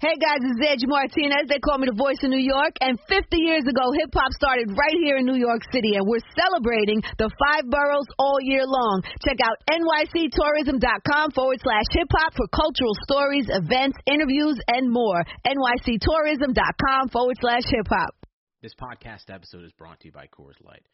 Hey 0.00 0.16
guys, 0.16 0.40
it's 0.40 0.64
Angie 0.64 0.88
Martinez. 0.88 1.44
They 1.52 1.60
call 1.60 1.76
me 1.76 1.84
the 1.84 1.92
voice 1.92 2.16
of 2.24 2.32
New 2.32 2.40
York. 2.40 2.72
And 2.80 2.96
50 3.04 3.36
years 3.36 3.68
ago, 3.68 3.92
hip 3.92 4.08
hop 4.16 4.32
started 4.32 4.72
right 4.72 4.96
here 4.96 5.20
in 5.20 5.28
New 5.28 5.36
York 5.36 5.60
City, 5.68 6.00
and 6.00 6.08
we're 6.08 6.24
celebrating 6.32 7.04
the 7.20 7.28
five 7.36 7.68
boroughs 7.68 8.08
all 8.16 8.40
year 8.40 8.64
long. 8.64 9.04
Check 9.20 9.44
out 9.44 9.60
nyctourism.com 9.68 11.36
forward 11.36 11.60
slash 11.60 11.84
hip 11.92 12.08
hop 12.16 12.32
for 12.32 12.48
cultural 12.48 12.96
stories, 13.04 13.44
events, 13.52 14.00
interviews, 14.08 14.56
and 14.72 14.88
more. 14.88 15.20
nyctourism.com 15.44 17.12
forward 17.12 17.36
slash 17.38 17.68
hip 17.68 17.84
hop. 17.92 18.16
This 18.64 18.72
podcast 18.72 19.28
episode 19.28 19.68
is 19.68 19.72
brought 19.76 20.00
to 20.00 20.08
you 20.08 20.12
by 20.12 20.32
Coors 20.32 20.56
Light. 20.64 20.88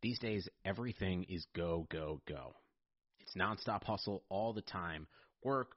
These 0.00 0.18
days, 0.20 0.48
everything 0.64 1.26
is 1.28 1.44
go, 1.54 1.86
go, 1.92 2.22
go. 2.26 2.56
It's 3.20 3.36
nonstop 3.36 3.84
hustle 3.84 4.24
all 4.30 4.54
the 4.54 4.62
time. 4.64 5.06
Work 5.44 5.76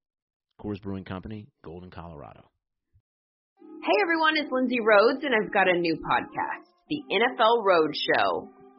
Coors 0.61 0.79
Brewing 0.81 1.03
Company, 1.05 1.47
Golden, 1.63 1.89
Colorado. 1.89 2.43
Hey 3.59 3.97
everyone, 4.03 4.37
it's 4.37 4.51
Lindsay 4.51 4.77
Rhodes, 4.79 5.23
and 5.23 5.33
I've 5.33 5.51
got 5.51 5.67
a 5.67 5.73
new 5.73 5.95
podcast, 5.95 6.69
The 6.87 7.01
NFL 7.09 7.65
Road 7.65 7.95
Show. 7.95 8.47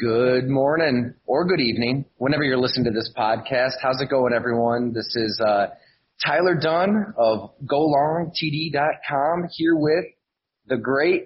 Good 0.00 0.48
morning 0.48 1.14
or 1.26 1.44
good 1.44 1.58
evening, 1.58 2.04
whenever 2.18 2.44
you're 2.44 2.56
listening 2.56 2.84
to 2.84 2.92
this 2.92 3.10
podcast. 3.18 3.72
How's 3.82 4.00
it 4.00 4.08
going, 4.08 4.32
everyone? 4.32 4.92
This 4.92 5.12
is 5.16 5.42
uh, 5.44 5.70
Tyler 6.24 6.54
Dunne 6.54 7.14
of 7.16 7.50
GoLongTD.com 7.66 9.48
here 9.50 9.74
with 9.74 10.04
the 10.68 10.76
great 10.76 11.24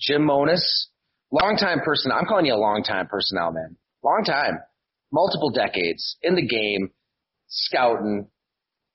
Jim 0.00 0.24
Monos, 0.24 0.88
longtime 1.30 1.80
person. 1.80 2.10
I'm 2.10 2.24
calling 2.24 2.46
you 2.46 2.54
a 2.54 2.56
longtime 2.56 3.06
person 3.08 3.36
now, 3.38 3.50
man. 3.50 3.76
Long 4.02 4.24
time, 4.24 4.60
multiple 5.12 5.50
decades 5.50 6.16
in 6.22 6.36
the 6.36 6.46
game, 6.46 6.92
scouting, 7.48 8.28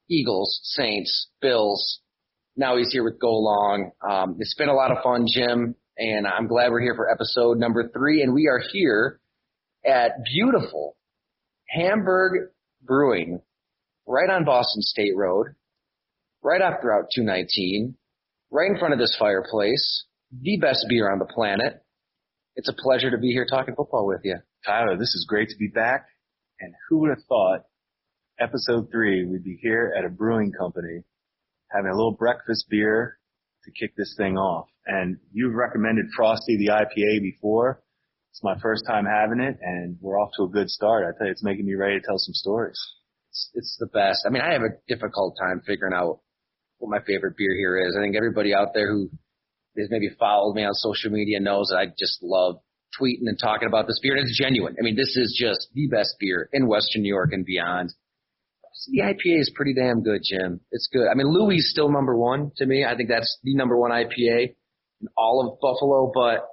Eagles, 0.10 0.62
Saints, 0.64 1.28
Bills. 1.44 2.00
Now 2.58 2.76
he's 2.76 2.92
here 2.92 3.04
with 3.04 3.20
Go 3.20 3.38
Long. 3.38 3.92
Um, 4.02 4.38
it's 4.40 4.56
been 4.56 4.70
a 4.70 4.74
lot 4.74 4.90
of 4.90 5.04
fun, 5.04 5.28
Jim 5.32 5.76
and 5.98 6.28
I'm 6.28 6.48
glad 6.48 6.72
we're 6.72 6.82
here 6.82 6.96
for 6.96 7.10
episode 7.10 7.58
number 7.58 7.90
three. 7.90 8.22
And 8.22 8.34
we 8.34 8.48
are 8.48 8.62
here 8.72 9.20
at 9.86 10.24
beautiful 10.26 10.98
Hamburg 11.70 12.50
Brewing, 12.82 13.42
right 14.06 14.30
on 14.30 14.46
Boston 14.46 14.82
State 14.82 15.16
Road, 15.16 15.56
right 16.44 16.62
off 16.62 16.84
Route 16.84 17.08
219, 17.16 17.96
right 18.52 18.70
in 18.70 18.78
front 18.78 18.94
of 18.94 19.00
this 19.00 19.16
fireplace, 19.18 20.06
the 20.32 20.58
best 20.58 20.86
beer 20.90 21.12
on 21.12 21.20
the 21.20 21.26
planet. 21.26 21.82
It's 22.56 22.70
a 22.70 22.74
pleasure 22.74 23.12
to 23.12 23.18
be 23.18 23.32
here 23.32 23.46
talking 23.50 23.76
football 23.76 24.06
with 24.06 24.22
you. 24.24 24.38
Tyler, 24.66 24.98
this 24.98 25.14
is 25.16 25.26
great 25.28 25.50
to 25.50 25.58
be 25.58 25.68
back. 25.68 26.08
And 26.60 26.74
who 26.88 27.00
would 27.00 27.10
have 27.10 27.24
thought 27.28 27.64
episode 28.40 28.90
three, 28.92 29.26
we'd 29.26 29.44
be 29.44 29.58
here 29.62 29.94
at 29.98 30.06
a 30.06 30.10
brewing 30.10 30.52
company 30.52 31.04
having 31.70 31.92
a 31.92 31.96
little 31.96 32.14
breakfast 32.14 32.66
beer 32.70 33.18
to 33.66 33.72
kick 33.72 33.96
this 33.96 34.16
thing 34.18 34.38
off. 34.38 34.68
And 34.86 35.18
you've 35.34 35.56
recommended 35.56 36.06
Frosty 36.16 36.58
the 36.58 36.72
IPA 36.72 37.22
before. 37.22 37.82
It's 38.32 38.44
my 38.44 38.58
first 38.60 38.86
time 38.86 39.06
having 39.06 39.40
it 39.40 39.58
and 39.62 39.98
we're 40.02 40.20
off 40.20 40.32
to 40.38 40.44
a 40.44 40.50
good 40.50 40.70
start. 40.70 41.06
I 41.06 41.18
tell 41.18 41.28
you, 41.28 41.32
it's 41.32 41.44
making 41.44 41.66
me 41.66 41.76
ready 41.76 42.00
to 42.00 42.06
tell 42.06 42.18
some 42.18 42.34
stories. 42.34 42.80
It's, 43.30 43.50
it's 43.54 43.78
the 43.80 43.88
best. 43.88 44.26
I 44.28 44.30
mean, 44.30 44.42
I 44.42 44.54
have 44.54 44.62
a 44.62 44.76
difficult 44.88 45.38
time 45.40 45.62
figuring 45.66 45.94
out 45.94 46.20
what 46.78 46.90
my 46.90 47.04
favorite 47.06 47.38
beer 47.38 47.56
here 47.56 47.88
is. 47.88 47.96
I 47.98 48.04
think 48.04 48.16
everybody 48.16 48.54
out 48.54 48.74
there 48.74 48.92
who 48.92 49.10
has 49.78 49.88
maybe 49.90 50.10
followed 50.20 50.54
me 50.54 50.64
on 50.64 50.74
social 50.74 51.12
media 51.12 51.40
knows 51.40 51.70
that 51.70 51.78
I 51.78 51.86
just 51.88 52.20
love 52.22 52.58
tweeting 53.00 53.28
and 53.28 53.40
talking 53.42 53.68
about 53.68 53.88
this 53.88 54.00
beer. 54.02 54.16
And 54.16 54.28
it's 54.28 54.40
genuine. 54.40 54.76
I 54.80 54.84
mean, 54.84 54.96
this 54.96 55.16
is 55.16 55.36
just 55.40 55.70
the 55.74 55.88
best 55.88 56.16
beer 56.20 56.50
in 56.54 56.68
Western 56.68 57.02
New 57.02 57.14
York 57.14 57.30
and 57.32 57.46
beyond 57.46 57.94
the 58.92 59.02
IPA 59.02 59.40
is 59.40 59.52
pretty 59.56 59.74
damn 59.74 60.04
good, 60.04 60.22
Jim. 60.24 60.60
It's 60.72 60.90
good. 60.92 61.08
I 61.10 61.16
mean, 61.16 61.28
Louis 61.28 61.58
is 61.58 61.72
still 61.72 61.90
number 61.92 62.16
one 62.16 62.52
to 62.58 62.66
me. 62.66 62.86
I 62.86 62.96
think 62.96 63.10
that's 63.10 63.38
the 63.44 63.56
number 63.56 63.78
one 63.78 63.92
IPA 63.92 64.56
in 65.02 65.08
all 65.18 65.48
of 65.48 65.60
Buffalo. 65.60 66.12
But 66.14 66.48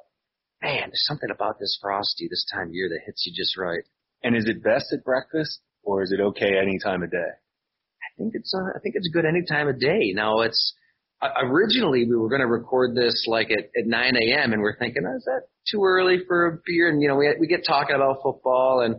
man, 0.63 0.89
there's 0.89 1.05
something 1.07 1.31
about 1.31 1.59
this 1.59 1.79
frosty 1.81 2.29
this 2.29 2.47
time 2.53 2.69
of 2.69 2.75
year 2.75 2.89
that 2.89 3.01
hits 3.05 3.27
you 3.27 3.33
just 3.35 3.57
right. 3.57 3.83
And 4.23 4.37
is 4.37 4.47
it 4.47 4.63
best 4.63 4.93
at 4.93 5.05
breakfast, 5.05 5.61
or 5.83 6.03
is 6.03 6.13
it 6.13 6.21
okay 6.21 6.53
any 6.61 6.79
time 6.79 7.03
of 7.03 7.11
day? 7.11 7.19
I 7.19 8.09
think 8.17 8.35
it's 8.35 8.55
uh, 8.55 8.77
I 8.77 8.79
think 8.81 8.95
it's 8.95 9.09
good 9.09 9.25
any 9.25 9.45
time 9.45 9.69
of 9.69 9.81
day. 9.81 10.13
Now 10.15 10.41
it's 10.41 10.75
uh, 11.21 11.29
originally 11.43 12.05
we 12.05 12.17
were 12.17 12.29
going 12.29 12.41
to 12.41 12.47
record 12.47 12.95
this 12.95 13.25
like 13.27 13.51
at, 13.51 13.65
at 13.77 13.87
9 13.87 14.17
a.m. 14.17 14.53
and 14.53 14.63
we're 14.63 14.79
thinking, 14.79 15.03
oh, 15.09 15.17
is 15.17 15.25
that 15.25 15.43
too 15.71 15.83
early 15.85 16.19
for 16.27 16.47
a 16.47 16.59
beer? 16.65 16.89
And 16.89 17.03
you 17.03 17.09
know, 17.09 17.17
we 17.17 17.35
we 17.41 17.47
get 17.49 17.65
talking 17.67 17.97
about 17.97 18.23
football 18.23 18.83
and 18.83 18.97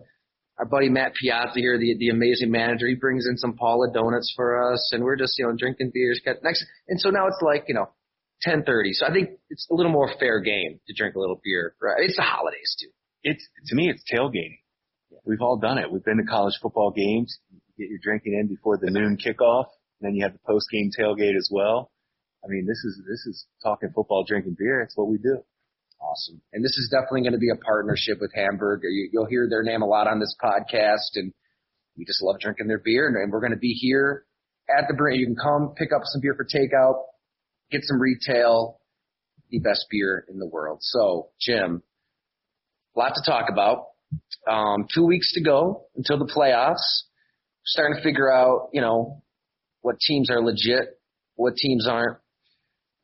our 0.60 0.66
buddy 0.66 0.90
Matt 0.90 1.14
Piazza 1.16 1.56
here, 1.56 1.78
the 1.78 1.96
the 1.98 2.10
amazing 2.10 2.52
manager, 2.52 2.88
he 2.88 2.96
brings 2.96 3.28
in 3.28 3.38
some 3.38 3.54
Paula 3.54 3.92
donuts 3.92 4.32
for 4.36 4.72
us, 4.72 4.92
and 4.94 5.04
we're 5.04 5.16
just 5.16 5.38
you 5.38 5.46
know 5.46 5.54
drinking 5.58 5.92
beers. 5.94 6.22
Next, 6.44 6.66
and 6.88 7.00
so 7.00 7.10
now 7.10 7.28
it's 7.28 7.42
like 7.42 7.66
you 7.68 7.74
know, 7.74 7.90
ten 8.42 8.64
thirty. 8.64 8.94
So 8.94 9.06
I 9.06 9.12
think 9.12 9.30
it's 9.50 9.68
a 9.72 9.74
little 9.74 9.92
more 9.92 10.12
fair 10.20 10.42
game 10.42 10.80
to 10.88 10.94
drink 10.96 11.16
a 11.16 11.20
little 11.20 11.40
beer. 11.44 11.76
Right? 11.82 11.98
It's 12.00 12.18
the 12.18 12.24
holidays 12.24 12.76
too. 12.80 12.90
It's 13.24 13.48
to 13.68 13.76
me, 13.76 13.90
it's 13.90 14.04
tailgating. 14.12 14.60
We've 15.26 15.42
all 15.42 15.58
done 15.58 15.78
it. 15.78 15.92
We've 15.92 16.04
been 16.04 16.18
to 16.18 16.24
college 16.24 16.56
football 16.62 16.92
games. 16.92 17.40
You 17.52 17.86
get 17.86 17.90
your 17.90 18.00
drinking 18.04 18.34
in 18.34 18.48
before 18.48 18.78
the 18.78 18.92
noon 18.92 19.18
kickoff, 19.18 19.66
and 20.00 20.08
then 20.08 20.16
you 20.16 20.24
have 20.24 20.34
the 20.34 20.40
post 20.46 20.68
game 20.72 20.92
tailgate 20.98 21.36
as 21.36 21.50
well. 21.52 21.92
I 22.44 22.48
mean, 22.48 22.66
this 22.68 22.84
is 22.84 23.02
this 23.10 23.26
is 23.26 23.46
talking 23.64 23.90
football, 23.96 24.24
drinking 24.28 24.56
beer. 24.60 24.82
It's 24.82 24.98
what 24.98 25.08
we 25.08 25.18
do. 25.18 25.44
Awesome. 26.04 26.42
And 26.52 26.64
this 26.64 26.78
is 26.78 26.90
definitely 26.92 27.22
going 27.22 27.34
to 27.34 27.40
be 27.40 27.50
a 27.50 27.56
partnership 27.56 28.18
with 28.20 28.32
Hamburg. 28.36 28.82
You, 28.84 29.10
will 29.14 29.26
hear 29.26 29.48
their 29.50 29.64
name 29.64 29.82
a 29.82 29.86
lot 29.86 30.08
on 30.08 30.20
this 30.20 30.36
podcast, 30.44 31.16
and 31.16 31.34
we 31.98 32.04
just 32.04 32.22
love 32.22 32.40
drinking 32.40 32.68
their 32.68 32.82
beer. 32.84 33.08
And, 33.08 33.16
and 33.16 33.32
we're 33.32 33.40
going 33.40 33.54
to 33.54 33.58
be 33.58 33.72
here 33.72 34.26
at 34.70 34.86
the 34.90 34.96
brand. 34.96 35.20
You 35.20 35.28
can 35.28 35.38
come 35.38 35.74
pick 35.78 35.94
up 35.94 36.02
some 36.04 36.22
beer 36.22 36.36
for 36.36 36.46
takeout, 36.46 37.04
get 37.72 37.82
some 37.84 38.02
retail, 38.02 38.82
the 39.50 39.60
best 39.60 39.86
beer 39.90 40.26
in 40.30 40.40
the 40.40 40.48
world. 40.48 40.80
So, 40.82 41.30
Jim, 41.40 41.82
a 42.96 43.00
lot 43.00 43.14
to 43.16 43.22
talk 43.26 43.50
about. 43.50 43.88
Um, 44.48 44.88
two 44.94 45.06
weeks 45.06 45.34
to 45.34 45.44
go 45.44 45.86
until 45.96 46.18
the 46.18 46.32
playoffs. 46.32 47.04
Starting 47.66 47.96
to 47.96 48.04
figure 48.04 48.32
out, 48.32 48.70
you 48.74 48.82
know, 48.82 49.24
what 49.82 50.00
teams 50.00 50.30
are 50.30 50.42
legit, 50.42 51.00
what 51.36 51.56
teams 51.56 51.88
aren't. 51.88 52.18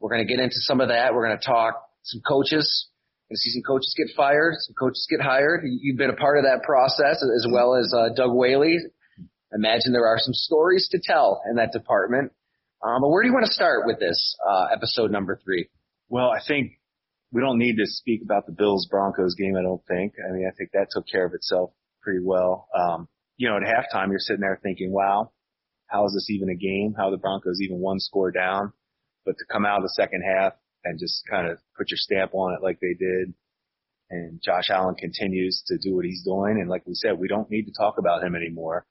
We're 0.01 0.09
going 0.09 0.27
to 0.27 0.31
get 0.31 0.43
into 0.43 0.57
some 0.57 0.81
of 0.81 0.89
that. 0.89 1.13
We're 1.13 1.27
going 1.27 1.39
to 1.39 1.45
talk 1.45 1.88
some 2.03 2.21
coaches. 2.27 2.87
To 3.31 3.37
see 3.37 3.51
some 3.51 3.61
coaches 3.61 3.93
get 3.95 4.07
fired, 4.17 4.55
some 4.57 4.73
coaches 4.73 5.05
get 5.07 5.21
hired. 5.21 5.61
You've 5.63 5.97
been 5.97 6.09
a 6.09 6.15
part 6.15 6.39
of 6.39 6.45
that 6.45 6.63
process 6.63 7.21
as 7.21 7.45
well 7.51 7.75
as 7.75 7.93
uh, 7.95 8.09
Doug 8.15 8.33
Whaley. 8.33 8.77
Imagine 9.53 9.93
there 9.93 10.07
are 10.07 10.17
some 10.17 10.33
stories 10.33 10.89
to 10.91 10.99
tell 11.03 11.41
in 11.47 11.57
that 11.57 11.71
department. 11.71 12.31
Um, 12.83 13.01
but 13.01 13.09
where 13.09 13.21
do 13.21 13.27
you 13.27 13.33
want 13.33 13.45
to 13.45 13.53
start 13.53 13.85
with 13.85 13.99
this 13.99 14.35
uh, 14.47 14.67
episode 14.73 15.11
number 15.11 15.39
three? 15.43 15.69
Well, 16.07 16.29
I 16.29 16.39
think 16.45 16.79
we 17.31 17.41
don't 17.41 17.59
need 17.59 17.77
to 17.77 17.85
speak 17.85 18.21
about 18.23 18.45
the 18.45 18.51
Bills 18.51 18.87
Broncos 18.89 19.35
game. 19.35 19.55
I 19.55 19.61
don't 19.61 19.81
think. 19.87 20.13
I 20.27 20.31
mean, 20.31 20.49
I 20.51 20.55
think 20.57 20.71
that 20.73 20.87
took 20.89 21.05
care 21.07 21.25
of 21.25 21.33
itself 21.33 21.71
pretty 22.01 22.21
well. 22.23 22.67
Um, 22.75 23.07
you 23.37 23.47
know, 23.47 23.57
at 23.57 23.63
halftime, 23.63 24.09
you're 24.09 24.19
sitting 24.19 24.41
there 24.41 24.59
thinking, 24.61 24.91
"Wow, 24.91 25.31
how 25.87 26.05
is 26.05 26.13
this 26.13 26.29
even 26.29 26.49
a 26.49 26.55
game? 26.55 26.95
How 26.97 27.09
the 27.09 27.17
Broncos 27.17 27.61
even 27.61 27.79
one 27.79 27.99
score 27.99 28.31
down? 28.31 28.73
But 29.25 29.37
to 29.37 29.45
come 29.51 29.65
out 29.65 29.77
of 29.77 29.83
the 29.83 29.93
second 29.95 30.23
half 30.23 30.53
and 30.83 30.99
just 30.99 31.23
kind 31.29 31.47
of 31.47 31.57
put 31.77 31.91
your 31.91 31.97
stamp 31.97 32.33
on 32.33 32.53
it 32.53 32.63
like 32.63 32.79
they 32.79 32.93
did. 32.97 33.33
And 34.09 34.41
Josh 34.43 34.69
Allen 34.69 34.95
continues 34.95 35.63
to 35.67 35.77
do 35.77 35.95
what 35.95 36.05
he's 36.05 36.23
doing. 36.23 36.59
And 36.59 36.69
like 36.69 36.85
we 36.87 36.95
said, 36.95 37.19
we 37.19 37.27
don't 37.27 37.49
need 37.51 37.65
to 37.65 37.73
talk 37.77 37.95
about 37.99 38.23
him 38.23 38.35
anymore. 38.35 38.85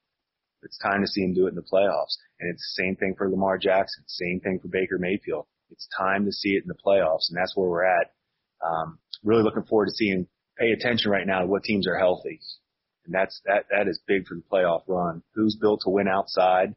It's 0.63 0.77
time 0.77 1.01
to 1.01 1.07
see 1.07 1.21
him 1.21 1.33
do 1.33 1.45
it 1.45 1.49
in 1.49 1.55
the 1.55 1.61
playoffs. 1.61 2.17
And 2.39 2.51
it's 2.51 2.73
the 2.75 2.83
same 2.83 2.95
thing 2.95 3.15
for 3.17 3.29
Lamar 3.29 3.57
Jackson, 3.57 4.03
same 4.07 4.39
thing 4.39 4.59
for 4.61 4.67
Baker 4.67 4.97
Mayfield. 4.97 5.45
It's 5.71 5.87
time 5.97 6.25
to 6.25 6.31
see 6.31 6.49
it 6.49 6.63
in 6.63 6.67
the 6.67 6.73
playoffs, 6.73 7.29
and 7.29 7.37
that's 7.37 7.55
where 7.55 7.69
we're 7.69 7.85
at. 7.85 8.11
Um, 8.65 8.99
really 9.23 9.43
looking 9.43 9.63
forward 9.63 9.87
to 9.87 9.93
seeing, 9.93 10.27
pay 10.57 10.71
attention 10.71 11.11
right 11.11 11.27
now 11.27 11.41
to 11.41 11.45
what 11.45 11.63
teams 11.63 11.87
are 11.87 11.97
healthy. 11.97 12.39
And 13.05 13.13
that's, 13.13 13.39
that, 13.45 13.65
that 13.71 13.87
is 13.87 14.01
big 14.07 14.27
for 14.27 14.35
the 14.35 14.43
playoff 14.51 14.81
run. 14.87 15.23
Who's 15.35 15.55
built 15.55 15.81
to 15.83 15.89
win 15.89 16.07
outside? 16.07 16.75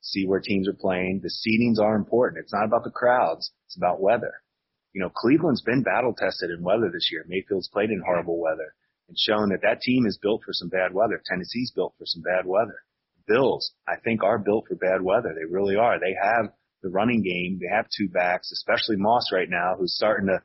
See 0.00 0.26
where 0.26 0.40
teams 0.40 0.68
are 0.68 0.72
playing. 0.72 1.20
The 1.22 1.28
seedings 1.30 1.82
are 1.82 1.96
important. 1.96 2.42
It's 2.42 2.52
not 2.52 2.64
about 2.64 2.84
the 2.84 2.90
crowds. 2.90 3.50
It's 3.66 3.76
about 3.76 4.00
weather. 4.00 4.34
You 4.92 5.02
know, 5.02 5.10
Cleveland's 5.14 5.62
been 5.62 5.82
battle 5.82 6.14
tested 6.16 6.50
in 6.50 6.62
weather 6.62 6.90
this 6.92 7.08
year. 7.12 7.24
Mayfield's 7.28 7.68
played 7.68 7.90
in 7.90 8.02
horrible 8.04 8.40
weather 8.40 8.74
and 9.08 9.16
shown 9.18 9.50
that 9.50 9.62
that 9.62 9.80
team 9.80 10.06
is 10.06 10.18
built 10.20 10.42
for 10.44 10.52
some 10.52 10.68
bad 10.68 10.92
weather. 10.92 11.20
Tennessee's 11.24 11.72
built 11.74 11.94
for 11.98 12.04
some 12.06 12.22
bad 12.22 12.46
weather. 12.46 12.80
Bills, 13.26 13.72
I 13.86 13.96
think, 14.02 14.22
are 14.22 14.38
built 14.38 14.66
for 14.68 14.76
bad 14.76 15.02
weather. 15.02 15.34
They 15.34 15.44
really 15.44 15.76
are. 15.76 15.98
They 15.98 16.16
have 16.20 16.52
the 16.82 16.88
running 16.88 17.22
game. 17.22 17.58
They 17.60 17.74
have 17.74 17.86
two 17.96 18.08
backs, 18.08 18.52
especially 18.52 18.96
Moss 18.96 19.30
right 19.32 19.48
now, 19.48 19.74
who's 19.78 19.94
starting 19.94 20.28
to, 20.28 20.40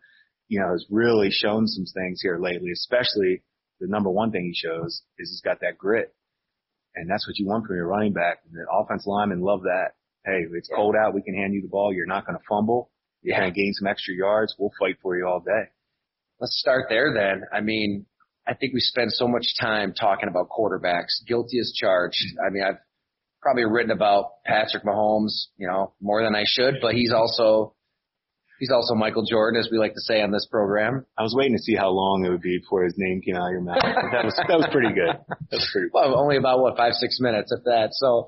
you 0.47 0.59
know, 0.59 0.71
has 0.71 0.85
really 0.89 1.29
shown 1.31 1.67
some 1.67 1.85
things 1.85 2.21
here 2.21 2.37
lately, 2.39 2.71
especially 2.71 3.43
the 3.79 3.87
number 3.87 4.09
one 4.09 4.31
thing 4.31 4.45
he 4.45 4.55
shows 4.55 5.03
is 5.17 5.29
he's 5.29 5.41
got 5.41 5.61
that 5.61 5.77
grit. 5.77 6.13
And 6.95 7.09
that's 7.09 7.27
what 7.27 7.37
you 7.37 7.47
want 7.47 7.65
from 7.65 7.75
your 7.75 7.87
running 7.87 8.13
back. 8.13 8.39
And 8.45 8.53
the 8.53 8.65
offense 8.71 9.05
linemen 9.05 9.41
love 9.41 9.63
that. 9.63 9.91
Hey, 10.25 10.45
it's 10.53 10.69
yeah. 10.69 10.77
cold 10.77 10.95
out. 10.95 11.13
We 11.13 11.21
can 11.21 11.35
hand 11.35 11.53
you 11.53 11.61
the 11.61 11.67
ball. 11.67 11.93
You're 11.93 12.05
not 12.05 12.25
going 12.25 12.37
to 12.37 12.43
fumble. 12.47 12.91
Yeah. 13.23 13.45
to 13.45 13.51
gain 13.51 13.73
some 13.73 13.87
extra 13.87 14.13
yards. 14.13 14.55
We'll 14.57 14.71
fight 14.79 14.97
for 15.01 15.17
you 15.17 15.27
all 15.27 15.39
day. 15.39 15.69
Let's 16.39 16.59
start 16.59 16.85
there 16.89 17.13
then. 17.13 17.43
I 17.53 17.61
mean, 17.61 18.05
I 18.47 18.53
think 18.53 18.73
we 18.73 18.79
spend 18.81 19.11
so 19.13 19.27
much 19.27 19.45
time 19.59 19.93
talking 19.93 20.27
about 20.27 20.49
quarterbacks, 20.49 21.25
guilty 21.27 21.59
as 21.59 21.71
charged. 21.73 22.17
I 22.45 22.49
mean, 22.49 22.63
I've 22.63 22.79
probably 23.41 23.65
written 23.65 23.91
about 23.91 24.43
Patrick 24.45 24.83
Mahomes, 24.83 25.45
you 25.57 25.67
know, 25.67 25.93
more 26.01 26.23
than 26.23 26.35
I 26.35 26.43
should, 26.45 26.75
but 26.81 26.93
he's 26.93 27.13
also 27.13 27.73
he's 28.59 28.71
also 28.71 28.95
Michael 28.95 29.25
Jordan, 29.25 29.59
as 29.59 29.69
we 29.71 29.77
like 29.77 29.93
to 29.93 30.01
say 30.01 30.21
on 30.21 30.31
this 30.31 30.47
program. 30.49 31.05
I 31.17 31.23
was 31.23 31.33
waiting 31.37 31.55
to 31.55 31.61
see 31.61 31.75
how 31.75 31.89
long 31.89 32.25
it 32.25 32.29
would 32.29 32.41
be 32.41 32.59
before 32.59 32.83
his 32.83 32.93
name 32.97 33.21
came 33.21 33.35
out 33.35 33.47
of 33.47 33.51
your 33.51 33.61
mouth. 33.61 33.79
that 33.83 34.25
was 34.25 34.35
that 34.35 34.57
was 34.57 34.67
pretty 34.71 34.93
good. 34.93 35.15
That 35.17 35.57
was 35.57 35.69
pretty. 35.71 35.87
Well, 35.93 36.17
only 36.19 36.37
about 36.37 36.59
what 36.59 36.75
five 36.77 36.93
six 36.93 37.19
minutes, 37.21 37.51
if 37.51 37.63
that. 37.65 37.89
So, 37.93 38.27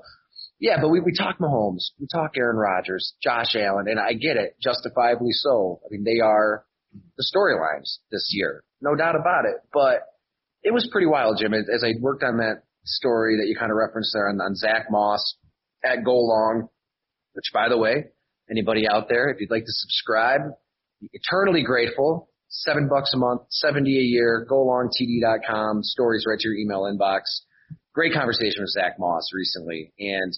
yeah, 0.58 0.76
but 0.80 0.88
we 0.88 1.00
we 1.00 1.12
talk 1.12 1.38
Mahomes, 1.38 1.90
we 2.00 2.06
talk 2.06 2.32
Aaron 2.36 2.56
Rodgers, 2.56 3.14
Josh 3.22 3.54
Allen, 3.56 3.86
and 3.88 4.00
I 4.00 4.12
get 4.12 4.36
it, 4.36 4.56
justifiably 4.62 5.32
so. 5.32 5.80
I 5.84 5.88
mean, 5.90 6.04
they 6.04 6.20
are 6.20 6.64
the 7.16 7.24
storylines 7.24 7.98
this 8.10 8.30
year 8.32 8.62
no 8.80 8.94
doubt 8.94 9.16
about 9.16 9.44
it. 9.44 9.56
But 9.72 10.02
it 10.62 10.72
was 10.72 10.88
pretty 10.90 11.06
wild, 11.06 11.38
Jim. 11.40 11.54
As 11.54 11.84
I 11.84 11.92
worked 12.00 12.22
on 12.22 12.38
that 12.38 12.62
story 12.84 13.36
that 13.38 13.48
you 13.48 13.56
kind 13.56 13.70
of 13.70 13.76
referenced 13.76 14.12
there 14.14 14.28
on, 14.28 14.40
on 14.40 14.54
Zach 14.54 14.86
Moss 14.90 15.36
at 15.84 16.04
Go 16.04 16.18
Long, 16.18 16.68
which 17.32 17.50
by 17.52 17.68
the 17.68 17.78
way, 17.78 18.06
anybody 18.50 18.86
out 18.88 19.08
there, 19.08 19.30
if 19.30 19.40
you'd 19.40 19.50
like 19.50 19.64
to 19.64 19.72
subscribe, 19.72 20.42
eternally 21.12 21.62
grateful. 21.62 22.28
Seven 22.48 22.88
bucks 22.88 23.12
a 23.12 23.18
month, 23.18 23.42
70 23.50 23.90
a 23.98 24.02
year, 24.02 24.46
golongtd.com, 24.48 25.82
stories 25.82 26.24
right 26.28 26.38
to 26.38 26.48
your 26.48 26.56
email 26.56 26.82
inbox. 26.82 27.22
Great 27.96 28.12
conversation 28.12 28.60
with 28.60 28.68
Zach 28.68 28.98
Moss 28.98 29.30
recently. 29.32 29.90
And, 29.98 30.36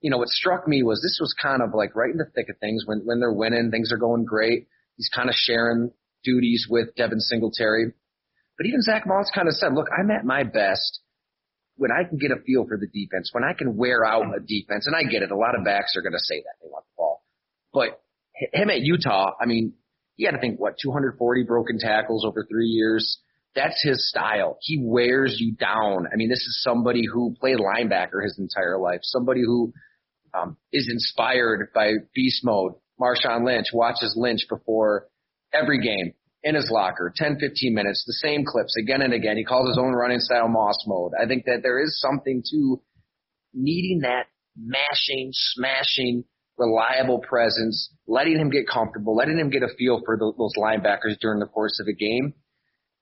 you 0.00 0.10
know, 0.10 0.16
what 0.16 0.28
struck 0.28 0.66
me 0.66 0.82
was 0.82 1.02
this 1.02 1.18
was 1.20 1.34
kind 1.40 1.60
of 1.60 1.74
like 1.74 1.94
right 1.94 2.10
in 2.10 2.16
the 2.16 2.24
thick 2.34 2.48
of 2.48 2.56
things 2.56 2.84
when, 2.86 3.02
when 3.04 3.20
they're 3.20 3.30
winning, 3.30 3.70
things 3.70 3.92
are 3.92 3.98
going 3.98 4.24
great. 4.24 4.66
He's 4.96 5.10
kind 5.14 5.28
of 5.28 5.34
sharing 5.36 5.90
duties 6.24 6.66
with 6.70 6.94
Devin 6.96 7.20
Singletary. 7.20 7.92
But 8.56 8.66
even 8.66 8.80
Zach 8.80 9.06
Moss 9.06 9.30
kind 9.34 9.46
of 9.46 9.52
said, 9.52 9.74
look, 9.74 9.88
I'm 9.92 10.10
at 10.10 10.24
my 10.24 10.42
best 10.42 11.00
when 11.76 11.90
I 11.92 12.08
can 12.08 12.16
get 12.16 12.30
a 12.30 12.40
feel 12.46 12.64
for 12.66 12.78
the 12.78 12.86
defense, 12.86 13.28
when 13.34 13.44
I 13.44 13.52
can 13.52 13.76
wear 13.76 14.02
out 14.02 14.24
a 14.34 14.40
defense. 14.40 14.86
And 14.86 14.96
I 14.96 15.02
get 15.02 15.22
it. 15.22 15.30
A 15.30 15.36
lot 15.36 15.54
of 15.54 15.66
backs 15.66 15.96
are 15.98 16.02
going 16.02 16.14
to 16.14 16.18
say 16.18 16.36
that 16.36 16.56
they 16.62 16.70
want 16.70 16.86
the 16.86 16.96
ball. 16.96 17.22
But 17.74 18.00
him 18.54 18.70
at 18.70 18.80
Utah, 18.80 19.32
I 19.38 19.44
mean, 19.44 19.74
he 20.14 20.24
had 20.24 20.30
to 20.30 20.40
think, 20.40 20.58
what, 20.58 20.76
240 20.82 21.42
broken 21.42 21.78
tackles 21.78 22.24
over 22.24 22.46
three 22.48 22.68
years? 22.68 23.18
That's 23.56 23.82
his 23.82 24.08
style. 24.08 24.58
He 24.60 24.78
wears 24.80 25.38
you 25.40 25.56
down. 25.56 26.06
I 26.12 26.16
mean, 26.16 26.28
this 26.28 26.38
is 26.38 26.62
somebody 26.62 27.02
who 27.10 27.34
played 27.40 27.56
linebacker 27.56 28.22
his 28.22 28.38
entire 28.38 28.78
life, 28.78 29.00
somebody 29.02 29.40
who 29.40 29.72
um, 30.34 30.58
is 30.72 30.88
inspired 30.90 31.70
by 31.74 31.92
beast 32.14 32.44
mode. 32.44 32.74
Marshawn 33.00 33.46
Lynch 33.46 33.68
watches 33.72 34.14
Lynch 34.16 34.46
before 34.48 35.08
every 35.52 35.80
game 35.80 36.12
in 36.42 36.54
his 36.54 36.70
locker, 36.70 37.12
10, 37.16 37.38
15 37.40 37.74
minutes, 37.74 38.04
the 38.06 38.12
same 38.12 38.44
clips 38.44 38.76
again 38.76 39.02
and 39.02 39.14
again. 39.14 39.36
He 39.36 39.44
calls 39.44 39.68
his 39.68 39.78
own 39.78 39.94
running 39.94 40.20
style 40.20 40.48
Moss 40.48 40.76
mode. 40.86 41.12
I 41.20 41.26
think 41.26 41.46
that 41.46 41.60
there 41.62 41.82
is 41.82 41.98
something 42.00 42.42
to 42.52 42.80
needing 43.52 44.00
that 44.02 44.26
mashing, 44.56 45.30
smashing, 45.32 46.24
reliable 46.58 47.18
presence, 47.18 47.90
letting 48.06 48.38
him 48.38 48.50
get 48.50 48.68
comfortable, 48.68 49.16
letting 49.16 49.38
him 49.38 49.50
get 49.50 49.62
a 49.62 49.68
feel 49.78 50.00
for 50.04 50.16
the, 50.16 50.32
those 50.38 50.52
linebackers 50.56 51.18
during 51.20 51.40
the 51.40 51.46
course 51.46 51.80
of 51.80 51.86
a 51.88 51.92
game. 51.94 52.34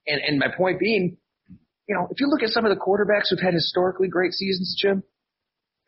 And, 0.07 0.21
and 0.21 0.39
my 0.39 0.49
point 0.55 0.79
being, 0.79 1.17
you 1.89 1.95
know, 1.95 2.09
if 2.11 2.21
you 2.21 2.29
look 2.29 2.43
at 2.43 2.51
some 2.51 2.65
of 2.65 2.71
the 2.71 2.81
quarterbacks 2.81 3.31
who've 3.31 3.41
had 3.41 3.55
historically 3.55 4.09
great 4.09 4.33
seasons, 4.33 4.77
Jim, 4.79 5.03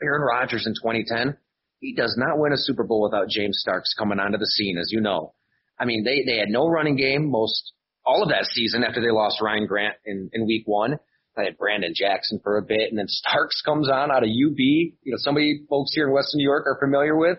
Aaron 0.03 0.23
Rodgers 0.23 0.67
in 0.67 0.75
2010, 0.75 1.37
he 1.81 1.95
does 1.95 2.15
not 2.19 2.39
win 2.39 2.53
a 2.53 2.57
Super 2.57 2.85
Bowl 2.85 3.03
without 3.03 3.29
James 3.29 3.59
Starks 3.61 3.95
coming 3.99 4.19
onto 4.19 4.39
the 4.39 4.47
scene, 4.47 4.79
as 4.79 4.91
you 4.91 5.01
know. 5.01 5.35
I 5.79 5.85
mean, 5.85 6.05
they, 6.05 6.23
they 6.25 6.39
had 6.39 6.49
no 6.49 6.69
running 6.69 6.97
game 6.97 7.31
most, 7.31 7.73
all 8.05 8.23
of 8.23 8.31
that 8.31 8.47
season 8.47 8.83
after 8.83 9.01
they 9.01 9.11
lost 9.11 9.43
Ryan 9.43 9.67
Grant 9.67 9.95
in, 10.05 10.31
in 10.33 10.47
week 10.47 10.63
one. 10.67 10.99
They 11.37 11.45
had 11.45 11.59
Brandon 11.59 11.93
Jackson 11.95 12.41
for 12.43 12.57
a 12.57 12.63
bit 12.63 12.89
and 12.89 12.99
then 12.99 13.09
Starks 13.09 13.61
comes 13.63 13.91
on 13.91 14.11
out 14.11 14.23
of 14.23 14.31
UB, 14.31 14.59
you 14.59 14.95
know, 15.05 15.19
somebody 15.19 15.61
folks 15.69 15.91
here 15.95 16.07
in 16.07 16.15
Western 16.15 16.39
New 16.39 16.45
York 16.45 16.67
are 16.67 16.79
familiar 16.81 17.15
with, 17.15 17.39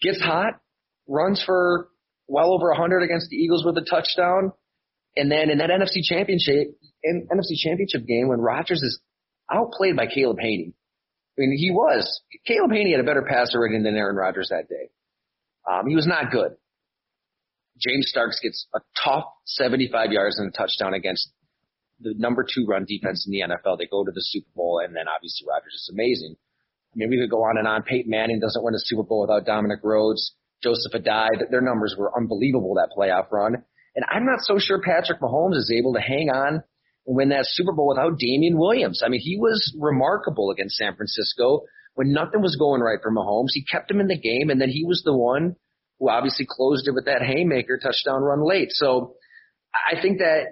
gets 0.00 0.20
hot, 0.20 0.60
runs 1.08 1.42
for 1.44 1.88
well 2.28 2.52
over 2.52 2.68
100 2.68 3.02
against 3.02 3.28
the 3.30 3.36
Eagles 3.36 3.64
with 3.64 3.76
a 3.76 3.84
touchdown. 3.84 4.52
And 5.18 5.30
then 5.30 5.50
in 5.50 5.58
that 5.58 5.70
NFC 5.70 6.02
championship, 6.02 6.78
in 7.02 7.26
NFC 7.26 7.58
championship 7.58 8.06
game 8.06 8.28
when 8.28 8.40
Rodgers 8.40 8.80
is 8.82 9.00
outplayed 9.50 9.96
by 9.96 10.06
Caleb 10.06 10.38
Hanie. 10.38 10.72
I 10.72 11.38
mean, 11.38 11.56
he 11.56 11.70
was. 11.70 12.20
Caleb 12.46 12.70
Hanie 12.70 12.92
had 12.92 13.00
a 13.00 13.04
better 13.04 13.26
passer 13.28 13.60
rating 13.60 13.82
than 13.82 13.96
Aaron 13.96 14.16
Rodgers 14.16 14.48
that 14.50 14.68
day. 14.68 14.90
Um, 15.68 15.86
he 15.88 15.94
was 15.94 16.06
not 16.06 16.30
good. 16.30 16.52
James 17.78 18.08
Starks 18.08 18.40
gets 18.40 18.66
a 18.74 18.80
tough 19.04 19.24
75 19.46 20.12
yards 20.12 20.38
and 20.38 20.52
a 20.52 20.56
touchdown 20.56 20.94
against 20.94 21.30
the 22.00 22.14
number 22.16 22.44
two 22.44 22.64
run 22.66 22.86
defense 22.88 23.26
in 23.26 23.32
the 23.32 23.42
NFL. 23.42 23.78
They 23.78 23.86
go 23.86 24.04
to 24.04 24.10
the 24.10 24.22
Super 24.22 24.50
Bowl, 24.54 24.80
and 24.84 24.94
then 24.94 25.06
obviously 25.08 25.46
Rodgers 25.48 25.74
is 25.74 25.90
amazing. 25.92 26.36
I 26.36 26.94
mean, 26.96 27.10
we 27.10 27.18
could 27.18 27.30
go 27.30 27.42
on 27.42 27.58
and 27.58 27.66
on. 27.66 27.82
Peyton 27.82 28.10
Manning 28.10 28.40
doesn't 28.40 28.64
win 28.64 28.74
a 28.74 28.78
Super 28.78 29.02
Bowl 29.02 29.22
without 29.22 29.46
Dominic 29.46 29.80
Rhodes. 29.82 30.34
Joseph 30.62 30.92
Addai, 30.92 31.50
their 31.50 31.60
numbers 31.60 31.94
were 31.96 32.16
unbelievable 32.16 32.74
that 32.74 32.90
playoff 32.96 33.30
run. 33.30 33.62
And 33.98 34.06
I'm 34.08 34.24
not 34.24 34.42
so 34.42 34.60
sure 34.60 34.80
Patrick 34.80 35.20
Mahomes 35.20 35.56
is 35.56 35.74
able 35.76 35.94
to 35.94 36.00
hang 36.00 36.30
on 36.30 36.62
and 37.06 37.16
win 37.16 37.30
that 37.30 37.46
Super 37.46 37.72
Bowl 37.72 37.88
without 37.88 38.16
Damien 38.16 38.56
Williams. 38.56 39.02
I 39.04 39.08
mean, 39.08 39.20
he 39.20 39.36
was 39.36 39.74
remarkable 39.76 40.52
against 40.52 40.76
San 40.76 40.94
Francisco 40.94 41.62
when 41.94 42.12
nothing 42.12 42.40
was 42.40 42.54
going 42.54 42.80
right 42.80 43.00
for 43.02 43.10
Mahomes. 43.10 43.54
He 43.54 43.64
kept 43.64 43.90
him 43.90 43.98
in 43.98 44.06
the 44.06 44.16
game, 44.16 44.50
and 44.50 44.60
then 44.60 44.68
he 44.68 44.84
was 44.84 45.02
the 45.04 45.16
one– 45.16 45.56
who 45.98 46.08
obviously 46.08 46.46
closed 46.48 46.86
it 46.86 46.94
with 46.94 47.06
that 47.06 47.22
haymaker 47.22 47.78
touchdown 47.78 48.22
run 48.22 48.44
late. 48.46 48.70
So 48.70 49.14
I 49.74 50.00
think 50.00 50.18
that 50.18 50.44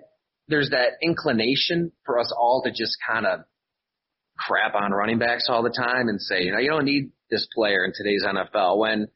there's 0.48 0.70
that 0.70 0.98
inclination 1.02 1.92
for 2.04 2.18
us 2.18 2.32
all 2.36 2.62
to 2.64 2.70
just 2.70 2.96
kind 3.08 3.26
of 3.26 3.40
crap 4.38 4.74
on 4.74 4.92
running 4.92 5.18
backs 5.18 5.46
all 5.48 5.62
the 5.62 5.70
time 5.70 6.08
and 6.08 6.20
say, 6.20 6.42
you 6.42 6.52
know, 6.52 6.58
you 6.58 6.70
don't 6.70 6.84
need 6.84 7.10
this 7.30 7.46
player 7.54 7.84
in 7.84 7.92
today's 7.94 8.24
NFL 8.24 8.78
when 8.78 9.08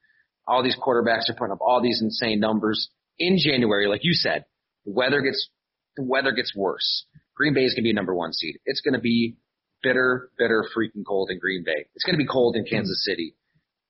all 0.47 0.63
these 0.63 0.77
quarterbacks 0.77 1.29
are 1.29 1.35
putting 1.37 1.53
up 1.53 1.61
all 1.61 1.83
these 1.83 2.01
insane 2.01 2.41
numbers 2.41 2.91
in 3.21 3.39
January, 3.39 3.87
like 3.87 4.01
you 4.03 4.15
said, 4.15 4.45
the 4.85 4.93
weather 4.93 5.21
gets 5.21 5.49
the 5.97 6.03
weather 6.03 6.33
gets 6.33 6.55
worse. 6.57 7.05
Green 7.37 7.55
Bay 7.55 7.65
is 7.65 7.75
going 7.75 7.83
to 7.83 7.87
be 7.87 7.91
a 7.91 7.95
number 7.95 8.15
one 8.15 8.33
seed. 8.33 8.59
It's 8.65 8.81
going 8.81 8.95
to 8.95 9.01
be 9.01 9.37
bitter, 9.83 10.31
bitter, 10.39 10.65
freaking 10.77 11.05
cold 11.07 11.31
in 11.31 11.39
Green 11.39 11.63
Bay. 11.65 11.87
It's 11.95 12.05
going 12.05 12.15
to 12.15 12.23
be 12.23 12.27
cold 12.27 12.57
in 12.57 12.65
Kansas 12.65 13.05
mm-hmm. 13.07 13.13
City. 13.13 13.35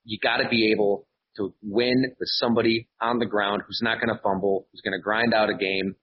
You 0.04 0.18
got 0.22 0.38
to 0.38 0.48
be 0.48 0.72
able 0.72 1.06
to 1.36 1.54
win 1.62 2.12
with 2.18 2.28
somebody 2.32 2.88
on 3.00 3.18
the 3.18 3.26
ground 3.26 3.62
who's 3.66 3.80
not 3.82 4.00
going 4.00 4.14
to 4.14 4.20
fumble, 4.22 4.66
who's 4.70 4.80
going 4.82 4.98
to 4.98 5.02
grind 5.02 5.32
out 5.32 5.50
a 5.50 5.54
game. 5.54 5.94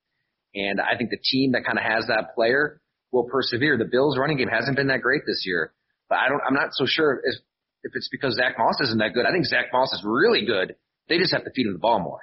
And 0.55 0.79
I 0.79 0.97
think 0.97 1.09
the 1.09 1.19
team 1.23 1.51
that 1.51 1.65
kind 1.65 1.77
of 1.77 1.83
has 1.83 2.05
that 2.07 2.33
player 2.35 2.81
will 3.11 3.25
persevere. 3.25 3.77
The 3.77 3.85
Bills 3.85 4.17
running 4.17 4.37
game 4.37 4.47
hasn't 4.47 4.77
been 4.77 4.87
that 4.87 5.01
great 5.01 5.21
this 5.25 5.43
year, 5.45 5.73
but 6.09 6.19
I 6.19 6.29
don't, 6.29 6.41
I'm 6.47 6.53
not 6.53 6.69
so 6.71 6.85
sure 6.87 7.21
if, 7.23 7.35
if 7.83 7.91
it's 7.95 8.09
because 8.09 8.35
Zach 8.35 8.55
Moss 8.57 8.79
isn't 8.81 8.99
that 8.99 9.13
good. 9.13 9.25
I 9.25 9.31
think 9.31 9.45
Zach 9.45 9.67
Moss 9.73 9.91
is 9.93 10.03
really 10.05 10.45
good. 10.45 10.75
They 11.09 11.17
just 11.17 11.33
have 11.33 11.43
to 11.43 11.51
feed 11.51 11.67
him 11.67 11.73
the 11.73 11.79
ball 11.79 11.99
more. 11.99 12.21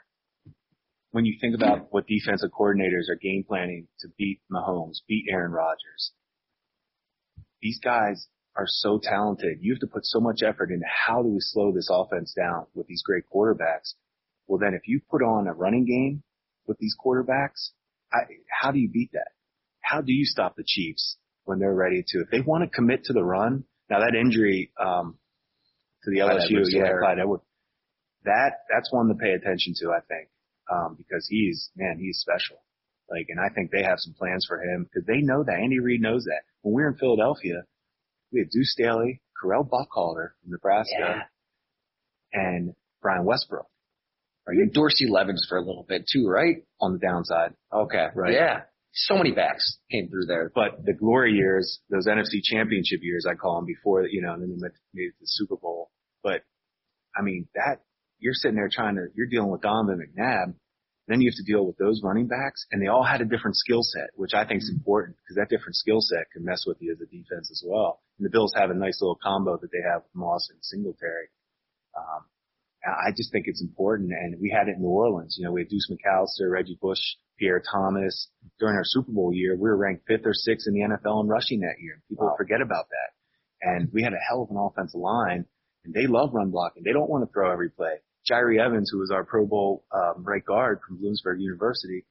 When 1.14 1.25
you 1.25 1.38
think 1.40 1.54
about 1.54 1.92
what 1.92 2.09
defensive 2.09 2.50
coordinators 2.50 3.09
are 3.09 3.14
game 3.14 3.44
planning 3.47 3.87
to 4.00 4.09
beat 4.18 4.40
Mahomes, 4.50 4.97
beat 5.06 5.26
Aaron 5.30 5.52
Rodgers, 5.52 6.11
these 7.62 7.78
guys 7.78 8.26
are 8.56 8.66
so 8.66 8.99
talented. 9.00 9.59
You 9.61 9.75
have 9.75 9.80
to 9.83 9.87
put 9.87 10.04
so 10.04 10.18
much 10.18 10.42
effort 10.42 10.73
into 10.73 10.87
how 11.06 11.23
do 11.23 11.28
we 11.28 11.38
slow 11.38 11.71
this 11.71 11.88
offense 11.88 12.35
down 12.35 12.66
with 12.75 12.88
these 12.88 13.04
great 13.04 13.23
quarterbacks. 13.33 13.94
Well, 14.49 14.59
then 14.59 14.75
if 14.75 14.88
you 14.88 15.02
put 15.09 15.23
on 15.23 15.47
a 15.47 15.54
running 15.54 15.85
game 15.85 16.25
with 16.66 16.78
these 16.78 16.97
quarterbacks, 16.99 17.71
I, 18.12 18.23
how 18.50 18.73
do 18.73 18.80
you 18.80 18.90
beat 18.90 19.11
that? 19.12 19.28
How 19.83 20.00
do 20.00 20.12
you 20.12 20.25
stop 20.25 20.56
the 20.56 20.64
Chiefs 20.66 21.16
when 21.44 21.61
they're 21.61 21.73
ready 21.73 22.02
to? 22.09 22.23
If 22.23 22.30
they 22.33 22.40
want 22.40 22.64
to 22.64 22.76
commit 22.76 23.04
to 23.04 23.12
the 23.12 23.23
run, 23.23 23.62
now 23.88 24.00
that 24.00 24.16
injury 24.21 24.73
um, 24.85 25.16
to 26.02 26.11
the 26.11 26.23
LSU, 26.23 26.64
yeah. 26.71 26.99
Clyde 26.99 27.21
Edwards, 27.21 27.44
that 28.25 28.64
that's 28.68 28.92
one 28.92 29.06
to 29.06 29.14
pay 29.14 29.30
attention 29.30 29.75
to, 29.78 29.92
I 29.92 30.00
think, 30.09 30.28
um, 30.73 30.94
because 30.97 31.26
he's 31.28 31.71
man, 31.76 31.99
he's 31.99 32.18
special. 32.18 32.62
Like, 33.11 33.26
and 33.28 33.38
I 33.38 33.52
think 33.54 33.71
they 33.71 33.83
have 33.83 33.99
some 33.99 34.14
plans 34.14 34.47
for 34.49 34.62
him 34.62 34.85
because 34.85 35.06
they 35.06 35.21
know 35.21 35.44
that. 35.44 35.59
Andy 35.62 35.78
Reid 35.78 36.00
knows 36.00 36.25
that. 36.25 36.42
When 36.62 36.75
we 36.75 36.83
were 36.83 36.88
in 36.88 36.97
Philadelphia, 36.97 37.64
we 38.33 38.40
had 38.40 38.49
Deuce 38.50 38.73
Staley, 38.73 39.21
Correll 39.42 39.68
Buckhalter 39.68 40.30
from 40.42 40.50
Nebraska, 40.52 40.94
Yeah. 40.99 41.23
and 42.33 42.73
Brian 43.02 43.25
Westbrook 43.25 43.66
Are 44.47 44.54
you 44.54 44.71
Dorsey 44.73 45.06
Levens 45.09 45.44
for 45.49 45.59
a 45.59 45.61
little 45.61 45.85
bit 45.88 46.06
too, 46.11 46.26
right? 46.28 46.64
on 46.80 46.92
the 46.94 46.99
downside. 46.99 47.54
Okay. 47.73 48.06
Right. 48.14 48.33
Yeah. 48.35 48.62
So 48.92 49.16
many 49.16 49.33
backs 49.33 49.78
came 49.90 50.09
through 50.09 50.26
there. 50.26 50.50
But 50.54 50.85
the 50.85 50.92
glory 50.92 51.33
years, 51.33 51.80
those 51.90 52.06
NFC 52.06 52.40
championship 52.42 53.00
years, 53.02 53.26
I 53.28 53.35
call 53.35 53.56
them 53.56 53.66
before, 53.66 54.06
you 54.06 54.23
know, 54.23 54.33
and 54.35 54.42
then 54.42 54.50
they 54.50 54.56
made 54.62 54.73
made 54.92 55.04
it 55.09 55.11
to 55.12 55.21
the 55.21 55.26
Super 55.26 55.56
Bowl. 55.56 55.90
But 56.23 56.42
I 57.16 57.23
mean, 57.23 57.49
that 57.54 57.80
you're 58.18 58.35
sitting 58.35 58.56
there 58.56 58.71
trying 58.73 58.97
to, 58.97 59.06
you're 59.14 59.28
dealing 59.28 59.50
with 59.50 59.62
Donovan 59.62 60.00
McNabb. 60.00 60.54
Then 61.06 61.21
you 61.21 61.28
have 61.30 61.37
to 61.37 61.44
deal 61.52 61.66
with 61.66 61.76
those 61.76 62.00
running 62.02 62.28
backs 62.28 62.64
and 62.73 62.80
they 62.80 62.87
all 62.88 63.04
had 63.04 63.21
a 63.21 63.26
different 63.26 63.56
skill 63.56 63.83
set, 63.83 64.09
which 64.14 64.33
I 64.33 64.47
think 64.47 64.62
is 64.62 64.73
important 64.73 65.16
because 65.21 65.37
that 65.37 65.50
different 65.52 65.76
skill 65.76 66.00
set 66.00 66.30
can 66.33 66.44
mess 66.44 66.64
with 66.66 66.78
you 66.80 66.92
as 66.92 67.00
a 67.00 67.06
defense 67.06 67.50
as 67.52 67.62
well. 67.66 68.00
And 68.18 68.25
the 68.25 68.30
Bills 68.30 68.54
have 68.56 68.71
a 68.71 68.75
nice 68.75 69.02
little 69.02 69.18
combo 69.23 69.59
that 69.61 69.68
they 69.71 69.85
have 69.85 70.02
with 70.02 70.14
Moss 70.14 70.49
and 70.50 70.59
Singletary. 70.62 71.28
Um, 71.97 72.25
I 72.85 73.12
just 73.16 73.33
think 73.33 73.47
it's 73.49 73.62
important, 73.62 74.12
and 74.12 74.37
we 74.40 74.50
had 74.50 74.68
it 74.68 74.76
in 74.76 74.83
New 74.83 74.88
Orleans. 74.88 75.37
You 75.38 75.47
know, 75.47 75.52
we 75.52 75.62
had 75.62 75.68
Deuce 75.71 75.88
McAllister, 75.90 76.50
Reggie 76.50 76.78
Bush, 76.83 77.00
Pierre 77.38 77.62
Thomas. 77.73 78.28
During 78.61 78.76
our 78.76 78.85
Super 78.85 79.11
Bowl 79.11 79.33
year, 79.33 79.54
we 79.56 79.62
were 79.71 79.76
ranked 79.76 80.04
fifth 80.06 80.26
or 80.26 80.35
sixth 80.35 80.66
in 80.68 80.75
the 80.75 80.80
NFL 80.80 81.23
in 81.23 81.28
rushing 81.28 81.61
that 81.61 81.80
year. 81.80 82.02
People 82.11 82.26
Wow. 82.26 82.35
forget 82.37 82.61
about 82.61 82.85
that. 82.90 83.11
And 83.71 83.88
we 83.92 84.02
had 84.02 84.12
a 84.12 84.21
hell 84.28 84.42
of 84.42 84.50
an 84.50 84.59
offensive 84.59 85.00
line, 85.00 85.47
and 85.84 85.94
they 85.94 86.06
love 86.06 86.30
run 86.32 86.50
blocking. 86.50 86.82
They 86.82 86.92
don't 86.92 87.10
want 87.10 87.26
to 87.26 87.32
throw 87.32 87.52
every 87.52 87.70
play. 87.70 87.96
Jahri 88.30 88.58
Evans, 88.58 88.90
who 88.90 88.98
was 88.98 89.10
our 89.10 89.24
Pro 89.24 89.46
Bowl 89.46 89.84
um, 89.92 90.24
right 90.24 90.44
guard 90.44 90.80
from 90.86 90.98
Bloomsburg 90.98 91.40
University, 91.40 92.06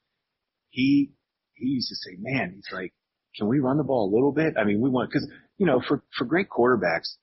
he 0.69 1.11
he 1.53 1.67
used 1.67 1.89
to 1.89 1.95
say, 1.95 2.17
"Man, 2.19 2.53
he's 2.55 2.67
like, 2.71 2.93
can 3.35 3.47
we 3.47 3.59
run 3.59 3.77
the 3.77 3.83
ball 3.83 4.09
a 4.09 4.13
little 4.13 4.31
bit? 4.31 4.55
I 4.57 4.63
mean, 4.63 4.79
we 4.79 4.89
want 4.89 5.09
because 5.09 5.29
you 5.57 5.65
know, 5.65 5.81
for 5.87 6.03
for 6.17 6.25
great 6.25 6.49
quarterbacks 6.49 7.17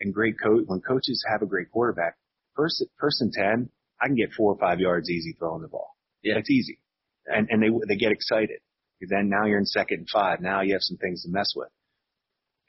and 0.00 0.14
great 0.14 0.36
coach, 0.42 0.64
when 0.66 0.80
coaches 0.80 1.24
have 1.30 1.42
a 1.42 1.46
great 1.46 1.70
quarterback, 1.70 2.16
first 2.56 2.84
first 2.98 3.20
and 3.20 3.32
ten, 3.32 3.70
I 4.00 4.06
can 4.06 4.16
get 4.16 4.32
four 4.36 4.52
or 4.52 4.58
five 4.58 4.80
yards 4.80 5.10
easy 5.10 5.34
throwing 5.38 5.62
the 5.62 5.68
ball. 5.68 5.96
Yeah. 6.22 6.38
it's 6.38 6.50
easy, 6.50 6.80
and 7.26 7.48
and 7.50 7.62
they 7.62 7.68
they 7.88 7.98
get 7.98 8.12
excited. 8.12 8.60
Then 9.02 9.30
now 9.30 9.46
you're 9.46 9.58
in 9.58 9.66
second 9.66 9.98
and 10.00 10.08
five. 10.10 10.40
Now 10.40 10.60
you 10.60 10.74
have 10.74 10.82
some 10.82 10.98
things 10.98 11.22
to 11.22 11.30
mess 11.30 11.54
with. 11.56 11.68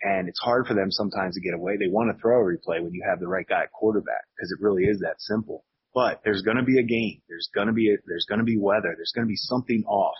And 0.01 0.27
it's 0.27 0.39
hard 0.39 0.65
for 0.65 0.73
them 0.73 0.89
sometimes 0.89 1.35
to 1.35 1.41
get 1.41 1.53
away. 1.53 1.77
They 1.77 1.87
want 1.87 2.15
to 2.15 2.19
throw 2.19 2.41
a 2.41 2.43
replay 2.43 2.81
when 2.81 2.93
you 2.93 3.03
have 3.07 3.19
the 3.19 3.27
right 3.27 3.47
guy 3.47 3.63
at 3.63 3.71
quarterback 3.71 4.25
because 4.35 4.51
it 4.51 4.63
really 4.63 4.83
is 4.83 4.99
that 5.01 5.19
simple. 5.19 5.63
But 5.93 6.21
there's 6.23 6.41
going 6.41 6.57
to 6.57 6.63
be 6.63 6.79
a 6.79 6.83
game. 6.83 7.21
There's 7.29 7.49
going 7.53 7.67
to 7.67 7.73
be 7.73 7.93
a, 7.93 7.97
there's 8.07 8.25
going 8.27 8.39
to 8.39 8.45
be 8.45 8.57
weather. 8.57 8.93
There's 8.95 9.11
going 9.13 9.27
to 9.27 9.29
be 9.29 9.35
something 9.35 9.83
off. 9.87 10.17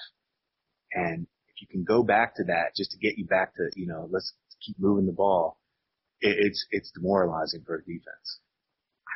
And 0.94 1.26
if 1.48 1.62
you 1.62 1.68
can 1.68 1.84
go 1.84 2.04
back 2.04 2.36
to 2.36 2.44
that 2.46 2.76
just 2.76 2.92
to 2.92 2.98
get 2.98 3.18
you 3.18 3.26
back 3.26 3.56
to, 3.56 3.70
you 3.76 3.88
know, 3.88 4.08
let's 4.12 4.34
keep 4.64 4.78
moving 4.78 5.08
the 5.08 5.14
ball, 5.14 5.58
it, 6.20 6.36
it's, 6.38 6.66
it's 6.72 6.92
demoralizing 6.92 7.64
for 7.66 7.76
a 7.76 7.80
defense. 7.80 8.40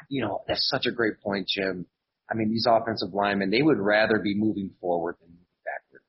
You 0.09 0.23
know, 0.23 0.41
that's 0.47 0.67
such 0.69 0.85
a 0.85 0.91
great 0.91 1.21
point, 1.21 1.47
Jim. 1.47 1.85
I 2.29 2.35
mean, 2.35 2.49
these 2.49 2.67
offensive 2.67 3.13
linemen, 3.13 3.51
they 3.51 3.61
would 3.61 3.79
rather 3.79 4.19
be 4.19 4.35
moving 4.35 4.71
forward 4.81 5.17
than 5.19 5.29
moving 5.29 5.45
backward. 5.63 6.01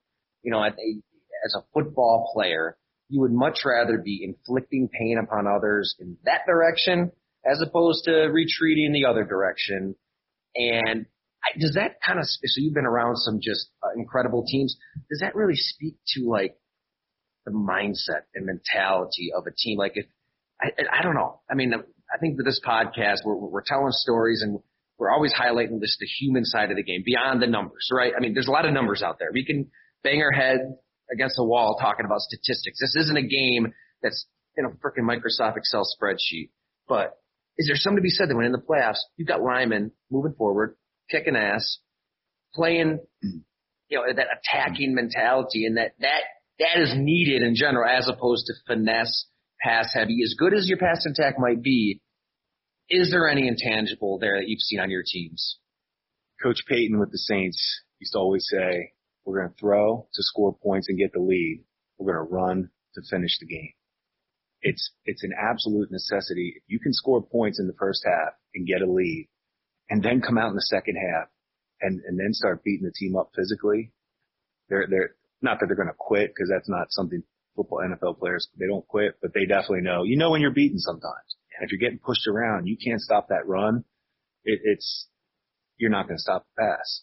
You 0.43 0.53
know, 0.53 0.63
as 0.63 1.55
a 1.55 1.65
football 1.75 2.31
player, 2.33 2.77
you 3.09 3.21
would 3.21 3.33
much 3.33 3.61
rather 3.65 3.99
be 3.99 4.25
inflicting 4.25 4.89
pain 4.89 5.19
upon 5.23 5.47
others 5.47 5.95
in 6.01 6.17
that 6.25 6.41
direction 6.47 7.13
as 7.45 7.63
opposed 7.63 8.05
to 8.05 8.13
retreating 8.13 8.93
the 8.93 9.05
other 9.05 9.25
direction. 9.25 9.95
And 10.57 11.07
does 11.61 11.75
that 11.75 12.01
kind 12.05 12.19
of, 12.19 12.27
so 12.27 12.61
you've 12.61 12.75
been 12.75 12.87
around 12.87 13.17
some 13.17 13.39
just 13.41 13.69
uh, 13.83 13.91
incredible 13.97 14.45
teams. 14.47 14.77
Does 15.09 15.21
that 15.21 15.37
really 15.37 15.55
speak 15.55 15.95
to 16.15 16.29
like 16.29 16.57
the 17.45 17.53
mindset 17.53 18.23
and 18.35 18.47
mentality 18.47 19.31
of 19.37 19.47
a 19.47 19.53
team? 19.57 19.79
Like 19.79 19.93
if, 19.95 20.07
I, 20.61 20.71
I 21.01 21.03
don't 21.03 21.15
know. 21.15 21.41
I 21.49 21.55
mean, 21.55 21.73
I 21.75 22.19
think 22.19 22.37
with 22.37 22.47
this 22.47 22.61
podcast, 22.67 23.19
we're, 23.25 23.37
we're 23.37 23.63
telling 23.65 23.93
stories 23.93 24.43
and 24.43 24.59
we're 24.99 25.11
always 25.11 25.33
highlighting 25.33 25.81
this, 25.81 25.97
the 26.01 26.07
human 26.07 26.45
side 26.45 26.71
of 26.71 26.77
the 26.77 26.83
game 26.83 27.03
beyond 27.05 27.43
the 27.43 27.47
numbers, 27.47 27.91
right? 27.93 28.13
I 28.17 28.21
mean, 28.21 28.35
there's 28.35 28.49
a 28.49 28.51
lot 28.51 28.67
of 28.67 28.73
numbers 28.73 29.03
out 29.03 29.19
there. 29.19 29.29
We 29.33 29.45
can 29.45 29.71
bang 30.03 30.23
our 30.23 30.33
head 30.33 30.79
against 31.13 31.37
the 31.37 31.45
wall 31.45 31.79
talking 31.81 32.07
about 32.07 32.21
statistics. 32.21 32.79
This 32.81 32.97
isn't 32.97 33.17
a 33.17 33.27
game 33.27 33.73
that's 34.03 34.27
in 34.57 34.65
a 34.65 34.71
freaking 34.71 35.05
Microsoft 35.05 35.57
Excel 35.57 35.85
spreadsheet. 35.85 36.51
But 36.89 37.19
is 37.59 37.67
there 37.67 37.77
something 37.77 37.99
to 37.99 38.03
be 38.03 38.11
said 38.11 38.29
that 38.29 38.37
when 38.37 38.47
in 38.47 38.53
the 38.53 38.59
playoffs, 38.59 39.01
you've 39.17 39.29
got 39.29 39.43
linemen 39.43 39.93
moving 40.11 40.35
forward, 40.35 40.77
kicking 41.11 41.37
ass, 41.37 41.79
playing, 42.55 43.01
you 43.23 43.99
know, 43.99 44.05
that 44.15 44.27
attacking 44.39 44.95
mentality 44.95 45.67
and 45.67 45.77
that, 45.77 45.93
that, 46.01 46.23
that 46.59 46.81
is 46.81 46.93
needed 46.97 47.43
in 47.43 47.55
general 47.55 47.89
as 47.89 48.09
opposed 48.09 48.47
to 48.47 48.55
finesse, 48.67 49.27
pass 49.61 49.93
heavy. 49.95 50.23
As 50.23 50.35
good 50.39 50.55
as 50.55 50.69
your 50.69 50.79
pass 50.79 51.07
attack 51.07 51.39
might 51.39 51.63
be, 51.63 52.01
is 52.89 53.11
there 53.11 53.29
any 53.29 53.49
intangible 53.49 54.19
there 54.19 54.39
that 54.39 54.49
you've 54.49 54.61
seen 54.61 54.81
on 54.81 54.91
your 54.91 55.03
teams? 55.05 55.59
Coach 56.43 56.63
Payton 56.69 56.99
with 56.99 57.11
the 57.11 57.19
Saints 57.19 57.83
used 57.99 58.13
to 58.13 58.19
always 58.19 58.47
say, 58.51 58.93
we're 59.27 59.41
going 59.41 59.53
to 59.53 59.61
throw 59.61 60.07
to 60.15 60.23
score 60.23 60.57
points 60.63 60.89
and 60.89 60.99
get 60.99 61.13
the 61.13 61.21
lead. 61.21 61.65
We're 61.99 62.15
going 62.15 62.27
to 62.27 62.33
run 62.33 62.71
to 62.95 63.03
finish 63.11 63.39
the 63.41 63.47
game. 63.47 63.73
It's, 64.63 64.91
it's 65.05 65.25
an 65.25 65.33
absolute 65.39 65.91
necessity. 65.91 66.55
If 66.57 66.63
you 66.69 66.79
can 66.79 66.93
score 66.93 67.23
points 67.23 67.59
in 67.59 67.67
the 67.67 67.75
first 67.79 68.05
half 68.07 68.35
and 68.55 68.67
get 68.67 68.83
a 68.83 68.91
lead 68.91 69.29
and 69.91 70.03
then 70.03 70.21
come 70.21 70.39
out 70.39 70.51
in 70.51 70.55
the 70.55 70.63
second 70.63 70.97
half 70.97 71.29
and, 71.81 72.01
and 72.07 72.19
then 72.19 72.33
start 72.33 72.65
beating 72.65 72.87
the 72.87 72.93
team 72.93 73.17
up 73.17 73.31
physically, 73.37 73.93
they're, 74.69 74.87
they're 74.89 75.15
not 75.43 75.61
that 75.61 75.67
they're 75.67 75.77
going 75.77 75.89
to 75.89 75.95
quit 75.99 76.33
because 76.35 76.49
that's 76.49 76.69
not 76.69 76.87
something 76.91 77.23
football 77.57 77.81
NFL 77.81 78.19
players, 78.19 78.49
they 78.59 78.67
don't 78.67 78.87
quit, 78.87 79.17
but 79.21 79.33
they 79.35 79.47
definitely 79.47 79.81
know, 79.81 80.03
you 80.05 80.17
know 80.17 80.31
when 80.31 80.41
you're 80.41 80.51
beaten 80.51 80.79
sometimes. 80.79 81.37
And 81.57 81.65
if 81.65 81.73
you're 81.73 81.81
getting 81.81 81.99
pushed 81.99 82.29
around, 82.29 82.67
you 82.67 82.77
can't 82.77 83.01
stop 83.01 83.29
that 83.29 83.47
run. 83.47 83.85
It, 84.45 84.61
it's, 84.63 85.09
you're 85.79 85.91
not 85.91 86.07
going 86.07 86.19
to 86.19 86.23
stop 86.23 86.47
the 86.57 86.63
pass. 86.63 87.03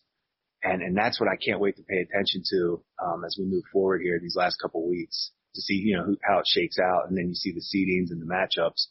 And, 0.63 0.82
and 0.82 0.98
that's 0.98 1.20
what 1.20 1.29
I 1.29 1.36
can't 1.36 1.60
wait 1.60 1.75
to 1.75 1.84
pay 1.84 1.98
attention 1.98 2.41
to, 2.51 2.82
um, 3.03 3.24
as 3.25 3.36
we 3.38 3.46
move 3.46 3.63
forward 3.72 4.01
here 4.01 4.17
these 4.22 4.38
last 4.38 4.55
couple 4.62 4.88
weeks 4.88 5.32
to 5.55 5.62
see, 5.62 5.74
you 5.74 5.98
know, 5.98 6.05
who, 6.05 6.17
how 6.24 6.39
it 6.39 6.48
shakes 6.48 6.77
out. 6.79 7.10
And 7.10 7.17
then 7.17 7.27
you 7.27 7.36
see 7.36 7.51
the 7.51 7.60
seedings 7.60 8.12
and 8.12 8.22
the 8.22 8.25
matchups, 8.25 8.88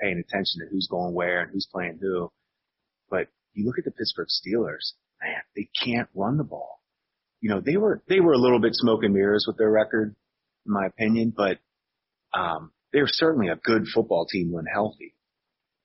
paying 0.00 0.18
attention 0.18 0.60
to 0.60 0.66
who's 0.70 0.88
going 0.90 1.14
where 1.14 1.42
and 1.42 1.50
who's 1.52 1.68
playing 1.70 1.98
who. 2.00 2.32
But 3.10 3.28
you 3.52 3.66
look 3.66 3.78
at 3.78 3.84
the 3.84 3.90
Pittsburgh 3.90 4.28
Steelers, 4.28 4.92
man, 5.22 5.42
they 5.54 5.68
can't 5.84 6.08
run 6.14 6.38
the 6.38 6.44
ball. 6.44 6.80
You 7.42 7.50
know, 7.50 7.60
they 7.60 7.76
were, 7.76 8.02
they 8.08 8.20
were 8.20 8.32
a 8.32 8.38
little 8.38 8.60
bit 8.60 8.74
smoke 8.74 9.02
and 9.02 9.12
mirrors 9.12 9.44
with 9.46 9.58
their 9.58 9.70
record, 9.70 10.16
in 10.66 10.72
my 10.72 10.86
opinion, 10.86 11.34
but, 11.36 11.58
um, 12.32 12.72
they're 12.92 13.06
certainly 13.06 13.48
a 13.48 13.56
good 13.56 13.86
football 13.86 14.26
team 14.26 14.52
when 14.52 14.64
healthy. 14.66 15.14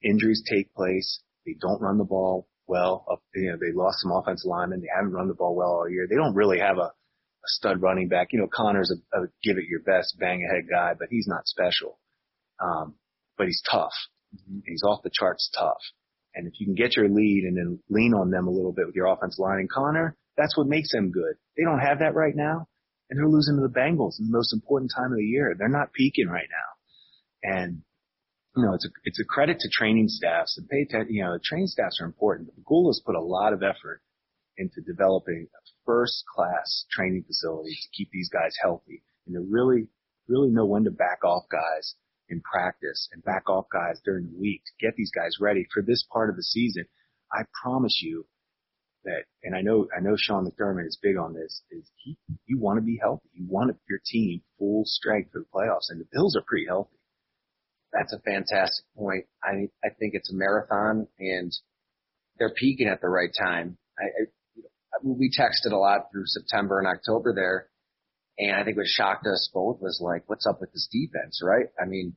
Injuries 0.02 0.44
take 0.50 0.74
place. 0.74 1.20
They 1.46 1.56
don't 1.60 1.82
run 1.82 1.98
the 1.98 2.04
ball 2.04 2.48
well. 2.68 3.06
Up, 3.12 3.22
you 3.34 3.52
know, 3.52 3.58
they 3.60 3.74
lost 3.74 4.00
some 4.02 4.12
offensive 4.12 4.48
linemen. 4.50 4.82
They 4.82 4.90
haven't 4.94 5.14
run 5.14 5.28
the 5.28 5.34
ball 5.34 5.56
well 5.56 5.70
all 5.70 5.90
year. 5.90 6.08
They 6.10 6.16
don't 6.16 6.36
really 6.36 6.60
have 6.60 6.78
a, 6.78 6.92
a 6.92 7.48
stud 7.48 7.82
running 7.82 8.08
back. 8.08 8.30
You 8.32 8.40
know, 8.40 8.50
Connor's 8.52 8.92
a, 8.92 9.18
a 9.18 9.28
give 9.44 9.58
it 9.58 9.70
your 9.70 9.82
best, 9.82 10.18
bang 10.20 10.46
ahead 10.46 10.66
guy, 10.70 10.94
but 10.98 11.08
he's 11.10 11.28
not 11.28 11.48
special. 11.48 12.00
Um, 12.60 12.96
but 13.38 13.48
he's 13.48 13.62
tough. 13.70 13.94
He's 14.66 14.84
off 14.84 15.04
the 15.04 15.12
charts 15.14 15.50
tough. 15.58 15.82
And 16.34 16.48
if 16.48 16.60
you 16.60 16.66
can 16.66 16.76
get 16.76 16.98
your 16.98 17.08
lead 17.08 17.46
and 17.46 17.58
then 17.58 17.80
lean 17.90 18.14
on 18.14 18.30
them 18.30 18.48
a 18.48 18.52
little 18.52 18.74
bit 18.74 18.86
with 18.86 18.96
your 18.96 19.08
offensive 19.08 19.40
line 19.40 19.60
and 19.60 19.72
Connor, 19.72 20.18
that's 20.38 20.58
what 20.58 20.68
makes 20.68 20.92
them 20.92 21.12
good. 21.12 21.36
They 21.58 21.64
don't 21.64 21.80
have 21.80 22.00
that 22.00 22.14
right 22.14 22.36
now. 22.36 22.68
And 23.10 23.20
they're 23.20 23.30
losing 23.30 23.56
to 23.56 23.62
the 23.62 23.80
Bengals 23.80 24.20
in 24.20 24.26
the 24.26 24.38
most 24.38 24.54
important 24.54 24.92
time 24.96 25.12
of 25.12 25.18
the 25.18 25.24
year. 25.24 25.56
They're 25.58 25.70
not 25.70 25.94
peaking 25.94 26.28
right 26.28 26.48
now. 26.50 27.52
And, 27.52 27.82
you 28.56 28.64
know, 28.64 28.74
it's 28.74 28.86
a, 28.86 28.90
it's 29.04 29.20
a 29.20 29.26
credit 29.26 29.60
to 29.60 29.70
training 29.70 30.08
staffs 30.08 30.58
and 30.58 30.68
pay 30.70 30.82
attention, 30.82 31.14
you 31.14 31.24
know, 31.24 31.34
the 31.34 31.40
training 31.44 31.68
staffs 31.68 32.00
are 32.02 32.06
important, 32.06 32.48
but 32.48 32.56
the 32.56 32.64
Ghoul 32.66 32.88
has 32.90 33.02
put 33.06 33.16
a 33.16 33.22
lot 33.22 33.54
of 33.54 33.64
effort 33.64 34.02
into 34.58 34.82
developing 34.82 35.48
a 35.54 35.62
first 35.86 36.24
class 36.34 36.86
training 36.92 37.24
facility 37.28 37.76
to 37.76 37.90
keep 37.98 38.10
these 38.12 38.30
guys 38.30 38.56
healthy 38.62 39.04
and 39.28 39.36
to 39.36 39.42
really, 39.42 39.88
really 40.28 40.50
know 40.50 40.66
when 40.66 40.86
to 40.86 40.92
back 40.92 41.24
off 41.26 41.44
guys 41.52 41.96
in 42.30 42.42
practice 42.42 43.10
and 43.12 43.24
back 43.24 43.50
off 43.50 43.66
guys 43.72 44.00
during 44.06 44.26
the 44.26 44.40
week 44.40 44.62
to 44.66 44.86
get 44.86 44.96
these 44.96 45.12
guys 45.12 45.36
ready 45.40 45.68
for 45.74 45.84
this 45.84 46.06
part 46.12 46.30
of 46.30 46.38
the 46.38 46.44
season. 46.44 46.86
I 47.34 47.44
promise 47.62 48.00
you 48.02 48.26
that, 49.04 49.24
and 49.44 49.54
I 49.54 49.62
know, 49.62 49.88
I 49.96 50.00
know 50.00 50.16
Sean 50.18 50.50
McDermott 50.50 50.88
is 50.88 50.98
big 51.02 51.18
on 51.18 51.34
this, 51.34 51.62
is 51.70 51.92
he, 51.98 52.18
you 52.46 52.58
want 52.58 52.78
to 52.78 52.82
be 52.82 52.98
healthy. 53.02 53.28
You 53.34 53.46
want 53.48 53.76
your 53.90 54.00
team 54.06 54.42
full 54.58 54.84
strength 54.86 55.32
for 55.34 55.40
the 55.40 55.46
playoffs 55.54 55.90
and 55.90 56.00
the 56.00 56.08
Bills 56.12 56.38
are 56.38 56.44
pretty 56.48 56.66
healthy. 56.68 56.96
That's 57.98 58.14
a 58.14 58.20
fantastic 58.20 58.86
point. 58.98 59.26
I 59.44 59.70
I 59.84 59.90
think 60.00 60.14
it's 60.14 60.32
a 60.32 60.36
marathon, 60.36 61.08
and 61.20 61.52
they're 62.38 62.54
peaking 62.54 62.88
at 62.88 63.02
the 63.02 63.10
right 63.10 63.32
time. 63.38 63.78
I, 63.98 64.04
I 64.04 64.26
we 65.04 65.30
texted 65.30 65.72
a 65.72 65.78
lot 65.78 66.12
through 66.12 66.26
September 66.26 66.80
and 66.80 66.88
October 66.88 67.34
there, 67.34 67.70
and 68.38 68.56
I 68.56 68.64
think 68.64 68.78
what 68.78 68.88
shocked 68.88 69.26
us 69.28 69.50
both 69.54 69.82
was 69.82 70.00
like, 70.02 70.24
what's 70.28 70.46
up 70.46 70.60
with 70.62 70.72
this 70.74 70.88
defense, 70.92 71.42
right? 71.44 71.68
I 71.82 71.86
mean, 71.86 72.16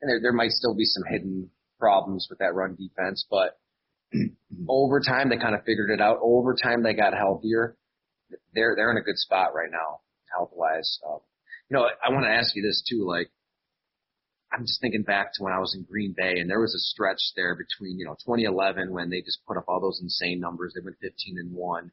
and 0.00 0.10
there 0.10 0.20
there 0.20 0.32
might 0.32 0.52
still 0.52 0.74
be 0.74 0.84
some 0.84 1.04
hidden 1.08 1.50
problems 1.78 2.26
with 2.28 2.40
that 2.40 2.54
run 2.54 2.76
defense, 2.76 3.24
but 3.30 3.58
over 4.68 5.00
time 5.00 5.28
they 5.28 5.36
kind 5.36 5.54
of 5.54 5.64
figured 5.64 5.90
it 5.90 6.00
out. 6.00 6.18
Over 6.22 6.54
time 6.54 6.82
they 6.82 6.94
got 6.94 7.14
healthier. 7.14 7.76
They're 8.54 8.74
they're 8.76 8.90
in 8.90 8.96
a 8.96 9.04
good 9.04 9.18
spot 9.18 9.54
right 9.54 9.70
now, 9.70 10.00
health 10.32 10.50
wise. 10.52 10.98
Um, 11.08 11.20
you 11.68 11.76
know, 11.76 11.86
I 12.04 12.10
want 12.10 12.24
to 12.24 12.30
ask 12.30 12.54
you 12.56 12.62
this 12.62 12.82
too. 12.88 13.06
Like, 13.06 13.30
I'm 14.52 14.66
just 14.66 14.80
thinking 14.80 15.02
back 15.02 15.32
to 15.34 15.44
when 15.44 15.52
I 15.52 15.60
was 15.60 15.74
in 15.74 15.86
Green 15.88 16.12
Bay, 16.16 16.40
and 16.40 16.50
there 16.50 16.60
was 16.60 16.74
a 16.74 16.78
stretch 16.78 17.20
there 17.36 17.54
between 17.54 17.98
you 17.98 18.04
know 18.04 18.14
2011 18.26 18.92
when 18.92 19.10
they 19.10 19.20
just 19.20 19.44
put 19.46 19.56
up 19.56 19.64
all 19.68 19.80
those 19.80 20.00
insane 20.02 20.40
numbers. 20.40 20.72
They 20.74 20.84
went 20.84 20.96
15 21.00 21.38
and 21.38 21.54
one, 21.54 21.92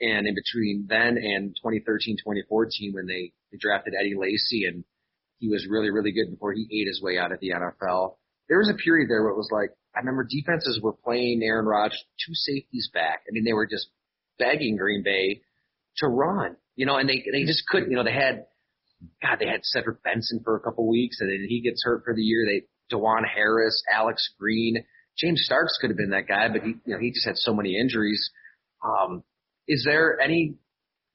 and 0.00 0.26
in 0.26 0.34
between 0.34 0.86
then 0.88 1.16
and 1.16 1.56
2013, 1.56 2.16
2014 2.18 2.92
when 2.92 3.06
they, 3.06 3.32
they 3.50 3.58
drafted 3.58 3.94
Eddie 3.98 4.14
Lacy 4.16 4.66
and 4.66 4.84
he 5.38 5.48
was 5.48 5.66
really 5.68 5.90
really 5.90 6.12
good 6.12 6.30
before 6.30 6.52
he 6.52 6.68
ate 6.70 6.86
his 6.86 7.00
way 7.02 7.18
out 7.18 7.32
of 7.32 7.40
the 7.40 7.50
NFL. 7.50 8.16
There 8.48 8.58
was 8.58 8.70
a 8.70 8.82
period 8.82 9.08
there 9.08 9.22
where 9.22 9.32
it 9.32 9.36
was 9.36 9.50
like 9.50 9.70
I 9.94 10.00
remember 10.00 10.26
defenses 10.28 10.80
were 10.82 10.92
playing 10.92 11.42
Aaron 11.42 11.66
Rodgers 11.66 12.04
two 12.26 12.34
safeties 12.34 12.90
back. 12.92 13.22
I 13.28 13.32
mean 13.32 13.44
they 13.44 13.52
were 13.52 13.66
just 13.66 13.88
begging 14.38 14.76
Green 14.76 15.02
Bay 15.02 15.42
to 15.98 16.08
run, 16.08 16.56
you 16.76 16.86
know, 16.86 16.96
and 16.96 17.08
they 17.08 17.24
they 17.30 17.44
just 17.44 17.66
couldn't. 17.68 17.90
You 17.90 17.96
know 17.96 18.04
they 18.04 18.12
had 18.12 18.46
God, 19.22 19.38
they 19.40 19.46
had 19.46 19.64
Cedric 19.64 20.02
Benson 20.02 20.40
for 20.44 20.56
a 20.56 20.60
couple 20.60 20.88
weeks, 20.88 21.18
and 21.20 21.30
then 21.30 21.46
he 21.48 21.60
gets 21.60 21.84
hurt 21.84 22.02
for 22.04 22.14
the 22.14 22.22
year. 22.22 22.44
They 22.46 22.66
DuJuan 22.94 23.22
Harris, 23.26 23.82
Alex 23.92 24.30
Green, 24.38 24.84
James 25.16 25.42
Starks 25.44 25.78
could 25.80 25.90
have 25.90 25.96
been 25.96 26.10
that 26.10 26.26
guy, 26.26 26.48
but 26.48 26.62
he 26.62 26.74
you 26.84 26.94
know 26.94 26.98
he 26.98 27.12
just 27.12 27.26
had 27.26 27.36
so 27.36 27.54
many 27.54 27.78
injuries. 27.78 28.30
Um, 28.84 29.22
is 29.68 29.84
there 29.84 30.20
any 30.20 30.56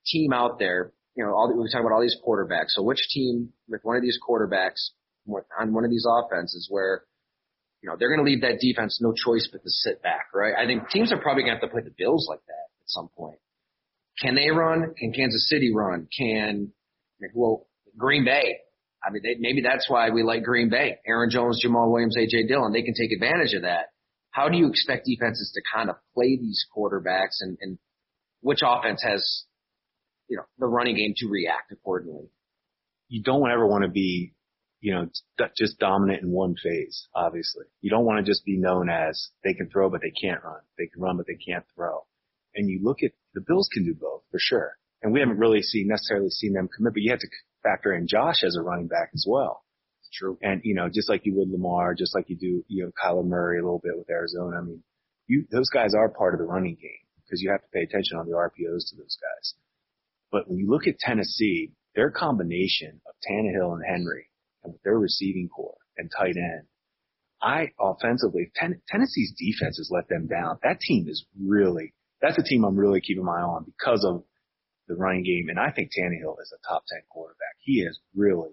team 0.05 0.33
out 0.33 0.59
there? 0.59 0.91
You 1.15 1.25
know, 1.25 1.31
all 1.31 1.53
we 1.53 1.69
talk 1.69 1.81
about 1.81 1.91
all 1.93 2.01
these 2.01 2.17
quarterbacks. 2.25 2.69
So 2.69 2.83
which 2.83 3.07
team 3.09 3.49
with 3.67 3.81
one 3.83 3.97
of 3.97 4.01
these 4.01 4.17
quarterbacks 4.17 4.89
on 5.59 5.73
one 5.73 5.83
of 5.83 5.91
these 5.91 6.05
offenses 6.07 6.67
where 6.69 7.03
you 7.81 7.89
know 7.89 7.95
they're 7.99 8.09
going 8.09 8.25
to 8.25 8.29
leave 8.29 8.41
that 8.41 8.59
defense 8.59 8.99
no 9.01 9.13
choice 9.13 9.49
but 9.51 9.61
to 9.63 9.69
sit 9.69 10.01
back, 10.01 10.27
right? 10.33 10.53
I 10.57 10.65
think 10.65 10.89
teams 10.89 11.11
are 11.11 11.19
probably 11.19 11.43
going 11.43 11.55
to 11.55 11.59
have 11.59 11.69
to 11.69 11.73
play 11.73 11.83
the 11.83 11.93
Bills 11.97 12.27
like 12.29 12.41
that 12.47 12.67
at 12.81 12.87
some 12.87 13.09
point. 13.15 13.39
Can 14.21 14.35
they 14.35 14.49
run? 14.49 14.93
Can 14.97 15.13
Kansas 15.13 15.49
City 15.49 15.73
run? 15.73 16.07
Can 16.17 16.71
well 17.33 17.67
Green 17.99 18.25
Bay. 18.25 18.57
I 19.03 19.11
mean, 19.11 19.21
they, 19.23 19.35
maybe 19.39 19.61
that's 19.61 19.89
why 19.89 20.09
we 20.09 20.23
like 20.23 20.43
Green 20.43 20.69
Bay. 20.69 20.97
Aaron 21.05 21.29
Jones, 21.29 21.63
Jamaal 21.63 21.91
Williams, 21.91 22.17
AJ 22.17 22.47
Dillon, 22.47 22.73
they 22.73 22.81
can 22.81 22.93
take 22.93 23.11
advantage 23.11 23.53
of 23.53 23.61
that. 23.61 23.87
How 24.31 24.49
do 24.49 24.57
you 24.57 24.69
expect 24.69 25.05
defenses 25.05 25.51
to 25.53 25.61
kind 25.73 25.89
of 25.89 25.95
play 26.13 26.37
these 26.37 26.65
quarterbacks 26.75 27.41
and, 27.41 27.57
and 27.61 27.77
which 28.41 28.59
offense 28.63 29.01
has, 29.03 29.43
you 30.27 30.37
know, 30.37 30.43
the 30.57 30.67
running 30.67 30.95
game 30.95 31.13
to 31.17 31.27
react 31.27 31.71
accordingly? 31.71 32.29
You 33.07 33.23
don't 33.23 33.49
ever 33.49 33.65
want 33.65 33.83
to 33.83 33.89
be, 33.89 34.33
you 34.81 34.93
know, 34.93 35.07
just 35.57 35.79
dominant 35.79 36.21
in 36.21 36.31
one 36.31 36.55
phase, 36.61 37.07
obviously. 37.15 37.65
You 37.81 37.89
don't 37.89 38.05
want 38.05 38.23
to 38.23 38.29
just 38.29 38.45
be 38.45 38.57
known 38.57 38.89
as 38.89 39.29
they 39.43 39.53
can 39.53 39.69
throw, 39.69 39.89
but 39.89 40.01
they 40.01 40.11
can't 40.11 40.43
run. 40.43 40.61
They 40.77 40.87
can 40.87 41.01
run, 41.01 41.17
but 41.17 41.25
they 41.25 41.35
can't 41.35 41.65
throw. 41.75 42.05
And 42.55 42.69
you 42.69 42.81
look 42.83 43.03
at 43.03 43.11
the 43.33 43.41
Bills 43.41 43.69
can 43.73 43.85
do 43.85 43.93
both 43.93 44.21
for 44.31 44.39
sure. 44.39 44.77
And 45.01 45.13
we 45.13 45.21
haven't 45.21 45.39
really 45.39 45.61
seen 45.61 45.87
necessarily 45.87 46.29
seen 46.29 46.53
them 46.53 46.69
commit, 46.75 46.93
but 46.93 47.01
you 47.01 47.11
have 47.11 47.19
to 47.19 47.29
factor 47.63 47.93
in 47.93 48.07
Josh 48.07 48.43
as 48.43 48.55
a 48.55 48.61
running 48.61 48.87
back 48.87 49.11
as 49.13 49.25
well. 49.27 49.63
It's 50.01 50.17
true. 50.17 50.37
And, 50.41 50.61
you 50.63 50.75
know, 50.75 50.89
just 50.89 51.09
like 51.09 51.25
you 51.25 51.35
would 51.35 51.49
Lamar, 51.49 51.93
just 51.93 52.15
like 52.15 52.29
you 52.29 52.37
do, 52.37 52.63
you 52.67 52.83
know, 52.83 52.91
Kyler 52.91 53.25
Murray 53.25 53.59
a 53.59 53.63
little 53.63 53.81
bit 53.83 53.97
with 53.97 54.09
Arizona. 54.09 54.57
I 54.57 54.61
mean, 54.61 54.83
you, 55.27 55.45
those 55.51 55.69
guys 55.69 55.93
are 55.93 56.09
part 56.09 56.33
of 56.33 56.39
the 56.39 56.45
running 56.45 56.75
game 56.75 57.05
because 57.23 57.41
you 57.41 57.51
have 57.51 57.61
to 57.61 57.67
pay 57.73 57.83
attention 57.83 58.17
on 58.17 58.25
the 58.25 58.33
RPOs 58.33 58.89
to 58.89 58.95
those 58.97 59.17
guys. 59.21 59.53
But 60.31 60.49
when 60.49 60.57
you 60.57 60.69
look 60.69 60.87
at 60.87 60.99
Tennessee, 60.99 61.71
their 61.95 62.11
combination 62.11 63.01
of 63.07 63.15
Tannehill 63.29 63.73
and 63.73 63.83
Henry 63.87 64.29
and 64.63 64.73
with 64.73 64.81
their 64.83 64.97
receiving 64.97 65.49
corps 65.49 65.77
and 65.97 66.09
tight 66.15 66.37
end, 66.37 66.65
I 67.41 67.69
offensively, 67.79 68.51
ten, 68.55 68.81
Tennessee's 68.89 69.33
defense 69.37 69.77
has 69.77 69.89
let 69.91 70.09
them 70.09 70.27
down. 70.27 70.59
That 70.63 70.79
team 70.81 71.07
is 71.07 71.25
really, 71.39 71.93
that's 72.21 72.37
a 72.37 72.43
team 72.43 72.65
I'm 72.65 72.75
really 72.75 73.01
keeping 73.01 73.23
my 73.23 73.39
eye 73.39 73.43
on 73.43 73.65
because 73.65 74.05
of 74.05 74.23
the 74.89 74.95
running 74.95 75.23
game. 75.23 75.47
And 75.49 75.59
I 75.59 75.71
think 75.71 75.91
Tannehill 75.91 76.41
is 76.41 76.51
a 76.51 76.67
top 76.67 76.83
10 76.89 76.99
quarterback. 77.09 77.55
He 77.59 77.85
has 77.85 77.97
really 78.15 78.49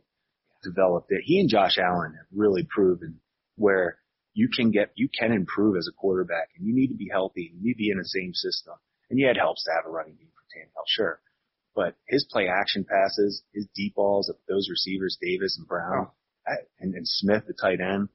developed 0.62 1.10
it. 1.10 1.22
He 1.24 1.40
and 1.40 1.48
Josh 1.48 1.78
Allen 1.78 2.14
have 2.16 2.26
really 2.32 2.68
proven 2.68 3.20
where 3.56 3.98
you 4.34 4.48
can 4.54 4.70
get, 4.70 4.92
you 4.94 5.08
can 5.08 5.32
improve 5.32 5.76
as 5.76 5.88
a 5.88 5.96
quarterback 5.96 6.50
and 6.56 6.66
you 6.66 6.74
need 6.74 6.88
to 6.88 6.94
be 6.94 7.08
healthy. 7.10 7.52
You 7.54 7.62
need 7.62 7.72
to 7.72 7.78
be 7.78 7.90
in 7.90 7.98
the 7.98 8.04
same 8.04 8.34
system. 8.34 8.74
And 9.10 9.18
yeah, 9.18 9.30
it 9.30 9.38
helps 9.38 9.64
to 9.64 9.70
have 9.74 9.86
a 9.86 9.90
running 9.90 10.14
game 10.14 10.28
for 10.28 10.44
Tannehill, 10.52 10.84
sure. 10.86 11.20
But 11.74 11.96
his 12.06 12.26
play 12.30 12.48
action 12.48 12.84
passes, 12.84 13.42
his 13.54 13.66
deep 13.74 13.94
balls 13.94 14.28
of 14.28 14.36
those 14.48 14.68
receivers, 14.70 15.18
Davis 15.20 15.56
and 15.58 15.66
Brown, 15.66 16.08
oh. 16.10 16.54
and, 16.78 16.94
and 16.94 17.08
Smith, 17.08 17.44
the 17.46 17.54
tight 17.54 17.80
end, 17.80 18.08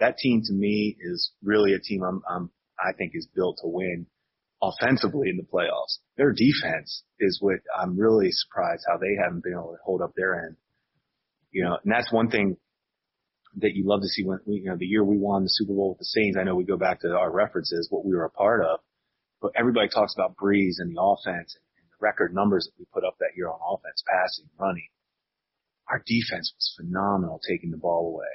that 0.00 0.18
team 0.18 0.42
to 0.44 0.52
me 0.52 0.96
is 1.00 1.32
really 1.42 1.74
a 1.74 1.78
team 1.78 2.02
I'm, 2.02 2.22
I'm, 2.28 2.50
I 2.78 2.92
think 2.92 3.12
is 3.14 3.28
built 3.32 3.58
to 3.62 3.68
win 3.68 4.06
offensively 4.62 5.28
in 5.28 5.36
the 5.36 5.42
playoffs. 5.42 5.98
Their 6.16 6.32
defense 6.32 7.02
is 7.18 7.38
what 7.40 7.58
I'm 7.76 7.98
really 7.98 8.30
surprised 8.30 8.84
how 8.88 8.96
they 8.96 9.16
haven't 9.20 9.42
been 9.42 9.54
able 9.54 9.72
to 9.72 9.82
hold 9.84 10.00
up 10.00 10.12
their 10.16 10.46
end. 10.46 10.56
You 11.50 11.64
know, 11.64 11.78
and 11.82 11.92
that's 11.92 12.12
one 12.12 12.30
thing 12.30 12.56
that 13.56 13.74
you 13.74 13.84
love 13.86 14.00
to 14.00 14.08
see 14.08 14.24
when 14.24 14.38
we, 14.46 14.60
you 14.64 14.70
know, 14.70 14.76
the 14.78 14.86
year 14.86 15.04
we 15.04 15.18
won 15.18 15.42
the 15.42 15.50
Super 15.50 15.74
Bowl 15.74 15.90
with 15.90 15.98
the 15.98 16.04
Saints. 16.06 16.38
I 16.40 16.44
know 16.44 16.54
we 16.54 16.64
go 16.64 16.78
back 16.78 17.00
to 17.00 17.08
our 17.08 17.30
references, 17.30 17.88
what 17.90 18.06
we 18.06 18.14
were 18.14 18.24
a 18.24 18.30
part 18.30 18.64
of, 18.64 18.80
but 19.42 19.52
everybody 19.56 19.88
talks 19.88 20.14
about 20.14 20.36
Brees 20.36 20.78
and 20.78 20.96
the 20.96 21.02
offense 21.02 21.56
and, 21.58 21.66
and 21.76 21.86
the 21.90 22.00
record 22.00 22.32
numbers 22.32 22.64
that 22.64 22.78
we 22.78 22.86
put 22.94 23.04
up 23.04 23.16
that 23.18 23.36
year 23.36 23.50
on 23.50 23.58
offense, 23.60 24.02
passing, 24.08 24.48
running. 24.58 24.88
Our 25.90 26.02
defense 26.06 26.54
was 26.56 26.74
phenomenal 26.78 27.40
taking 27.46 27.72
the 27.72 27.76
ball 27.76 28.14
away. 28.14 28.32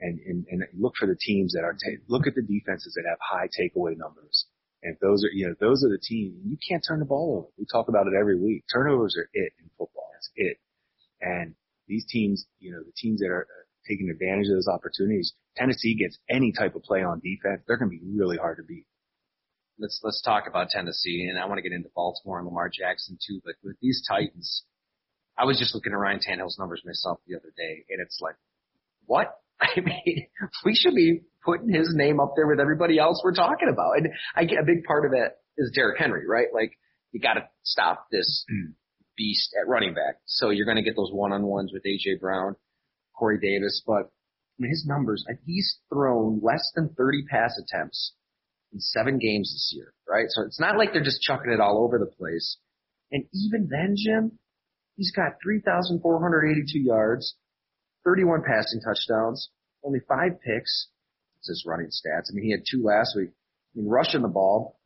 And, 0.00 0.18
and, 0.26 0.44
and 0.50 0.62
look 0.76 0.94
for 0.98 1.06
the 1.06 1.16
teams 1.18 1.54
that 1.54 1.62
are, 1.62 1.72
ta- 1.74 2.02
look 2.08 2.26
at 2.26 2.34
the 2.34 2.42
defenses 2.42 2.92
that 2.96 3.08
have 3.08 3.18
high 3.22 3.46
takeaway 3.46 3.96
numbers 3.96 4.46
and 4.82 4.96
those 5.00 5.24
are, 5.24 5.30
you 5.32 5.46
know, 5.46 5.54
those 5.60 5.84
are 5.84 5.88
the 5.88 5.98
teams. 6.02 6.34
You 6.44 6.56
can't 6.68 6.84
turn 6.86 6.98
the 6.98 7.04
ball 7.04 7.38
over. 7.38 7.48
We 7.58 7.66
talk 7.70 7.88
about 7.88 8.06
it 8.06 8.14
every 8.18 8.38
week. 8.38 8.64
Turnovers 8.72 9.16
are 9.16 9.28
it 9.32 9.52
in 9.58 9.70
football. 9.78 10.10
That's 10.12 10.30
it. 10.34 10.58
And 11.20 11.54
these 11.86 12.04
teams, 12.08 12.46
you 12.58 12.72
know, 12.72 12.82
the 12.82 12.92
teams 12.96 13.20
that 13.20 13.28
are 13.28 13.42
uh, 13.42 13.62
taking 13.88 14.10
advantage 14.10 14.48
of 14.48 14.56
those 14.56 14.68
opportunities, 14.68 15.34
Tennessee 15.56 15.94
gets 15.94 16.18
any 16.28 16.52
type 16.52 16.74
of 16.74 16.82
play 16.82 17.02
on 17.02 17.20
defense, 17.20 17.62
they're 17.66 17.76
going 17.76 17.90
to 17.90 17.96
be 17.96 18.02
really 18.16 18.36
hard 18.36 18.56
to 18.58 18.64
beat. 18.64 18.86
Let's 19.78 20.00
let's 20.02 20.22
talk 20.22 20.44
about 20.46 20.68
Tennessee, 20.68 21.26
and 21.28 21.38
I 21.38 21.46
want 21.46 21.58
to 21.58 21.62
get 21.62 21.72
into 21.72 21.88
Baltimore 21.94 22.38
and 22.38 22.46
Lamar 22.46 22.68
Jackson 22.68 23.18
too. 23.26 23.40
But 23.44 23.54
with 23.64 23.76
these 23.80 24.02
Titans, 24.06 24.64
I 25.36 25.44
was 25.44 25.58
just 25.58 25.74
looking 25.74 25.92
at 25.92 25.98
Ryan 25.98 26.20
Tannehill's 26.20 26.58
numbers 26.58 26.82
myself 26.84 27.20
the 27.26 27.36
other 27.36 27.52
day, 27.56 27.84
and 27.88 28.00
it's 28.00 28.18
like, 28.20 28.36
what? 29.06 29.41
I 29.60 29.80
mean, 29.80 30.26
we 30.64 30.74
should 30.74 30.94
be 30.94 31.22
putting 31.44 31.72
his 31.72 31.92
name 31.94 32.20
up 32.20 32.34
there 32.36 32.46
with 32.46 32.60
everybody 32.60 32.98
else 32.98 33.20
we're 33.24 33.34
talking 33.34 33.68
about. 33.72 33.96
And 33.96 34.08
I 34.34 34.44
get 34.44 34.58
a 34.58 34.64
big 34.64 34.84
part 34.84 35.04
of 35.04 35.12
it 35.12 35.32
is 35.56 35.72
Derrick 35.74 35.98
Henry, 35.98 36.26
right? 36.26 36.48
Like 36.52 36.72
you 37.12 37.20
got 37.20 37.34
to 37.34 37.48
stop 37.62 38.06
this 38.10 38.44
mm. 38.50 38.72
beast 39.16 39.54
at 39.60 39.68
running 39.68 39.94
back. 39.94 40.16
So 40.26 40.50
you're 40.50 40.66
going 40.66 40.76
to 40.76 40.82
get 40.82 40.96
those 40.96 41.10
one-on-ones 41.12 41.72
with 41.72 41.82
AJ 41.84 42.20
Brown, 42.20 42.56
Corey 43.16 43.38
Davis, 43.40 43.82
but 43.86 44.10
I 44.58 44.58
mean, 44.58 44.70
his 44.70 44.84
numbers, 44.86 45.24
he's 45.46 45.78
thrown 45.92 46.40
less 46.42 46.70
than 46.74 46.94
30 46.96 47.24
pass 47.30 47.58
attempts 47.58 48.14
in 48.72 48.80
seven 48.80 49.18
games 49.18 49.52
this 49.52 49.72
year, 49.74 49.92
right? 50.08 50.26
So 50.28 50.42
it's 50.42 50.60
not 50.60 50.76
like 50.76 50.92
they're 50.92 51.02
just 51.02 51.22
chucking 51.22 51.50
it 51.50 51.60
all 51.60 51.84
over 51.84 51.98
the 51.98 52.10
place. 52.16 52.58
And 53.10 53.24
even 53.32 53.68
then, 53.70 53.94
Jim, 53.96 54.38
he's 54.96 55.12
got 55.12 55.32
3,482 55.42 56.78
yards, 56.78 57.34
31 58.04 58.42
passing 58.46 58.80
touchdowns, 58.80 59.50
only 59.84 60.00
five 60.08 60.40
picks. 60.40 60.88
It's 61.38 61.48
his 61.48 61.64
running 61.66 61.88
stats. 61.88 62.30
I 62.30 62.34
mean, 62.34 62.44
he 62.44 62.50
had 62.52 62.62
two 62.68 62.82
last 62.84 63.14
week. 63.16 63.30
I 63.30 63.78
mean, 63.78 63.88
rushing 63.88 64.22
the 64.22 64.28
ball, 64.28 64.78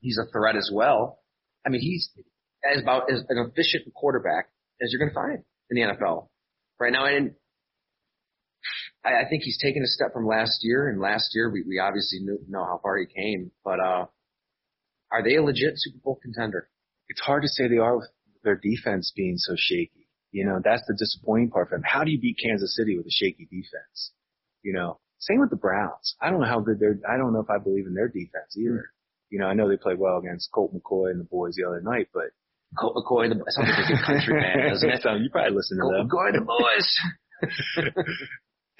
he's 0.00 0.18
a 0.18 0.30
threat 0.30 0.56
as 0.56 0.70
well. 0.72 1.18
I 1.66 1.68
mean, 1.68 1.80
he's 1.80 2.10
as 2.64 2.80
about 2.82 3.10
as 3.12 3.22
an 3.28 3.38
efficient 3.38 3.92
quarterback 3.94 4.48
as 4.80 4.90
you're 4.90 4.98
going 4.98 5.10
to 5.10 5.14
find 5.14 5.44
in 5.70 5.76
the 5.76 5.94
NFL 5.94 6.28
right 6.80 6.92
now. 6.92 7.04
And 7.04 7.34
I, 9.04 9.24
I 9.24 9.28
think 9.28 9.42
he's 9.42 9.58
taken 9.62 9.82
a 9.82 9.86
step 9.86 10.12
from 10.12 10.26
last 10.26 10.60
year. 10.62 10.88
And 10.88 11.00
last 11.00 11.30
year, 11.34 11.50
we, 11.50 11.62
we 11.66 11.78
obviously 11.78 12.20
knew, 12.20 12.38
know 12.48 12.64
how 12.64 12.80
far 12.82 12.98
he 12.98 13.06
came. 13.06 13.50
But 13.64 13.80
uh, 13.80 14.06
are 15.10 15.22
they 15.22 15.36
a 15.36 15.42
legit 15.42 15.74
Super 15.76 15.98
Bowl 16.02 16.18
contender? 16.22 16.68
It's 17.08 17.20
hard 17.20 17.42
to 17.42 17.48
say 17.48 17.68
they 17.68 17.78
are 17.78 17.98
with 17.98 18.08
their 18.44 18.56
defense 18.56 19.12
being 19.14 19.36
so 19.36 19.54
shaky. 19.56 20.01
You 20.32 20.46
know, 20.46 20.60
that's 20.64 20.82
the 20.88 20.94
disappointing 20.94 21.50
part 21.50 21.68
for 21.68 21.76
them. 21.76 21.84
How 21.84 22.04
do 22.04 22.10
you 22.10 22.18
beat 22.18 22.38
Kansas 22.42 22.74
City 22.74 22.96
with 22.96 23.06
a 23.06 23.10
shaky 23.10 23.44
defense? 23.44 24.12
You 24.62 24.72
know, 24.72 24.98
same 25.18 25.40
with 25.40 25.50
the 25.50 25.56
Browns. 25.56 26.16
I 26.20 26.30
don't 26.30 26.40
know 26.40 26.48
how 26.48 26.60
good 26.60 26.80
they're, 26.80 26.98
I 27.08 27.18
don't 27.18 27.32
know 27.32 27.40
if 27.40 27.50
I 27.50 27.58
believe 27.58 27.86
in 27.86 27.94
their 27.94 28.08
defense 28.08 28.56
either. 28.56 28.90
You 29.28 29.38
know, 29.38 29.46
I 29.46 29.54
know 29.54 29.68
they 29.68 29.76
played 29.76 29.98
well 29.98 30.18
against 30.18 30.50
Colt 30.52 30.74
McCoy 30.74 31.10
and 31.10 31.20
the 31.20 31.24
boys 31.24 31.54
the 31.56 31.68
other 31.68 31.80
night, 31.80 32.08
but 32.12 32.32
Colt 32.78 32.96
McCoy, 32.96 33.28
the, 33.28 33.44
sounds 33.48 33.68
like 33.68 34.00
a 34.00 34.06
country 34.06 34.34
man, 34.40 34.68
doesn't 34.70 34.90
it? 34.90 35.22
you 35.22 35.30
probably 35.30 35.54
listen 35.54 35.76
to 35.76 35.82
Colt 35.82 35.94
them. 35.94 36.08
McCoy, 36.08 36.32
the 36.32 36.44
boys. 36.44 36.98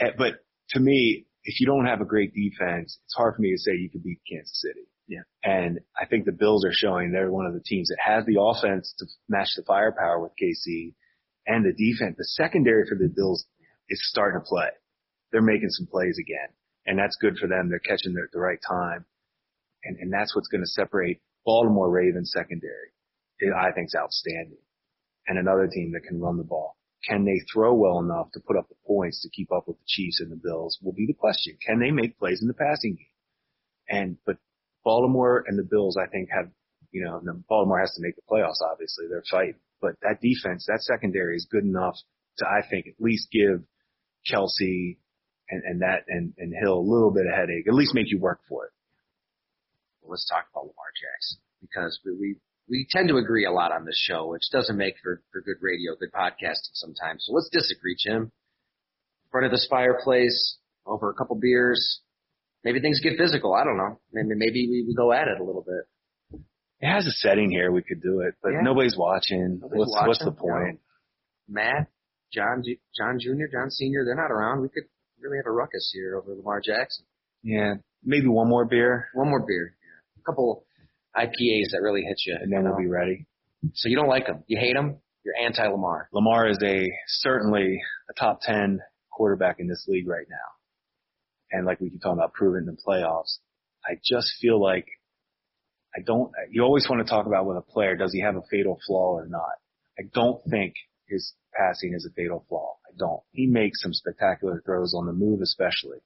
Eh, 0.01 0.09
but 0.17 0.37
to 0.71 0.81
me, 0.81 1.27
if 1.45 1.61
you 1.61 1.67
don't 1.67 1.85
have 1.85 2.01
a 2.01 2.07
great 2.07 2.33
defense, 2.33 2.99
it's 3.05 3.15
hard 3.15 3.35
for 3.37 3.43
me 3.43 3.53
to 3.53 3.59
say 3.59 3.73
you 3.73 3.91
could 3.91 4.03
beat 4.03 4.21
Kansas 4.29 4.59
City. 4.59 4.87
Yeah. 5.07 5.21
And 5.45 5.81
I 6.01 6.07
think 6.07 6.25
the 6.25 6.33
Bills 6.33 6.65
are 6.65 6.73
showing 6.73 7.12
they're 7.12 7.31
one 7.31 7.45
of 7.45 7.53
the 7.53 7.61
teams 7.61 7.88
that 7.88 7.99
has 8.03 8.25
the 8.25 8.41
offense 8.41 8.95
to 8.99 9.07
match 9.29 9.49
the 9.55 9.62
firepower 9.65 10.19
with 10.19 10.33
KC 10.43 10.95
and 11.47 11.65
the 11.65 11.73
defense. 11.73 12.17
The 12.19 12.25
secondary 12.25 12.85
for 12.89 12.97
the 12.97 13.13
Bills 13.15 13.47
is 13.89 14.01
starting 14.11 14.41
to 14.41 14.47
play. 14.47 14.69
They're 15.31 15.43
making 15.43 15.71
some 15.71 15.87
plays 15.87 16.19
again 16.21 16.49
and 16.87 16.99
that's 16.99 17.17
good 17.21 17.37
for 17.39 17.47
them. 17.47 17.69
They're 17.69 17.79
catching 17.79 18.15
them 18.15 18.25
at 18.25 18.33
the 18.33 18.41
right 18.41 18.59
time. 18.67 19.05
And, 19.85 19.97
and 19.99 20.13
that's 20.13 20.35
what's 20.35 20.49
going 20.49 20.63
to 20.63 20.71
separate 20.71 21.21
Baltimore 21.45 21.91
Ravens 21.91 22.33
secondary. 22.35 22.91
It, 23.39 23.53
I 23.55 23.73
think 23.73 23.87
is 23.87 23.97
outstanding. 23.99 24.59
And 25.27 25.39
another 25.39 25.69
team 25.69 25.93
that 25.93 26.05
can 26.07 26.21
run 26.21 26.39
the 26.39 26.45
ball. 26.45 26.77
Can 27.09 27.25
they 27.25 27.41
throw 27.53 27.75
well 27.75 27.99
enough 27.99 28.31
to 28.33 28.41
put 28.41 28.57
up 28.57 28.69
the 28.69 28.77
points 28.87 29.23
to 29.23 29.31
keep 29.31 29.51
up 29.53 29.67
with 29.67 29.77
the 29.77 29.85
Chiefs 29.87 30.21
and 30.21 30.31
the 30.31 30.37
Bills 30.37 30.79
will 30.83 30.93
be 30.93 31.07
the 31.07 31.15
question. 31.15 31.57
Can 31.65 31.81
they 31.81 31.91
make 31.91 32.19
plays 32.19 32.41
in 32.43 32.49
the 32.49 32.55
passing 32.55 32.95
game? 32.95 33.07
And, 33.89 34.17
but 34.25 34.37
Baltimore 34.85 35.45
and 35.47 35.59
the 35.59 35.67
Bills, 35.69 35.97
I 35.97 36.09
think 36.09 36.29
have, 36.31 36.51
you 36.93 37.05
know, 37.05 37.21
Baltimore 37.49 37.81
has 37.81 37.93
to 37.95 38.03
make 38.03 38.15
the 38.15 38.23
playoffs, 38.31 38.63
obviously. 38.63 39.07
They're 39.09 39.25
fighting. 39.29 39.59
But 39.83 39.97
that 40.03 40.23
defense, 40.23 40.64
that 40.68 40.81
secondary 40.81 41.37
is 41.37 41.47
good 41.51 41.64
enough 41.64 41.97
to, 42.38 42.47
I 42.47 42.66
think, 42.66 42.87
at 42.87 42.95
least 42.99 43.29
give 43.33 43.62
Kelce 44.33 44.97
and, 45.51 45.62
and 45.64 45.83
that 45.83 46.05
and, 46.09 46.33
and 46.38 46.55
Hill 46.55 46.79
a 46.79 46.88
little 46.88 47.11
bit 47.11 47.27
of 47.27 47.35
headache, 47.35 47.66
at 47.66 47.75
least 47.75 47.95
make 47.95 48.11
you 48.11 48.21
work 48.21 48.40
for 48.49 48.66
it. 48.66 48.73
Well, 50.01 50.12
let's 50.12 50.27
talk 50.31 50.47
about 50.53 50.71
Lamar 50.71 50.95
Jackson 50.95 51.38
because 51.61 52.01
we, 52.07 52.12
we 52.12 52.37
we 52.68 52.87
tend 52.88 53.09
to 53.09 53.16
agree 53.16 53.45
a 53.45 53.51
lot 53.51 53.73
on 53.73 53.85
this 53.85 54.01
show, 54.01 54.29
which 54.29 54.42
doesn't 54.53 54.77
make 54.77 54.95
for, 55.03 55.21
for 55.33 55.42
good 55.42 55.59
radio, 55.61 55.95
good 55.99 56.12
podcasting 56.12 56.73
sometimes. 56.75 57.25
So 57.27 57.35
let's 57.35 57.51
disagree, 57.53 57.97
Jim. 57.99 58.23
In 58.23 59.31
front 59.31 59.47
of 59.47 59.53
this 59.53 59.66
fireplace, 59.68 60.59
over 60.87 61.11
a 61.11 61.14
couple 61.14 61.37
beers, 61.37 62.01
maybe 62.64 62.81
things 62.81 63.01
get 63.01 63.18
physical. 63.18 63.53
I 63.53 63.64
don't 63.64 63.77
know. 63.77 64.01
Maybe 64.12 64.35
maybe 64.37 64.68
we, 64.71 64.85
we 64.88 64.95
go 64.95 65.12
at 65.12 65.29
it 65.29 65.40
a 65.40 65.45
little 65.45 65.62
bit. 65.66 65.85
It 66.83 66.88
has 66.90 67.07
a 67.07 67.11
setting 67.12 67.51
here. 67.51 67.71
We 67.73 67.83
could 67.83 68.03
do 68.03 68.21
it, 68.21 68.35
but 68.42 68.51
Yeah. 68.53 68.61
nobody's 68.62 68.97
watching. 68.97 69.61
Nobody's 69.61 69.79
what's 69.79 69.92
watching, 69.95 70.09
what's 70.09 70.18
the 70.18 70.31
no. 70.33 70.33
point? 70.33 70.81
Matt, 71.49 71.87
John, 72.33 72.62
John 72.97 73.18
Jr., 73.21 73.47
John 73.51 73.71
Sr., 73.71 74.05
they're 74.05 74.16
not 74.16 74.31
around. 74.33 74.62
We 74.62 74.68
could 74.68 74.85
really 75.21 75.37
have 75.38 75.47
a 75.47 75.53
ruckus 75.53 75.90
here 75.95 76.16
over 76.16 76.35
Lamar 76.35 76.61
Jackson. 76.61 77.07
Yeah, 77.45 77.75
maybe 78.05 78.27
one 78.29 78.49
more 78.49 78.64
beer, 78.64 79.09
One 79.14 79.29
more 79.29 79.45
beer. 79.47 79.77
A 80.18 80.23
couple 80.23 80.64
IPAs 81.16 81.71
that 81.73 81.81
really 81.83 82.03
hit 82.03 82.21
you. 82.27 82.37
and 82.40 82.53
then 82.53 82.62
you 82.64 82.68
we'll 82.68 82.79
be 82.79 82.87
ready. 82.87 83.27
So 83.75 83.88
you 83.88 83.97
don't 83.97 84.09
like 84.09 84.27
him. 84.27 84.42
You 84.49 84.59
hate 84.59 84.75
him. 84.77 84.99
You're 85.25 85.37
anti-Lamar. 85.40 86.09
Lamar 86.12 86.49
is 86.49 86.59
a 86.64 86.90
certainly 87.07 87.81
a 88.11 88.12
top 88.14 88.40
ten 88.42 88.81
quarterback 89.12 89.61
in 89.61 89.68
this 89.68 89.85
league 89.87 90.09
right 90.09 90.27
now, 90.29 91.57
and 91.57 91.64
like 91.66 91.79
we 91.81 91.90
keep 91.90 92.01
talking 92.03 92.18
about 92.18 92.33
proving 92.33 92.66
in 92.66 92.75
the 92.75 92.81
playoffs. 92.85 93.38
I 93.87 94.01
just 94.05 94.33
feel 94.40 94.61
like 94.61 94.87
I 95.95 96.01
don't. 96.01 96.31
You 96.51 96.63
always 96.63 96.89
want 96.89 97.07
to 97.07 97.11
talk 97.11 97.27
about 97.27 97.47
with 97.47 97.57
a 97.57 97.63
player, 97.63 97.97
does 97.97 98.13
he 98.13 98.21
have 98.21 98.37
a 98.37 98.43
fatal 98.51 98.79
flaw 98.87 99.13
or 99.13 99.27
not? 99.27 99.53
I 99.99 100.03
don't 100.15 100.43
think 100.51 100.75
his 101.07 101.35
passing 101.55 101.93
is 101.95 102.07
a 102.07 102.15
fatal 102.15 102.45
flaw. 102.49 102.77
I 102.87 102.97
don't. 102.99 103.21
He 103.33 103.47
makes 103.47 103.83
some 103.83 103.93
spectacular 103.93 104.63
throws 104.65 104.95
on 104.97 105.07
the 105.07 105.13
move, 105.13 105.41
especially. 105.43 105.99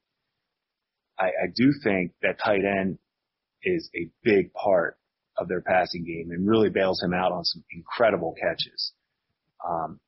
I, 1.19 1.27
I 1.27 1.47
do 1.55 1.73
think 1.83 2.13
that 2.23 2.39
tight 2.45 2.65
end 2.65 2.99
is 3.63 3.89
a 3.95 4.11
big 4.23 4.53
part 4.53 4.99
of 5.39 5.49
their 5.49 5.61
passing 5.61 6.05
game 6.05 6.31
and 6.31 6.49
really 6.49 6.71
bails 6.71 7.03
him 7.03 7.15
out 7.15 7.33
on 7.33 7.45
some 7.45 7.65
incredible 7.71 8.35
catches. 8.41 8.93
Um, 9.67 10.01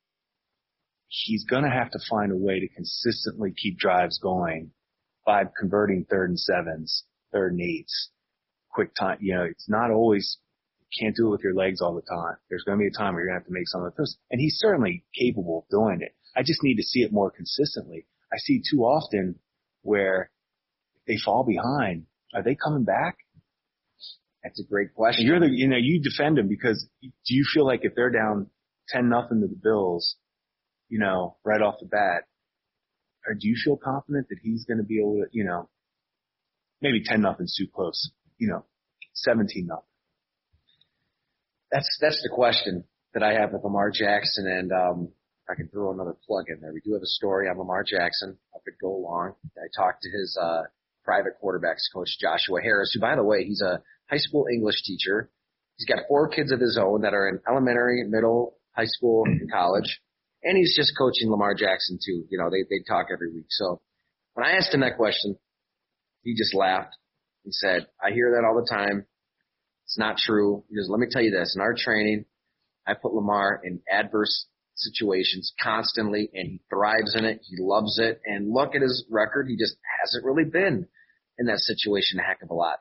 he's 1.07 1.45
going 1.45 1.63
to 1.63 1.69
have 1.69 1.91
to 1.91 1.99
find 2.09 2.31
a 2.31 2.37
way 2.37 2.59
to 2.59 2.67
consistently 2.67 3.53
keep 3.55 3.77
drives 3.77 4.19
going 4.19 4.71
by 5.25 5.43
converting 5.59 6.05
third 6.05 6.29
and 6.29 6.39
sevens, 6.39 7.03
third 7.31 7.53
and 7.53 7.61
eights, 7.61 8.09
quick 8.79 8.95
time. 8.95 9.17
You 9.19 9.35
know, 9.35 9.43
it's 9.43 9.67
not 9.67 9.91
always, 9.91 10.37
can't 10.97 11.13
do 11.15 11.27
it 11.27 11.31
with 11.31 11.43
your 11.43 11.53
legs 11.53 11.81
all 11.81 11.93
the 11.93 12.01
time. 12.01 12.37
There's 12.49 12.63
going 12.63 12.77
to 12.77 12.81
be 12.81 12.87
a 12.87 12.97
time 12.97 13.13
where 13.13 13.23
you're 13.23 13.33
going 13.33 13.41
to 13.41 13.43
have 13.43 13.47
to 13.47 13.53
make 13.53 13.67
some 13.67 13.83
of 13.83 13.93
those. 13.97 14.17
And 14.31 14.39
he's 14.39 14.55
certainly 14.57 15.03
capable 15.13 15.59
of 15.59 15.69
doing 15.69 15.99
it. 16.01 16.15
I 16.33 16.43
just 16.43 16.63
need 16.63 16.77
to 16.77 16.83
see 16.83 17.01
it 17.01 17.11
more 17.11 17.29
consistently. 17.29 18.05
I 18.31 18.37
see 18.37 18.61
too 18.71 18.83
often 18.83 19.35
where 19.81 20.31
they 21.07 21.17
fall 21.17 21.43
behind. 21.43 22.05
Are 22.33 22.41
they 22.41 22.55
coming 22.55 22.85
back? 22.85 23.17
That's 24.43 24.61
a 24.61 24.63
great 24.63 24.93
question. 24.93 25.25
You're 25.25 25.41
the, 25.41 25.49
you 25.51 25.67
know, 25.67 25.77
you 25.77 26.01
defend 26.01 26.37
him 26.37 26.47
because 26.47 26.87
do 27.01 27.35
you 27.35 27.43
feel 27.53 27.65
like 27.65 27.81
if 27.83 27.93
they're 27.95 28.11
down 28.11 28.47
10 28.87 29.09
nothing 29.09 29.41
to 29.41 29.47
the 29.47 29.59
Bills, 29.61 30.15
you 30.87 30.99
know, 30.99 31.35
right 31.43 31.61
off 31.61 31.75
the 31.81 31.87
bat, 31.87 32.23
or 33.27 33.33
do 33.33 33.49
you 33.49 33.57
feel 33.61 33.75
confident 33.75 34.27
that 34.29 34.37
he's 34.41 34.63
going 34.63 34.77
to 34.77 34.83
be 34.83 34.99
able 34.99 35.15
to, 35.15 35.25
you 35.31 35.43
know, 35.43 35.67
maybe 36.81 37.03
10 37.03 37.21
nothing's 37.21 37.55
too 37.57 37.67
close, 37.73 38.11
you 38.39 38.47
know, 38.47 38.65
17 39.13 39.67
nothing. 39.67 39.83
That's 41.71 41.97
that's 42.01 42.21
the 42.23 42.29
question 42.33 42.83
that 43.13 43.21
I 43.21 43.33
have 43.33 43.51
with 43.53 43.63
Lamar 43.63 43.91
Jackson, 43.91 44.47
and 44.47 44.71
um, 44.71 45.09
I 45.47 45.55
can 45.55 45.67
throw 45.67 45.93
another 45.93 46.15
plug 46.25 46.45
in 46.47 46.61
there. 46.61 46.73
We 46.73 46.81
do 46.81 46.93
have 46.93 47.03
a 47.03 47.07
story 47.07 47.47
on 47.47 47.57
Lamar 47.57 47.83
Jackson 47.83 48.37
up 48.55 48.61
at 48.65 48.73
Go 48.81 48.97
Long. 48.97 49.33
I 49.57 49.67
talked 49.75 50.01
to 50.03 50.09
his 50.09 50.37
uh, 50.41 50.63
private 51.03 51.33
quarterbacks 51.43 51.85
coach 51.93 52.09
Joshua 52.19 52.61
Harris, 52.61 52.91
who, 52.93 52.99
by 52.99 53.15
the 53.15 53.23
way, 53.23 53.45
he's 53.45 53.61
a 53.61 53.83
high 54.09 54.17
school 54.17 54.47
English 54.51 54.81
teacher. 54.83 55.29
He's 55.77 55.85
got 55.85 56.07
four 56.07 56.27
kids 56.27 56.51
of 56.51 56.59
his 56.59 56.77
own 56.81 57.01
that 57.01 57.13
are 57.13 57.29
in 57.29 57.39
elementary, 57.47 58.03
middle, 58.03 58.57
high 58.71 58.85
school, 58.85 59.23
and 59.25 59.51
college, 59.51 60.01
and 60.43 60.57
he's 60.57 60.75
just 60.75 60.97
coaching 60.97 61.29
Lamar 61.29 61.53
Jackson 61.53 61.99
too. 62.03 62.25
You 62.31 62.39
know, 62.39 62.49
they 62.49 62.63
they 62.67 62.83
talk 62.87 63.07
every 63.13 63.31
week. 63.31 63.47
So 63.49 63.79
when 64.33 64.45
I 64.45 64.53
asked 64.53 64.73
him 64.73 64.81
that 64.81 64.97
question, 64.97 65.37
he 66.23 66.35
just 66.35 66.55
laughed 66.55 66.95
and 67.45 67.53
said, 67.53 67.87
"I 68.03 68.11
hear 68.11 68.31
that 68.35 68.45
all 68.45 68.55
the 68.55 68.67
time." 68.69 69.05
It's 69.89 69.97
not 69.97 70.17
true. 70.17 70.63
He 70.69 70.75
goes, 70.75 70.87
let 70.87 70.99
me 70.99 71.07
tell 71.09 71.23
you 71.23 71.31
this. 71.31 71.55
In 71.55 71.61
our 71.61 71.73
training, 71.75 72.25
I 72.85 72.93
put 72.93 73.11
Lamar 73.11 73.59
in 73.63 73.81
adverse 73.91 74.45
situations 74.75 75.51
constantly 75.59 76.29
and 76.31 76.47
he 76.47 76.61
thrives 76.69 77.15
in 77.15 77.25
it. 77.25 77.41
He 77.41 77.55
loves 77.59 77.97
it. 77.97 78.21
And 78.23 78.53
look 78.53 78.75
at 78.75 78.83
his 78.83 79.03
record. 79.09 79.47
He 79.49 79.57
just 79.57 79.75
hasn't 79.99 80.23
really 80.23 80.43
been 80.43 80.87
in 81.39 81.47
that 81.47 81.57
situation 81.57 82.19
a 82.19 82.21
heck 82.21 82.43
of 82.43 82.51
a 82.51 82.53
lot. 82.53 82.77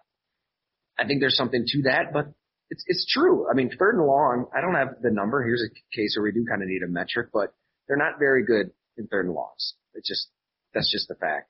I 0.98 1.06
think 1.06 1.20
there's 1.20 1.36
something 1.38 1.64
to 1.66 1.82
that, 1.84 2.12
but 2.12 2.26
it's, 2.68 2.84
it's 2.86 3.10
true. 3.10 3.46
I 3.50 3.54
mean, 3.54 3.70
third 3.70 3.94
and 3.94 4.06
long, 4.06 4.44
I 4.54 4.60
don't 4.60 4.74
have 4.74 5.00
the 5.00 5.10
number. 5.10 5.42
Here's 5.42 5.62
a 5.62 5.96
case 5.96 6.14
where 6.14 6.24
we 6.24 6.32
do 6.32 6.44
kind 6.46 6.62
of 6.62 6.68
need 6.68 6.82
a 6.82 6.88
metric, 6.88 7.28
but 7.32 7.54
they're 7.86 7.96
not 7.96 8.18
very 8.18 8.44
good 8.44 8.70
in 8.98 9.06
third 9.06 9.24
and 9.24 9.34
longs. 9.34 9.76
It's 9.94 10.06
just, 10.06 10.28
that's 10.74 10.92
just 10.92 11.08
the 11.08 11.14
fact. 11.14 11.48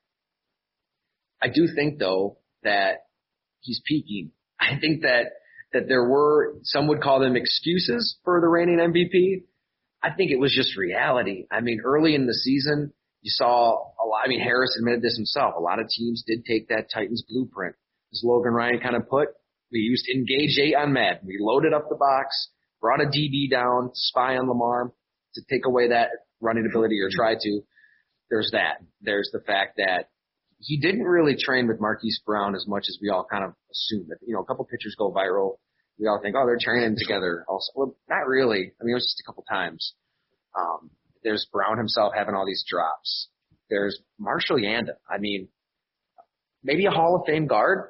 I 1.43 1.49
do 1.49 1.67
think 1.67 1.99
though 1.99 2.37
that 2.63 3.05
he's 3.61 3.81
peaking. 3.85 4.31
I 4.59 4.79
think 4.79 5.01
that 5.01 5.31
that 5.73 5.87
there 5.87 6.03
were 6.03 6.55
some 6.63 6.87
would 6.87 7.01
call 7.01 7.19
them 7.19 7.35
excuses 7.35 8.17
for 8.23 8.41
the 8.41 8.47
reigning 8.47 8.79
MVP. 8.79 9.43
I 10.01 10.15
think 10.15 10.31
it 10.31 10.39
was 10.39 10.53
just 10.53 10.77
reality. 10.77 11.45
I 11.51 11.61
mean, 11.61 11.81
early 11.83 12.15
in 12.15 12.25
the 12.25 12.33
season, 12.33 12.91
you 13.21 13.29
saw 13.29 13.73
a 13.73 14.05
lot. 14.07 14.21
I 14.25 14.29
mean, 14.29 14.39
Harris 14.39 14.75
admitted 14.77 15.01
this 15.01 15.17
himself. 15.17 15.53
A 15.57 15.61
lot 15.61 15.79
of 15.79 15.87
teams 15.89 16.23
did 16.25 16.45
take 16.45 16.69
that 16.69 16.89
Titans 16.91 17.23
blueprint, 17.27 17.75
as 18.13 18.21
Logan 18.23 18.53
Ryan 18.53 18.79
kind 18.79 18.95
of 18.95 19.09
put. 19.09 19.29
We 19.71 19.79
used 19.79 20.07
engage 20.07 20.57
eight 20.57 20.75
on 20.75 20.93
Madden. 20.93 21.27
We 21.27 21.37
loaded 21.39 21.73
up 21.73 21.89
the 21.89 21.95
box, 21.95 22.49
brought 22.81 23.01
a 23.01 23.05
DB 23.05 23.51
down 23.51 23.89
to 23.89 23.93
spy 23.93 24.37
on 24.37 24.47
Lamar 24.47 24.91
to 25.35 25.41
take 25.49 25.65
away 25.65 25.89
that 25.89 26.09
running 26.41 26.65
ability 26.65 26.99
or 27.01 27.09
try 27.11 27.35
to. 27.39 27.61
There's 28.29 28.49
that. 28.53 28.81
There's 29.01 29.29
the 29.31 29.41
fact 29.41 29.77
that 29.77 30.09
he 30.59 30.77
didn't 30.77 31.03
really 31.03 31.35
train 31.37 31.67
with 31.67 31.79
Marquise 31.79 32.21
Brown 32.25 32.55
as 32.55 32.65
much 32.67 32.85
as 32.89 32.97
we 33.01 33.09
all 33.09 33.25
kind 33.29 33.43
of 33.43 33.53
assumed. 33.71 34.07
That, 34.09 34.17
you 34.25 34.33
know, 34.33 34.41
a 34.41 34.45
couple 34.45 34.65
pictures 34.65 34.95
go 34.97 35.11
viral. 35.11 35.57
We 35.97 36.07
all 36.07 36.19
think, 36.21 36.35
oh, 36.37 36.45
they're 36.45 36.57
training 36.59 36.95
together. 36.97 37.45
Also, 37.47 37.71
well, 37.75 37.95
not 38.09 38.27
really. 38.27 38.73
I 38.79 38.83
mean, 38.83 38.91
it 38.91 38.95
was 38.95 39.05
just 39.05 39.21
a 39.21 39.27
couple 39.27 39.43
times. 39.49 39.93
Um, 40.57 40.91
there's 41.23 41.47
Brown 41.51 41.77
himself 41.77 42.13
having 42.15 42.35
all 42.35 42.45
these 42.45 42.63
drops. 42.67 43.29
There's 43.69 43.99
Marshall 44.17 44.57
Yanda. 44.57 44.95
I 45.09 45.17
mean, 45.19 45.49
maybe 46.63 46.85
a 46.85 46.91
Hall 46.91 47.15
of 47.15 47.25
Fame 47.25 47.47
guard 47.47 47.89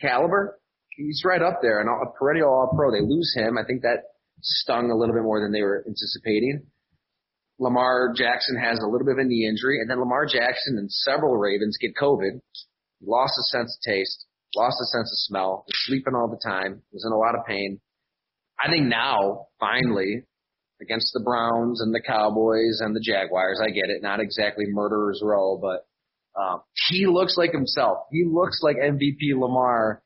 caliber. 0.00 0.58
He's 0.96 1.22
right 1.24 1.42
up 1.42 1.60
there 1.62 1.80
and 1.80 1.88
a 1.88 2.10
perennial 2.18 2.48
All 2.48 2.72
Pro. 2.74 2.90
They 2.90 3.00
lose 3.00 3.32
him. 3.34 3.58
I 3.58 3.64
think 3.64 3.82
that 3.82 4.04
stung 4.42 4.90
a 4.90 4.96
little 4.96 5.14
bit 5.14 5.22
more 5.22 5.40
than 5.40 5.52
they 5.52 5.62
were 5.62 5.84
anticipating. 5.86 6.66
Lamar 7.60 8.14
Jackson 8.16 8.56
has 8.56 8.78
a 8.78 8.86
little 8.86 9.04
bit 9.04 9.12
of 9.12 9.18
a 9.18 9.24
knee 9.24 9.46
injury, 9.46 9.80
and 9.80 9.90
then 9.90 10.00
Lamar 10.00 10.24
Jackson 10.24 10.78
and 10.78 10.90
several 10.90 11.36
Ravens 11.36 11.76
get 11.78 11.94
COVID. 11.94 12.40
Lost 13.02 13.34
his 13.36 13.50
sense 13.50 13.76
of 13.76 13.92
taste, 13.92 14.26
lost 14.56 14.76
his 14.80 14.90
sense 14.90 15.10
of 15.12 15.18
smell, 15.28 15.64
was 15.66 15.86
sleeping 15.86 16.14
all 16.14 16.28
the 16.28 16.40
time, 16.42 16.82
was 16.92 17.04
in 17.04 17.12
a 17.12 17.16
lot 17.16 17.34
of 17.34 17.46
pain. 17.46 17.80
I 18.58 18.70
think 18.70 18.86
now, 18.86 19.46
finally, 19.58 20.24
against 20.82 21.12
the 21.12 21.20
Browns 21.20 21.80
and 21.80 21.94
the 21.94 22.00
Cowboys 22.00 22.80
and 22.80 22.96
the 22.96 23.00
Jaguars, 23.00 23.60
I 23.62 23.70
get 23.70 23.90
it, 23.90 24.02
not 24.02 24.20
exactly 24.20 24.64
murderer's 24.66 25.22
row, 25.22 25.58
but 25.60 25.86
um, 26.40 26.62
he 26.88 27.06
looks 27.06 27.36
like 27.36 27.52
himself. 27.52 28.06
He 28.10 28.24
looks 28.26 28.60
like 28.62 28.76
MVP 28.76 29.38
Lamar, 29.38 30.02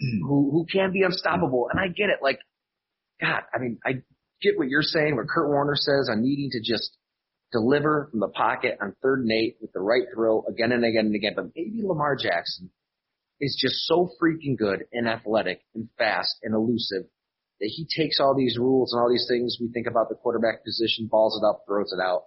who 0.00 0.50
who 0.52 0.66
can 0.70 0.92
be 0.92 1.02
unstoppable. 1.02 1.68
And 1.70 1.80
I 1.80 1.88
get 1.88 2.10
it. 2.10 2.18
Like, 2.22 2.38
God, 3.20 3.42
I 3.54 3.58
mean, 3.58 3.78
I 3.84 4.02
get 4.42 4.58
what 4.58 4.68
you're 4.68 4.82
saying, 4.82 5.16
what 5.16 5.28
Kurt 5.28 5.48
Warner 5.48 5.76
says 5.76 6.08
on 6.10 6.22
needing 6.22 6.50
to 6.52 6.60
just 6.60 6.96
deliver 7.52 8.08
from 8.10 8.20
the 8.20 8.28
pocket 8.28 8.78
on 8.80 8.94
third 9.02 9.20
and 9.20 9.32
eight 9.32 9.56
with 9.60 9.72
the 9.72 9.80
right 9.80 10.04
throw 10.14 10.44
again 10.48 10.72
and 10.72 10.84
again 10.84 11.06
and 11.06 11.14
again. 11.14 11.32
But 11.36 11.52
maybe 11.54 11.82
Lamar 11.82 12.16
Jackson 12.16 12.70
is 13.40 13.58
just 13.60 13.86
so 13.86 14.10
freaking 14.20 14.56
good 14.56 14.84
and 14.92 15.08
athletic 15.08 15.60
and 15.74 15.88
fast 15.98 16.36
and 16.42 16.54
elusive 16.54 17.04
that 17.60 17.70
he 17.70 17.86
takes 17.96 18.18
all 18.20 18.34
these 18.36 18.58
rules 18.58 18.92
and 18.92 19.00
all 19.00 19.10
these 19.10 19.26
things 19.28 19.58
we 19.60 19.68
think 19.68 19.86
about 19.86 20.08
the 20.08 20.14
quarterback 20.16 20.64
position, 20.64 21.08
balls 21.10 21.38
it 21.40 21.46
up, 21.46 21.62
throws 21.66 21.92
it 21.92 22.02
out. 22.02 22.24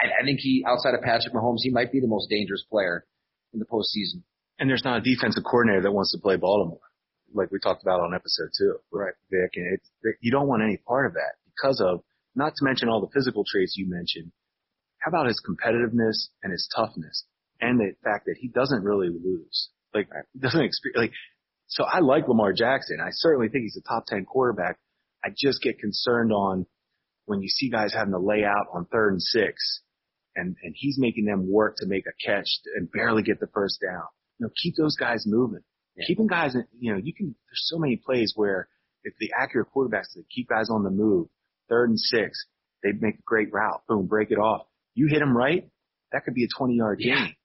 I, 0.00 0.22
I 0.22 0.24
think 0.24 0.40
he, 0.40 0.64
outside 0.66 0.94
of 0.94 1.00
Patrick 1.00 1.34
Mahomes, 1.34 1.62
he 1.62 1.70
might 1.70 1.90
be 1.90 2.00
the 2.00 2.06
most 2.06 2.28
dangerous 2.30 2.64
player 2.70 3.04
in 3.52 3.58
the 3.58 3.66
postseason. 3.66 4.22
And 4.58 4.70
there's 4.70 4.84
not 4.84 4.98
a 4.98 5.00
defensive 5.00 5.42
coordinator 5.44 5.82
that 5.82 5.92
wants 5.92 6.12
to 6.12 6.18
play 6.18 6.36
Baltimore, 6.36 6.80
like 7.34 7.50
we 7.50 7.58
talked 7.58 7.82
about 7.82 8.00
on 8.00 8.14
episode 8.14 8.48
two, 8.56 8.76
right, 8.92 9.14
Vic? 9.30 9.50
And 9.54 9.74
it's, 9.74 9.90
you 10.20 10.30
don't 10.30 10.48
want 10.48 10.62
any 10.62 10.76
part 10.76 11.06
of 11.06 11.14
that 11.14 11.34
because 11.44 11.80
of, 11.80 12.00
not 12.34 12.54
to 12.56 12.64
mention 12.64 12.88
all 12.88 13.00
the 13.00 13.12
physical 13.14 13.44
traits 13.50 13.76
you 13.76 13.88
mentioned. 13.88 14.30
How 14.98 15.08
about 15.08 15.26
his 15.26 15.40
competitiveness 15.40 16.28
and 16.42 16.52
his 16.52 16.68
toughness 16.74 17.24
and 17.60 17.80
the 17.80 17.92
fact 18.04 18.26
that 18.26 18.36
he 18.38 18.48
doesn't 18.48 18.82
really 18.82 19.08
lose? 19.08 19.70
Like, 19.94 20.08
doesn't 20.38 20.60
experience, 20.60 20.98
like, 20.98 21.12
so 21.68 21.84
I 21.84 22.00
like 22.00 22.28
Lamar 22.28 22.52
Jackson. 22.52 22.98
I 23.00 23.08
certainly 23.12 23.48
think 23.48 23.62
he's 23.62 23.78
a 23.78 23.88
top 23.88 24.04
10 24.06 24.26
quarterback. 24.26 24.78
I 25.24 25.28
just 25.36 25.62
get 25.62 25.78
concerned 25.78 26.32
on 26.32 26.66
when 27.24 27.40
you 27.40 27.48
see 27.48 27.70
guys 27.70 27.92
having 27.92 28.12
to 28.12 28.18
lay 28.18 28.44
out 28.44 28.66
on 28.72 28.86
third 28.86 29.12
and 29.12 29.22
six 29.22 29.80
and, 30.36 30.56
and 30.62 30.74
he's 30.76 30.98
making 30.98 31.24
them 31.24 31.50
work 31.50 31.76
to 31.78 31.86
make 31.86 32.04
a 32.06 32.24
catch 32.24 32.46
and 32.76 32.90
barely 32.92 33.22
get 33.22 33.40
the 33.40 33.48
first 33.48 33.80
down. 33.80 34.04
You 34.38 34.46
know, 34.46 34.50
keep 34.62 34.74
those 34.76 34.96
guys 34.96 35.24
moving. 35.26 35.62
Yeah. 35.96 36.04
Keeping 36.06 36.26
guys, 36.26 36.54
you 36.78 36.92
know, 36.92 36.98
you 37.02 37.14
can, 37.14 37.34
there's 37.48 37.64
so 37.66 37.78
many 37.78 37.96
plays 37.96 38.32
where 38.36 38.68
if 39.04 39.14
the 39.18 39.30
accurate 39.38 39.68
quarterbacks 39.74 40.14
that 40.14 40.24
keep 40.34 40.48
guys 40.48 40.68
on 40.70 40.82
the 40.82 40.90
move, 40.90 41.28
third 41.68 41.90
and 41.90 41.98
six, 41.98 42.46
they 42.82 42.92
make 42.92 43.18
a 43.18 43.22
great 43.24 43.52
route, 43.52 43.82
boom, 43.88 44.06
break 44.06 44.30
it 44.30 44.38
off. 44.38 44.66
You 44.94 45.08
hit 45.08 45.20
them 45.20 45.36
right, 45.36 45.68
that 46.12 46.24
could 46.24 46.34
be 46.34 46.44
a 46.44 46.48
20 46.56 46.74
yard 46.74 47.00
yeah. 47.00 47.14
gain 47.14 47.36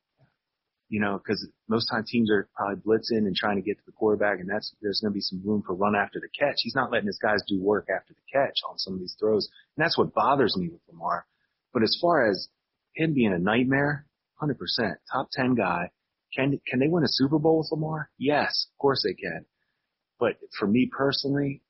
you 0.92 1.00
know, 1.00 1.18
because 1.18 1.48
most 1.70 1.86
times 1.86 2.10
teams 2.10 2.30
are 2.30 2.50
probably 2.54 2.76
blitzing 2.76 3.26
and 3.26 3.34
trying 3.34 3.56
to 3.56 3.62
get 3.62 3.78
to 3.78 3.84
the 3.86 3.94
quarterback, 3.94 4.42
and 4.42 4.50
that's 4.50 4.76
there's 4.82 5.00
going 5.00 5.12
to 5.12 5.16
be 5.16 5.22
some 5.22 5.42
room 5.44 5.64
for 5.66 5.74
run 5.74 5.96
after 5.96 6.20
the 6.20 6.28
catch. 6.38 6.56
He's 6.58 6.76
not 6.76 6.92
letting 6.92 7.08
his 7.08 7.18
guys 7.18 7.40
do 7.48 7.62
work 7.62 7.88
after 7.90 8.14
the 8.14 8.20
catch 8.32 8.58
on 8.70 8.78
some 8.78 8.96
of 8.96 9.00
these 9.00 9.16
throws, 9.18 9.48
and 9.78 9.84
that's 9.84 9.98
what 9.98 10.14
bothers 10.14 10.58
me 10.58 10.68
with 10.68 10.82
Lamar. 10.92 11.26
But 11.74 11.84
as 11.84 11.98
far 12.02 12.30
as 12.30 12.50
him 12.94 13.14
being 13.14 13.32
a 13.32 13.40
nightmare, 13.40 14.06
100% 14.44 14.58
top 15.10 15.30
10 15.32 15.56
guy, 15.56 15.92
can 16.36 16.60
can 16.68 16.80
they 16.80 16.88
win 16.88 17.04
a 17.04 17.10
Super 17.10 17.40
Bowl 17.40 17.60
with 17.60 17.72
Lamar? 17.72 18.10
Yes, 18.18 18.68
of 18.74 18.78
course 18.80 19.04
they 19.04 19.14
can. 19.14 19.46
But 20.20 20.38
for 20.58 20.68
me 20.68 20.90
personally, 20.92 21.62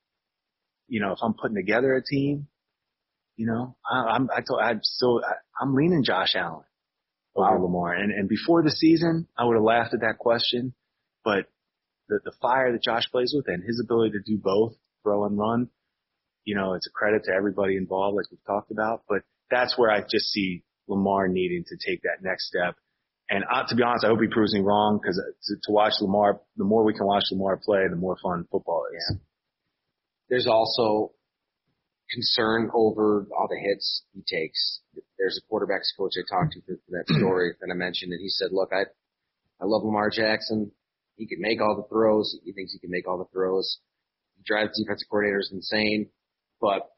you 0.88 1.00
know, 1.00 1.12
if 1.12 1.18
I'm 1.22 1.34
putting 1.34 1.56
together 1.56 1.94
a 1.94 2.02
team, 2.02 2.48
you 3.36 3.46
know, 3.46 3.76
I, 3.90 4.14
I'm 4.14 4.28
I 4.30 4.40
told 4.40 4.60
I'm 4.62 4.80
still 4.82 5.20
I, 5.24 5.34
I'm 5.60 5.74
leaning 5.74 6.04
Josh 6.04 6.34
Allen 6.34 6.64
over 7.34 7.58
wow. 7.58 7.62
Lamar. 7.62 7.94
And, 7.94 8.12
and 8.12 8.28
before 8.28 8.62
the 8.62 8.70
season, 8.70 9.26
I 9.36 9.44
would 9.44 9.54
have 9.54 9.62
laughed 9.62 9.94
at 9.94 10.00
that 10.00 10.18
question, 10.18 10.74
but 11.24 11.46
the, 12.08 12.20
the 12.24 12.32
fire 12.42 12.72
that 12.72 12.82
Josh 12.82 13.10
plays 13.10 13.32
with 13.34 13.48
and 13.48 13.62
his 13.64 13.80
ability 13.82 14.12
to 14.12 14.20
do 14.20 14.38
both, 14.38 14.74
throw 15.02 15.24
and 15.24 15.38
run, 15.38 15.68
you 16.44 16.54
know, 16.56 16.74
it's 16.74 16.86
a 16.86 16.90
credit 16.90 17.24
to 17.24 17.32
everybody 17.32 17.76
involved, 17.76 18.16
like 18.16 18.30
we've 18.30 18.44
talked 18.46 18.70
about. 18.70 19.02
But 19.08 19.22
that's 19.50 19.78
where 19.78 19.90
I 19.90 20.00
just 20.00 20.26
see 20.30 20.64
Lamar 20.88 21.28
needing 21.28 21.64
to 21.68 21.76
take 21.76 22.02
that 22.02 22.22
next 22.22 22.48
step. 22.48 22.76
And 23.32 23.44
uh, 23.48 23.64
to 23.66 23.74
be 23.74 23.82
honest, 23.82 24.04
I 24.04 24.08
hope 24.08 24.20
he 24.20 24.28
proves 24.28 24.52
me 24.52 24.60
wrong 24.60 25.00
because 25.00 25.16
to, 25.16 25.54
to 25.56 25.72
watch 25.72 25.94
Lamar, 26.02 26.42
the 26.58 26.64
more 26.64 26.84
we 26.84 26.92
can 26.92 27.06
watch 27.06 27.24
Lamar 27.32 27.56
play, 27.56 27.80
the 27.88 27.96
more 27.96 28.18
fun 28.22 28.44
football 28.52 28.84
is. 28.94 29.06
Yeah. 29.08 29.16
There's 30.28 30.46
also 30.46 31.12
concern 32.12 32.70
over 32.74 33.26
all 33.32 33.48
the 33.48 33.56
hits 33.56 34.02
he 34.12 34.20
takes. 34.20 34.80
There's 35.18 35.40
a 35.40 35.44
quarterbacks 35.48 35.96
coach 35.96 36.12
I 36.18 36.28
talked 36.28 36.52
to 36.52 36.60
for, 36.60 36.76
for 36.84 36.90
that 36.92 37.08
story 37.08 37.52
that 37.58 37.72
I 37.72 37.74
mentioned, 37.74 38.12
and 38.12 38.20
he 38.20 38.28
said, 38.28 38.48
"Look, 38.52 38.68
I 38.70 38.82
I 39.62 39.64
love 39.64 39.82
Lamar 39.82 40.10
Jackson. 40.10 40.70
He 41.16 41.26
can 41.26 41.40
make 41.40 41.62
all 41.62 41.76
the 41.76 41.88
throws. 41.88 42.36
He 42.44 42.52
thinks 42.52 42.72
he 42.72 42.80
can 42.80 42.90
make 42.90 43.08
all 43.08 43.16
the 43.16 43.32
throws. 43.32 43.78
He 44.36 44.42
drives 44.44 44.76
defensive 44.78 45.08
coordinators 45.10 45.52
insane, 45.52 46.10
but 46.60 46.90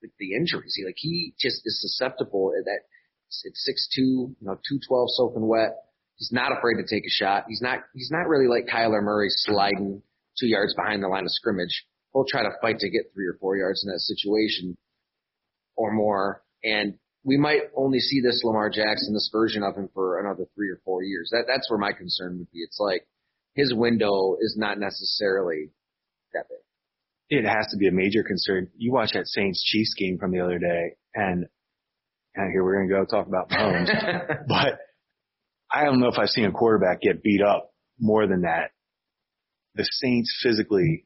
the, 0.00 0.10
the 0.20 0.34
injuries, 0.34 0.74
he 0.76 0.84
like 0.84 0.94
he 0.96 1.34
just 1.40 1.62
is 1.64 1.80
susceptible. 1.80 2.52
That 2.64 2.80
six 3.28 3.88
two, 3.94 4.34
you 4.40 4.46
know, 4.46 4.58
two 4.68 4.78
twelve 4.86 5.08
soaking 5.16 5.46
wet. 5.46 5.76
He's 6.16 6.32
not 6.32 6.56
afraid 6.56 6.76
to 6.76 6.86
take 6.88 7.04
a 7.04 7.10
shot. 7.10 7.44
He's 7.48 7.60
not 7.60 7.80
he's 7.94 8.10
not 8.10 8.28
really 8.28 8.48
like 8.48 8.66
Kyler 8.72 9.02
Murray 9.02 9.28
sliding 9.30 10.02
two 10.38 10.46
yards 10.46 10.74
behind 10.74 11.02
the 11.02 11.08
line 11.08 11.24
of 11.24 11.30
scrimmage 11.30 11.86
he'll 12.16 12.24
try 12.26 12.42
to 12.42 12.50
fight 12.60 12.78
to 12.78 12.90
get 12.90 13.12
three 13.14 13.26
or 13.26 13.36
four 13.40 13.56
yards 13.56 13.84
in 13.84 13.92
that 13.92 14.00
situation 14.00 14.76
or 15.76 15.92
more. 15.92 16.42
And 16.64 16.98
we 17.24 17.36
might 17.36 17.62
only 17.76 17.98
see 17.98 18.20
this 18.20 18.42
Lamar 18.42 18.70
Jackson, 18.70 19.12
this 19.12 19.28
version 19.30 19.62
of 19.62 19.76
him 19.76 19.88
for 19.92 20.18
another 20.18 20.46
three 20.54 20.70
or 20.70 20.80
four 20.84 21.02
years. 21.02 21.28
That 21.32 21.44
that's 21.46 21.68
where 21.70 21.78
my 21.78 21.92
concern 21.92 22.38
would 22.38 22.50
be. 22.50 22.60
It's 22.60 22.80
like 22.80 23.06
his 23.54 23.74
window 23.74 24.36
is 24.40 24.56
not 24.58 24.78
necessarily 24.78 25.70
that 26.32 26.44
big. 26.48 26.58
It 27.28 27.44
has 27.46 27.66
to 27.72 27.76
be 27.76 27.88
a 27.88 27.92
major 27.92 28.22
concern. 28.22 28.68
You 28.76 28.92
watch 28.92 29.10
that 29.14 29.26
Saints 29.26 29.62
Chiefs 29.62 29.94
game 29.94 30.18
from 30.18 30.30
the 30.30 30.40
other 30.40 30.58
day, 30.58 30.96
and 31.14 31.46
and 32.36 32.52
here 32.52 32.62
we're 32.62 32.86
gonna 32.86 32.88
go 32.88 33.04
talk 33.04 33.26
about 33.26 33.50
Mahomes, 33.50 33.88
but 34.48 34.78
I 35.72 35.84
don't 35.84 36.00
know 36.00 36.08
if 36.08 36.18
I've 36.18 36.28
seen 36.28 36.44
a 36.44 36.52
quarterback 36.52 37.00
get 37.00 37.22
beat 37.22 37.42
up 37.42 37.72
more 37.98 38.26
than 38.26 38.42
that. 38.42 38.70
The 39.74 39.84
Saints 39.84 40.38
physically 40.42 41.04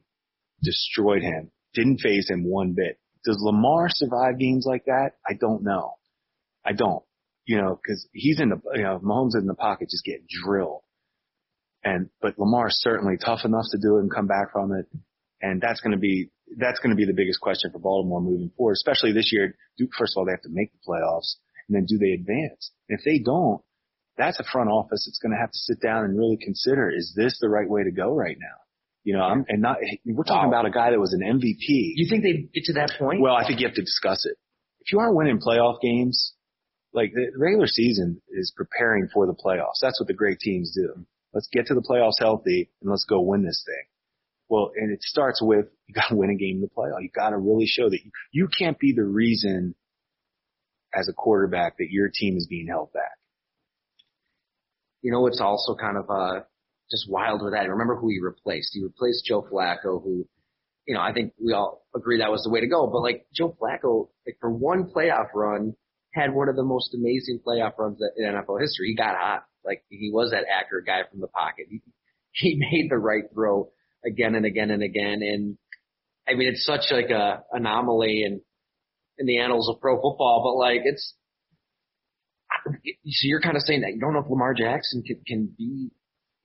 destroyed 0.61 1.23
him, 1.23 1.51
didn't 1.73 1.99
faze 1.99 2.29
him 2.29 2.43
one 2.43 2.73
bit. 2.75 2.99
Does 3.23 3.37
Lamar 3.39 3.87
survive 3.89 4.39
games 4.39 4.65
like 4.67 4.85
that? 4.85 5.11
I 5.27 5.33
don't 5.39 5.63
know. 5.63 5.95
I 6.65 6.73
don't. 6.73 7.03
You 7.45 7.57
know, 7.57 7.79
cause 7.85 8.07
he's 8.13 8.39
in 8.39 8.49
the, 8.49 8.61
you 8.75 8.83
know, 8.83 8.99
Mahomes 9.03 9.35
in 9.35 9.45
the 9.45 9.55
pocket 9.55 9.89
just 9.89 10.05
getting 10.05 10.27
drilled. 10.43 10.81
And, 11.83 12.09
but 12.21 12.37
Lamar's 12.37 12.77
certainly 12.79 13.17
tough 13.17 13.43
enough 13.43 13.65
to 13.71 13.79
do 13.81 13.97
it 13.97 14.01
and 14.01 14.13
come 14.13 14.27
back 14.27 14.51
from 14.53 14.71
it. 14.73 14.85
And 15.41 15.59
that's 15.59 15.81
going 15.81 15.93
to 15.93 15.99
be, 15.99 16.29
that's 16.57 16.79
going 16.79 16.89
to 16.91 16.95
be 16.95 17.05
the 17.05 17.13
biggest 17.13 17.39
question 17.39 17.71
for 17.71 17.79
Baltimore 17.79 18.21
moving 18.21 18.51
forward, 18.57 18.73
especially 18.73 19.13
this 19.13 19.31
year. 19.31 19.55
Do, 19.77 19.87
first 19.97 20.13
of 20.15 20.19
all, 20.19 20.25
they 20.25 20.33
have 20.33 20.41
to 20.41 20.49
make 20.49 20.71
the 20.71 20.79
playoffs 20.87 21.35
and 21.67 21.75
then 21.75 21.85
do 21.85 21.97
they 21.97 22.11
advance? 22.11 22.71
And 22.89 22.99
if 22.99 23.05
they 23.05 23.19
don't, 23.19 23.61
that's 24.17 24.39
a 24.39 24.43
front 24.43 24.69
office 24.69 25.07
that's 25.07 25.19
going 25.21 25.31
to 25.31 25.39
have 25.39 25.51
to 25.51 25.57
sit 25.57 25.81
down 25.81 26.03
and 26.03 26.17
really 26.17 26.37
consider, 26.37 26.89
is 26.89 27.13
this 27.15 27.37
the 27.39 27.49
right 27.49 27.69
way 27.69 27.83
to 27.83 27.91
go 27.91 28.13
right 28.13 28.37
now? 28.39 28.57
You 29.03 29.15
know, 29.15 29.23
I'm, 29.23 29.45
and 29.47 29.61
not, 29.61 29.77
we're 30.05 30.23
talking 30.23 30.51
wow. 30.51 30.59
about 30.59 30.65
a 30.67 30.71
guy 30.71 30.91
that 30.91 30.99
was 30.99 31.13
an 31.13 31.21
MVP. 31.21 31.95
You 31.95 32.07
think 32.09 32.23
they 32.23 32.49
get 32.53 32.65
to 32.65 32.73
that 32.73 32.91
point? 32.99 33.21
Well, 33.21 33.33
I 33.33 33.47
think 33.47 33.59
you 33.59 33.67
have 33.67 33.75
to 33.75 33.81
discuss 33.81 34.25
it. 34.25 34.37
If 34.81 34.91
you 34.91 34.99
aren't 34.99 35.15
winning 35.15 35.39
playoff 35.39 35.81
games, 35.81 36.33
like 36.93 37.13
the 37.13 37.31
regular 37.37 37.67
season 37.67 38.21
is 38.29 38.53
preparing 38.55 39.07
for 39.13 39.25
the 39.25 39.33
playoffs. 39.33 39.79
That's 39.81 39.99
what 39.99 40.07
the 40.07 40.13
great 40.13 40.39
teams 40.39 40.75
do. 40.75 41.05
Let's 41.33 41.47
get 41.51 41.67
to 41.67 41.73
the 41.73 41.81
playoffs 41.81 42.19
healthy 42.19 42.69
and 42.81 42.91
let's 42.91 43.05
go 43.05 43.21
win 43.21 43.43
this 43.43 43.63
thing. 43.65 43.85
Well, 44.51 44.73
and 44.75 44.91
it 44.91 45.01
starts 45.01 45.41
with 45.41 45.67
you 45.87 45.95
got 45.95 46.09
to 46.09 46.17
win 46.17 46.29
a 46.29 46.35
game 46.35 46.57
in 46.57 46.61
the 46.61 46.67
playoff. 46.67 47.01
You 47.01 47.09
got 47.15 47.29
to 47.29 47.37
really 47.37 47.65
show 47.65 47.89
that 47.89 47.99
you, 48.03 48.11
you 48.33 48.49
can't 48.49 48.77
be 48.77 48.91
the 48.93 49.05
reason 49.05 49.75
as 50.93 51.07
a 51.07 51.13
quarterback 51.13 51.77
that 51.77 51.87
your 51.89 52.09
team 52.13 52.35
is 52.35 52.47
being 52.47 52.67
held 52.67 52.91
back. 52.91 53.17
You 55.01 55.13
know, 55.13 55.25
it's 55.27 55.39
also 55.39 55.75
kind 55.75 55.95
of 55.95 56.09
uh 56.09 56.41
just 56.91 57.09
wild 57.09 57.41
with 57.41 57.53
that. 57.53 57.69
Remember 57.69 57.95
who 57.95 58.09
he 58.09 58.19
replaced? 58.21 58.71
He 58.73 58.83
replaced 58.83 59.23
Joe 59.25 59.41
Flacco, 59.41 60.03
who, 60.03 60.27
you 60.85 60.95
know, 60.95 61.01
I 61.01 61.13
think 61.13 61.31
we 61.41 61.53
all 61.53 61.85
agree 61.95 62.17
that 62.17 62.29
was 62.29 62.43
the 62.43 62.49
way 62.49 62.59
to 62.59 62.67
go. 62.67 62.87
But 62.87 63.03
like 63.03 63.27
Joe 63.33 63.55
Flacco, 63.57 64.09
like 64.27 64.35
for 64.41 64.51
one 64.51 64.91
playoff 64.93 65.27
run, 65.33 65.75
had 66.13 66.35
one 66.35 66.49
of 66.49 66.57
the 66.57 66.65
most 66.65 66.93
amazing 66.93 67.39
playoff 67.47 67.77
runs 67.77 68.01
in 68.17 68.25
NFL 68.25 68.59
history. 68.59 68.89
He 68.89 68.95
got 68.95 69.15
hot. 69.15 69.45
Like 69.63 69.85
he 69.87 70.11
was 70.11 70.31
that 70.31 70.43
accurate 70.53 70.85
guy 70.85 71.03
from 71.09 71.21
the 71.21 71.27
pocket. 71.27 71.67
He, 71.69 71.81
he 72.33 72.55
made 72.55 72.89
the 72.89 72.97
right 72.97 73.23
throw 73.33 73.71
again 74.05 74.35
and 74.35 74.45
again 74.45 74.71
and 74.71 74.83
again. 74.83 75.19
And 75.21 75.57
I 76.27 76.35
mean, 76.35 76.49
it's 76.49 76.65
such 76.65 76.91
like 76.91 77.09
a 77.09 77.43
anomaly 77.51 78.23
in, 78.25 78.41
in 79.17 79.25
the 79.25 79.39
annals 79.39 79.69
of 79.69 79.81
pro 79.81 79.95
football, 79.95 80.41
but 80.43 80.59
like 80.59 80.81
it's, 80.83 81.15
so 82.65 83.21
you're 83.23 83.41
kind 83.41 83.55
of 83.55 83.63
saying 83.63 83.81
that 83.81 83.93
you 83.93 83.99
don't 83.99 84.13
know 84.13 84.19
if 84.19 84.29
Lamar 84.29 84.53
Jackson 84.53 85.03
can, 85.03 85.21
can 85.25 85.55
be 85.57 85.89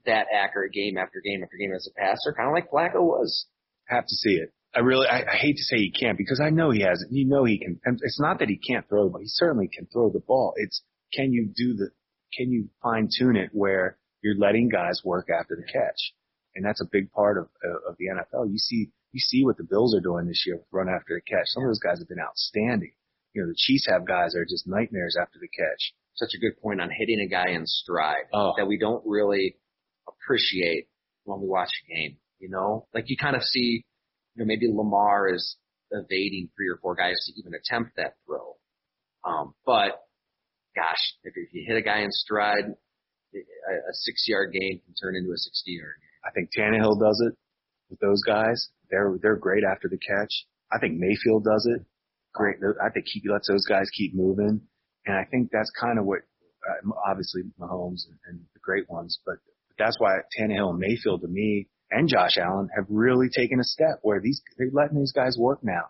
that 0.06 0.26
accurate 0.32 0.72
game 0.72 0.96
after 0.96 1.20
game 1.20 1.42
after 1.42 1.56
game 1.56 1.72
as 1.74 1.88
a 1.88 2.00
passer, 2.00 2.32
kind 2.36 2.48
of 2.48 2.54
like 2.54 2.70
Flacco 2.70 3.02
was. 3.02 3.46
Have 3.88 4.04
to 4.04 4.14
see 4.16 4.34
it. 4.34 4.52
I 4.74 4.80
really, 4.80 5.06
I, 5.06 5.20
I 5.20 5.36
hate 5.36 5.56
to 5.56 5.62
say 5.62 5.76
he 5.76 5.92
can't 5.92 6.18
because 6.18 6.40
I 6.40 6.50
know 6.50 6.70
he 6.70 6.80
has 6.80 7.00
it. 7.00 7.08
You 7.10 7.26
know 7.26 7.44
he 7.44 7.58
can. 7.58 7.80
It's 8.02 8.20
not 8.20 8.40
that 8.40 8.48
he 8.48 8.58
can't 8.58 8.88
throw 8.88 9.08
ball. 9.08 9.20
He 9.20 9.28
certainly 9.28 9.68
can 9.72 9.86
throw 9.86 10.10
the 10.10 10.20
ball. 10.20 10.54
It's 10.56 10.82
can 11.12 11.32
you 11.32 11.48
do 11.54 11.74
the, 11.74 11.90
can 12.36 12.50
you 12.50 12.68
fine 12.82 13.08
tune 13.16 13.36
it 13.36 13.50
where 13.52 13.96
you're 14.22 14.36
letting 14.36 14.68
guys 14.68 15.02
work 15.04 15.28
after 15.30 15.56
the 15.56 15.72
catch, 15.72 16.12
and 16.56 16.64
that's 16.64 16.80
a 16.80 16.88
big 16.90 17.12
part 17.12 17.38
of 17.38 17.48
of 17.88 17.96
the 17.98 18.06
NFL. 18.06 18.50
You 18.50 18.58
see, 18.58 18.90
you 19.12 19.20
see 19.20 19.44
what 19.44 19.56
the 19.56 19.64
Bills 19.64 19.94
are 19.94 20.00
doing 20.00 20.26
this 20.26 20.44
year 20.46 20.56
with 20.56 20.66
run 20.72 20.88
after 20.88 21.14
the 21.14 21.20
catch. 21.20 21.46
Some 21.46 21.62
of 21.62 21.68
those 21.68 21.78
guys 21.78 21.98
have 22.00 22.08
been 22.08 22.20
outstanding. 22.20 22.92
You 23.34 23.42
know, 23.42 23.48
the 23.48 23.56
Chiefs 23.56 23.86
have 23.88 24.06
guys 24.06 24.32
that 24.32 24.40
are 24.40 24.46
just 24.48 24.66
nightmares 24.66 25.16
after 25.20 25.38
the 25.38 25.48
catch. 25.48 25.92
Such 26.14 26.30
a 26.34 26.38
good 26.38 26.60
point 26.60 26.80
on 26.80 26.90
hitting 26.90 27.20
a 27.20 27.28
guy 27.28 27.50
in 27.50 27.66
stride 27.66 28.24
oh. 28.32 28.54
that 28.56 28.66
we 28.66 28.78
don't 28.78 29.02
really 29.06 29.56
appreciate 30.08 30.88
when 31.24 31.40
we 31.40 31.46
watch 31.46 31.70
a 31.84 31.94
game. 31.94 32.16
You 32.38 32.48
know, 32.48 32.86
like 32.94 33.04
you 33.08 33.16
kind 33.16 33.36
of 33.36 33.42
see, 33.42 33.84
you 34.34 34.42
know, 34.42 34.46
maybe 34.46 34.66
Lamar 34.68 35.32
is 35.32 35.56
evading 35.90 36.48
three 36.56 36.68
or 36.68 36.78
four 36.80 36.94
guys 36.94 37.14
to 37.26 37.38
even 37.38 37.52
attempt 37.54 37.96
that 37.96 38.14
throw. 38.26 38.56
Um, 39.24 39.54
but 39.64 40.02
gosh, 40.74 41.14
if, 41.24 41.34
if 41.36 41.52
you 41.52 41.64
hit 41.66 41.76
a 41.76 41.82
guy 41.82 42.00
in 42.00 42.10
stride, 42.12 42.64
a, 43.34 43.38
a 43.38 43.92
six 43.92 44.24
yard 44.28 44.52
gain 44.52 44.80
can 44.84 44.94
turn 44.94 45.16
into 45.16 45.32
a 45.32 45.36
60 45.36 45.70
yard. 45.70 45.96
I 46.26 46.30
think 46.32 46.50
Tannehill 46.56 46.98
does 46.98 47.22
it 47.26 47.34
with 47.90 48.00
those 48.00 48.22
guys. 48.26 48.68
They're 48.90 49.16
they're 49.22 49.36
great 49.36 49.64
after 49.64 49.88
the 49.88 49.98
catch. 49.98 50.46
I 50.72 50.78
think 50.78 50.98
Mayfield 50.98 51.44
does 51.44 51.68
it. 51.70 51.84
Great. 52.34 52.56
I 52.84 52.90
think 52.90 53.06
he 53.08 53.22
lets 53.28 53.48
those 53.48 53.64
guys 53.66 53.88
keep 53.96 54.14
moving, 54.14 54.60
and 55.06 55.16
I 55.16 55.24
think 55.30 55.50
that's 55.52 55.70
kind 55.80 55.98
of 55.98 56.04
what 56.04 56.20
uh, 56.68 56.90
obviously 57.08 57.42
Mahomes 57.60 58.06
and, 58.08 58.18
and 58.26 58.40
the 58.54 58.60
great 58.60 58.88
ones, 58.90 59.18
but 59.24 59.36
that's 59.78 59.96
why 59.98 60.18
Tannehill 60.38 60.70
and 60.70 60.78
Mayfield 60.78 61.22
to 61.22 61.28
me 61.28 61.68
and 61.90 62.08
Josh 62.08 62.36
Allen 62.36 62.68
have 62.74 62.86
really 62.88 63.28
taken 63.28 63.60
a 63.60 63.64
step 63.64 64.00
where 64.02 64.20
these 64.20 64.42
they're 64.58 64.70
letting 64.72 64.98
these 64.98 65.12
guys 65.12 65.36
work 65.38 65.60
now. 65.62 65.84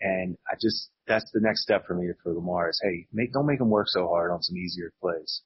And 0.00 0.36
I 0.48 0.54
just 0.60 0.90
that's 1.06 1.30
the 1.32 1.40
next 1.40 1.62
step 1.62 1.86
for 1.86 1.94
me 1.94 2.08
for 2.22 2.32
Lamar 2.32 2.70
is 2.70 2.80
hey, 2.82 3.06
make 3.12 3.32
don't 3.32 3.46
make 3.46 3.58
them 3.58 3.70
work 3.70 3.88
so 3.88 4.08
hard 4.08 4.30
on 4.30 4.42
some 4.42 4.56
easier 4.56 4.92
plays. 5.00 5.42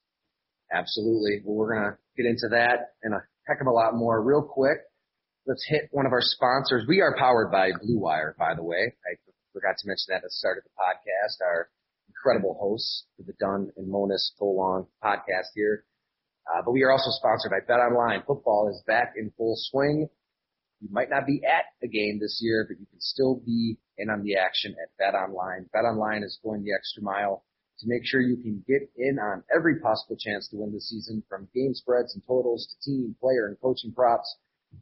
Absolutely. 0.71 1.41
Well, 1.43 1.55
we're 1.55 1.75
gonna 1.75 1.97
get 2.15 2.25
into 2.25 2.47
that 2.51 2.93
and 3.03 3.13
a 3.15 3.23
heck 3.47 3.61
of 3.61 3.67
a 3.67 3.71
lot 3.71 3.95
more 3.95 4.21
real 4.21 4.41
quick. 4.41 4.77
Let's 5.45 5.65
hit 5.67 5.89
one 5.91 6.05
of 6.05 6.13
our 6.13 6.21
sponsors. 6.21 6.85
We 6.87 7.01
are 7.01 7.15
powered 7.17 7.51
by 7.51 7.71
Blue 7.81 7.99
Wire, 7.99 8.35
by 8.39 8.55
the 8.55 8.63
way. 8.63 8.95
I 9.05 9.15
forgot 9.51 9.75
to 9.79 9.87
mention 9.87 10.05
that 10.09 10.17
at 10.17 10.23
the 10.23 10.29
start 10.29 10.57
of 10.57 10.63
the 10.63 10.75
podcast. 10.79 11.45
Our 11.45 11.69
incredible 12.07 12.57
hosts 12.59 13.05
for 13.17 13.23
the 13.23 13.33
Dunne 13.39 13.71
and 13.75 13.89
Monos 13.89 14.33
Go 14.39 14.51
Long 14.51 14.87
podcast 15.03 15.51
here. 15.55 15.83
Uh, 16.47 16.61
but 16.63 16.71
we 16.71 16.83
are 16.83 16.91
also 16.91 17.11
sponsored 17.11 17.51
by 17.51 17.59
Bet 17.67 17.79
Online. 17.79 18.23
Football 18.25 18.69
is 18.69 18.81
back 18.87 19.13
in 19.17 19.31
full 19.37 19.55
swing. 19.57 20.09
You 20.81 20.89
might 20.91 21.09
not 21.09 21.25
be 21.25 21.41
at 21.45 21.65
a 21.81 21.87
game 21.87 22.19
this 22.19 22.39
year, 22.41 22.65
but 22.67 22.79
you 22.79 22.85
can 22.85 22.99
still 22.99 23.41
be 23.45 23.77
in 23.97 24.09
on 24.09 24.23
the 24.23 24.35
action 24.35 24.75
at 24.81 24.91
Bet 24.97 25.15
Online. 25.15 25.69
Bet 25.71 25.83
Online 25.83 26.23
is 26.23 26.39
going 26.43 26.63
the 26.63 26.73
extra 26.73 27.03
mile 27.03 27.43
to 27.79 27.87
make 27.87 28.05
sure 28.05 28.21
you 28.21 28.37
can 28.37 28.63
get 28.67 28.89
in 28.97 29.19
on 29.19 29.43
every 29.53 29.79
possible 29.79 30.15
chance 30.19 30.47
to 30.49 30.57
win 30.57 30.71
the 30.71 30.81
season 30.81 31.23
from 31.27 31.47
game 31.53 31.73
spreads 31.73 32.13
and 32.13 32.23
totals 32.27 32.67
to 32.67 32.89
team, 32.89 33.15
player, 33.19 33.47
and 33.47 33.57
coaching 33.61 33.91
props. 33.91 34.37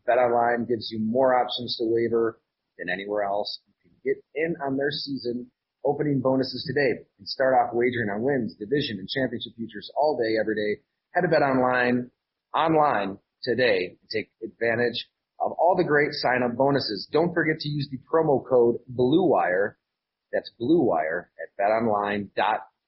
BetOnline 0.08 0.68
gives 0.68 0.90
you 0.92 1.00
more 1.00 1.36
options 1.36 1.78
to 1.78 1.84
waiver 1.86 2.40
than 2.78 2.90
anywhere 2.90 3.24
else. 3.24 3.60
You 3.68 3.74
can 3.82 3.92
get 4.04 4.24
in 4.36 4.56
on 4.66 4.78
their 4.78 4.92
season 4.92 5.52
opening 5.84 6.22
bonuses 6.22 6.64
today 6.68 7.04
and 7.18 7.28
start 7.28 7.56
off 7.56 7.74
wagering 7.74 8.10
on 8.10 8.22
wins, 8.22 8.56
division, 8.56 9.00
and 9.00 9.10
championship 9.10 9.54
futures 9.56 9.92
all 9.96 10.18
day, 10.18 10.38
every 10.40 10.56
day 10.56 10.82
head 11.14 11.22
to 11.22 11.28
BetOnline 11.28 12.10
Online 12.56 13.18
today 13.44 13.98
and 14.00 14.10
take 14.12 14.30
advantage 14.44 15.08
of 15.40 15.52
all 15.54 15.76
the 15.76 15.84
great 15.84 16.12
sign-up 16.12 16.56
bonuses. 16.56 17.08
Don't 17.12 17.34
forget 17.34 17.60
to 17.60 17.70
use 17.70 17.88
the 17.90 17.98
promo 18.12 18.46
code 18.48 18.78
BLUEWIRE. 18.90 19.76
That's 20.32 20.52
BLUEWIRE 20.60 21.30
at 21.42 21.58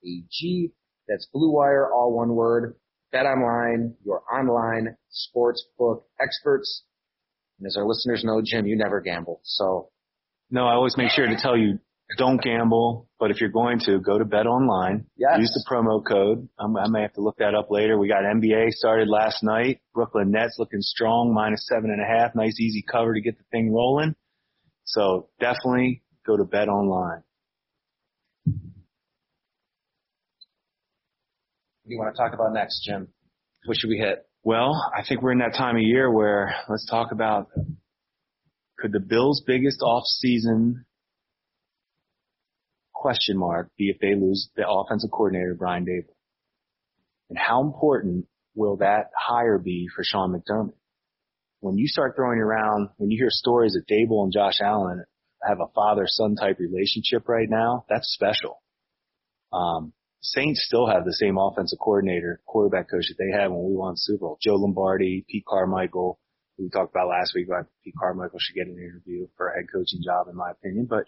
betonline.ag. 0.03 0.71
That's 1.07 1.27
Blue 1.33 1.51
Wire, 1.51 1.91
all 1.91 2.15
one 2.15 2.35
word. 2.35 2.75
BetOnline, 3.13 3.93
your 4.03 4.23
online 4.31 4.95
sports 5.09 5.65
book 5.77 6.05
experts. 6.19 6.83
And 7.59 7.67
as 7.67 7.77
our 7.77 7.85
listeners 7.85 8.23
know, 8.23 8.41
Jim, 8.43 8.65
you 8.65 8.75
never 8.75 9.01
gamble. 9.01 9.41
So. 9.43 9.89
No, 10.49 10.65
I 10.65 10.73
always 10.73 10.97
make 10.97 11.11
sure 11.11 11.27
to 11.27 11.37
tell 11.37 11.57
you 11.57 11.79
don't 12.17 12.41
gamble, 12.41 13.07
but 13.19 13.31
if 13.31 13.39
you're 13.39 13.49
going 13.49 13.79
to, 13.79 13.99
go 13.99 14.17
to 14.17 14.25
Bet 14.25 14.45
Online. 14.45 15.05
Yes. 15.15 15.37
Use 15.39 15.51
the 15.51 15.63
promo 15.69 16.03
code. 16.05 16.47
I'm, 16.59 16.75
I 16.77 16.87
may 16.89 17.01
have 17.01 17.13
to 17.13 17.21
look 17.21 17.37
that 17.37 17.55
up 17.55 17.71
later. 17.71 17.97
We 17.97 18.07
got 18.07 18.23
NBA 18.23 18.71
started 18.71 19.07
last 19.07 19.43
night. 19.43 19.81
Brooklyn 19.93 20.31
Nets 20.31 20.55
looking 20.59 20.81
strong, 20.81 21.33
minus 21.33 21.67
seven 21.67 21.89
and 21.91 22.01
a 22.01 22.05
half. 22.05 22.35
Nice 22.35 22.59
easy 22.59 22.83
cover 22.83 23.13
to 23.13 23.21
get 23.21 23.37
the 23.37 23.43
thing 23.51 23.73
rolling. 23.73 24.15
So 24.85 25.29
definitely 25.39 26.03
go 26.25 26.37
to 26.37 26.43
Bet 26.43 26.67
Online. 26.67 27.23
What 28.45 28.53
do 31.71 31.72
you 31.85 31.97
want 31.97 32.15
to 32.15 32.21
talk 32.21 32.33
about 32.33 32.53
next, 32.53 32.83
Jim? 32.83 33.07
What 33.65 33.77
should 33.77 33.89
we 33.89 33.97
hit? 33.97 34.25
Well, 34.43 34.73
I 34.95 35.03
think 35.07 35.21
we're 35.21 35.31
in 35.31 35.39
that 35.39 35.55
time 35.57 35.75
of 35.75 35.81
year 35.81 36.11
where 36.11 36.53
let's 36.69 36.87
talk 36.89 37.11
about 37.11 37.47
could 38.77 38.91
the 38.91 38.99
Bills' 38.99 39.43
biggest 39.45 39.81
off-season 39.81 40.85
question 42.93 43.37
mark 43.37 43.69
be 43.77 43.89
if 43.89 43.99
they 43.99 44.15
lose 44.15 44.49
the 44.55 44.67
offensive 44.67 45.11
coordinator, 45.11 45.55
Brian 45.57 45.85
Daboll. 45.85 46.15
And 47.29 47.37
how 47.37 47.61
important 47.61 48.25
will 48.55 48.77
that 48.77 49.11
hire 49.17 49.57
be 49.57 49.87
for 49.93 50.03
Sean 50.03 50.31
McDermott? 50.33 50.73
When 51.61 51.77
you 51.77 51.87
start 51.87 52.15
throwing 52.15 52.39
around, 52.39 52.89
when 52.97 53.09
you 53.09 53.17
hear 53.17 53.29
stories 53.29 53.73
that 53.73 53.91
Daboll 53.91 54.23
and 54.23 54.33
Josh 54.33 54.59
Allen 54.61 55.05
have 55.41 55.59
a 55.61 55.71
father-son 55.73 56.35
type 56.35 56.59
relationship 56.59 57.29
right 57.29 57.49
now, 57.49 57.85
that's 57.89 58.13
special. 58.13 58.61
Um, 59.53 59.93
Saints 60.23 60.63
still 60.65 60.87
have 60.87 61.03
the 61.03 61.13
same 61.13 61.37
offensive 61.37 61.79
coordinator, 61.79 62.39
quarterback 62.45 62.89
coach 62.89 63.05
that 63.09 63.17
they 63.19 63.37
had 63.37 63.51
when 63.51 63.67
we 63.67 63.75
won 63.75 63.95
Super 63.97 64.21
Bowl. 64.21 64.37
Joe 64.41 64.55
Lombardi, 64.55 65.25
Pete 65.29 65.43
Carmichael. 65.45 66.17
We 66.57 66.69
talked 66.69 66.91
about 66.95 67.09
last 67.09 67.33
week 67.35 67.47
about 67.47 67.67
Pete 67.83 67.93
Carmichael 67.99 68.39
should 68.39 68.55
get 68.55 68.67
an 68.67 68.77
interview 68.77 69.27
for 69.35 69.49
a 69.49 69.55
head 69.55 69.65
coaching 69.71 70.01
job, 70.03 70.27
in 70.29 70.35
my 70.35 70.51
opinion. 70.51 70.87
But 70.89 71.05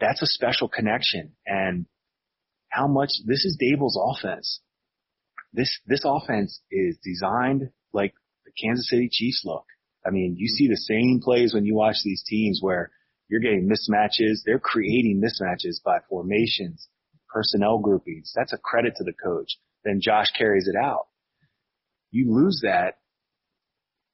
that's 0.00 0.20
a 0.20 0.26
special 0.26 0.68
connection. 0.68 1.32
And 1.46 1.86
how 2.68 2.88
much 2.88 3.10
this 3.24 3.44
is 3.44 3.56
Daboll's 3.60 3.98
offense. 3.98 4.60
This 5.52 5.78
this 5.86 6.02
offense 6.04 6.60
is 6.70 6.98
designed 7.02 7.70
like 7.92 8.14
the 8.44 8.52
Kansas 8.60 8.90
City 8.90 9.08
Chiefs 9.10 9.42
look. 9.44 9.64
I 10.04 10.10
mean, 10.10 10.34
you 10.36 10.48
see 10.48 10.68
the 10.68 10.76
same 10.76 11.20
plays 11.22 11.54
when 11.54 11.64
you 11.64 11.74
watch 11.74 11.96
these 12.04 12.22
teams 12.26 12.58
where 12.60 12.90
you're 13.28 13.40
getting 13.40 13.68
mismatches. 13.68 14.40
They're 14.44 14.58
creating 14.58 15.22
mismatches 15.22 15.82
by 15.84 15.98
formations, 16.08 16.88
personnel 17.36 17.78
groupings. 17.78 18.32
That's 18.34 18.54
a 18.54 18.58
credit 18.58 18.94
to 18.96 19.04
the 19.04 19.12
coach. 19.12 19.58
Then 19.84 20.00
Josh 20.02 20.28
carries 20.38 20.68
it 20.68 20.74
out. 20.74 21.06
You 22.10 22.32
lose 22.34 22.60
that. 22.62 22.96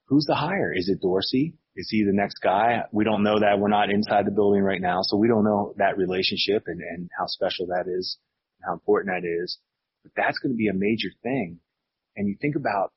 Who's 0.06 0.24
the 0.26 0.34
hire? 0.34 0.72
Is 0.74 0.88
it 0.88 1.00
Dorsey? 1.00 1.54
Is 1.76 1.86
he 1.88 2.02
the 2.02 2.12
next 2.12 2.40
guy? 2.42 2.82
We 2.90 3.04
don't 3.04 3.22
know 3.22 3.38
that. 3.38 3.60
We're 3.60 3.68
not 3.68 3.90
inside 3.90 4.26
the 4.26 4.32
building 4.32 4.62
right 4.62 4.80
now, 4.80 5.02
so 5.02 5.16
we 5.16 5.28
don't 5.28 5.44
know 5.44 5.72
that 5.78 5.96
relationship 5.96 6.64
and, 6.66 6.80
and 6.80 7.10
how 7.16 7.26
special 7.26 7.66
that 7.66 7.84
is, 7.86 8.18
and 8.58 8.66
how 8.66 8.72
important 8.72 9.14
that 9.14 9.26
is. 9.26 9.56
But 10.02 10.12
that's 10.16 10.38
going 10.40 10.52
to 10.52 10.58
be 10.58 10.66
a 10.66 10.74
major 10.74 11.10
thing. 11.22 11.60
And 12.16 12.26
you 12.28 12.36
think 12.40 12.56
about, 12.56 12.92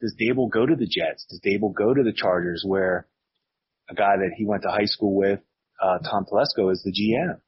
does 0.00 0.14
Daboll 0.14 0.48
go 0.48 0.64
to 0.64 0.76
the 0.76 0.86
Jets? 0.86 1.26
Does 1.28 1.40
Daboll 1.44 1.74
go 1.74 1.92
to 1.92 2.04
the 2.04 2.14
Chargers 2.14 2.62
where 2.64 3.08
a 3.90 3.94
guy 3.96 4.16
that 4.16 4.30
he 4.36 4.46
went 4.46 4.62
to 4.62 4.70
high 4.70 4.86
school 4.86 5.16
with, 5.16 5.40
uh, 5.82 5.98
Tom 5.98 6.24
Telesco 6.24 6.70
is 6.70 6.82
the 6.84 6.92
GM? 6.92 7.40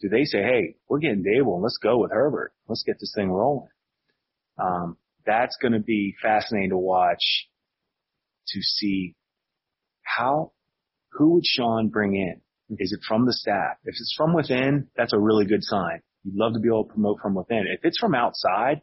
Do 0.00 0.08
they 0.08 0.24
say, 0.24 0.42
hey, 0.42 0.76
we're 0.88 0.98
getting 0.98 1.22
and 1.24 1.62
let's 1.62 1.78
go 1.82 1.98
with 1.98 2.10
Herbert. 2.10 2.52
Let's 2.68 2.82
get 2.84 2.98
this 2.98 3.12
thing 3.14 3.30
rolling. 3.30 3.68
Um, 4.58 4.96
that's 5.26 5.56
going 5.60 5.72
to 5.72 5.80
be 5.80 6.14
fascinating 6.22 6.70
to 6.70 6.78
watch 6.78 7.48
to 8.48 8.60
see 8.62 9.14
how, 10.02 10.52
who 11.12 11.34
would 11.34 11.44
Sean 11.44 11.88
bring 11.88 12.16
in? 12.16 12.40
Is 12.78 12.92
it 12.92 13.00
from 13.06 13.26
the 13.26 13.32
staff? 13.32 13.76
If 13.84 13.92
it's 13.92 14.14
from 14.16 14.34
within, 14.34 14.88
that's 14.96 15.12
a 15.12 15.18
really 15.18 15.44
good 15.44 15.62
sign. 15.62 16.00
You'd 16.24 16.36
love 16.36 16.54
to 16.54 16.60
be 16.60 16.68
able 16.68 16.84
to 16.84 16.92
promote 16.92 17.20
from 17.20 17.34
within. 17.34 17.64
If 17.68 17.80
it's 17.82 17.98
from 17.98 18.14
outside, 18.14 18.82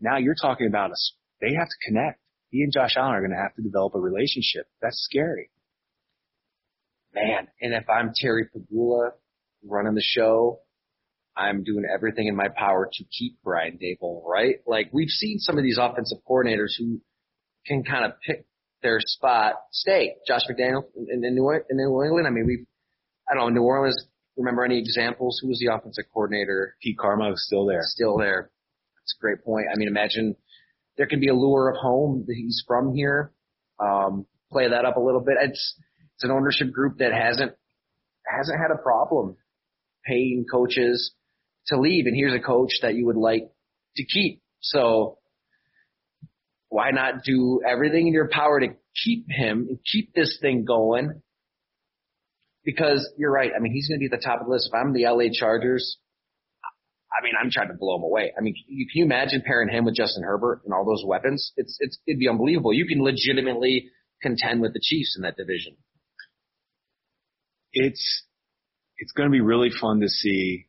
now 0.00 0.16
you're 0.16 0.36
talking 0.40 0.66
about 0.66 0.90
us. 0.90 1.14
They 1.40 1.54
have 1.54 1.68
to 1.68 1.86
connect. 1.86 2.20
He 2.50 2.62
and 2.62 2.72
Josh 2.72 2.96
Allen 2.96 3.12
are 3.12 3.20
going 3.20 3.30
to 3.30 3.36
have 3.36 3.54
to 3.54 3.62
develop 3.62 3.94
a 3.94 4.00
relationship. 4.00 4.66
That's 4.80 5.00
scary. 5.04 5.50
Man, 7.14 7.48
and 7.60 7.74
if 7.74 7.88
I'm 7.88 8.12
Terry 8.14 8.48
Pegula 8.54 9.10
running 9.64 9.94
the 9.94 10.02
show, 10.02 10.60
I'm 11.36 11.62
doing 11.64 11.84
everything 11.92 12.26
in 12.26 12.36
my 12.36 12.48
power 12.48 12.88
to 12.92 13.04
keep 13.04 13.38
Brian 13.42 13.78
Daboll, 13.78 14.24
right? 14.24 14.56
Like 14.66 14.90
we've 14.92 15.08
seen 15.08 15.38
some 15.38 15.58
of 15.58 15.64
these 15.64 15.78
offensive 15.80 16.18
coordinators 16.28 16.72
who 16.78 17.00
can 17.66 17.84
kind 17.84 18.04
of 18.04 18.12
pick 18.26 18.46
their 18.82 18.98
spot 19.00 19.54
stay. 19.70 20.16
Josh 20.26 20.42
McDaniel 20.50 20.84
in, 20.96 21.24
in, 21.24 21.34
New, 21.34 21.50
in 21.50 21.76
New 21.76 22.02
England. 22.02 22.26
I 22.26 22.30
mean, 22.30 22.46
we, 22.46 22.66
I 23.30 23.34
don't 23.34 23.54
know, 23.54 23.60
New 23.60 23.66
Orleans. 23.66 24.06
Remember 24.36 24.64
any 24.64 24.78
examples? 24.78 25.38
Who 25.42 25.48
was 25.48 25.58
the 25.58 25.72
offensive 25.72 26.04
coordinator? 26.12 26.76
Pete 26.82 26.98
Carmichael 26.98 27.34
is 27.34 27.44
still 27.46 27.66
there. 27.66 27.82
Still 27.82 28.16
there. 28.16 28.50
That's 28.96 29.14
a 29.18 29.20
great 29.20 29.44
point. 29.44 29.66
I 29.72 29.76
mean, 29.76 29.88
imagine 29.88 30.36
there 30.96 31.06
can 31.06 31.20
be 31.20 31.28
a 31.28 31.34
lure 31.34 31.70
of 31.70 31.76
home 31.76 32.24
that 32.26 32.34
he's 32.34 32.62
from 32.66 32.94
here. 32.94 33.32
Um, 33.78 34.26
play 34.50 34.68
that 34.68 34.84
up 34.84 34.96
a 34.96 35.00
little 35.00 35.20
bit. 35.20 35.36
It's 35.40 35.74
it's 36.14 36.24
an 36.24 36.30
ownership 36.30 36.70
group 36.72 36.98
that 36.98 37.12
hasn't 37.12 37.52
hasn't 38.26 38.58
had 38.58 38.70
a 38.70 38.82
problem 38.82 39.36
paying 40.04 40.44
coaches 40.50 41.12
to 41.66 41.78
leave, 41.78 42.06
and 42.06 42.16
here's 42.16 42.34
a 42.34 42.40
coach 42.40 42.72
that 42.82 42.94
you 42.94 43.06
would 43.06 43.16
like 43.16 43.50
to 43.96 44.04
keep. 44.04 44.42
So 44.60 45.18
why 46.68 46.90
not 46.90 47.24
do 47.24 47.60
everything 47.66 48.06
in 48.06 48.12
your 48.12 48.28
power 48.28 48.60
to 48.60 48.68
keep 49.04 49.26
him 49.28 49.66
and 49.68 49.78
keep 49.90 50.14
this 50.14 50.38
thing 50.40 50.64
going? 50.64 51.20
Because 52.64 53.08
you're 53.16 53.32
right. 53.32 53.50
I 53.54 53.58
mean, 53.58 53.72
he's 53.72 53.88
going 53.88 53.98
to 53.98 54.08
be 54.08 54.12
at 54.14 54.18
the 54.18 54.24
top 54.24 54.40
of 54.40 54.46
the 54.46 54.52
list. 54.52 54.70
If 54.72 54.74
I'm 54.74 54.92
the 54.92 55.04
LA 55.04 55.30
Chargers, 55.32 55.96
I 56.64 57.24
mean, 57.24 57.32
I'm 57.40 57.50
trying 57.50 57.68
to 57.68 57.74
blow 57.74 57.96
him 57.96 58.02
away. 58.04 58.32
I 58.36 58.40
mean, 58.40 58.54
can 58.54 58.86
you 58.94 59.04
imagine 59.04 59.42
pairing 59.44 59.68
him 59.68 59.84
with 59.84 59.94
Justin 59.94 60.22
Herbert 60.22 60.62
and 60.64 60.72
all 60.72 60.84
those 60.84 61.02
weapons? 61.04 61.52
It's, 61.56 61.76
it's, 61.80 61.98
it'd 62.06 62.20
be 62.20 62.28
unbelievable. 62.28 62.72
You 62.72 62.86
can 62.86 63.02
legitimately 63.02 63.90
contend 64.22 64.60
with 64.60 64.72
the 64.72 64.80
Chiefs 64.82 65.16
in 65.16 65.22
that 65.22 65.36
division. 65.36 65.76
It's, 67.72 68.24
it's 69.00 69.12
going 69.12 69.28
to 69.28 69.32
be 69.32 69.40
really 69.40 69.70
fun 69.80 70.00
to 70.00 70.08
see 70.08 70.66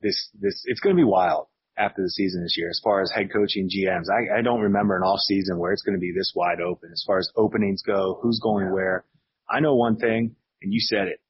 this 0.00 0.30
this 0.40 0.62
it's 0.66 0.80
going 0.80 0.96
to 0.96 1.00
be 1.00 1.04
wild 1.04 1.48
after 1.76 2.02
the 2.02 2.08
season 2.08 2.42
this 2.42 2.56
year 2.56 2.70
as 2.70 2.80
far 2.82 3.02
as 3.02 3.10
head 3.10 3.32
coaching 3.32 3.68
GMs. 3.68 4.04
I, 4.08 4.38
I 4.38 4.42
don't 4.42 4.60
remember 4.60 4.96
an 4.96 5.02
off 5.02 5.18
season 5.18 5.58
where 5.58 5.72
it's 5.72 5.82
going 5.82 5.96
to 5.96 6.00
be 6.00 6.12
this 6.16 6.32
wide 6.34 6.60
open 6.60 6.90
as 6.92 7.02
far 7.04 7.18
as 7.18 7.28
openings 7.36 7.82
go, 7.82 8.18
who's 8.22 8.38
going 8.40 8.72
where. 8.72 9.04
I 9.50 9.58
know 9.58 9.74
one 9.74 9.96
thing, 9.96 10.36
and 10.62 10.72
you 10.72 10.78
said 10.78 11.08
it. 11.08 11.20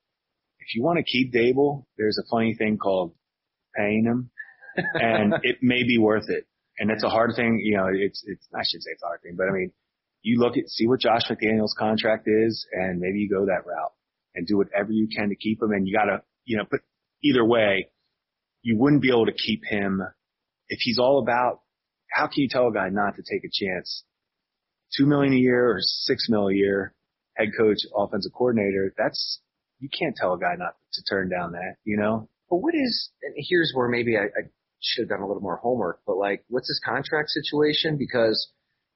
If 0.61 0.75
you 0.75 0.83
want 0.83 0.99
to 0.99 1.03
keep 1.03 1.33
Daboll, 1.33 1.87
there's 1.97 2.19
a 2.19 2.29
funny 2.31 2.55
thing 2.55 2.77
called 2.77 3.15
paying 3.75 4.05
him, 4.05 4.31
and 4.77 5.35
it 5.43 5.57
may 5.63 5.83
be 5.83 5.99
worth 5.99 6.29
it. 6.29 6.47
And 6.79 6.91
it's 6.91 7.05
a 7.05 7.09
hard 7.09 7.33
thing, 7.35 7.61
you 7.63 7.77
know. 7.77 7.87
It's 7.91 8.23
it's 8.27 8.47
I 8.55 8.63
should 8.65 8.83
say 8.83 8.91
it's 8.91 9.03
a 9.03 9.07
hard 9.07 9.23
thing, 9.23 9.37
but 9.37 9.49
I 9.49 9.53
mean, 9.53 9.73
you 10.23 10.41
look 10.41 10.59
at 10.59 10.69
see 10.69 10.87
what 10.87 11.01
Josh 11.01 11.23
McDaniel's 11.31 11.75
contract 11.79 12.25
is, 12.27 12.67
and 12.73 13.01
maybe 13.01 13.21
you 13.21 13.31
go 13.31 13.47
that 13.47 13.65
route 13.65 13.93
and 14.35 14.47
do 14.47 14.57
whatever 14.57 14.93
you 14.93 15.09
can 15.09 15.29
to 15.29 15.37
keep 15.37 15.63
him. 15.63 15.71
And 15.73 15.87
you 15.87 15.95
gotta, 15.97 16.23
you 16.45 16.57
know, 16.57 16.65
but 16.71 16.81
either 17.23 17.45
way, 17.45 17.89
you 18.63 18.77
wouldn't 18.79 19.03
be 19.03 19.11
able 19.11 19.27
to 19.27 19.33
keep 19.33 19.63
him 19.65 20.03
if 20.69 20.79
he's 20.81 20.99
all 20.99 21.21
about. 21.23 21.61
How 22.11 22.27
can 22.27 22.43
you 22.43 22.49
tell 22.49 22.69
a 22.69 22.73
guy 22.73 22.89
not 22.91 23.17
to 23.17 23.23
take 23.23 23.45
a 23.45 23.51
chance? 23.53 24.05
Two 24.97 25.07
million 25.07 25.33
a 25.33 25.37
year 25.37 25.71
or 25.71 25.79
six 25.81 26.29
mil 26.29 26.49
a 26.49 26.55
year, 26.55 26.95
head 27.37 27.49
coach, 27.59 27.79
offensive 27.97 28.33
coordinator. 28.33 28.95
That's 28.97 29.41
you 29.81 29.89
can't 29.89 30.15
tell 30.17 30.35
a 30.35 30.39
guy 30.39 30.55
not 30.57 30.77
to 30.95 31.03
turn 31.09 31.29
down 31.29 31.53
that, 31.53 31.77
you 31.85 31.97
know. 31.97 32.29
But 32.49 32.57
what 32.57 32.75
is? 32.75 33.11
And 33.23 33.35
here's 33.37 33.73
where 33.75 33.89
maybe 33.89 34.17
I, 34.17 34.25
I 34.25 34.49
should 34.81 35.03
have 35.03 35.09
done 35.09 35.21
a 35.21 35.27
little 35.27 35.43
more 35.43 35.57
homework. 35.57 36.01
But 36.07 36.17
like, 36.17 36.45
what's 36.49 36.69
his 36.69 36.81
contract 36.85 37.31
situation? 37.31 37.97
Because 37.99 38.51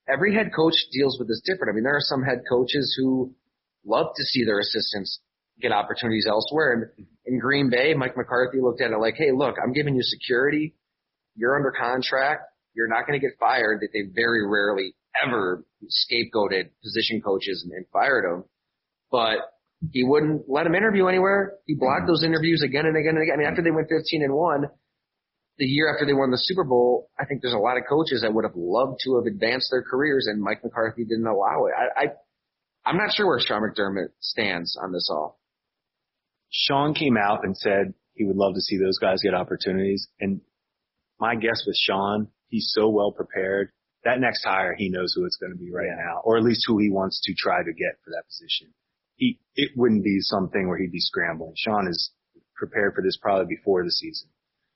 every 0.09 0.35
head 0.35 0.51
coach 0.55 0.75
deals 0.93 1.19
with 1.19 1.29
this 1.29 1.43
different. 1.45 1.73
I 1.73 1.75
mean, 1.75 1.85
there 1.85 1.97
are 1.97 2.01
some 2.01 2.23
head 2.23 2.43
coaches 2.49 2.95
who 2.99 3.35
love 3.85 4.09
to 4.17 4.25
see 4.25 4.45
their 4.45 4.61
assistants 4.61 5.21
get 5.61 5.73
opportunities 5.73 6.27
elsewhere. 6.29 6.73
And 6.97 7.07
in 7.27 7.39
Green 7.39 7.71
Bay, 7.71 7.95
Mike 7.95 8.17
McCarthy 8.17 8.61
looked 8.61 8.81
at 8.81 8.91
it 8.91 8.99
like, 8.99 9.15
hey, 9.17 9.33
look, 9.35 9.57
I'm 9.63 9.73
giving 9.73 9.95
you 9.95 10.03
security. 10.03 10.75
You're 11.37 11.57
under 11.57 11.73
contract. 11.73 12.43
You're 12.75 12.89
not 12.89 13.07
going 13.07 13.19
to 13.19 13.25
get 13.25 13.37
fired. 13.39 13.81
That 13.81 13.89
they 13.93 14.03
very 14.15 14.47
rarely 14.47 14.95
ever 15.25 15.65
scapegoated 15.85 16.71
position 16.83 17.21
coaches 17.21 17.65
and, 17.65 17.73
and 17.73 17.87
fired 17.93 18.25
them. 18.25 18.45
But 19.11 19.39
he 19.93 20.05
wouldn't 20.05 20.49
let 20.49 20.67
him 20.67 20.75
interview 20.75 21.07
anywhere. 21.07 21.55
He 21.67 21.75
blocked 21.75 22.07
those 22.07 22.25
interviews 22.25 22.63
again 22.65 22.87
and 22.87 22.97
again 22.97 23.15
and 23.15 23.23
again. 23.23 23.35
I 23.35 23.39
mean, 23.39 23.47
after 23.47 23.63
they 23.63 23.71
went 23.71 23.89
15 23.89 24.23
and 24.23 24.35
one, 24.35 24.67
the 25.59 25.67
year 25.67 25.93
after 25.93 26.07
they 26.07 26.13
won 26.13 26.31
the 26.31 26.39
Super 26.41 26.65
Bowl, 26.65 27.11
I 27.19 27.25
think 27.25 27.43
there's 27.43 27.55
a 27.55 27.59
lot 27.59 27.77
of 27.77 27.85
coaches 27.89 28.23
that 28.23 28.33
would 28.33 28.45
have 28.45 28.57
loved 28.57 29.01
to 29.05 29.17
have 29.17 29.27
advanced 29.27 29.69
their 29.71 29.83
careers, 29.83 30.27
and 30.31 30.41
Mike 30.41 30.63
McCarthy 30.63 31.05
didn't 31.05 31.27
allow 31.27 31.67
it. 31.67 31.75
I, 31.77 32.05
I 32.05 32.07
I'm 32.85 32.97
not 32.97 33.13
sure 33.15 33.27
where 33.27 33.41
Sean 33.41 33.63
McDermott 33.63 34.09
stands 34.21 34.79
on 34.81 34.93
this 34.93 35.09
all. 35.11 35.38
Sean 36.51 36.95
came 36.95 37.17
out 37.17 37.45
and 37.45 37.57
said 37.57 37.95
he 38.15 38.25
would 38.25 38.37
love 38.37 38.55
to 38.55 38.61
see 38.61 38.79
those 38.79 38.99
guys 38.99 39.21
get 39.23 39.35
opportunities. 39.35 40.09
And 40.21 40.41
my 41.21 41.35
guess 41.35 41.65
with 41.67 41.77
Sean, 41.77 42.29
he's 42.49 42.73
so 42.75 42.89
well 42.89 43.13
prepared. 43.13 43.71
That 44.05 44.21
next 44.21 44.45
hire, 44.45 44.75
he 44.77 44.89
knows 44.89 45.13
who 45.15 45.25
it's 45.25 45.37
going 45.37 45.53
to 45.53 45.59
be 45.59 45.73
right 45.73 45.89
yeah. 45.89 46.05
now, 46.05 46.21
or 46.25 46.37
at 46.37 46.45
least 46.45 46.65
who 46.67 46.79
he 46.79 46.91
wants 46.91 47.21
to 47.25 47.35
try 47.37 47.59
to 47.59 47.73
get 47.73 47.99
for 48.05 48.11
that 48.11 48.25
position. 48.27 48.73
He, 49.17 49.41
it 49.57 49.73
wouldn't 49.77 50.05
be 50.05 50.19
something 50.21 50.69
where 50.69 50.79
he'd 50.79 50.93
be 50.93 51.01
scrambling. 51.01 51.55
Sean 51.57 51.89
is 51.89 52.13
prepared 52.57 52.95
for 52.95 53.03
this 53.03 53.19
probably 53.21 53.55
before 53.57 53.85
the 53.85 53.91
season. 53.91 54.29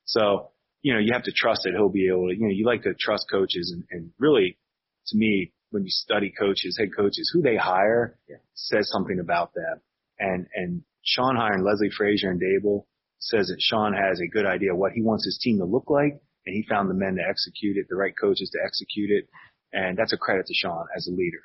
So, 0.04 0.50
you 0.82 0.92
know, 0.92 0.98
you 0.98 1.12
have 1.12 1.22
to 1.24 1.32
trust 1.32 1.62
that 1.64 1.74
he'll 1.74 1.88
be 1.88 2.08
able 2.08 2.28
to, 2.28 2.34
you 2.34 2.46
know, 2.46 2.52
you 2.52 2.66
like 2.66 2.82
to 2.82 2.94
trust 2.98 3.26
coaches 3.30 3.72
and, 3.74 3.84
and 3.90 4.10
really, 4.18 4.58
to 5.06 5.16
me, 5.16 5.52
when 5.70 5.84
you 5.84 5.90
study 5.90 6.32
coaches, 6.36 6.76
head 6.78 6.88
coaches, 6.96 7.30
who 7.32 7.40
they 7.40 7.56
hire 7.56 8.18
yeah. 8.28 8.36
says 8.54 8.90
something 8.90 9.20
about 9.20 9.54
them. 9.54 9.80
And, 10.18 10.46
and 10.54 10.82
Sean 11.04 11.36
hiring 11.36 11.64
Leslie 11.64 11.90
Frazier 11.96 12.30
and 12.30 12.40
Daboll 12.40 12.84
says 13.18 13.48
that 13.48 13.60
Sean 13.60 13.92
has 13.92 14.20
a 14.20 14.26
good 14.26 14.46
idea 14.46 14.74
what 14.74 14.92
he 14.92 15.02
wants 15.02 15.24
his 15.24 15.38
team 15.40 15.58
to 15.58 15.64
look 15.64 15.88
like, 15.88 16.20
and 16.46 16.54
he 16.54 16.66
found 16.68 16.90
the 16.90 16.94
men 16.94 17.16
to 17.16 17.28
execute 17.28 17.76
it, 17.76 17.86
the 17.88 17.96
right 17.96 18.14
coaches 18.20 18.50
to 18.50 18.58
execute 18.64 19.10
it, 19.10 19.28
and 19.72 19.96
that's 19.96 20.12
a 20.12 20.18
credit 20.18 20.46
to 20.46 20.54
Sean 20.54 20.86
as 20.96 21.06
a 21.06 21.10
leader. 21.10 21.42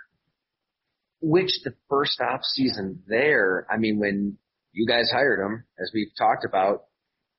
Which 1.21 1.51
the 1.63 1.73
first 1.89 2.19
off 2.21 2.43
season 2.43 3.01
there, 3.07 3.65
I 3.71 3.77
mean, 3.77 3.99
when 3.99 4.37
you 4.71 4.85
guys 4.87 5.09
hired 5.11 5.39
him, 5.39 5.65
as 5.79 5.91
we've 5.93 6.11
talked 6.17 6.45
about, 6.45 6.83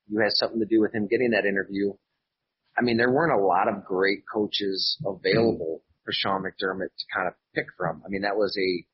you 0.08 0.20
had 0.20 0.32
something 0.32 0.60
to 0.60 0.66
do 0.66 0.80
with 0.80 0.94
him 0.94 1.06
getting 1.06 1.30
that 1.30 1.44
interview. 1.46 1.92
I 2.76 2.82
mean, 2.82 2.96
there 2.96 3.10
weren't 3.10 3.38
a 3.38 3.44
lot 3.44 3.68
of 3.68 3.84
great 3.84 4.20
coaches 4.32 4.98
available 5.04 5.82
for 6.04 6.12
Sean 6.12 6.42
McDermott 6.42 6.88
to 6.96 7.04
kind 7.14 7.28
of 7.28 7.34
pick 7.54 7.66
from. 7.76 8.02
I 8.04 8.08
mean, 8.08 8.22
that 8.22 8.36
was 8.36 8.56
a 8.58 8.84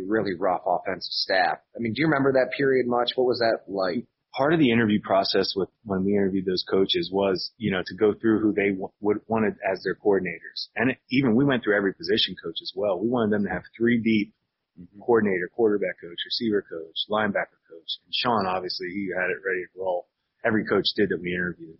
a 0.00 0.06
really 0.06 0.34
rough 0.34 0.62
offensive 0.66 1.12
staff. 1.12 1.58
I 1.76 1.78
mean, 1.78 1.92
do 1.92 2.00
you 2.00 2.06
remember 2.06 2.32
that 2.32 2.50
period 2.56 2.86
much? 2.86 3.12
What 3.14 3.26
was 3.26 3.38
that 3.38 3.70
like? 3.70 4.06
Part 4.34 4.54
of 4.54 4.60
the 4.60 4.70
interview 4.70 5.00
process 5.02 5.52
with 5.54 5.68
when 5.84 6.04
we 6.04 6.12
interviewed 6.12 6.46
those 6.46 6.64
coaches 6.68 7.10
was, 7.12 7.50
you 7.58 7.70
know, 7.70 7.82
to 7.84 7.94
go 7.94 8.14
through 8.14 8.40
who 8.40 8.52
they 8.54 8.70
w- 8.70 8.88
would 9.00 9.20
wanted 9.28 9.56
as 9.70 9.82
their 9.84 9.94
coordinators, 9.94 10.68
and 10.74 10.96
even 11.10 11.36
we 11.36 11.44
went 11.44 11.62
through 11.62 11.76
every 11.76 11.92
position 11.92 12.34
coach 12.42 12.56
as 12.62 12.72
well. 12.74 12.98
We 12.98 13.08
wanted 13.08 13.32
them 13.32 13.44
to 13.44 13.50
have 13.50 13.62
three 13.76 14.00
deep 14.00 14.32
mm-hmm. 14.80 15.00
coordinator, 15.00 15.50
quarterback 15.54 16.00
coach, 16.00 16.16
receiver 16.24 16.62
coach, 16.62 16.96
linebacker 17.10 17.60
coach, 17.68 18.00
and 18.04 18.14
Sean 18.14 18.46
obviously 18.46 18.88
he 18.88 19.10
had 19.14 19.28
it 19.28 19.44
ready 19.44 19.64
to 19.64 19.78
roll. 19.78 20.06
Every 20.44 20.64
coach 20.64 20.86
did 20.96 21.10
that 21.10 21.20
we 21.20 21.34
interviewed. 21.34 21.76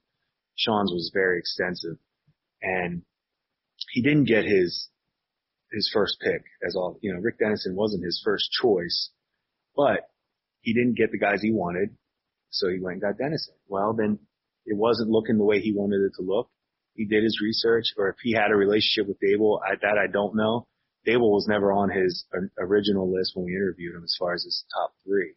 Sean's 0.54 0.92
was 0.92 1.10
very 1.14 1.38
extensive, 1.38 1.96
and 2.60 3.02
he 3.90 4.02
didn't 4.02 4.24
get 4.24 4.44
his 4.44 4.88
his 5.72 5.90
first 5.92 6.18
pick 6.20 6.44
as 6.66 6.76
all, 6.76 6.98
you 7.02 7.12
know, 7.12 7.20
Rick 7.20 7.38
Dennison 7.38 7.74
wasn't 7.74 8.04
his 8.04 8.20
first 8.24 8.50
choice, 8.60 9.10
but 9.74 10.08
he 10.60 10.74
didn't 10.74 10.96
get 10.96 11.10
the 11.10 11.18
guys 11.18 11.40
he 11.42 11.52
wanted. 11.52 11.96
So 12.50 12.68
he 12.68 12.78
went 12.78 12.94
and 12.94 13.02
got 13.02 13.18
Dennison. 13.18 13.54
Well, 13.66 13.94
then 13.94 14.18
it 14.66 14.76
wasn't 14.76 15.10
looking 15.10 15.38
the 15.38 15.44
way 15.44 15.60
he 15.60 15.72
wanted 15.72 16.02
it 16.02 16.12
to 16.16 16.22
look. 16.22 16.50
He 16.94 17.06
did 17.06 17.24
his 17.24 17.40
research 17.42 17.94
or 17.96 18.10
if 18.10 18.16
he 18.22 18.32
had 18.32 18.50
a 18.50 18.56
relationship 18.56 19.08
with 19.08 19.18
Daboll, 19.18 19.60
I, 19.64 19.76
that 19.80 19.98
I 19.98 20.12
don't 20.12 20.36
know. 20.36 20.66
Daboll 21.06 21.32
was 21.32 21.46
never 21.48 21.72
on 21.72 21.90
his 21.90 22.26
uh, 22.36 22.46
original 22.58 23.10
list 23.10 23.32
when 23.34 23.46
we 23.46 23.56
interviewed 23.56 23.96
him 23.96 24.04
as 24.04 24.14
far 24.18 24.34
as 24.34 24.44
his 24.44 24.64
top 24.72 24.92
three 25.04 25.34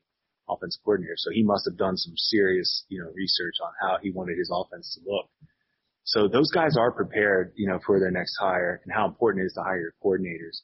offensive 0.47 0.81
coordinator. 0.83 1.15
So 1.17 1.31
he 1.31 1.43
must 1.43 1.65
have 1.65 1.77
done 1.77 1.97
some 1.97 2.13
serious, 2.17 2.86
you 2.89 3.01
know, 3.01 3.09
research 3.15 3.55
on 3.63 3.71
how 3.81 3.97
he 4.01 4.11
wanted 4.11 4.38
his 4.38 4.51
offense 4.53 4.95
to 4.95 5.09
look. 5.09 5.29
So 6.05 6.27
those 6.27 6.51
guys 6.51 6.77
are 6.77 6.91
prepared, 6.91 7.53
you 7.55 7.67
know, 7.67 7.79
for 7.85 7.99
their 7.99 8.11
next 8.11 8.37
hire 8.39 8.79
and 8.85 8.93
how 8.93 9.07
important 9.07 9.43
it 9.43 9.47
is 9.47 9.53
to 9.53 9.63
hire 9.63 9.79
your 9.79 9.93
coordinators. 10.03 10.61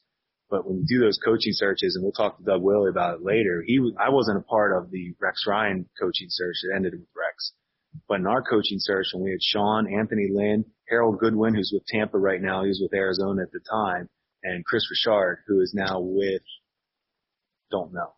But 0.51 0.67
when 0.67 0.77
you 0.77 0.85
do 0.87 1.05
those 1.05 1.17
coaching 1.23 1.53
searches, 1.53 1.95
and 1.95 2.03
we'll 2.03 2.11
talk 2.11 2.37
to 2.37 2.43
Doug 2.43 2.61
Whaley 2.61 2.89
about 2.89 3.15
it 3.15 3.23
later, 3.23 3.63
he 3.65 3.79
I 3.99 4.09
wasn't 4.09 4.37
a 4.37 4.41
part 4.41 4.75
of 4.77 4.91
the 4.91 5.15
Rex 5.19 5.45
Ryan 5.47 5.89
coaching 5.99 6.27
search 6.29 6.57
that 6.63 6.75
ended 6.75 6.93
with 6.93 7.07
Rex. 7.15 7.53
But 8.07 8.19
in 8.19 8.27
our 8.27 8.43
coaching 8.43 8.77
search, 8.79 9.07
when 9.13 9.23
we 9.23 9.31
had 9.31 9.41
Sean, 9.41 9.91
Anthony 9.91 10.29
Lynn, 10.31 10.65
Harold 10.87 11.19
Goodwin, 11.19 11.55
who's 11.55 11.71
with 11.73 11.85
Tampa 11.87 12.17
right 12.17 12.41
now, 12.41 12.63
he 12.63 12.69
was 12.69 12.79
with 12.81 12.93
Arizona 12.93 13.41
at 13.43 13.51
the 13.51 13.59
time, 13.69 14.09
and 14.43 14.63
Kris 14.65 14.83
Richard, 14.91 15.39
who 15.47 15.61
is 15.61 15.73
now 15.75 15.99
with, 15.99 16.41
don't 17.69 17.93
know. 17.93 18.13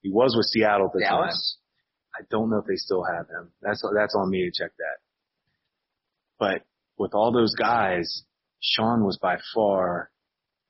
He 0.00 0.10
was 0.10 0.34
with 0.36 0.46
Seattle 0.46 0.86
at 0.86 0.92
the 0.92 1.00
Dallas? 1.00 1.58
time. 2.16 2.24
I 2.24 2.26
don't 2.30 2.50
know 2.50 2.58
if 2.58 2.66
they 2.66 2.76
still 2.76 3.04
have 3.04 3.26
him. 3.28 3.52
That's 3.60 3.82
that's 3.94 4.14
on 4.14 4.30
me 4.30 4.44
to 4.44 4.62
check 4.62 4.72
that. 4.78 4.98
But 6.42 6.64
with 6.98 7.14
all 7.14 7.30
those 7.30 7.54
guys, 7.54 8.24
Sean 8.60 9.04
was 9.04 9.16
by 9.16 9.36
far, 9.54 10.10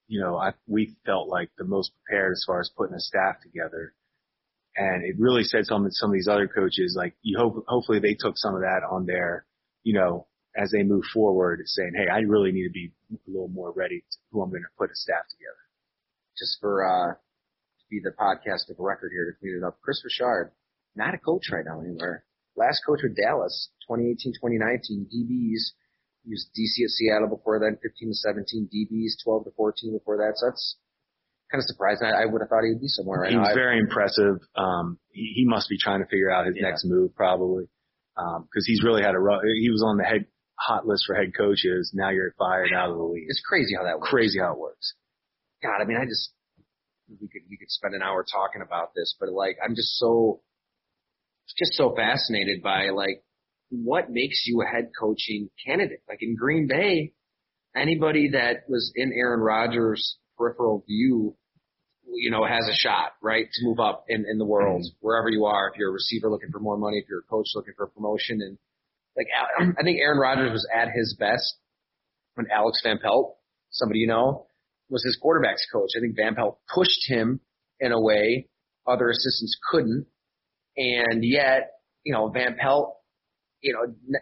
you 0.07 0.21
know, 0.21 0.37
I, 0.37 0.53
we 0.67 0.97
felt 1.07 1.31
like 1.31 1.49
the 1.57 1.65
most 1.65 1.93
prepared 1.95 2.33
as 2.33 2.45
far 2.47 2.61
as 2.61 2.71
putting 2.77 2.95
a 2.95 3.01
staff 3.01 3.37
together. 3.43 3.95
And 4.77 5.03
it 5.03 5.17
really 5.19 5.45
said 5.45 5.65
something 5.65 5.89
to 5.89 5.95
some 5.95 6.11
of 6.11 6.13
these 6.13 6.29
other 6.29 6.47
coaches, 6.47 6.95
like 6.95 7.15
you 7.23 7.39
hope, 7.39 7.65
hopefully 7.67 8.01
they 8.01 8.13
took 8.13 8.37
some 8.37 8.55
of 8.55 8.61
that 8.61 8.83
on 8.91 9.07
their, 9.07 9.47
you 9.83 9.95
know, 9.95 10.27
as 10.55 10.71
they 10.73 10.83
move 10.83 11.05
forward 11.11 11.63
saying, 11.65 11.93
Hey, 11.97 12.07
I 12.07 12.19
really 12.19 12.53
need 12.53 12.65
to 12.65 12.71
be 12.71 12.93
a 13.11 13.31
little 13.31 13.49
more 13.49 13.73
ready 13.73 14.01
to 14.01 14.19
who 14.31 14.43
I'm 14.43 14.51
going 14.51 14.65
to 14.65 14.77
put 14.77 14.91
a 14.91 14.95
staff 14.95 15.25
together. 15.31 15.57
Just 16.37 16.59
for, 16.61 16.85
uh, 16.85 17.15
to 17.15 17.85
be 17.91 17.99
the 18.05 18.11
podcast 18.11 18.69
of 18.69 18.77
record 18.79 19.11
here 19.11 19.25
to 19.25 19.39
clean 19.41 19.57
it 19.57 19.67
up. 19.67 19.79
Kris 19.81 20.03
Richard, 20.05 20.53
not 20.95 21.15
a 21.15 21.19
coach 21.19 21.49
right 21.51 21.65
now 21.65 21.81
anywhere. 21.81 22.27
Last 22.57 22.83
coach 22.87 23.01
with 23.03 23.17
Dallas, 23.17 23.71
2018, 23.89 24.35
2019, 24.37 25.09
DBs. 25.09 25.73
He 26.25 26.31
was 26.31 26.47
DC 26.55 26.85
at 26.85 26.91
Seattle 26.91 27.29
before 27.29 27.59
then, 27.59 27.79
15 27.83 28.09
to 28.09 28.15
17 28.15 28.71
DBs, 28.71 29.25
12 29.25 29.45
to 29.45 29.51
14 29.57 29.93
before 29.99 30.19
that. 30.19 30.35
So 30.37 30.47
that's 30.47 30.77
kind 31.51 31.61
of 31.61 31.67
surprising. 31.67 32.07
I, 32.07 32.23
I 32.23 32.27
would 32.27 32.41
have 32.41 32.49
thought 32.49 32.65
he 32.65 32.73
would 32.73 32.81
be 32.81 32.89
somewhere 32.89 33.21
right 33.21 33.31
he 33.31 33.37
now. 33.37 33.43
was 33.43 33.55
very 33.55 33.79
impressive. 33.79 34.41
Um, 34.57 34.99
he, 35.13 35.43
he 35.43 35.45
must 35.45 35.69
be 35.69 35.77
trying 35.79 36.01
to 36.01 36.07
figure 36.07 36.31
out 36.31 36.47
his 36.47 36.57
yeah. 36.57 36.69
next 36.69 36.85
move 36.85 37.15
probably. 37.15 37.69
Um, 38.17 38.49
cause 38.53 38.65
he's 38.67 38.85
really 38.85 39.03
had 39.03 39.15
a 39.15 39.19
rough, 39.19 39.41
he 39.43 39.71
was 39.71 39.83
on 39.83 39.97
the 39.97 40.05
head 40.05 40.27
hot 40.59 40.87
list 40.87 41.05
for 41.07 41.15
head 41.15 41.33
coaches. 41.37 41.93
Now 41.95 42.11
you're 42.11 42.35
fired 42.39 42.73
out 42.73 42.91
of 42.91 42.97
the 42.97 43.05
league. 43.05 43.27
It's 43.29 43.43
crazy 43.45 43.75
how 43.77 43.85
that 43.85 43.99
works. 43.99 44.11
Crazy 44.11 44.39
how 44.39 44.53
it 44.53 44.59
works. 44.59 44.95
God, 45.63 45.81
I 45.81 45.85
mean, 45.85 45.97
I 45.97 46.05
just, 46.05 46.33
we 47.09 47.29
could, 47.29 47.43
we 47.49 47.57
could 47.57 47.71
spend 47.71 47.95
an 47.95 48.03
hour 48.03 48.25
talking 48.25 48.63
about 48.63 48.95
this, 48.95 49.15
but 49.19 49.29
like, 49.31 49.57
I'm 49.65 49.75
just 49.75 49.97
so, 49.99 50.41
just 51.59 51.75
so 51.75 51.95
fascinated 51.95 52.63
by 52.63 52.91
like 52.91 53.23
what 53.71 54.11
makes 54.11 54.45
you 54.47 54.63
a 54.63 54.67
head 54.67 54.91
coaching 54.99 55.49
candidate. 55.65 56.03
Like 56.09 56.19
in 56.21 56.37
Green 56.37 56.67
Bay, 56.69 57.13
anybody 57.75 58.31
that 58.31 58.65
was 58.69 58.93
in 58.95 59.13
Aaron 59.13 59.41
Rodgers' 59.41 60.19
peripheral 60.37 60.85
view, 60.87 61.37
you 62.07 62.31
know, 62.31 62.45
has 62.45 62.69
a 62.69 62.75
shot, 62.75 63.13
right, 63.23 63.47
to 63.51 63.65
move 63.65 63.81
up 63.81 64.05
in, 64.09 64.27
in 64.31 64.39
the 64.39 64.45
world, 64.45 64.83
mm-hmm. 64.83 65.07
wherever 65.07 65.29
you 65.29 65.47
are. 65.47 65.69
If 65.69 65.79
you're 65.79 65.91
a 65.91 65.93
receiver 65.93 66.31
looking 66.31 66.51
for 66.51 66.61
more 66.61 66.77
money, 66.77 66.99
if 66.99 67.09
you're 67.09 67.21
a 67.21 67.31
coach 67.31 67.47
looking 67.55 67.75
for 67.77 67.85
a 67.85 67.91
promotion, 67.91 68.41
and 68.43 68.59
like 69.17 69.27
I 69.59 69.83
think 69.83 69.99
Aaron 70.01 70.19
Rodgers 70.19 70.53
was 70.53 70.69
at 70.75 70.89
his 70.95 71.17
best 71.19 71.57
when 72.35 72.47
Alex 72.51 72.81
Van 72.83 72.99
Pelt, 72.99 73.37
somebody 73.71 74.01
you 74.01 74.07
know, 74.07 74.47
was 74.89 75.03
his 75.03 75.19
quarterbacks 75.23 75.65
coach. 75.73 75.91
I 75.97 76.01
think 76.01 76.17
Van 76.17 76.35
Pelt 76.35 76.59
pushed 76.73 77.09
him 77.09 77.41
in 77.81 77.93
a 77.93 78.01
way 78.01 78.49
other 78.87 79.09
assistants 79.09 79.57
couldn't, 79.71 80.07
and 80.77 81.25
yet 81.25 81.73
you 82.05 82.13
know 82.13 82.29
Van 82.29 82.57
Pelt, 82.59 82.97
you 83.61 83.73
know, 83.73 84.21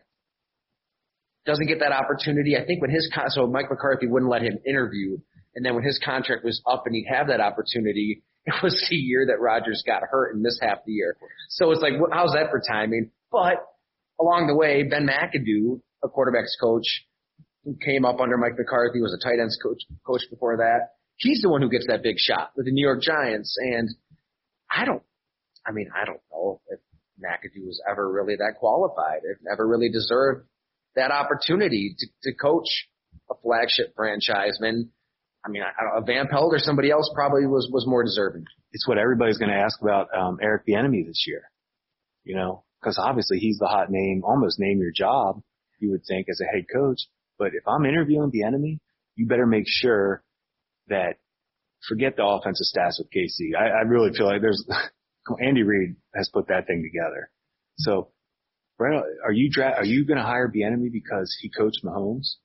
doesn't 1.46 1.66
get 1.66 1.80
that 1.80 1.92
opportunity. 1.92 2.56
I 2.56 2.64
think 2.64 2.80
when 2.80 2.90
his 2.90 3.10
con- 3.14 3.30
so 3.30 3.46
Mike 3.46 3.70
McCarthy 3.70 4.06
wouldn't 4.06 4.30
let 4.30 4.42
him 4.42 4.58
interview, 4.66 5.18
and 5.54 5.64
then 5.64 5.74
when 5.74 5.84
his 5.84 6.00
contract 6.04 6.44
was 6.44 6.60
up 6.66 6.84
and 6.86 6.94
he'd 6.94 7.06
have 7.08 7.28
that 7.28 7.40
opportunity, 7.40 8.22
it 8.46 8.54
was 8.62 8.86
the 8.88 8.96
year 8.96 9.26
that 9.26 9.40
Rodgers 9.40 9.82
got 9.86 10.02
hurt 10.08 10.34
and 10.34 10.42
missed 10.42 10.60
half 10.62 10.78
the 10.86 10.92
year. 10.92 11.16
So 11.50 11.70
it's 11.70 11.82
like, 11.82 11.94
how's 12.12 12.32
that 12.32 12.50
for 12.50 12.60
timing? 12.66 13.10
But 13.30 13.64
along 14.20 14.46
the 14.46 14.54
way, 14.54 14.82
Ben 14.82 15.06
McAdoo, 15.06 15.80
a 16.02 16.08
quarterbacks 16.08 16.58
coach, 16.60 17.06
who 17.64 17.76
came 17.84 18.04
up 18.04 18.20
under 18.20 18.36
Mike 18.36 18.56
McCarthy, 18.56 19.00
was 19.00 19.12
a 19.12 19.22
tight 19.22 19.38
ends 19.40 19.58
coach 19.62 19.82
coach 20.06 20.22
before 20.30 20.58
that. 20.58 20.94
He's 21.16 21.42
the 21.42 21.50
one 21.50 21.60
who 21.60 21.68
gets 21.68 21.86
that 21.88 22.02
big 22.02 22.16
shot 22.18 22.52
with 22.56 22.66
the 22.66 22.72
New 22.72 22.84
York 22.84 23.02
Giants, 23.02 23.56
and 23.58 23.90
I 24.70 24.86
don't. 24.86 25.02
I 25.70 25.72
mean, 25.72 25.88
I 25.94 26.04
don't 26.04 26.20
know 26.32 26.60
if 26.68 26.80
McAdoo 27.22 27.64
was 27.64 27.80
ever 27.88 28.10
really 28.10 28.34
that 28.36 28.54
qualified, 28.58 29.20
if 29.22 29.38
ever 29.50 29.66
really 29.66 29.88
deserved 29.88 30.48
that 30.96 31.12
opportunity 31.12 31.94
to, 31.96 32.06
to 32.24 32.36
coach 32.36 32.88
a 33.30 33.34
flagship 33.40 33.94
franchise. 33.94 34.58
Man, 34.60 34.90
I 35.44 35.48
mean, 35.48 35.62
I 35.62 35.94
don't 35.94 36.06
Van 36.06 36.26
Pelt 36.26 36.52
or 36.52 36.58
somebody 36.58 36.90
else 36.90 37.08
probably 37.14 37.46
was 37.46 37.70
was 37.72 37.86
more 37.86 38.02
deserving. 38.02 38.46
It's 38.72 38.88
what 38.88 38.98
everybody's 38.98 39.38
going 39.38 39.50
to 39.50 39.56
ask 39.56 39.80
about 39.80 40.08
um, 40.16 40.38
Eric 40.42 40.66
Bieniemy 40.66 41.06
this 41.06 41.24
year. 41.26 41.42
You 42.24 42.36
know, 42.36 42.64
because 42.80 42.98
obviously 42.98 43.38
he's 43.38 43.58
the 43.58 43.66
hot 43.68 43.90
name, 43.90 44.22
almost 44.24 44.58
name 44.58 44.80
your 44.80 44.92
job. 44.92 45.40
You 45.78 45.92
would 45.92 46.02
think 46.06 46.26
as 46.28 46.40
a 46.40 46.44
head 46.44 46.66
coach, 46.72 46.98
but 47.38 47.48
if 47.54 47.66
I'm 47.66 47.86
interviewing 47.86 48.32
Bieniemy, 48.32 48.80
you 49.14 49.26
better 49.26 49.46
make 49.46 49.64
sure 49.66 50.22
that 50.88 51.16
forget 51.88 52.16
the 52.16 52.26
offensive 52.26 52.66
stats 52.66 52.98
with 52.98 53.08
KC. 53.10 53.56
I, 53.58 53.68
I 53.68 53.80
really 53.82 54.10
feel 54.12 54.26
like 54.26 54.42
there's 54.42 54.66
Andy 55.40 55.62
Reid 55.62 55.96
has 56.14 56.30
put 56.32 56.48
that 56.48 56.66
thing 56.66 56.82
together. 56.82 57.30
So, 57.78 58.10
are 58.80 59.32
you 59.32 59.50
dra- 59.50 59.76
are 59.76 59.84
you 59.84 60.06
going 60.06 60.16
to 60.18 60.24
hire 60.24 60.48
Bieniemy 60.48 60.90
because 60.90 61.36
he 61.40 61.50
coached 61.50 61.84
Mahomes? 61.84 62.36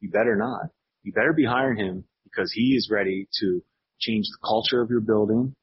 You 0.00 0.10
better 0.10 0.36
not. 0.36 0.70
You 1.02 1.12
better 1.12 1.32
be 1.32 1.44
hiring 1.44 1.78
him 1.78 2.04
because 2.24 2.52
he 2.52 2.74
is 2.74 2.90
ready 2.90 3.28
to 3.40 3.62
change 4.00 4.26
the 4.26 4.46
culture 4.46 4.82
of 4.82 4.90
your 4.90 5.00
building. 5.00 5.54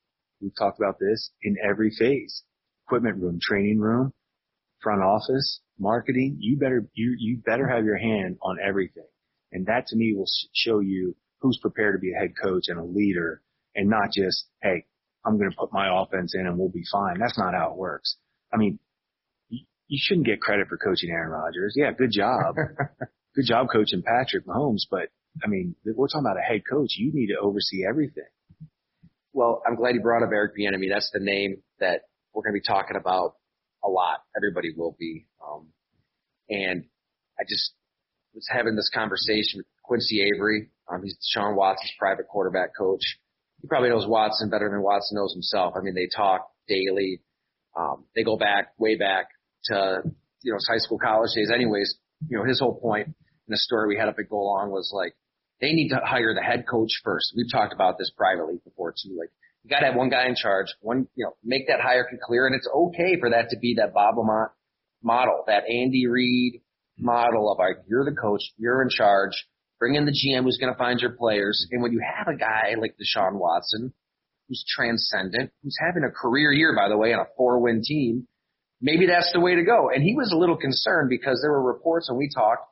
We've 0.41 0.55
talked 0.57 0.79
about 0.79 0.97
this 0.99 1.31
in 1.41 1.57
every 1.63 1.91
phase. 1.97 2.43
Equipment 2.87 3.21
room, 3.21 3.39
training 3.41 3.79
room, 3.79 4.13
front 4.81 5.01
office, 5.01 5.61
marketing. 5.79 6.37
You 6.39 6.57
better, 6.57 6.87
you, 6.93 7.15
you 7.17 7.37
better 7.45 7.67
have 7.67 7.85
your 7.85 7.97
hand 7.97 8.37
on 8.41 8.57
everything. 8.65 9.07
And 9.51 9.65
that 9.67 9.87
to 9.87 9.95
me 9.95 10.13
will 10.15 10.27
show 10.53 10.79
you 10.79 11.15
who's 11.39 11.59
prepared 11.61 11.95
to 11.95 11.99
be 11.99 12.13
a 12.13 12.19
head 12.19 12.33
coach 12.41 12.63
and 12.67 12.79
a 12.79 12.83
leader 12.83 13.41
and 13.75 13.89
not 13.89 14.11
just, 14.15 14.45
hey, 14.61 14.85
I'm 15.25 15.37
going 15.37 15.49
to 15.49 15.55
put 15.55 15.71
my 15.71 15.87
offense 16.01 16.33
in 16.35 16.45
and 16.45 16.57
we'll 16.57 16.69
be 16.69 16.83
fine. 16.91 17.19
That's 17.19 17.37
not 17.37 17.53
how 17.53 17.71
it 17.71 17.77
works. 17.77 18.17
I 18.53 18.57
mean, 18.57 18.79
you 19.49 19.99
shouldn't 20.01 20.25
get 20.25 20.41
credit 20.41 20.67
for 20.67 20.77
coaching 20.77 21.09
Aaron 21.11 21.31
Rodgers. 21.31 21.73
Yeah, 21.75 21.91
good 21.91 22.11
job. 22.11 22.55
good 23.35 23.45
job 23.45 23.67
coaching 23.71 24.03
Patrick 24.03 24.45
Mahomes, 24.45 24.83
but 24.89 25.09
I 25.43 25.47
mean, 25.47 25.75
we're 25.85 26.07
talking 26.07 26.25
about 26.25 26.37
a 26.37 26.41
head 26.41 26.61
coach. 26.69 26.95
You 26.97 27.11
need 27.13 27.27
to 27.27 27.39
oversee 27.41 27.85
everything. 27.87 28.23
Well, 29.33 29.63
I'm 29.65 29.75
glad 29.75 29.95
you 29.95 30.01
brought 30.01 30.23
up 30.23 30.29
Eric 30.31 30.53
Bieniemy. 30.57 30.89
That's 30.91 31.09
the 31.11 31.19
name 31.19 31.63
that 31.79 32.01
we're 32.33 32.43
going 32.43 32.53
to 32.53 32.59
be 32.59 32.65
talking 32.65 32.97
about 32.97 33.35
a 33.83 33.89
lot. 33.89 34.19
Everybody 34.37 34.69
will 34.75 34.95
be. 34.99 35.25
Um, 35.45 35.67
and 36.49 36.85
I 37.39 37.43
just 37.47 37.73
was 38.33 38.47
having 38.51 38.75
this 38.75 38.91
conversation 38.93 39.57
with 39.57 39.65
Quincy 39.83 40.21
Avery. 40.21 40.69
Um, 40.91 41.01
he's 41.03 41.17
Sean 41.21 41.55
Watson's 41.55 41.93
private 41.97 42.27
quarterback 42.27 42.75
coach. 42.77 43.01
He 43.63 43.69
probably 43.69 43.89
knows 43.89 44.05
Watson 44.05 44.49
better 44.49 44.69
than 44.69 44.81
Watson 44.81 45.15
knows 45.15 45.33
himself. 45.33 45.73
I 45.77 45.81
mean, 45.81 45.95
they 45.95 46.09
talk 46.13 46.51
daily. 46.67 47.21
Um, 47.75 48.03
they 48.13 48.23
go 48.23 48.37
back 48.37 48.73
way 48.77 48.97
back 48.97 49.29
to 49.65 50.01
you 50.41 50.51
know 50.51 50.59
high 50.67 50.77
school, 50.77 50.99
college 50.99 51.31
days. 51.33 51.49
Anyways, 51.49 51.95
you 52.27 52.37
know 52.37 52.43
his 52.43 52.59
whole 52.59 52.77
point 52.77 53.07
in 53.07 53.15
the 53.47 53.57
story 53.57 53.87
we 53.87 53.97
had 53.97 54.09
up 54.09 54.19
at 54.19 54.29
Go 54.29 54.43
Long 54.43 54.69
was 54.69 54.91
like 54.93 55.15
they 55.61 55.71
need 55.71 55.89
to 55.89 56.01
hire 56.03 56.33
the 56.33 56.43
head 56.43 56.65
coach 56.69 56.91
first. 57.05 57.33
We've 57.37 57.49
talked 57.49 57.73
about 57.73 57.97
this 57.97 58.11
privately 58.15 58.59
before 58.65 58.91
too. 58.91 59.15
Like 59.17 59.31
you 59.63 59.69
got 59.69 59.79
to 59.79 59.85
have 59.85 59.95
one 59.95 60.09
guy 60.09 60.27
in 60.27 60.35
charge, 60.35 60.67
one 60.81 61.07
you 61.15 61.23
know 61.23 61.31
make 61.41 61.67
that 61.67 61.79
hierarchy 61.79 62.17
clear, 62.21 62.45
and 62.45 62.55
it's 62.55 62.67
okay 62.67 63.17
for 63.17 63.29
that 63.29 63.49
to 63.51 63.57
be 63.57 63.75
that 63.77 63.93
Bob 63.93 64.17
Lamont 64.17 64.51
model, 65.01 65.45
that 65.47 65.63
Andy 65.69 66.05
Reid 66.05 66.61
model 66.97 67.49
of 67.49 67.59
like 67.59 67.77
you're 67.87 68.03
the 68.03 68.15
coach, 68.15 68.41
you're 68.57 68.81
in 68.81 68.89
charge. 68.89 69.31
Bring 69.83 69.95
in 69.95 70.05
the 70.05 70.13
GM 70.13 70.43
who's 70.43 70.57
going 70.57 70.71
to 70.71 70.77
find 70.77 71.01
your 71.01 71.11
players. 71.11 71.67
And 71.69 71.83
when 71.83 71.91
you 71.91 71.99
have 71.99 72.33
a 72.33 72.37
guy 72.37 72.75
like 72.79 72.95
Deshaun 72.95 73.33
Watson, 73.33 73.91
who's 74.47 74.63
transcendent, 74.65 75.51
who's 75.61 75.77
having 75.77 76.05
a 76.07 76.09
career 76.09 76.53
year, 76.53 76.73
by 76.73 76.87
the 76.87 76.95
way, 76.95 77.11
on 77.11 77.19
a 77.19 77.27
four-win 77.35 77.81
team, 77.83 78.25
maybe 78.79 79.07
that's 79.07 79.33
the 79.33 79.41
way 79.41 79.55
to 79.55 79.63
go. 79.65 79.89
And 79.93 80.01
he 80.01 80.15
was 80.15 80.31
a 80.31 80.37
little 80.37 80.55
concerned 80.55 81.09
because 81.09 81.41
there 81.41 81.51
were 81.51 81.61
reports 81.61 82.09
when 82.09 82.17
we 82.17 82.29
talked 82.33 82.63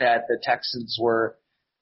that 0.00 0.22
the 0.26 0.40
Texans 0.42 0.98
were, 1.00 1.38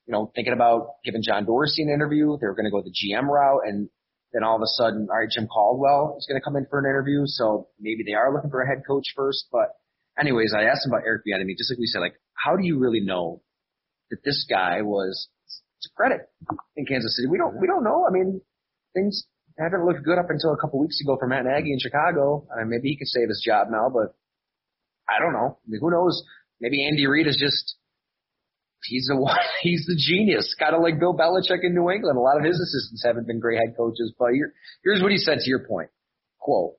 you 0.06 0.12
know, 0.12 0.30
thinking 0.34 0.52
about 0.52 0.96
giving 1.02 1.22
John 1.22 1.46
Dorsey 1.46 1.82
an 1.82 1.88
interview. 1.88 2.36
They 2.38 2.46
were 2.46 2.54
going 2.54 2.66
to 2.66 2.70
go 2.70 2.82
the 2.82 2.92
GM 2.92 3.26
route, 3.26 3.62
and 3.64 3.88
then 4.34 4.44
all 4.44 4.56
of 4.56 4.60
a 4.60 4.66
sudden, 4.66 5.08
all 5.10 5.16
right, 5.16 5.30
Jim 5.30 5.48
Caldwell 5.48 6.16
is 6.18 6.26
going 6.28 6.38
to 6.38 6.44
come 6.44 6.56
in 6.56 6.66
for 6.66 6.78
an 6.78 6.84
interview. 6.84 7.22
So 7.24 7.68
maybe 7.80 8.04
they 8.06 8.12
are 8.12 8.34
looking 8.34 8.50
for 8.50 8.60
a 8.60 8.68
head 8.68 8.82
coach 8.86 9.14
first. 9.16 9.46
But 9.50 9.76
anyways, 10.20 10.52
I 10.54 10.64
asked 10.64 10.84
him 10.84 10.92
about 10.92 11.06
Eric 11.06 11.22
Bieniemy, 11.26 11.56
just 11.56 11.70
like 11.72 11.78
we 11.78 11.86
said, 11.86 12.00
like, 12.00 12.20
how 12.34 12.56
do 12.56 12.66
you 12.66 12.78
really 12.78 13.00
know 13.00 13.40
that 14.10 14.22
this 14.24 14.46
guy 14.48 14.82
was 14.82 15.28
to 15.82 15.88
credit 15.96 16.28
in 16.76 16.86
Kansas 16.86 17.16
City. 17.16 17.28
We 17.28 17.38
don't 17.38 17.60
we 17.60 17.66
don't 17.66 17.84
know. 17.84 18.06
I 18.06 18.10
mean, 18.10 18.40
things 18.94 19.24
haven't 19.58 19.86
looked 19.86 20.04
good 20.04 20.18
up 20.18 20.30
until 20.30 20.52
a 20.52 20.58
couple 20.58 20.80
weeks 20.80 21.00
ago 21.00 21.16
for 21.18 21.28
Matt 21.28 21.44
Nagy 21.44 21.72
in 21.72 21.78
Chicago. 21.78 22.46
I 22.52 22.60
mean, 22.60 22.70
maybe 22.70 22.88
he 22.88 22.96
could 22.96 23.08
save 23.08 23.28
his 23.28 23.42
job 23.44 23.68
now, 23.70 23.88
but 23.88 24.14
I 25.08 25.20
don't 25.20 25.32
know. 25.32 25.58
I 25.58 25.66
mean, 25.68 25.80
who 25.80 25.90
knows? 25.90 26.24
Maybe 26.60 26.86
Andy 26.86 27.06
Reid 27.06 27.26
is 27.26 27.38
just 27.38 27.76
he's 28.84 29.06
the 29.06 29.16
one. 29.20 29.38
He's 29.62 29.86
the 29.86 29.96
genius. 29.96 30.54
Kind 30.58 30.74
of 30.74 30.82
like 30.82 30.98
Bill 30.98 31.14
Belichick 31.14 31.62
in 31.62 31.74
New 31.74 31.90
England. 31.90 32.18
A 32.18 32.20
lot 32.20 32.38
of 32.38 32.44
his 32.44 32.58
assistants 32.58 33.02
haven't 33.04 33.26
been 33.26 33.40
great 33.40 33.58
head 33.58 33.76
coaches, 33.76 34.12
but 34.18 34.32
here, 34.32 34.52
here's 34.82 35.02
what 35.02 35.12
he 35.12 35.18
said 35.18 35.38
to 35.38 35.48
your 35.48 35.66
point. 35.66 35.90
Quote, 36.38 36.74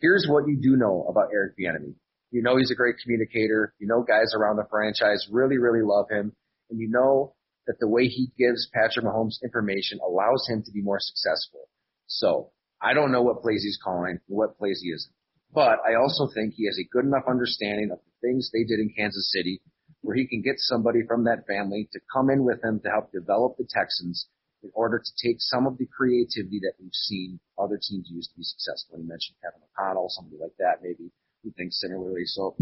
here's 0.00 0.26
what 0.28 0.46
you 0.46 0.58
do 0.60 0.76
know 0.76 1.06
about 1.08 1.28
Eric 1.32 1.54
Bieniemy. 1.58 1.94
You 2.32 2.42
know 2.42 2.56
he's 2.56 2.70
a 2.70 2.74
great 2.74 2.96
communicator. 3.02 3.72
You 3.78 3.86
know 3.86 4.02
guys 4.02 4.34
around 4.36 4.56
the 4.56 4.66
franchise 4.68 5.26
really, 5.30 5.58
really 5.58 5.82
love 5.82 6.06
him 6.10 6.34
and 6.70 6.80
you 6.80 6.88
know 6.88 7.34
that 7.66 7.78
the 7.80 7.88
way 7.88 8.06
he 8.06 8.30
gives 8.38 8.68
Patrick 8.72 9.04
Mahomes 9.04 9.42
information 9.42 9.98
allows 10.06 10.46
him 10.48 10.62
to 10.64 10.70
be 10.70 10.82
more 10.82 11.00
successful. 11.00 11.68
So 12.06 12.50
I 12.80 12.94
don't 12.94 13.12
know 13.12 13.22
what 13.22 13.42
plays 13.42 13.62
he's 13.62 13.78
calling, 13.82 14.20
what 14.26 14.58
plays 14.58 14.80
he 14.82 14.90
isn't. 14.90 15.12
But 15.52 15.78
I 15.88 15.94
also 15.94 16.28
think 16.34 16.54
he 16.54 16.66
has 16.66 16.78
a 16.78 16.88
good 16.90 17.04
enough 17.04 17.24
understanding 17.28 17.90
of 17.90 17.98
the 17.98 18.28
things 18.28 18.50
they 18.52 18.64
did 18.64 18.80
in 18.80 18.92
Kansas 18.96 19.32
City 19.32 19.60
where 20.02 20.16
he 20.16 20.26
can 20.26 20.42
get 20.42 20.54
somebody 20.58 21.00
from 21.06 21.24
that 21.24 21.46
family 21.46 21.88
to 21.92 22.00
come 22.12 22.30
in 22.30 22.44
with 22.44 22.62
him 22.62 22.80
to 22.84 22.90
help 22.90 23.10
develop 23.10 23.56
the 23.56 23.66
Texans 23.68 24.28
in 24.62 24.70
order 24.74 24.98
to 24.98 25.12
take 25.26 25.36
some 25.38 25.66
of 25.66 25.78
the 25.78 25.86
creativity 25.86 26.60
that 26.62 26.74
we've 26.80 26.94
seen 26.94 27.40
other 27.58 27.78
teams 27.80 28.06
use 28.10 28.28
to 28.28 28.36
be 28.36 28.42
successful. 28.42 28.98
You 28.98 29.08
mentioned 29.08 29.36
Kevin 29.42 29.62
O'Connell, 29.66 30.06
somebody 30.10 30.38
like 30.40 30.54
that, 30.58 30.82
maybe 30.82 31.10
who 31.42 31.50
thinks 31.56 31.80
similarly. 31.80 32.24
So 32.26 32.54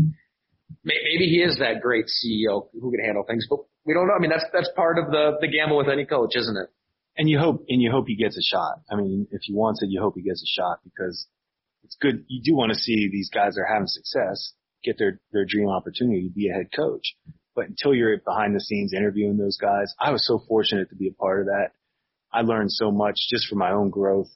maybe 0.84 1.28
he 1.28 1.42
is 1.42 1.58
that 1.58 1.80
great 1.82 2.06
CEO 2.06 2.68
who 2.72 2.90
can 2.90 3.04
handle 3.04 3.24
things, 3.24 3.46
but 3.48 3.60
we 3.84 3.94
don't 3.94 4.06
know. 4.06 4.14
I 4.14 4.18
mean, 4.18 4.30
that's 4.30 4.44
that's 4.52 4.70
part 4.76 4.98
of 4.98 5.10
the 5.10 5.36
the 5.40 5.48
gamble 5.48 5.76
with 5.76 5.88
any 5.88 6.04
coach, 6.04 6.36
isn't 6.36 6.56
it? 6.56 6.68
And 7.16 7.28
you 7.28 7.38
hope 7.38 7.64
and 7.68 7.80
you 7.80 7.90
hope 7.90 8.06
he 8.08 8.16
gets 8.16 8.36
a 8.36 8.42
shot. 8.42 8.80
I 8.90 8.96
mean, 8.96 9.26
if 9.30 9.42
he 9.42 9.54
wants 9.54 9.82
it, 9.82 9.90
you 9.90 10.00
hope 10.00 10.14
he 10.16 10.22
gets 10.22 10.42
a 10.42 10.60
shot 10.60 10.80
because 10.84 11.26
it's 11.84 11.96
good. 12.00 12.24
You 12.28 12.42
do 12.42 12.56
want 12.56 12.72
to 12.72 12.78
see 12.78 13.08
these 13.10 13.30
guys 13.32 13.54
that 13.54 13.62
are 13.62 13.72
having 13.72 13.86
success 13.86 14.52
get 14.82 14.98
their 14.98 15.20
their 15.32 15.44
dream 15.44 15.68
opportunity 15.68 16.28
to 16.28 16.34
be 16.34 16.48
a 16.48 16.54
head 16.54 16.68
coach. 16.74 17.14
But 17.54 17.68
until 17.68 17.94
you're 17.94 18.18
behind 18.18 18.56
the 18.56 18.60
scenes 18.60 18.92
interviewing 18.92 19.36
those 19.36 19.58
guys, 19.58 19.94
I 20.00 20.10
was 20.10 20.26
so 20.26 20.42
fortunate 20.48 20.88
to 20.90 20.96
be 20.96 21.08
a 21.08 21.12
part 21.12 21.40
of 21.40 21.46
that. 21.46 21.70
I 22.32 22.40
learned 22.40 22.72
so 22.72 22.90
much 22.90 23.16
just 23.30 23.46
for 23.46 23.54
my 23.54 23.70
own 23.70 23.90
growth. 23.90 24.30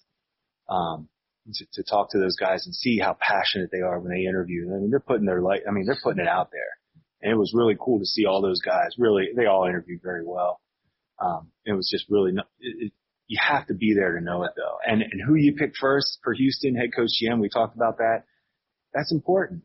Um, 0.69 1.09
to, 1.55 1.67
to 1.75 1.83
talk 1.83 2.11
to 2.11 2.19
those 2.19 2.37
guys 2.37 2.67
and 2.67 2.75
see 2.75 2.99
how 2.99 3.17
passionate 3.19 3.71
they 3.73 3.81
are 3.81 3.99
when 3.99 4.13
they 4.13 4.27
interview. 4.27 4.69
I 4.73 4.79
mean, 4.79 4.91
they're 4.91 5.01
putting 5.01 5.27
their 5.27 5.41
light, 5.41 5.63
I 5.69 5.73
mean, 5.73 5.87
they're 5.87 5.99
putting 6.03 6.23
it 6.23 6.29
out 6.29 6.51
there. 6.53 6.78
And 7.23 7.33
it 7.33 7.37
was 7.37 7.53
really 7.55 7.77
cool 7.79 7.99
to 7.99 8.07
see 8.07 8.27
all 8.27 8.43
those 8.43 8.61
guys. 8.61 8.91
Really, 8.99 9.29
they 9.35 9.47
all 9.47 9.67
interviewed 9.67 10.01
very 10.03 10.25
well. 10.25 10.61
Um, 11.19 11.51
it 11.65 11.73
was 11.73 11.89
just 11.91 12.07
really, 12.09 12.33
it, 12.33 12.77
it, 12.87 12.93
you 13.27 13.39
have 13.47 13.67
to 13.67 13.75
be 13.75 13.95
there 13.95 14.17
to 14.17 14.25
know 14.25 14.45
it 14.45 14.53
though. 14.57 14.77
And, 14.87 15.03
and 15.03 15.21
who 15.27 15.35
you 15.35 15.55
pick 15.55 15.73
first 15.81 16.19
for 16.23 16.33
Houston 16.33 16.77
head 16.77 16.91
coach 16.95 17.11
GM, 17.23 17.41
we 17.41 17.49
talked 17.49 17.75
about 17.75 17.99
that. 17.99 18.23
That's 18.95 19.13
important. 19.13 19.63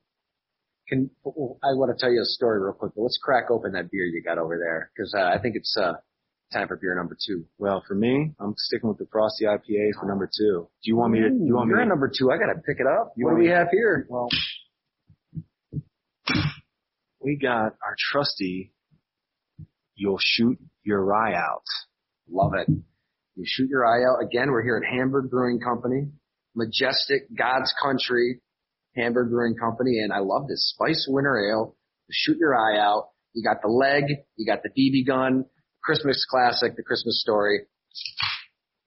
Can, 0.90 1.12
I 1.26 1.74
want 1.74 1.96
to 1.96 2.02
tell 2.02 2.12
you 2.12 2.22
a 2.22 2.26
story 2.26 2.60
real 2.60 2.74
quick, 2.74 2.92
but 2.96 3.04
let's 3.04 3.20
crack 3.22 3.52
open 3.52 3.74
that 3.74 3.90
beer 3.92 4.04
you 4.04 4.22
got 4.24 4.38
over 4.38 4.58
there. 4.58 4.92
Cause, 4.98 5.14
uh, 5.16 5.22
I 5.24 5.40
think 5.40 5.56
it's, 5.56 5.78
uh, 5.80 5.94
time 6.54 6.68
for 6.68 6.78
beer 6.78 6.96
number 6.96 7.18
two. 7.26 7.46
Well, 7.58 7.84
for 7.88 7.96
me, 7.96 8.32
I'm 8.40 8.54
sticking 8.58 8.88
with 8.88 9.00
the 9.00 9.08
Frosty 9.12 9.46
IPA 9.46 10.00
for 10.00 10.06
number 10.08 10.28
two. 10.28 10.68
Do 10.84 10.88
you 10.88 10.96
want 10.96 11.14
me 11.14 11.20
to? 11.22 11.30
Do 11.30 11.44
you 11.44 11.56
want 11.56 11.68
You're 11.68 11.78
me? 11.78 11.84
at 11.84 11.90
number 11.90 12.12
two. 12.16 12.32
I 12.32 12.38
gotta 12.38 12.60
pick 12.66 12.78
it 12.80 12.86
up. 12.86 13.14
You 13.18 13.26
what 13.26 13.32
do 13.32 13.38
we 13.38 13.50
have 13.50 13.70
here? 13.72 14.06
Well, 14.08 14.30
we 17.24 17.38
got 17.42 17.74
our 17.86 17.96
trusty, 18.12 18.74
you'll 19.96 20.20
shoot 20.20 20.58
your 20.84 21.14
eye 21.14 21.34
out. 21.36 21.64
Love 22.30 22.54
it. 22.56 22.68
You 23.36 23.44
shoot 23.46 23.70
your 23.70 23.86
eye 23.86 24.04
out. 24.04 24.24
Again, 24.24 24.52
we're 24.52 24.64
here 24.64 24.78
at 24.84 24.90
Hamburg 24.90 25.30
Brewing 25.30 25.60
Company, 25.60 26.08
majestic 26.56 27.24
God's 27.36 27.74
country, 27.82 28.42
Hamburg 28.96 29.30
Brewing 29.32 29.56
Company, 29.60 30.00
and 30.04 30.14
I 30.14 30.20
love 30.20 30.48
this 30.48 30.74
Spice 30.76 31.08
Winter 31.10 31.38
Ale. 31.50 31.76
Shoot 32.12 32.38
your 32.38 32.56
eye 32.56 32.78
out. 32.78 33.10
You 33.34 33.44
got 33.44 33.62
the 33.64 33.68
leg, 33.70 34.04
you 34.36 34.46
got 34.46 34.60
the 34.62 34.70
BB 34.70 35.08
gun, 35.08 35.46
Christmas 35.84 36.26
classic, 36.30 36.76
the 36.76 36.84
Christmas 36.84 37.20
story. 37.22 37.62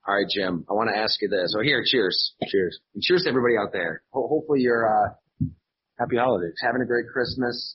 All 0.07 0.15
right, 0.15 0.27
Jim, 0.33 0.65
I 0.71 0.75
want 0.75 0.89
to 0.95 0.97
ask 1.01 1.21
you 1.21 1.29
this. 1.29 1.53
Oh, 1.59 1.63
here, 1.63 1.83
cheers. 1.85 2.35
Cheers. 2.47 2.79
And 2.95 3.03
cheers 3.03 3.25
to 3.25 3.29
everybody 3.29 3.55
out 3.61 3.73
there. 3.73 4.03
Ho- 4.13 4.29
hopefully 4.29 4.61
you're, 4.61 4.87
uh, 4.87 5.15
Happy 5.99 6.17
holidays. 6.17 6.53
having 6.63 6.83
a 6.83 6.87
great 6.87 7.07
Christmas, 7.13 7.75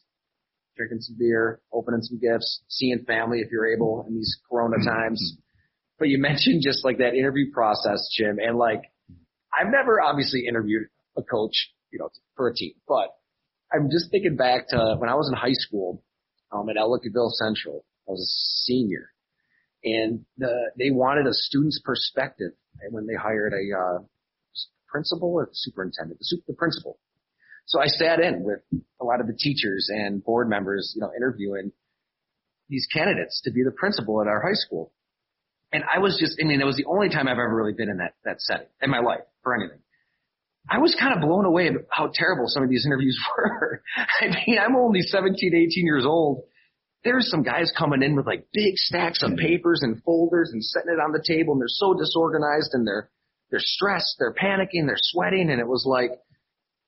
drinking 0.76 1.02
some 1.02 1.16
beer, 1.20 1.60
opening 1.72 2.02
some 2.02 2.20
gifts, 2.20 2.62
seeing 2.68 3.04
family 3.06 3.40
if 3.40 3.52
you're 3.52 3.68
able 3.68 4.06
in 4.08 4.16
these 4.16 4.38
Corona 4.50 4.78
times. 4.84 5.38
But 6.00 6.10
you 6.10 6.20
mentioned 6.20 6.62
just 6.64 6.84
like 6.84 6.98
that 6.98 7.14
interview 7.14 7.52
process, 7.52 8.10
Jim, 8.18 8.40
and 8.40 8.58
like 8.58 8.82
I've 9.54 9.72
never 9.72 10.02
obviously 10.02 10.46
interviewed 10.48 10.88
a 11.18 11.22
coach, 11.22 11.72
you 11.92 12.00
know, 12.00 12.10
for 12.36 12.48
a 12.48 12.54
team, 12.54 12.74
but 12.88 13.10
I'm 13.72 13.90
just 13.92 14.12
thinking 14.12 14.36
back 14.36 14.70
to 14.70 14.96
when 14.98 15.10
I 15.10 15.16
was 15.16 15.30
in 15.30 15.38
high 15.38 15.54
school, 15.54 16.04
um, 16.52 16.70
at 16.70 16.76
Ellicottville 16.76 17.32
Central. 17.32 17.86
I 18.08 18.12
was 18.12 18.22
a 18.22 18.32
senior, 18.66 19.12
and 19.84 20.26
the 20.38 20.72
they 20.78 20.92
wanted 20.92 21.28
a 21.28 21.34
student's 21.34 21.80
perspective 21.84 22.52
when 22.90 23.06
they 23.06 23.14
hired 23.14 23.54
a 23.54 23.78
uh, 23.78 24.00
principal 24.88 25.30
or 25.30 25.50
superintendent, 25.54 26.20
the, 26.20 26.26
super, 26.26 26.44
the 26.48 26.54
principal. 26.54 27.00
So 27.66 27.80
I 27.80 27.88
sat 27.88 28.20
in 28.20 28.44
with 28.44 28.60
a 29.00 29.06
lot 29.06 29.22
of 29.22 29.28
the 29.28 29.34
teachers 29.38 29.90
and 29.90 30.24
board 30.24 30.50
members, 30.50 30.94
you 30.96 31.02
know, 31.02 31.12
interviewing 31.16 31.72
these 32.70 32.88
candidates 32.92 33.42
to 33.46 33.52
be 33.52 33.64
the 33.64 33.72
principal 33.72 34.22
at 34.22 34.28
our 34.28 34.42
high 34.42 34.56
school. 34.56 34.92
And 35.72 35.84
I 35.84 36.00
was 36.00 36.18
just, 36.20 36.38
I 36.42 36.46
mean, 36.46 36.60
it 36.60 36.66
was 36.66 36.76
the 36.76 36.86
only 36.86 37.10
time 37.10 37.28
I've 37.28 37.40
ever 37.40 37.56
really 37.56 37.74
been 37.74 37.90
in 37.90 37.98
that, 37.98 38.14
that 38.26 38.42
setting 38.42 38.68
in 38.82 38.90
my 38.90 39.00
life 39.00 39.22
for 39.44 39.56
anything. 39.56 39.80
I 40.70 40.80
was 40.80 40.96
kind 41.00 41.14
of 41.14 41.22
blown 41.22 41.46
away 41.46 41.68
at 41.68 41.74
how 41.90 42.12
terrible 42.14 42.46
some 42.48 42.64
of 42.64 42.70
these 42.70 42.86
interviews 42.86 43.20
were. 43.38 43.82
I 43.98 44.28
mean, 44.28 44.60
I'm 44.60 44.76
only 44.76 45.02
17, 45.02 45.56
18 45.56 45.86
years 45.86 46.06
old. 46.06 46.44
There's 47.04 47.32
some 47.32 47.42
guys 47.42 47.72
coming 47.76 48.04
in 48.04 48.16
with 48.16 48.28
like 48.28 48.48
big 48.54 48.76
stacks 48.76 49.24
of 49.24 49.36
papers 49.38 49.82
and 49.82 50.04
folders 50.04 50.52
and 50.54 50.64
setting 50.64 50.94
it 50.94 51.02
on 51.02 51.14
the 51.14 51.24
table 51.26 51.54
and 51.54 51.62
they're 51.62 51.68
so 51.68 51.96
disorganized 51.98 52.74
and 52.74 52.86
they're, 52.86 53.10
they're 53.50 53.60
stressed, 53.60 54.18
they're 54.20 54.34
panicking, 54.34 54.86
they're 54.86 54.98
sweating. 55.00 55.50
And 55.50 55.60
it 55.60 55.68
was 55.68 55.84
like, 55.88 56.12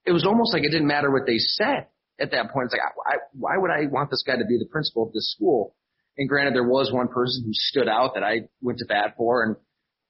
it 0.05 0.11
was 0.11 0.25
almost 0.25 0.53
like 0.53 0.63
it 0.63 0.71
didn't 0.71 0.87
matter 0.87 1.11
what 1.11 1.23
they 1.25 1.37
said 1.37 1.87
at 2.19 2.31
that 2.31 2.51
point. 2.51 2.65
It's 2.65 2.73
like, 2.73 2.81
I, 3.07 3.17
why 3.33 3.57
would 3.57 3.71
I 3.71 3.87
want 3.91 4.09
this 4.09 4.23
guy 4.25 4.35
to 4.35 4.45
be 4.45 4.57
the 4.57 4.67
principal 4.71 5.07
of 5.07 5.13
this 5.13 5.33
school? 5.35 5.75
And 6.17 6.29
granted, 6.29 6.53
there 6.53 6.67
was 6.67 6.91
one 6.91 7.07
person 7.07 7.43
who 7.45 7.53
stood 7.53 7.87
out 7.87 8.13
that 8.15 8.23
I 8.23 8.47
went 8.61 8.79
to 8.79 8.85
bat 8.85 9.15
for 9.17 9.43
and 9.43 9.55
I 9.55 9.59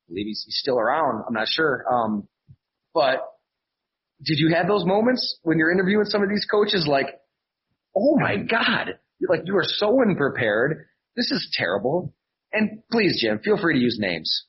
believe 0.10 0.26
he's, 0.26 0.44
he's 0.46 0.58
still 0.58 0.78
around. 0.78 1.24
I'm 1.28 1.34
not 1.34 1.48
sure. 1.48 1.86
Um, 1.92 2.28
but 2.94 3.20
did 4.22 4.38
you 4.40 4.54
have 4.56 4.68
those 4.68 4.86
moments 4.86 5.40
when 5.44 5.58
you're 5.58 5.72
interviewing 5.72 6.06
some 6.06 6.24
of 6.24 6.30
these 6.30 6.46
coaches 6.50 6.86
like, 6.90 7.08
oh 7.96 8.18
my 8.18 8.38
God, 8.38 9.00
you're 9.20 9.30
like, 9.30 9.44
you 9.46 9.56
are 9.58 9.66
so 9.66 10.02
unprepared. 10.02 10.86
This 11.16 11.32
is 11.32 11.50
terrible. 11.54 12.14
And 12.52 12.84
please, 12.92 13.20
Jim, 13.22 13.40
feel 13.40 13.58
free 13.58 13.76
to 13.76 13.80
use 13.80 13.98
names. 14.00 14.46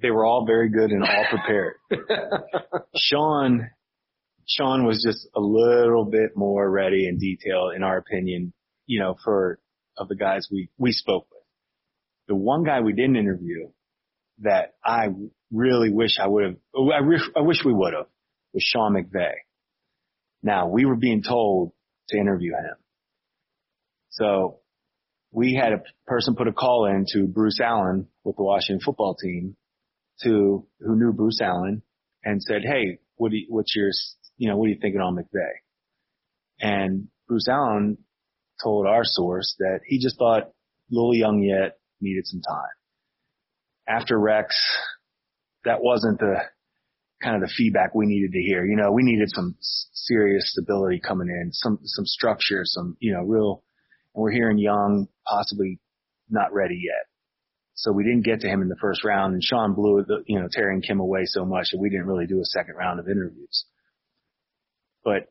They 0.00 0.10
were 0.10 0.24
all 0.24 0.46
very 0.46 0.68
good 0.68 0.90
and 0.90 1.02
all 1.02 1.24
prepared. 1.30 1.74
Sean, 2.96 3.70
Sean 4.48 4.84
was 4.84 5.02
just 5.06 5.28
a 5.34 5.40
little 5.40 6.04
bit 6.04 6.36
more 6.36 6.68
ready 6.70 7.06
and 7.06 7.18
detailed 7.18 7.74
in 7.74 7.82
our 7.82 7.96
opinion, 7.98 8.52
you 8.86 9.00
know, 9.00 9.16
for, 9.24 9.58
of 9.96 10.08
the 10.08 10.16
guys 10.16 10.48
we, 10.50 10.68
we 10.78 10.92
spoke 10.92 11.26
with. 11.30 11.42
The 12.28 12.34
one 12.34 12.64
guy 12.64 12.80
we 12.80 12.92
didn't 12.92 13.16
interview 13.16 13.68
that 14.40 14.74
I 14.84 15.08
really 15.52 15.90
wish 15.90 16.18
I 16.20 16.26
would 16.26 16.44
have, 16.44 16.56
I 16.74 17.00
wish, 17.00 17.20
I 17.36 17.40
wish 17.40 17.58
we 17.64 17.72
would 17.72 17.94
have 17.94 18.06
was 18.52 18.62
Sean 18.62 18.94
McVay. 18.94 19.32
Now 20.42 20.68
we 20.68 20.84
were 20.84 20.96
being 20.96 21.22
told 21.22 21.72
to 22.08 22.18
interview 22.18 22.52
him. 22.52 22.76
So 24.10 24.60
we 25.32 25.54
had 25.54 25.72
a 25.72 25.82
person 26.06 26.36
put 26.36 26.48
a 26.48 26.52
call 26.52 26.86
in 26.86 27.06
to 27.12 27.26
Bruce 27.26 27.58
Allen 27.60 28.08
with 28.22 28.36
the 28.36 28.42
Washington 28.42 28.80
football 28.84 29.16
team 29.16 29.56
to, 30.22 30.66
who 30.80 30.96
knew 30.96 31.12
Bruce 31.12 31.40
Allen 31.40 31.82
and 32.24 32.40
said, 32.42 32.62
Hey, 32.62 32.98
what 33.16 33.32
you, 33.32 33.46
what's 33.48 33.74
your, 33.74 33.90
you 34.36 34.48
know, 34.48 34.56
what 34.56 34.66
are 34.66 34.70
you 34.70 34.78
thinking 34.80 35.00
on 35.00 35.16
McVay? 35.16 35.52
And 36.60 37.08
Bruce 37.28 37.48
Allen 37.48 37.98
told 38.62 38.86
our 38.86 39.02
source 39.04 39.54
that 39.58 39.80
he 39.86 39.98
just 39.98 40.18
thought 40.18 40.52
little 40.90 41.14
young 41.14 41.42
yet 41.42 41.78
needed 42.00 42.26
some 42.26 42.40
time. 42.40 42.70
After 43.88 44.18
Rex, 44.18 44.54
that 45.64 45.82
wasn't 45.82 46.18
the 46.18 46.36
kind 47.22 47.36
of 47.36 47.48
the 47.48 47.54
feedback 47.56 47.94
we 47.94 48.06
needed 48.06 48.32
to 48.32 48.40
hear. 48.40 48.64
You 48.64 48.76
know, 48.76 48.92
we 48.92 49.02
needed 49.02 49.30
some 49.30 49.56
serious 49.60 50.52
stability 50.52 51.00
coming 51.00 51.28
in, 51.28 51.52
some, 51.52 51.78
some 51.82 52.06
structure, 52.06 52.62
some, 52.64 52.96
you 53.00 53.12
know, 53.12 53.22
real, 53.22 53.62
and 54.14 54.22
we're 54.22 54.30
hearing 54.30 54.58
young, 54.58 55.08
possibly 55.26 55.80
not 56.28 56.52
ready 56.52 56.80
yet. 56.82 57.06
So 57.74 57.92
we 57.92 58.04
didn't 58.04 58.24
get 58.24 58.40
to 58.40 58.48
him 58.48 58.62
in 58.62 58.68
the 58.68 58.76
first 58.80 59.04
round 59.04 59.34
and 59.34 59.42
Sean 59.42 59.74
blew 59.74 60.04
the, 60.06 60.22
you 60.26 60.38
know, 60.38 60.48
Terry 60.50 60.74
and 60.74 60.84
Kim 60.86 61.00
away 61.00 61.22
so 61.24 61.44
much 61.44 61.68
that 61.72 61.78
we 61.78 61.90
didn't 61.90 62.06
really 62.06 62.26
do 62.26 62.40
a 62.40 62.44
second 62.44 62.76
round 62.76 63.00
of 63.00 63.08
interviews. 63.08 63.64
But 65.04 65.28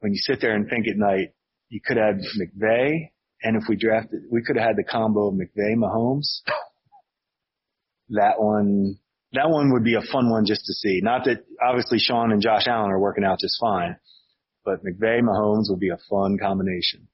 when 0.00 0.12
you 0.12 0.18
sit 0.18 0.40
there 0.40 0.54
and 0.54 0.68
think 0.68 0.86
at 0.88 0.96
night, 0.96 1.32
you 1.68 1.80
could 1.84 1.96
have 1.96 2.16
McVay 2.16 3.12
and 3.42 3.56
if 3.56 3.64
we 3.68 3.76
drafted, 3.76 4.22
we 4.30 4.42
could 4.42 4.56
have 4.56 4.68
had 4.68 4.76
the 4.76 4.84
combo 4.84 5.28
of 5.28 5.34
McVay 5.34 5.74
Mahomes. 5.76 6.42
That 8.10 8.34
one, 8.38 8.98
that 9.32 9.50
one 9.50 9.72
would 9.72 9.84
be 9.84 9.94
a 9.94 10.12
fun 10.12 10.30
one 10.30 10.44
just 10.46 10.64
to 10.66 10.72
see. 10.74 11.00
Not 11.02 11.24
that 11.24 11.44
obviously 11.62 11.98
Sean 11.98 12.30
and 12.30 12.40
Josh 12.40 12.66
Allen 12.68 12.90
are 12.90 13.00
working 13.00 13.24
out 13.24 13.38
just 13.40 13.56
fine, 13.60 13.96
but 14.64 14.84
McVay 14.84 15.20
Mahomes 15.22 15.70
would 15.70 15.80
be 15.80 15.88
a 15.88 15.98
fun 16.08 16.38
combination. 16.40 17.08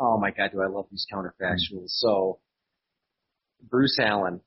Oh 0.00 0.18
my 0.18 0.30
God, 0.30 0.50
do 0.52 0.62
I 0.62 0.66
love 0.66 0.86
these 0.90 1.06
counterfactuals. 1.12 1.88
So 1.88 2.40
Bruce 3.62 3.98
Allen, 4.00 4.40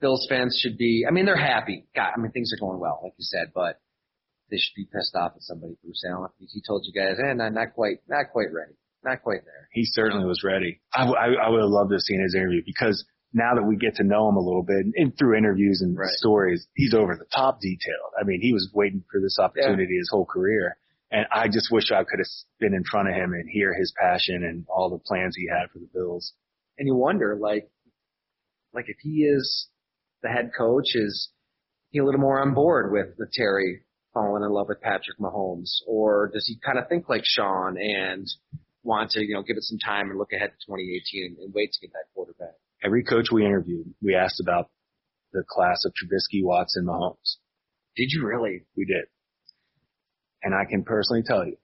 Bills 0.00 0.26
fans 0.30 0.58
should 0.62 0.78
be, 0.78 1.04
I 1.06 1.10
mean, 1.10 1.26
they're 1.26 1.36
happy. 1.36 1.86
God, 1.94 2.12
I 2.16 2.20
mean, 2.20 2.30
things 2.30 2.52
are 2.52 2.60
going 2.60 2.78
well, 2.78 3.00
like 3.02 3.12
you 3.18 3.24
said, 3.24 3.52
but 3.54 3.80
they 4.50 4.56
should 4.58 4.74
be 4.76 4.86
pissed 4.92 5.14
off 5.16 5.32
at 5.36 5.42
somebody, 5.42 5.76
Bruce 5.82 6.02
Allen. 6.08 6.30
He 6.38 6.62
told 6.66 6.84
you 6.86 6.92
guys, 6.92 7.16
eh, 7.18 7.32
not, 7.34 7.52
not 7.52 7.74
quite, 7.74 7.98
not 8.08 8.26
quite 8.32 8.52
ready. 8.52 8.74
Not 9.04 9.22
quite 9.22 9.44
there. 9.44 9.68
He 9.72 9.84
certainly 9.84 10.26
was 10.26 10.42
ready. 10.44 10.80
I, 10.94 11.06
w- 11.06 11.16
I, 11.18 11.46
I 11.46 11.48
would 11.50 11.60
have 11.60 11.70
loved 11.70 11.90
to 11.90 11.94
have 11.96 12.00
seen 12.02 12.20
his 12.20 12.34
interview 12.34 12.62
because 12.66 13.04
now 13.32 13.54
that 13.54 13.62
we 13.62 13.76
get 13.76 13.96
to 13.96 14.04
know 14.04 14.28
him 14.28 14.36
a 14.36 14.40
little 14.40 14.62
bit 14.64 14.86
and 14.96 15.16
through 15.16 15.36
interviews 15.36 15.80
and 15.82 15.96
Right. 15.96 16.10
stories, 16.14 16.66
he's 16.74 16.94
over 16.94 17.14
the 17.16 17.26
top 17.34 17.60
detailed. 17.60 18.12
I 18.20 18.24
mean, 18.24 18.40
he 18.40 18.52
was 18.52 18.70
waiting 18.74 19.04
for 19.10 19.20
this 19.20 19.38
opportunity 19.38 19.96
his 19.96 20.08
whole 20.10 20.26
career. 20.26 20.76
And 21.12 21.26
I 21.32 21.46
just 21.46 21.68
wish 21.70 21.92
I 21.92 22.02
could 22.02 22.18
have 22.18 22.26
been 22.58 22.74
in 22.74 22.82
front 22.90 23.08
of 23.08 23.14
him 23.14 23.32
and 23.32 23.48
hear 23.48 23.74
his 23.74 23.92
passion 24.00 24.42
and 24.42 24.66
all 24.68 24.90
the 24.90 24.98
plans 24.98 25.36
he 25.36 25.46
had 25.48 25.70
for 25.72 25.78
the 25.78 25.88
Bills. 25.94 26.32
And 26.78 26.88
you 26.88 26.96
wonder, 26.96 27.36
like, 27.40 27.68
like 28.74 28.86
if 28.88 28.96
he 29.00 29.22
is 29.24 29.68
the 30.22 30.28
head 30.30 30.50
coach, 30.56 30.94
is 30.96 31.30
he 31.90 32.00
a 32.00 32.04
little 32.04 32.20
more 32.20 32.40
on 32.40 32.54
board 32.54 32.90
with 32.90 33.16
the 33.18 33.26
Terry 33.32 33.82
falling 34.16 34.42
in 34.42 34.50
love 34.50 34.68
with 34.68 34.80
Patrick 34.80 35.18
Mahomes, 35.20 35.82
or 35.86 36.30
does 36.32 36.46
he 36.46 36.58
kind 36.64 36.78
of 36.78 36.88
think 36.88 37.06
like 37.06 37.20
Sean 37.24 37.76
and 37.76 38.26
want 38.82 39.10
to, 39.10 39.20
you 39.20 39.34
know, 39.34 39.42
give 39.42 39.58
it 39.58 39.62
some 39.62 39.78
time 39.78 40.08
and 40.08 40.18
look 40.18 40.32
ahead 40.32 40.52
to 40.52 40.66
2018 40.66 41.36
and 41.38 41.52
wait 41.52 41.70
to 41.72 41.86
get 41.86 41.92
that 41.92 42.08
quarterback? 42.14 42.54
Every 42.82 43.04
coach 43.04 43.26
we 43.30 43.44
interviewed, 43.44 43.92
we 44.00 44.14
asked 44.14 44.40
about 44.40 44.70
the 45.34 45.44
class 45.46 45.84
of 45.84 45.92
Trubisky, 45.92 46.42
Watson, 46.42 46.86
Mahomes. 46.86 47.36
Did 47.94 48.08
you 48.08 48.26
really? 48.26 48.64
We 48.74 48.86
did. 48.86 49.04
And 50.42 50.54
I 50.54 50.64
can 50.64 50.82
personally 50.82 51.22
tell 51.22 51.44
you, 51.44 51.58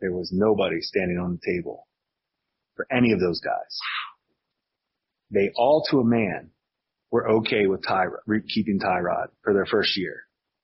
there 0.00 0.12
was 0.12 0.30
nobody 0.32 0.80
standing 0.80 1.18
on 1.18 1.38
the 1.38 1.52
table 1.52 1.86
for 2.74 2.86
any 2.90 3.12
of 3.12 3.20
those 3.20 3.40
guys. 3.40 3.78
They 5.30 5.50
all 5.56 5.84
to 5.90 5.98
a 5.98 6.04
man 6.04 6.52
were 7.10 7.28
okay 7.28 7.66
with 7.66 7.84
Tyrod, 7.84 8.20
keeping 8.48 8.80
Tyrod 8.80 9.26
for 9.42 9.52
their 9.52 9.66
first 9.66 9.98
year. 9.98 10.22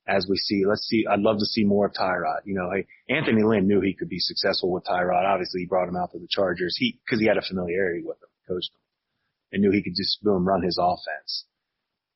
As 0.08 0.26
we 0.28 0.36
see, 0.36 0.64
let's 0.66 0.86
see, 0.88 1.04
I'd 1.08 1.20
love 1.20 1.38
to 1.38 1.44
see 1.44 1.64
more 1.64 1.86
of 1.86 1.92
Tyrod. 1.92 2.40
You 2.46 2.54
know, 2.54 2.70
hey, 2.72 2.86
Anthony 3.14 3.42
Lynn 3.42 3.68
knew 3.68 3.80
he 3.80 3.94
could 3.94 4.08
be 4.08 4.18
successful 4.18 4.72
with 4.72 4.84
Tyrod. 4.84 5.24
Obviously 5.24 5.60
he 5.60 5.66
brought 5.66 5.88
him 5.88 5.96
out 5.96 6.12
to 6.12 6.18
the 6.18 6.28
Chargers. 6.30 6.76
He, 6.78 6.98
cause 7.08 7.20
he 7.20 7.26
had 7.26 7.36
a 7.36 7.42
familiarity 7.42 8.02
with 8.02 8.16
him, 8.16 8.28
coached 8.48 8.70
him 8.72 8.80
and 9.52 9.62
knew 9.62 9.70
he 9.70 9.82
could 9.82 9.94
just 9.96 10.22
boom 10.22 10.46
run 10.46 10.62
his 10.62 10.78
offense. 10.80 11.44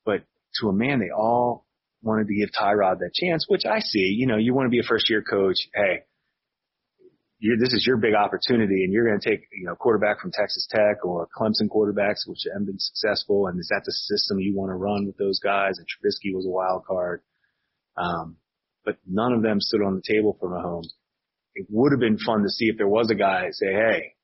But 0.05 0.25
to 0.61 0.69
a 0.69 0.73
man, 0.73 1.01
they 1.01 1.11
all 1.11 1.67
wanted 2.03 2.27
to 2.29 2.35
give 2.35 2.51
Tyrod 2.51 2.99
that 2.99 3.15
chance, 3.15 3.47
which 3.49 3.65
I 3.65 3.81
see. 3.81 4.15
You 4.17 4.27
know, 4.27 4.37
you 4.37 4.55
want 4.55 4.67
to 4.67 4.71
be 4.71 4.81
a 4.81 4.83
first 4.83 5.09
year 5.09 5.23
coach. 5.23 5.57
Hey, 5.75 6.05
you 7.39 7.57
this 7.57 7.73
is 7.73 7.85
your 7.87 7.97
big 7.97 8.15
opportunity, 8.15 8.85
and 8.85 8.93
you're 8.93 9.07
going 9.07 9.21
to 9.21 9.31
take 9.31 9.49
you 9.53 9.67
know 9.67 9.75
quarterback 9.75 10.21
from 10.21 10.33
Texas 10.33 10.67
Tech 10.71 11.05
or 11.05 11.29
Clemson 11.37 11.69
quarterbacks, 11.69 12.27
which 12.27 12.45
haven't 12.51 12.67
been 12.67 12.79
successful, 12.79 13.47
and 13.47 13.59
is 13.59 13.69
that 13.69 13.83
the 13.85 13.93
system 13.93 14.39
you 14.39 14.55
want 14.55 14.71
to 14.71 14.75
run 14.75 15.07
with 15.07 15.17
those 15.17 15.41
guys? 15.41 15.79
And 15.79 15.87
Trubisky 15.87 16.35
was 16.35 16.47
a 16.47 16.51
wild 16.51 16.85
card, 16.85 17.23
um, 17.97 18.37
but 18.85 18.97
none 19.07 19.33
of 19.33 19.43
them 19.43 19.61
stood 19.61 19.83
on 19.83 19.95
the 19.95 20.03
table 20.07 20.37
for 20.41 20.49
Mahomes. 20.49 20.89
it 21.55 21.67
would 21.69 21.93
have 21.93 22.01
been 22.01 22.19
fun 22.19 22.43
to 22.43 22.49
see 22.49 22.67
if 22.67 22.77
there 22.79 22.89
was 22.89 23.11
a 23.11 23.15
guy 23.15 23.49
say, 23.53 23.73
hey, 23.73 24.15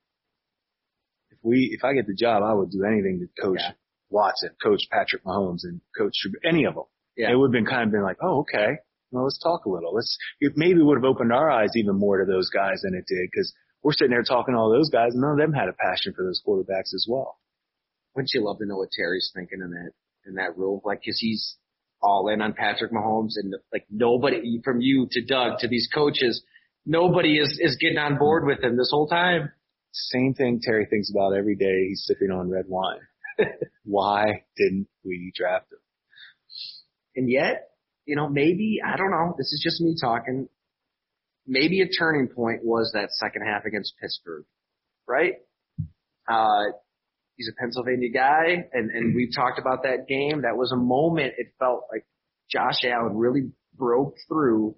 if 1.31 1.39
we, 1.43 1.71
if 1.79 1.85
I 1.85 1.93
get 1.95 2.07
the 2.07 2.15
job, 2.15 2.43
I 2.43 2.55
would 2.55 2.71
do 2.71 2.85
anything 2.85 3.21
to 3.21 3.43
coach 3.43 3.61
Yeah. 3.61 3.73
Watson, 4.11 4.51
coach 4.63 4.81
Patrick 4.91 5.25
Mahomes, 5.25 5.65
and 5.65 5.81
coach 5.97 6.15
any 6.45 6.65
of 6.65 6.75
them. 6.75 6.85
Yeah. 7.17 7.31
It 7.31 7.37
would 7.37 7.49
have 7.49 7.53
been 7.53 7.67
kind 7.67 7.85
of 7.85 7.93
been 7.93 8.03
like, 8.03 8.17
oh, 8.23 8.41
okay, 8.41 8.79
well, 9.11 9.25
let's 9.25 9.39
talk 9.43 9.65
a 9.67 9.69
little. 9.71 9.95
Let's, 9.95 10.17
it 10.41 10.53
maybe 10.57 10.81
would 10.83 10.97
have 10.97 11.05
opened 11.05 11.33
our 11.33 11.51
eyes 11.51 11.71
even 11.77 11.97
more 11.99 12.19
to 12.19 12.25
those 12.25 12.49
guys 12.51 12.81
than 12.83 12.95
it 12.95 13.05
did 13.07 13.29
because 13.31 13.53
we're 13.83 13.93
sitting 13.93 14.11
there 14.11 14.23
talking 14.23 14.55
to 14.55 14.59
all 14.59 14.73
those 14.73 14.91
guys 14.91 15.13
and 15.13 15.21
none 15.21 15.33
of 15.33 15.39
them 15.39 15.53
had 15.53 15.69
a 15.69 15.73
passion 15.73 16.15
for 16.17 16.25
those 16.25 16.43
quarterbacks 16.47 16.95
as 16.95 17.07
well. 17.09 17.39
Wouldn't 18.15 18.33
you 18.35 18.45
love 18.45 18.59
to 18.59 18.67
know 18.67 18.77
what 18.79 18.91
Terry's 18.91 19.31
thinking 19.35 19.61
in 19.63 19.71
that 19.71 19.91
in 20.27 20.35
that 20.35 20.57
room? 20.57 20.81
Like, 20.85 20.99
cause 21.05 21.19
he's 21.21 21.57
all 22.01 22.29
in 22.29 22.41
on 22.41 22.53
Patrick 22.53 22.93
Mahomes, 22.93 23.33
and 23.37 23.55
like 23.73 23.87
nobody 23.91 24.61
from 24.65 24.81
you 24.81 25.09
to 25.11 25.25
Doug 25.25 25.59
to 25.61 25.69
these 25.69 25.89
coaches, 25.93 26.43
nobody 26.87 27.39
is 27.39 27.59
is 27.61 27.77
getting 27.81 27.99
on 27.99 28.19
board 28.19 28.45
with 28.47 28.63
him 28.63 28.77
this 28.77 28.91
whole 28.91 29.09
time. 29.09 29.53
Same 29.93 30.35
thing 30.35 30.61
Terry 30.63 30.87
thinks 30.89 31.11
about 31.11 31.37
every 31.37 31.57
day 31.57 31.89
he's 31.89 32.05
sipping 32.07 32.31
on 32.31 32.51
red 32.51 32.67
wine. 32.69 33.01
Why 33.85 34.45
didn't 34.57 34.89
we 35.05 35.33
draft 35.35 35.73
him? 35.73 35.79
And 37.17 37.31
yet, 37.31 37.71
you 38.07 38.17
know, 38.17 38.29
maybe 38.29 38.81
I 38.85 38.97
don't 38.97 39.11
know. 39.11 39.35
This 39.37 39.53
is 39.53 39.61
just 39.63 39.81
me 39.81 39.97
talking. 40.01 40.49
Maybe 41.47 41.81
a 41.81 41.89
turning 41.89 42.29
point 42.29 42.61
was 42.63 42.93
that 42.95 43.11
second 43.13 43.43
half 43.43 43.65
against 43.65 43.95
Pittsburgh, 44.01 44.45
right? 45.07 45.35
Uh, 46.31 46.73
he's 47.39 47.49
a 47.49 47.59
Pennsylvania 47.59 48.11
guy, 48.13 48.69
and 48.73 48.91
and 48.91 49.15
we've 49.15 49.35
talked 49.35 49.59
about 49.59 49.85
that 49.85 50.07
game. 50.07 50.43
That 50.43 50.59
was 50.59 50.73
a 50.73 50.77
moment. 50.77 51.35
It 51.39 51.55
felt 51.59 51.85
like 51.91 52.05
Josh 52.51 52.85
Allen 52.85 53.17
really 53.17 53.53
broke 53.75 54.17
through. 54.29 54.77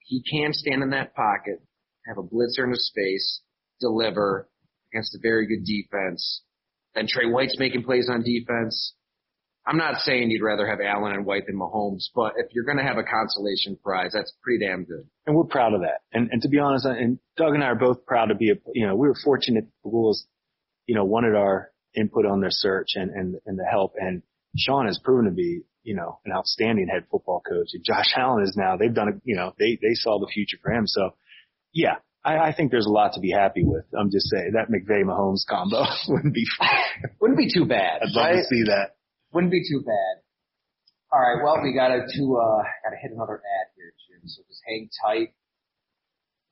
He 0.00 0.24
can 0.28 0.52
stand 0.52 0.82
in 0.82 0.90
that 0.90 1.14
pocket, 1.14 1.62
have 2.06 2.18
a 2.18 2.22
blitzer 2.22 2.64
in 2.64 2.70
his 2.70 2.88
space, 2.88 3.42
deliver 3.80 4.48
against 4.92 5.14
a 5.14 5.18
very 5.22 5.46
good 5.46 5.64
defense. 5.64 6.42
Then 6.94 7.06
Tre 7.06 7.30
White's 7.30 7.56
making 7.58 7.84
plays 7.84 8.08
on 8.10 8.22
defense. 8.22 8.94
I'm 9.66 9.76
not 9.76 10.00
saying 10.00 10.30
you'd 10.30 10.42
rather 10.42 10.66
have 10.66 10.78
Allen 10.80 11.12
and 11.12 11.26
White 11.26 11.44
than 11.46 11.56
Mahomes, 11.56 12.04
but 12.14 12.32
if 12.38 12.46
you're 12.54 12.64
going 12.64 12.78
to 12.78 12.82
have 12.82 12.96
a 12.96 13.02
consolation 13.02 13.76
prize, 13.84 14.12
that's 14.14 14.32
pretty 14.42 14.64
damn 14.64 14.84
good. 14.84 15.06
And 15.26 15.36
we're 15.36 15.44
proud 15.44 15.74
of 15.74 15.82
that. 15.82 16.00
And, 16.10 16.30
and 16.32 16.40
to 16.40 16.48
be 16.48 16.58
honest, 16.58 16.86
and 16.86 17.18
Doug 17.36 17.52
and 17.52 17.62
I 17.62 17.66
are 17.66 17.74
both 17.74 18.06
proud 18.06 18.26
to 18.26 18.34
be 18.34 18.50
a, 18.50 18.54
you 18.72 18.86
know, 18.86 18.96
we 18.96 19.08
were 19.08 19.16
fortunate 19.22 19.66
the 19.84 19.90
Bulls, 19.90 20.26
you 20.88 20.96
know, 20.96 21.04
wanted 21.04 21.36
our 21.36 21.70
input 21.94 22.26
on 22.26 22.40
their 22.40 22.50
search 22.50 22.88
and, 22.96 23.10
and, 23.10 23.36
and 23.46 23.58
the 23.58 23.64
help. 23.70 23.92
And 23.96 24.22
Sean 24.56 24.86
has 24.86 24.98
proven 24.98 25.26
to 25.26 25.30
be, 25.30 25.62
you 25.84 25.94
know, 25.94 26.18
an 26.24 26.32
outstanding 26.32 26.88
head 26.88 27.04
football 27.10 27.42
coach. 27.48 27.68
And 27.74 27.84
Josh 27.84 28.12
Allen 28.16 28.42
is 28.42 28.56
now, 28.56 28.76
they've 28.76 28.92
done, 28.92 29.08
a, 29.08 29.12
you 29.22 29.36
know, 29.36 29.54
they, 29.58 29.78
they 29.80 29.92
saw 29.94 30.18
the 30.18 30.26
future 30.32 30.56
for 30.60 30.72
him. 30.72 30.86
So 30.86 31.10
yeah, 31.72 31.96
I, 32.24 32.38
I 32.38 32.54
think 32.54 32.70
there's 32.70 32.86
a 32.86 32.90
lot 32.90 33.12
to 33.12 33.20
be 33.20 33.30
happy 33.30 33.62
with. 33.64 33.84
I'm 33.96 34.10
just 34.10 34.28
saying 34.30 34.52
that 34.54 34.72
McVay 34.72 35.04
Mahomes 35.04 35.46
combo 35.48 35.84
wouldn't 36.08 36.34
be, 36.34 36.44
Wouldn't 37.20 37.38
be 37.38 37.52
too 37.52 37.66
bad, 37.66 38.00
I'd 38.02 38.10
love 38.10 38.26
right? 38.26 38.36
to 38.36 38.44
see 38.44 38.64
that. 38.64 38.96
Wouldn't 39.32 39.52
be 39.52 39.62
too 39.62 39.82
bad. 39.84 40.22
All 41.12 41.20
right, 41.20 41.42
well, 41.42 41.62
we 41.62 41.72
got 41.74 41.88
to 41.88 42.00
to 42.00 42.36
uh, 42.36 42.62
got 42.84 42.90
to 42.90 43.00
hit 43.00 43.12
another 43.12 43.36
ad 43.36 43.66
here, 43.76 43.92
Jim. 44.08 44.28
So 44.28 44.42
just 44.46 44.60
hang 44.66 44.90
tight. 45.04 45.32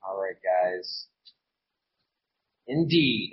All 0.02 0.16
right, 0.18 0.36
guys. 0.40 1.06
Indeed, 2.66 3.32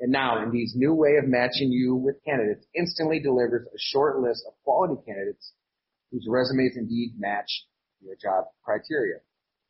And 0.00 0.10
now 0.10 0.42
Indeed's 0.42 0.74
new 0.74 0.94
way 0.94 1.16
of 1.16 1.28
matching 1.28 1.70
you 1.70 1.94
with 1.94 2.24
candidates 2.24 2.66
instantly 2.74 3.20
delivers 3.20 3.66
a 3.66 3.78
short 3.78 4.18
list 4.18 4.44
of 4.48 4.54
quality 4.64 4.94
candidates 5.06 5.52
whose 6.10 6.26
resumes 6.26 6.76
indeed 6.76 7.14
match 7.18 7.66
your 8.00 8.16
job 8.16 8.46
criteria. 8.64 9.16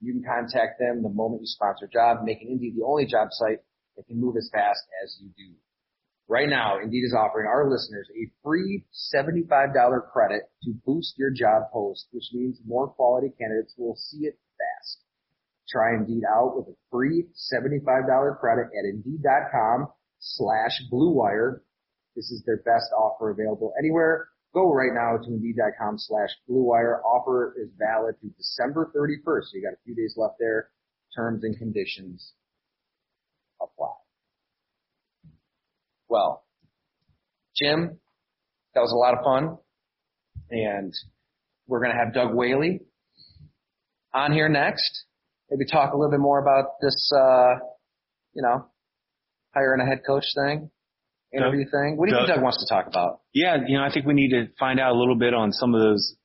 You 0.00 0.12
can 0.12 0.22
contact 0.22 0.78
them 0.78 1.02
the 1.02 1.10
moment 1.10 1.42
you 1.42 1.46
sponsor 1.46 1.86
a 1.86 1.88
job, 1.88 2.18
making 2.24 2.52
Indeed 2.52 2.76
the 2.76 2.86
only 2.86 3.06
job 3.06 3.28
site 3.32 3.58
that 3.96 4.06
can 4.06 4.20
move 4.20 4.36
as 4.36 4.48
fast 4.52 4.80
as 5.04 5.18
you 5.20 5.30
do. 5.36 5.52
Right 6.28 6.48
now, 6.48 6.78
Indeed 6.78 7.04
is 7.04 7.12
offering 7.12 7.48
our 7.48 7.68
listeners 7.68 8.08
a 8.14 8.30
free 8.44 8.84
$75 9.12 9.50
credit 10.12 10.42
to 10.62 10.74
boost 10.86 11.18
your 11.18 11.30
job 11.30 11.64
post, 11.72 12.06
which 12.12 12.30
means 12.32 12.60
more 12.64 12.86
quality 12.86 13.32
candidates 13.36 13.74
will 13.76 13.96
see 13.96 14.26
it 14.26 14.38
fast. 14.56 15.02
Try 15.68 15.96
Indeed 15.96 16.22
out 16.24 16.56
with 16.56 16.68
a 16.68 16.76
free 16.90 17.26
$75 17.52 18.38
credit 18.38 18.66
at 18.78 18.84
Indeed.com 18.84 19.88
slash 20.20 20.80
Blue 20.90 21.10
Wire. 21.10 21.62
This 22.14 22.30
is 22.30 22.42
their 22.46 22.58
best 22.58 22.92
offer 22.96 23.30
available 23.30 23.72
anywhere. 23.78 24.28
Go 24.52 24.72
right 24.72 24.92
now 24.92 25.16
to 25.16 25.28
Indeed.com 25.28 25.96
slash 25.98 26.30
Blue 26.48 26.62
Wire. 26.62 27.00
Offer 27.02 27.54
is 27.60 27.68
valid 27.78 28.16
through 28.20 28.32
December 28.36 28.90
31st. 28.96 29.42
So 29.44 29.50
you 29.54 29.62
got 29.62 29.74
a 29.74 29.82
few 29.84 29.94
days 29.94 30.14
left 30.16 30.34
there. 30.38 30.70
Terms 31.16 31.42
and 31.44 31.56
conditions 31.56 32.32
apply. 33.60 33.92
Well, 36.08 36.44
Jim, 37.56 37.98
that 38.74 38.80
was 38.80 38.92
a 38.92 38.96
lot 38.96 39.14
of 39.14 39.24
fun. 39.24 39.58
And 40.50 40.92
we're 41.66 41.80
going 41.80 41.92
to 41.92 42.04
have 42.04 42.12
Doug 42.12 42.34
Whaley 42.34 42.80
on 44.12 44.32
here 44.32 44.48
next. 44.48 45.04
Maybe 45.50 45.64
talk 45.70 45.92
a 45.92 45.96
little 45.96 46.10
bit 46.10 46.20
more 46.20 46.40
about 46.40 46.80
this, 46.80 47.12
uh, 47.16 47.54
you 48.34 48.42
know, 48.42 48.69
hiring 49.54 49.80
a 49.80 49.86
head 49.86 50.00
coach 50.06 50.24
thing, 50.34 50.70
interview 51.32 51.64
thing. 51.70 51.96
What 51.96 52.08
do 52.08 52.12
you 52.12 52.18
think 52.18 52.28
Doug- 52.28 52.36
Doug 52.36 52.42
wants 52.42 52.64
to 52.64 52.72
talk 52.72 52.86
about? 52.86 53.20
Yeah, 53.32 53.56
you 53.66 53.78
know, 53.78 53.84
I 53.84 53.92
think 53.92 54.06
we 54.06 54.14
need 54.14 54.30
to 54.30 54.48
find 54.58 54.80
out 54.80 54.92
a 54.94 54.98
little 54.98 55.16
bit 55.16 55.34
on 55.34 55.52
some 55.52 55.74
of 55.74 55.80
those 55.80 56.16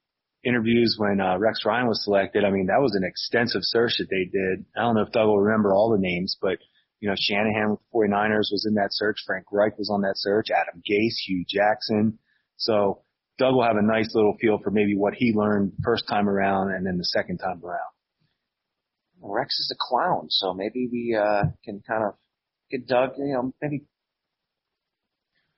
interviews 0.44 0.96
when 1.00 1.20
uh, 1.20 1.38
Rex 1.40 1.66
Ryan 1.66 1.88
was 1.88 2.04
selected. 2.04 2.44
I 2.46 2.52
mean, 2.52 2.68
that 2.68 2.80
was 2.80 2.96
an 2.96 3.04
extensive 3.04 3.62
search 3.64 3.94
that 3.98 4.10
they 4.10 4.26
did. 4.26 4.66
I 4.78 4.82
don't 4.82 4.96
know 4.96 5.02
if 5.02 5.12
Doug 5.12 5.28
will 5.28 5.42
remember 5.42 5.74
all 5.74 5.90
the 5.90 6.00
names, 6.00 6.38
but 6.42 6.58
you 7.00 7.10
know, 7.10 7.16
Shanahan 7.20 7.72
with 7.72 7.80
the 7.80 7.98
49ers 7.98 8.52
was 8.52 8.66
in 8.68 8.76
that 8.76 8.90
search. 8.92 9.18
Frank 9.26 9.46
Reich 9.52 9.78
was 9.78 9.90
on 9.90 10.02
that 10.02 10.14
search. 10.16 10.48
Adam 10.50 10.82
Gase, 10.90 11.18
Hue 11.26 11.44
Jackson. 11.48 12.18
So 12.58 13.02
Doug 13.38 13.54
will 13.54 13.64
have 13.64 13.76
a 13.76 13.82
nice 13.86 14.16
little 14.16 14.38
feel 14.40 14.60
for 14.64 14.72
maybe 14.72 14.96
what 14.96 15.14
he 15.14 15.34
learned 15.36 15.74
first 15.84 16.08
time 16.08 16.30
around 16.30 16.72
and 16.72 16.86
then 16.86 16.98
the 16.98 17.06
second 17.06 17.38
time 17.40 17.62
around. 17.64 17.92
Rex 19.22 19.60
is 19.60 19.74
a 19.74 19.78
clown, 19.80 20.28
so 20.30 20.54
maybe 20.54 20.88
we 20.92 21.18
uh, 21.20 21.44
can 21.64 21.82
kind 21.88 22.04
of 22.04 22.14
get 22.78 22.88
Doug, 22.88 23.12
you 23.18 23.34
know, 23.34 23.54
maybe 23.62 23.84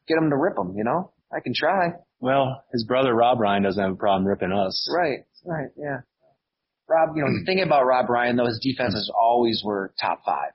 get 0.08 0.18
him 0.18 0.30
to 0.30 0.38
rip 0.38 0.58
him. 0.58 0.74
You 0.76 0.84
know, 0.84 1.12
I 1.32 1.40
can 1.40 1.54
try. 1.56 1.90
Well, 2.20 2.64
his 2.72 2.84
brother 2.86 3.14
Rob 3.14 3.40
Ryan 3.40 3.64
doesn't 3.64 3.82
have 3.82 3.94
a 3.94 3.96
problem 3.96 4.28
ripping 4.28 4.52
us. 4.52 4.90
Right, 4.96 5.20
right, 5.46 5.70
yeah. 5.78 6.00
Rob, 6.90 7.16
you 7.16 7.22
know, 7.24 7.28
the 7.40 7.46
thing 7.46 7.62
about 7.62 7.86
Rob 7.86 8.10
Ryan 8.10 8.38
though, 8.38 8.46
his 8.48 8.60
defenses 8.64 9.12
always 9.20 9.62
were 9.64 9.94
top 10.00 10.22
five. 10.26 10.52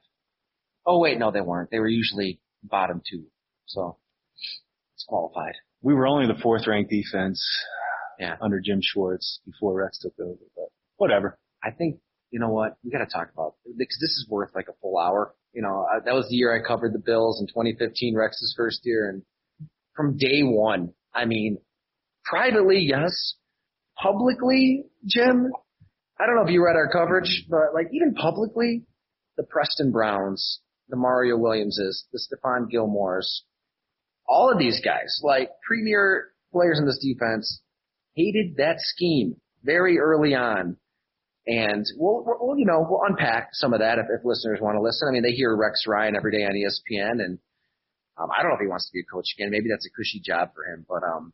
Oh 0.87 0.99
wait, 0.99 1.19
no, 1.19 1.31
they 1.31 1.41
weren't. 1.41 1.71
They 1.71 1.79
were 1.79 1.89
usually 1.89 2.41
bottom 2.65 3.03
two. 3.09 3.25
So 3.67 3.99
it's 4.95 5.05
qualified. 5.07 5.55
We 5.83 5.95
were 5.95 6.07
only 6.07 6.27
the 6.27 6.41
fourth 6.41 6.67
ranked 6.67 6.91
defense 6.91 7.45
Yeah. 8.19 8.37
under 8.41 8.61
Jim 8.61 8.81
Schwartz 8.83 9.41
before 9.45 9.75
Rex 9.75 9.99
took 9.99 10.15
over, 10.21 10.39
but 10.57 10.69
whatever. 10.97 11.39
I 11.63 11.71
think 11.71 12.01
you 12.31 12.41
know 12.41 12.49
what 12.49 12.77
we 12.83 12.91
got 12.91 12.99
to 12.99 13.07
talk 13.07 13.29
about 13.33 13.55
because 13.65 13.99
this 14.01 14.11
is 14.11 14.27
worth 14.29 14.51
like 14.55 14.69
a 14.69 14.73
full 14.81 14.99
hour. 14.99 15.35
You 15.53 15.63
know, 15.63 15.87
uh, 15.91 16.01
that 16.05 16.15
was 16.15 16.29
the 16.29 16.37
year 16.37 16.55
I 16.55 16.67
covered 16.67 16.93
the 16.93 16.99
Bills 16.99 17.41
in 17.41 17.47
2015, 17.47 18.17
Rex's 18.17 18.55
first 18.57 18.81
year, 18.85 19.11
and 19.11 19.23
from 19.95 20.17
day 20.17 20.43
one, 20.43 20.95
I 21.15 21.27
mean, 21.27 21.59
privately, 22.25 22.81
yes, 22.89 23.35
publicly, 24.01 24.85
Jim. 25.07 25.53
I 26.19 26.27
don't 26.27 26.37
know 26.37 26.43
if 26.43 26.51
you 26.51 26.65
read 26.65 26.77
our 26.77 26.91
coverage, 26.91 27.47
but 27.51 27.75
like 27.75 27.89
even 27.93 28.15
publicly, 28.15 28.85
the 29.37 29.43
Preston 29.43 29.93
Browns, 29.93 30.61
the 30.89 30.97
Mario 30.97 31.37
Williamses, 31.37 32.07
the 32.13 32.19
Stephon 32.19 32.71
Gilmores, 32.73 33.41
all 34.27 34.51
of 34.51 34.59
these 34.59 34.81
guys, 34.85 35.21
like 35.23 35.51
premier 35.67 36.29
players 36.53 36.79
in 36.79 36.87
this 36.87 37.01
defense, 37.03 37.61
hated 38.15 38.57
that 38.57 38.77
scheme 38.79 39.37
very 39.65 39.99
early 39.99 40.35
on. 40.35 40.77
And 41.47 41.85
we'll, 41.97 42.23
we'll, 42.25 42.59
you 42.59 42.65
know, 42.65 42.87
we'll 42.89 43.03
unpack 43.09 43.49
some 43.53 43.75
of 43.75 43.81
that 43.81 43.99
if, 43.99 44.07
if 44.07 44.25
listeners 44.25 44.61
want 44.61 44.77
to 44.77 44.81
listen. 44.81 45.09
I 45.09 45.13
mean, 45.13 45.23
they 45.23 45.33
hear 45.33 45.57
Rex 45.57 45.85
Ryan 45.89 46.15
every 46.15 46.31
day 46.31 46.45
on 46.45 46.53
ESPN, 46.53 47.23
and 47.23 47.39
um, 48.17 48.29
I 48.31 48.43
don't 48.43 48.51
know 48.51 48.57
if 48.57 48.61
he 48.61 48.69
wants 48.69 48.87
to 48.87 48.93
be 48.93 49.01
a 49.01 49.13
coach 49.13 49.27
again. 49.37 49.51
Maybe 49.51 49.69
that's 49.69 49.87
a 49.87 49.91
cushy 49.91 50.21
job 50.21 50.51
for 50.55 50.65
him, 50.65 50.87
but 50.89 51.03
um, 51.03 51.33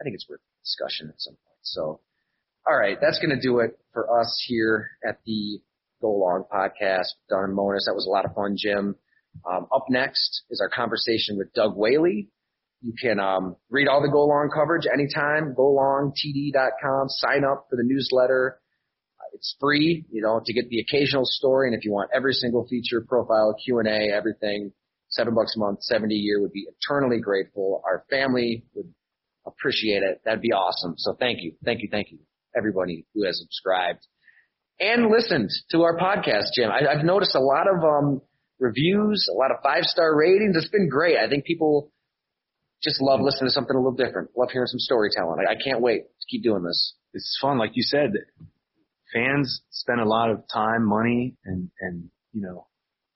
I 0.00 0.04
think 0.04 0.14
it's 0.14 0.28
worth 0.28 0.40
discussion 0.64 1.08
at 1.08 1.20
some 1.20 1.34
point. 1.34 1.62
So, 1.62 2.00
all 2.68 2.76
right, 2.76 2.98
that's 3.00 3.20
going 3.20 3.34
to 3.34 3.40
do 3.40 3.60
it 3.60 3.78
for 3.92 4.20
us 4.20 4.44
here 4.48 4.90
at 5.06 5.20
the 5.24 5.60
Go 6.00 6.10
Long 6.10 6.44
podcast. 6.52 7.14
Don 7.30 7.54
Monos, 7.54 7.86
that 7.86 7.94
was 7.94 8.06
a 8.06 8.10
lot 8.10 8.24
of 8.24 8.34
fun, 8.34 8.56
Jim. 8.58 8.96
Um, 9.48 9.66
up 9.74 9.86
next 9.88 10.42
is 10.50 10.60
our 10.60 10.68
conversation 10.68 11.36
with 11.36 11.52
Doug 11.52 11.76
Whaley. 11.76 12.30
You 12.80 12.94
can 13.00 13.20
um, 13.20 13.56
read 13.70 13.88
all 13.88 14.02
the 14.02 14.08
Go 14.08 14.26
Long 14.26 14.50
coverage 14.52 14.86
anytime. 14.92 15.54
GoLongTD.com. 15.54 17.08
Sign 17.08 17.44
up 17.44 17.66
for 17.70 17.76
the 17.76 17.84
newsletter. 17.84 18.60
It's 19.36 19.54
free, 19.60 20.04
you 20.10 20.22
know, 20.22 20.40
to 20.44 20.52
get 20.52 20.68
the 20.68 20.80
occasional 20.80 21.24
story. 21.24 21.68
And 21.68 21.76
if 21.78 21.84
you 21.84 21.92
want 21.92 22.10
every 22.12 22.32
single 22.32 22.66
feature, 22.66 23.00
profile, 23.06 23.54
Q 23.64 23.78
and 23.78 23.88
A, 23.88 24.12
everything, 24.12 24.72
seven 25.08 25.34
bucks 25.34 25.54
a 25.56 25.60
month, 25.60 25.82
seventy 25.82 26.16
a 26.16 26.18
year 26.18 26.40
would 26.40 26.52
be 26.52 26.66
eternally 26.66 27.20
grateful. 27.20 27.82
Our 27.84 28.04
family 28.10 28.64
would 28.74 28.92
appreciate 29.46 30.02
it. 30.02 30.20
That'd 30.24 30.40
be 30.40 30.52
awesome. 30.52 30.94
So 30.96 31.14
thank 31.18 31.42
you, 31.42 31.52
thank 31.64 31.82
you, 31.82 31.88
thank 31.90 32.10
you, 32.10 32.18
everybody 32.56 33.06
who 33.14 33.24
has 33.24 33.38
subscribed 33.38 34.06
and 34.80 35.10
listened 35.10 35.50
to 35.70 35.82
our 35.82 35.96
podcast, 35.96 36.52
Jim. 36.54 36.70
I, 36.70 36.80
I've 36.86 37.04
noticed 37.04 37.34
a 37.34 37.40
lot 37.40 37.66
of 37.68 37.82
um, 37.84 38.22
reviews, 38.58 39.28
a 39.32 39.36
lot 39.36 39.50
of 39.50 39.58
five 39.62 39.84
star 39.84 40.16
ratings. 40.16 40.56
It's 40.56 40.68
been 40.68 40.88
great. 40.88 41.16
I 41.16 41.28
think 41.28 41.44
people 41.44 41.92
just 42.82 43.00
love 43.00 43.20
listening 43.20 43.48
to 43.48 43.52
something 43.52 43.74
a 43.74 43.78
little 43.78 43.96
different. 43.96 44.30
Love 44.36 44.50
hearing 44.52 44.66
some 44.66 44.78
storytelling. 44.78 45.38
I, 45.46 45.52
I 45.52 45.54
can't 45.62 45.80
wait 45.80 46.02
to 46.02 46.26
keep 46.28 46.42
doing 46.42 46.62
this. 46.62 46.94
It's 47.14 47.38
fun, 47.40 47.58
like 47.58 47.70
you 47.74 47.82
said. 47.82 48.10
Fans 49.12 49.62
spend 49.70 50.00
a 50.00 50.04
lot 50.04 50.30
of 50.30 50.42
time, 50.52 50.84
money, 50.84 51.36
and 51.44 51.70
and 51.80 52.10
you 52.32 52.42
know, 52.42 52.66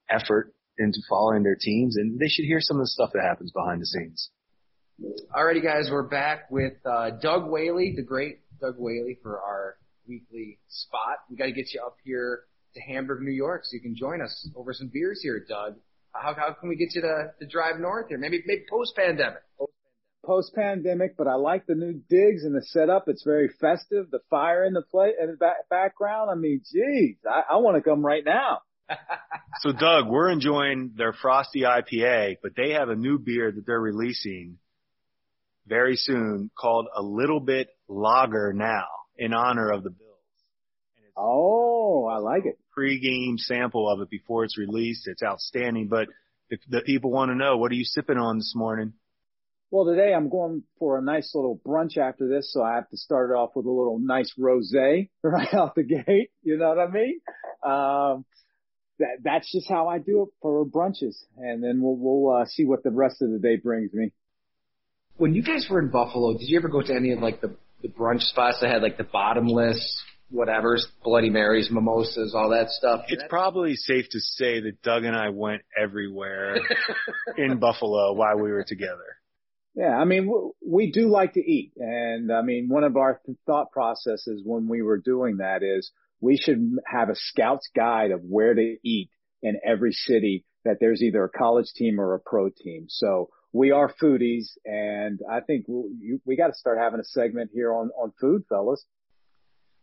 effort 0.08 0.52
into 0.78 0.98
following 1.08 1.42
their 1.42 1.56
teams, 1.60 1.96
and 1.96 2.18
they 2.18 2.28
should 2.28 2.44
hear 2.44 2.60
some 2.60 2.78
of 2.78 2.82
the 2.82 2.88
stuff 2.88 3.10
that 3.12 3.22
happens 3.22 3.52
behind 3.52 3.80
the 3.80 3.86
scenes. 3.86 4.30
Alrighty, 5.34 5.62
guys, 5.62 5.88
we're 5.90 6.02
back 6.02 6.50
with 6.50 6.74
uh, 6.84 7.10
Doug 7.22 7.50
Whaley, 7.50 7.94
the 7.96 8.02
great 8.02 8.40
Doug 8.60 8.74
Whaley, 8.78 9.18
for 9.22 9.40
our 9.40 9.76
weekly 10.06 10.58
spot. 10.68 11.18
We 11.30 11.36
got 11.36 11.46
to 11.46 11.52
get 11.52 11.72
you 11.72 11.80
up 11.84 11.96
here 12.04 12.44
to 12.74 12.80
Hamburg, 12.80 13.22
New 13.22 13.32
York, 13.32 13.64
so 13.64 13.74
you 13.74 13.80
can 13.80 13.96
join 13.96 14.20
us 14.20 14.48
over 14.54 14.72
some 14.72 14.90
beers 14.92 15.20
here, 15.22 15.44
Doug. 15.48 15.76
How, 16.12 16.34
how 16.34 16.52
can 16.58 16.68
we 16.68 16.76
get 16.76 16.94
you 16.94 17.02
to, 17.02 17.30
to 17.38 17.46
drive 17.46 17.80
north 17.80 18.08
here? 18.08 18.18
Maybe 18.18 18.42
maybe 18.46 18.64
post 18.68 18.94
pandemic. 18.96 19.42
Pandemic, 20.54 21.16
but 21.16 21.26
I 21.26 21.34
like 21.34 21.66
the 21.66 21.74
new 21.74 22.00
digs 22.08 22.44
and 22.44 22.54
the 22.54 22.62
setup. 22.62 23.04
It's 23.08 23.24
very 23.24 23.48
festive. 23.60 24.10
The 24.10 24.20
fire 24.30 24.64
in 24.64 24.72
the 24.72 24.82
play 24.82 25.12
in 25.20 25.30
the 25.30 25.36
back, 25.36 25.68
background. 25.68 26.30
I 26.30 26.34
mean, 26.34 26.62
geez, 26.72 27.16
I, 27.28 27.54
I 27.54 27.56
want 27.56 27.76
to 27.76 27.82
come 27.82 28.04
right 28.04 28.24
now. 28.24 28.60
so 29.60 29.72
Doug, 29.72 30.08
we're 30.08 30.30
enjoying 30.30 30.92
their 30.96 31.12
frosty 31.12 31.62
IPA, 31.62 32.36
but 32.42 32.52
they 32.56 32.70
have 32.70 32.88
a 32.88 32.96
new 32.96 33.18
beer 33.18 33.50
that 33.52 33.66
they're 33.66 33.80
releasing 33.80 34.58
very 35.66 35.96
soon 35.96 36.50
called 36.58 36.86
a 36.96 37.02
little 37.02 37.40
bit 37.40 37.68
lager 37.88 38.52
now 38.52 38.86
in 39.16 39.32
honor 39.32 39.70
of 39.70 39.84
the 39.84 39.90
Bills. 39.90 40.10
Oh, 41.16 42.06
I 42.06 42.18
like 42.18 42.46
it. 42.46 42.58
Pre-game 42.72 43.36
sample 43.38 43.88
of 43.88 44.00
it 44.00 44.10
before 44.10 44.44
it's 44.44 44.58
released. 44.58 45.06
It's 45.06 45.22
outstanding. 45.22 45.88
But 45.88 46.08
the, 46.48 46.58
the 46.68 46.80
people 46.80 47.10
want 47.10 47.30
to 47.30 47.34
know, 47.34 47.58
what 47.58 47.70
are 47.70 47.76
you 47.76 47.84
sipping 47.84 48.16
on 48.16 48.38
this 48.38 48.54
morning? 48.56 48.94
Well, 49.70 49.84
today 49.84 50.12
I'm 50.12 50.28
going 50.28 50.64
for 50.80 50.98
a 50.98 51.02
nice 51.02 51.32
little 51.32 51.60
brunch 51.64 51.96
after 51.96 52.28
this, 52.28 52.52
so 52.52 52.62
I 52.62 52.74
have 52.74 52.88
to 52.90 52.96
start 52.96 53.30
it 53.30 53.34
off 53.34 53.50
with 53.54 53.66
a 53.66 53.70
little 53.70 54.00
nice 54.00 54.32
rosé 54.38 55.10
right 55.22 55.54
out 55.54 55.76
the 55.76 55.84
gate. 55.84 56.30
You 56.42 56.58
know 56.58 56.70
what 56.70 56.78
I 56.78 56.90
mean? 56.90 57.20
Um, 57.62 58.24
that 58.98 59.18
that's 59.22 59.50
just 59.50 59.68
how 59.68 59.88
I 59.88 59.98
do 59.98 60.22
it 60.22 60.28
for 60.42 60.64
brunches, 60.66 61.16
and 61.36 61.62
then 61.62 61.80
we'll 61.80 61.96
we'll 61.96 62.34
uh, 62.34 62.46
see 62.46 62.64
what 62.64 62.82
the 62.82 62.90
rest 62.90 63.22
of 63.22 63.30
the 63.30 63.38
day 63.38 63.56
brings 63.56 63.92
me. 63.92 64.12
When 65.16 65.34
you 65.34 65.42
guys 65.42 65.66
were 65.70 65.80
in 65.80 65.90
Buffalo, 65.90 66.32
did 66.32 66.48
you 66.48 66.58
ever 66.58 66.68
go 66.68 66.82
to 66.82 66.94
any 66.94 67.12
of 67.12 67.20
like 67.20 67.40
the 67.40 67.54
the 67.82 67.88
brunch 67.88 68.22
spots 68.22 68.58
that 68.60 68.70
had 68.70 68.82
like 68.82 68.98
the 68.98 69.04
bottomless 69.04 70.02
whatever's 70.30 70.86
Bloody 71.02 71.30
Marys, 71.30 71.70
mimosas, 71.70 72.34
all 72.36 72.50
that 72.50 72.70
stuff. 72.70 73.04
It's 73.08 73.24
probably 73.28 73.74
safe 73.74 74.06
to 74.10 74.20
say 74.20 74.60
that 74.60 74.80
Doug 74.82 75.04
and 75.04 75.16
I 75.16 75.30
went 75.30 75.62
everywhere 75.76 76.56
in 77.36 77.58
Buffalo 77.58 78.12
while 78.12 78.36
we 78.36 78.52
were 78.52 78.64
together. 78.64 79.19
Yeah, 79.74 79.96
I 79.96 80.04
mean, 80.04 80.32
we 80.66 80.90
do 80.90 81.08
like 81.08 81.34
to 81.34 81.40
eat. 81.40 81.72
And 81.76 82.32
I 82.32 82.42
mean, 82.42 82.68
one 82.68 82.84
of 82.84 82.96
our 82.96 83.20
thought 83.46 83.70
processes 83.70 84.42
when 84.44 84.68
we 84.68 84.82
were 84.82 84.98
doing 84.98 85.38
that 85.38 85.62
is 85.62 85.90
we 86.20 86.36
should 86.36 86.76
have 86.86 87.08
a 87.08 87.14
scout's 87.14 87.68
guide 87.74 88.10
of 88.10 88.20
where 88.22 88.54
to 88.54 88.76
eat 88.84 89.10
in 89.42 89.58
every 89.64 89.92
city 89.92 90.44
that 90.64 90.76
there's 90.80 91.02
either 91.02 91.24
a 91.24 91.30
college 91.30 91.72
team 91.74 92.00
or 92.00 92.14
a 92.14 92.20
pro 92.20 92.50
team. 92.50 92.86
So 92.88 93.30
we 93.52 93.70
are 93.70 93.92
foodies 94.00 94.48
and 94.64 95.20
I 95.30 95.40
think 95.40 95.66
we, 95.66 96.18
we 96.24 96.36
got 96.36 96.48
to 96.48 96.54
start 96.54 96.78
having 96.78 97.00
a 97.00 97.04
segment 97.04 97.50
here 97.54 97.72
on, 97.72 97.90
on 97.90 98.12
food, 98.20 98.42
fellas. 98.48 98.84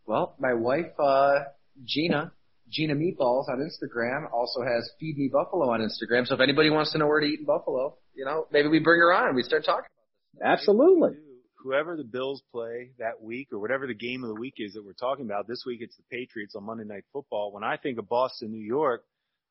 Well, 0.06 0.36
my 0.40 0.54
wife, 0.54 0.92
uh, 1.00 1.40
Gina, 1.84 2.32
Gina 2.70 2.96
Meatballs 2.96 3.48
on 3.50 3.60
Instagram 3.60 4.32
also 4.32 4.62
has 4.62 4.90
Feed 5.00 5.18
Me 5.18 5.30
Buffalo 5.32 5.70
on 5.70 5.80
Instagram. 5.80 6.28
So 6.28 6.36
if 6.36 6.42
anybody 6.42 6.70
wants 6.70 6.92
to 6.92 6.98
know 6.98 7.08
where 7.08 7.20
to 7.20 7.26
eat 7.26 7.40
in 7.40 7.46
Buffalo, 7.46 7.98
you 8.14 8.26
know, 8.26 8.48
maybe 8.52 8.68
we 8.68 8.80
bring 8.80 9.00
her 9.00 9.14
on 9.14 9.28
and 9.28 9.36
we 9.36 9.44
start 9.44 9.64
talking 9.66 9.86
about 9.86 10.34
this. 10.34 10.60
Absolutely. 10.60 11.18
Whoever 11.64 11.98
the 11.98 12.04
Bills 12.04 12.42
play 12.52 12.92
that 13.00 13.22
week 13.22 13.50
or 13.52 13.60
whatever 13.60 13.88
the 13.88 13.96
game 13.96 14.24
of 14.24 14.30
the 14.30 14.40
week 14.40 14.56
is 14.58 14.74
that 14.74 14.86
we're 14.86 14.94
talking 14.94 15.26
about, 15.26 15.48
this 15.48 15.64
week 15.66 15.80
it's 15.82 15.96
the 15.98 16.04
Patriots 16.12 16.56
on 16.56 16.66
Monday 16.66 16.84
Night 16.84 17.04
Football. 17.14 17.52
When 17.52 17.64
I 17.64 17.78
think 17.78 18.00
of 18.00 18.08
Boston, 18.08 18.52
New 18.52 18.64
York, 18.64 19.04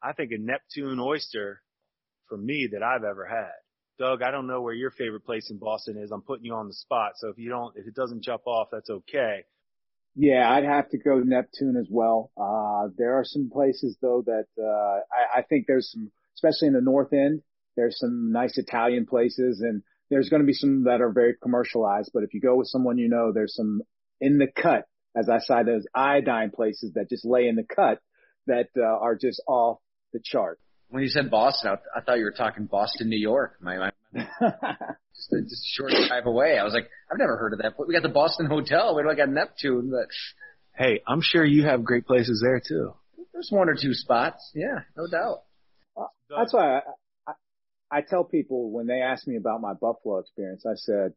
I 0.03 0.13
think 0.13 0.33
of 0.33 0.41
Neptune 0.41 1.01
oyster 1.01 1.63
for 2.29 2.37
me 2.37 2.69
that 2.73 2.83
I've 2.83 3.05
ever 3.05 3.27
had. 3.27 3.53
Doug, 3.99 4.23
I 4.23 4.31
don't 4.31 4.47
know 4.47 4.61
where 4.61 4.75
your 4.75 4.91
favorite 4.91 5.25
place 5.25 5.51
in 5.51 5.59
Boston 5.59 5.97
is. 5.97 6.11
I'm 6.11 6.21
putting 6.21 6.45
you 6.45 6.55
on 6.55 6.69
the 6.69 6.75
spot. 6.75 7.13
So 7.17 7.29
if 7.29 7.39
you 7.39 7.49
don't, 7.49 7.75
if 7.77 7.87
it 7.87 7.95
doesn't 7.95 8.23
jump 8.23 8.47
off, 8.47 8.69
that's 8.71 8.91
okay. 8.91 9.45
Yeah, 10.19 10.51
I'd 10.51 10.65
have 10.65 10.89
to 10.91 10.99
go 10.99 11.19
Neptune 11.19 11.77
as 11.77 11.89
well. 11.91 12.31
Uh, 12.39 12.89
there 12.97 13.17
are 13.19 13.25
some 13.25 13.51
places 13.53 13.99
though 14.01 14.25
that, 14.25 14.47
uh, 14.59 15.01
I, 15.13 15.41
I 15.41 15.43
think 15.43 15.67
there's 15.67 15.93
some, 15.93 16.11
especially 16.35 16.69
in 16.69 16.75
the 16.75 16.81
North 16.81 17.13
End, 17.13 17.43
there's 17.77 17.99
some 17.99 18.33
nice 18.33 18.57
Italian 18.57 19.05
places 19.05 19.61
and 19.61 19.83
there's 20.09 20.31
going 20.31 20.41
to 20.41 20.47
be 20.47 20.55
some 20.55 20.85
that 20.85 21.03
are 21.03 21.13
very 21.13 21.35
commercialized, 21.43 22.13
but 22.15 22.23
if 22.23 22.33
you 22.33 22.41
go 22.41 22.57
with 22.57 22.69
someone 22.69 22.97
you 22.97 23.11
know, 23.11 23.33
there's 23.33 23.55
some 23.55 23.83
in 24.19 24.39
the 24.39 24.47
cut, 24.47 24.87
as 25.15 25.29
I 25.29 25.39
say, 25.41 25.63
those 25.65 25.87
iodine 25.95 26.51
places 26.51 26.93
that 26.95 27.11
just 27.11 27.27
lay 27.27 27.47
in 27.49 27.57
the 27.57 27.65
cut 27.65 28.01
that, 28.47 28.69
uh, 28.75 28.85
are 28.85 29.17
just 29.17 29.43
off 29.47 29.81
the 30.15 30.21
chart. 30.25 30.59
When 30.89 31.03
you 31.03 31.11
said 31.11 31.31
Boston, 31.31 31.73
I, 31.73 31.99
I 31.99 32.01
thought 32.01 32.17
you 32.19 32.25
were 32.25 32.31
talking 32.31 32.65
Boston, 32.65 33.11
New 33.11 33.21
York. 33.21 33.57
My, 33.61 33.77
my 33.77 33.91
just, 34.17 35.33
a, 35.33 35.43
just 35.43 35.65
a 35.65 35.73
short 35.75 35.93
drive 36.09 36.27
away. 36.27 36.59
I 36.59 36.65
was 36.65 36.73
like, 36.73 36.89
I've 37.11 37.19
never 37.19 37.37
heard 37.37 37.53
of 37.53 37.61
that. 37.61 37.75
We 37.87 37.95
got 37.95 38.03
the 38.03 38.09
Boston 38.09 38.47
Hotel. 38.47 38.95
We 38.97 39.03
don't 39.03 39.17
got 39.17 39.29
Neptune, 39.29 39.91
but 39.91 40.09
hey, 40.77 41.03
I'm 41.07 41.21
sure 41.23 41.45
you 41.45 41.65
have 41.65 41.85
great 41.85 42.07
places 42.07 42.43
there 42.45 42.61
too. 42.67 42.95
There's 43.33 43.51
one 43.51 43.69
or 43.69 43.75
two 43.75 43.93
spots. 43.93 44.51
Yeah, 44.55 44.81
no 44.97 45.07
doubt. 45.07 45.43
Uh, 45.97 46.07
that's 46.37 46.53
why 46.53 46.79
I, 46.79 46.81
I, 47.27 47.33
I 47.91 48.01
tell 48.01 48.25
people 48.25 48.71
when 48.71 48.87
they 48.87 49.01
ask 49.01 49.27
me 49.27 49.37
about 49.37 49.61
my 49.61 49.75
Buffalo 49.75 50.19
experience, 50.19 50.65
I 50.67 50.75
said 50.75 51.13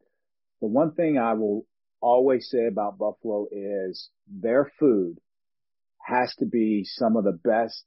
the 0.62 0.68
one 0.68 0.92
thing 0.92 1.18
I 1.18 1.34
will 1.34 1.66
always 2.02 2.50
say 2.50 2.68
about 2.68 2.98
Buffalo 2.98 3.48
is 3.52 4.10
their 4.28 4.72
food 4.80 5.18
has 6.02 6.34
to 6.40 6.46
be 6.46 6.84
some 6.86 7.18
of 7.18 7.24
the 7.24 7.38
best 7.44 7.84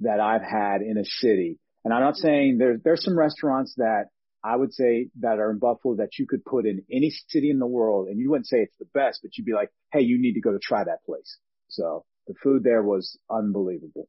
that 0.00 0.20
I've 0.20 0.42
had 0.42 0.82
in 0.82 0.98
a 0.98 1.04
city. 1.04 1.58
And 1.84 1.92
I'm 1.92 2.00
not 2.00 2.16
saying 2.16 2.58
there's, 2.58 2.80
there's 2.82 3.04
some 3.04 3.18
restaurants 3.18 3.74
that 3.76 4.06
I 4.44 4.56
would 4.56 4.72
say 4.72 5.08
that 5.20 5.38
are 5.38 5.50
in 5.50 5.58
Buffalo 5.58 5.96
that 5.96 6.18
you 6.18 6.26
could 6.26 6.44
put 6.44 6.66
in 6.66 6.84
any 6.90 7.10
city 7.28 7.50
in 7.50 7.58
the 7.58 7.66
world 7.66 8.08
and 8.08 8.18
you 8.18 8.30
wouldn't 8.30 8.48
say 8.48 8.58
it's 8.58 8.76
the 8.78 8.88
best, 8.92 9.20
but 9.22 9.36
you'd 9.36 9.46
be 9.46 9.52
like, 9.52 9.70
Hey, 9.92 10.00
you 10.00 10.20
need 10.20 10.34
to 10.34 10.40
go 10.40 10.52
to 10.52 10.58
try 10.58 10.82
that 10.82 11.04
place. 11.06 11.38
So 11.68 12.04
the 12.26 12.34
food 12.42 12.64
there 12.64 12.82
was 12.82 13.18
unbelievable. 13.30 14.08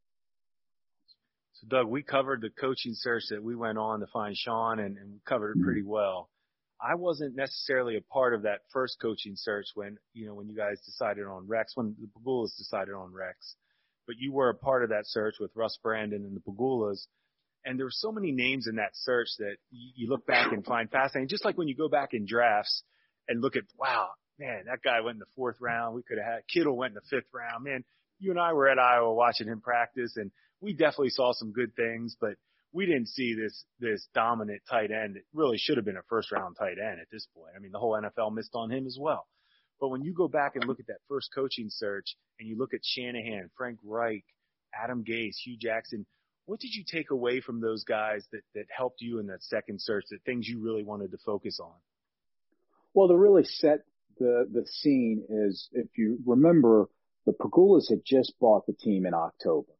So 1.53 1.67
Doug, 1.67 1.87
we 1.87 2.01
covered 2.01 2.41
the 2.41 2.49
coaching 2.49 2.93
search 2.95 3.23
that 3.29 3.43
we 3.43 3.55
went 3.55 3.77
on 3.77 3.99
to 3.99 4.07
find 4.07 4.35
Sean 4.35 4.79
and, 4.79 4.97
and 4.97 5.19
covered 5.25 5.51
it 5.51 5.57
mm-hmm. 5.57 5.65
pretty 5.65 5.83
well. 5.83 6.29
I 6.81 6.95
wasn't 6.95 7.35
necessarily 7.35 7.95
a 7.95 8.01
part 8.01 8.33
of 8.33 8.41
that 8.41 8.61
first 8.73 8.97
coaching 9.01 9.35
search 9.37 9.67
when, 9.75 9.97
you 10.13 10.25
know, 10.25 10.33
when 10.33 10.49
you 10.49 10.55
guys 10.55 10.81
decided 10.85 11.25
on 11.25 11.47
Rex, 11.47 11.73
when 11.75 11.95
the 11.99 12.07
Pegulas 12.07 12.57
decided 12.57 12.93
on 12.93 13.13
Rex, 13.13 13.55
but 14.05 14.17
you 14.19 14.33
were 14.33 14.49
a 14.49 14.55
part 14.55 14.83
of 14.83 14.89
that 14.89 15.05
search 15.05 15.35
with 15.39 15.51
Russ 15.55 15.79
Brandon 15.81 16.25
and 16.25 16.35
the 16.35 16.41
Pegulas 16.41 17.07
and 17.65 17.79
there 17.79 17.85
were 17.85 17.91
so 17.91 18.11
many 18.11 18.31
names 18.31 18.67
in 18.67 18.75
that 18.75 18.91
search 18.93 19.27
that 19.39 19.55
you 19.71 20.09
look 20.09 20.25
back 20.25 20.51
and 20.51 20.65
find 20.65 20.89
fascinating. 20.89 21.29
Just 21.29 21.45
like 21.45 21.57
when 21.57 21.67
you 21.67 21.75
go 21.75 21.89
back 21.89 22.09
in 22.13 22.25
drafts 22.25 22.83
and 23.27 23.41
look 23.41 23.55
at, 23.55 23.63
wow, 23.77 24.09
man, 24.39 24.63
that 24.67 24.81
guy 24.83 25.01
went 25.01 25.15
in 25.15 25.19
the 25.19 25.25
fourth 25.35 25.57
round. 25.61 25.95
We 25.95 26.03
could 26.03 26.17
have 26.17 26.33
had 26.33 26.41
Kittle 26.51 26.75
went 26.75 26.91
in 26.91 26.95
the 26.95 27.09
fifth 27.09 27.29
round. 27.33 27.63
Man, 27.63 27.83
you 28.19 28.31
and 28.31 28.39
I 28.39 28.53
were 28.53 28.67
at 28.67 28.79
Iowa 28.79 29.13
watching 29.13 29.47
him 29.47 29.61
practice 29.61 30.17
and 30.17 30.31
we 30.61 30.73
definitely 30.73 31.09
saw 31.09 31.33
some 31.33 31.51
good 31.51 31.75
things, 31.75 32.15
but 32.19 32.35
we 32.71 32.85
didn't 32.85 33.07
see 33.07 33.35
this, 33.35 33.65
this 33.79 34.07
dominant 34.13 34.61
tight 34.69 34.91
end. 34.91 35.17
It 35.17 35.25
really 35.33 35.57
should 35.57 35.77
have 35.77 35.85
been 35.85 35.97
a 35.97 36.03
first 36.09 36.31
round 36.31 36.55
tight 36.57 36.77
end 36.79 36.99
at 36.99 37.07
this 37.11 37.27
point. 37.35 37.53
I 37.55 37.59
mean, 37.59 37.71
the 37.71 37.79
whole 37.79 37.99
NFL 37.99 38.33
missed 38.33 38.55
on 38.55 38.71
him 38.71 38.87
as 38.87 38.97
well. 38.99 39.27
But 39.79 39.89
when 39.89 40.01
you 40.01 40.13
go 40.13 40.27
back 40.27 40.55
and 40.55 40.65
look 40.65 40.79
at 40.79 40.87
that 40.87 41.01
first 41.07 41.29
coaching 41.35 41.67
search 41.69 42.15
and 42.39 42.47
you 42.47 42.57
look 42.57 42.73
at 42.73 42.79
Shanahan, 42.83 43.49
Frank 43.57 43.79
Reich, 43.83 44.23
Adam 44.73 45.03
Gase, 45.03 45.35
Hue 45.43 45.57
Jackson, 45.57 46.05
what 46.45 46.59
did 46.59 46.73
you 46.73 46.83
take 46.85 47.11
away 47.11 47.41
from 47.41 47.61
those 47.61 47.83
guys 47.83 48.25
that, 48.31 48.41
that 48.55 48.65
helped 48.75 49.01
you 49.01 49.19
in 49.19 49.27
that 49.27 49.43
second 49.43 49.81
search, 49.81 50.05
that 50.11 50.23
things 50.25 50.47
you 50.47 50.59
really 50.59 50.83
wanted 50.83 51.11
to 51.11 51.17
focus 51.25 51.59
on? 51.61 51.73
Well, 52.93 53.07
to 53.07 53.17
really 53.17 53.45
set 53.45 53.79
the, 54.19 54.47
the 54.51 54.65
scene 54.67 55.23
is, 55.29 55.69
if 55.73 55.87
you 55.97 56.19
remember, 56.25 56.89
the 57.25 57.33
Pegulas 57.33 57.89
had 57.89 58.01
just 58.05 58.33
bought 58.39 58.65
the 58.65 58.73
team 58.73 59.05
in 59.05 59.13
October. 59.13 59.71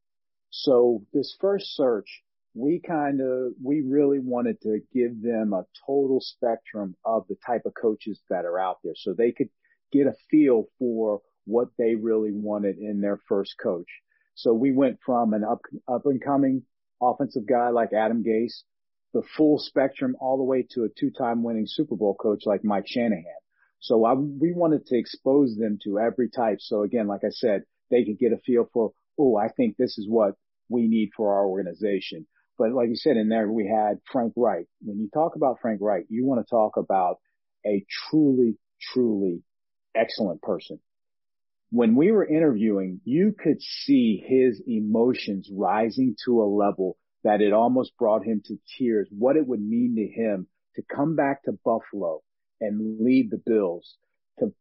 So 0.50 1.04
this 1.14 1.36
first 1.40 1.76
search 1.76 2.24
we 2.56 2.80
kind 2.80 3.20
of, 3.20 3.54
we 3.64 3.82
really 3.82 4.20
wanted 4.20 4.62
to 4.62 4.80
give 4.94 5.22
them 5.22 5.54
a 5.54 5.66
total 5.86 6.20
spectrum 6.22 6.96
of 7.04 7.26
the 7.28 7.38
type 7.46 7.66
of 7.66 7.74
coaches 7.74 8.20
that 8.30 8.46
are 8.46 8.60
out 8.60 8.78
there 8.84 8.94
so 8.96 9.14
they 9.14 9.32
could 9.32 9.50
get 9.92 10.08
a 10.08 10.14
feel 10.30 10.66
for 10.78 11.22
what 11.46 11.70
they 11.78 11.96
really 11.96 12.32
wanted 12.32 12.78
in 12.78 13.02
their 13.02 13.20
first 13.28 13.56
coach. 13.62 13.88
So 14.36 14.54
we 14.54 14.72
went 14.72 15.00
from 15.06 15.34
an 15.34 15.44
up, 15.44 15.62
up 15.88 16.06
and 16.06 16.24
coming 16.24 16.64
offensive 17.02 17.46
guy 17.48 17.70
like 17.70 17.94
Adam 17.94 18.24
Gase, 18.24 18.64
the 19.14 19.24
full 19.38 19.60
spectrum 19.60 20.16
all 20.20 20.38
the 20.38 20.44
way 20.44 20.66
to 20.72 20.84
a 20.84 20.90
two 20.90 21.12
time 21.12 21.44
winning 21.44 21.66
Super 21.68 21.96
Bowl 21.96 22.16
coach 22.16 22.44
like 22.46 22.64
Mike 22.64 22.88
Shanahan. 22.88 23.26
So 23.80 24.06
I, 24.06 24.14
we 24.14 24.54
wanted 24.54 24.86
to 24.88 24.98
expose 24.98 25.56
them 25.58 25.78
to 25.84 26.00
every 26.00 26.30
type. 26.30 26.60
So 26.62 26.84
again, 26.84 27.08
like 27.08 27.24
I 27.24 27.30
said, 27.30 27.64
they 27.92 28.06
could 28.06 28.18
get 28.18 28.32
a 28.32 28.38
feel 28.38 28.70
for, 28.74 28.94
oh, 29.20 29.36
I 29.36 29.50
think 29.50 29.76
this 29.78 29.98
is 29.98 30.08
what 30.08 30.36
we 30.70 30.88
need 30.88 31.10
for 31.16 31.34
our 31.36 31.46
organization. 31.46 32.26
But 32.58 32.72
like 32.72 32.90
you 32.90 32.96
said, 32.96 33.18
in 33.18 33.30
there 33.30 33.52
we 33.52 33.68
had 33.68 34.00
Frank 34.12 34.34
Reich. 34.36 34.66
When 34.82 35.00
you 35.00 35.10
talk 35.14 35.36
about 35.36 35.60
Frank 35.62 35.80
Reich, 35.82 36.06
you 36.10 36.26
want 36.26 36.46
to 36.46 36.50
talk 36.50 36.78
about 36.78 37.18
a 37.66 37.86
truly, 38.10 38.58
truly 38.94 39.44
excellent 39.96 40.42
person. 40.42 40.80
When 41.74 41.96
we 41.96 42.12
were 42.12 42.24
interviewing, 42.24 43.02
you 43.04 43.34
could 43.36 43.60
see 43.60 44.24
his 44.24 44.62
emotions 44.68 45.50
rising 45.52 46.16
to 46.24 46.44
a 46.44 46.46
level 46.46 46.98
that 47.24 47.42
it 47.42 47.52
almost 47.52 47.98
brought 47.98 48.24
him 48.24 48.44
to 48.46 48.60
tears, 48.78 49.08
what 49.10 49.38
it 49.38 49.48
would 49.48 49.60
mean 49.60 49.96
to 49.96 50.06
him 50.08 50.46
to 50.76 50.84
come 50.84 51.16
back 51.16 51.42
to 51.46 51.58
Buffalo 51.66 52.22
and 52.62 53.00
lead 53.00 53.32
the 53.32 53.42
Bills, 53.44 53.98
to 54.38 54.54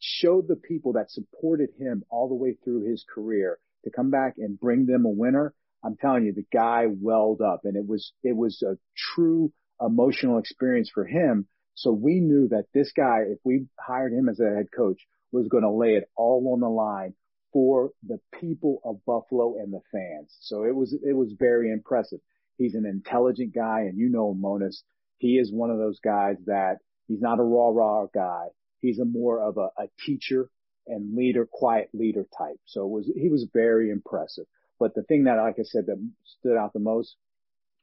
show 0.00 0.42
the 0.42 0.54
people 0.54 0.92
that 0.92 1.10
supported 1.10 1.70
him 1.78 2.04
all 2.10 2.28
the 2.28 2.34
way 2.34 2.58
through 2.62 2.90
his 2.90 3.06
career, 3.08 3.58
to 3.84 3.90
come 3.90 4.10
back 4.10 4.34
and 4.36 4.60
bring 4.60 4.84
them 4.84 5.06
a 5.06 5.08
winner. 5.08 5.54
I'm 5.82 5.96
telling 5.96 6.26
you, 6.26 6.34
the 6.34 6.44
guy 6.52 6.84
welled 6.88 7.40
up 7.40 7.62
and 7.64 7.74
it 7.74 7.86
was, 7.88 8.12
it 8.22 8.36
was 8.36 8.62
a 8.62 8.76
true 9.14 9.50
emotional 9.80 10.36
experience 10.36 10.90
for 10.92 11.06
him. 11.06 11.46
So 11.74 11.90
we 11.90 12.20
knew 12.20 12.48
that 12.48 12.66
this 12.74 12.92
guy, 12.92 13.20
if 13.28 13.38
we 13.44 13.64
hired 13.78 14.12
him 14.12 14.28
as 14.28 14.40
a 14.40 14.54
head 14.54 14.66
coach, 14.76 15.00
was 15.32 15.48
going 15.48 15.62
to 15.62 15.70
lay 15.70 15.94
it 15.94 16.08
all 16.16 16.52
on 16.52 16.60
the 16.60 16.68
line 16.68 17.14
for 17.52 17.90
the 18.06 18.20
people 18.38 18.80
of 18.84 19.04
Buffalo 19.04 19.56
and 19.58 19.72
the 19.72 19.80
fans. 19.92 20.36
So 20.40 20.64
it 20.64 20.74
was, 20.74 20.92
it 20.92 21.14
was 21.14 21.32
very 21.38 21.70
impressive. 21.70 22.20
He's 22.56 22.74
an 22.74 22.86
intelligent 22.86 23.54
guy 23.54 23.80
and 23.80 23.98
you 23.98 24.08
know 24.08 24.34
Monos. 24.34 24.82
He 25.18 25.38
is 25.38 25.52
one 25.52 25.70
of 25.70 25.78
those 25.78 25.98
guys 26.00 26.36
that 26.46 26.78
he's 27.08 27.20
not 27.20 27.40
a 27.40 27.42
raw, 27.42 27.70
raw 27.70 28.06
guy. 28.06 28.46
He's 28.80 28.98
a 28.98 29.04
more 29.04 29.42
of 29.42 29.58
a, 29.58 29.70
a 29.78 29.88
teacher 30.04 30.48
and 30.86 31.14
leader, 31.16 31.46
quiet 31.50 31.90
leader 31.92 32.26
type. 32.36 32.58
So 32.66 32.84
it 32.84 32.90
was, 32.90 33.10
he 33.14 33.28
was 33.28 33.46
very 33.52 33.90
impressive. 33.90 34.46
But 34.78 34.94
the 34.94 35.02
thing 35.02 35.24
that, 35.24 35.36
like 35.36 35.56
I 35.58 35.64
said, 35.64 35.86
that 35.86 36.02
stood 36.24 36.56
out 36.56 36.72
the 36.72 36.78
most 36.78 37.16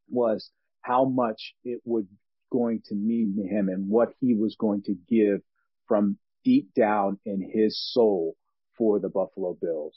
was 0.10 0.50
how 0.82 1.06
much 1.06 1.54
it 1.64 1.82
was 1.86 2.06
going 2.52 2.82
to 2.88 2.96
mean 2.96 3.36
to 3.38 3.48
him 3.48 3.70
and 3.70 3.90
what 3.90 4.14
he 4.20 4.34
was 4.34 4.56
going 4.56 4.82
to 4.84 4.96
give 5.10 5.42
from 5.88 6.18
deep 6.48 6.74
down 6.74 7.20
in 7.26 7.42
his 7.42 7.78
soul 7.92 8.38
for 8.78 9.00
the 9.00 9.10
Buffalo 9.10 9.58
Bills. 9.62 9.94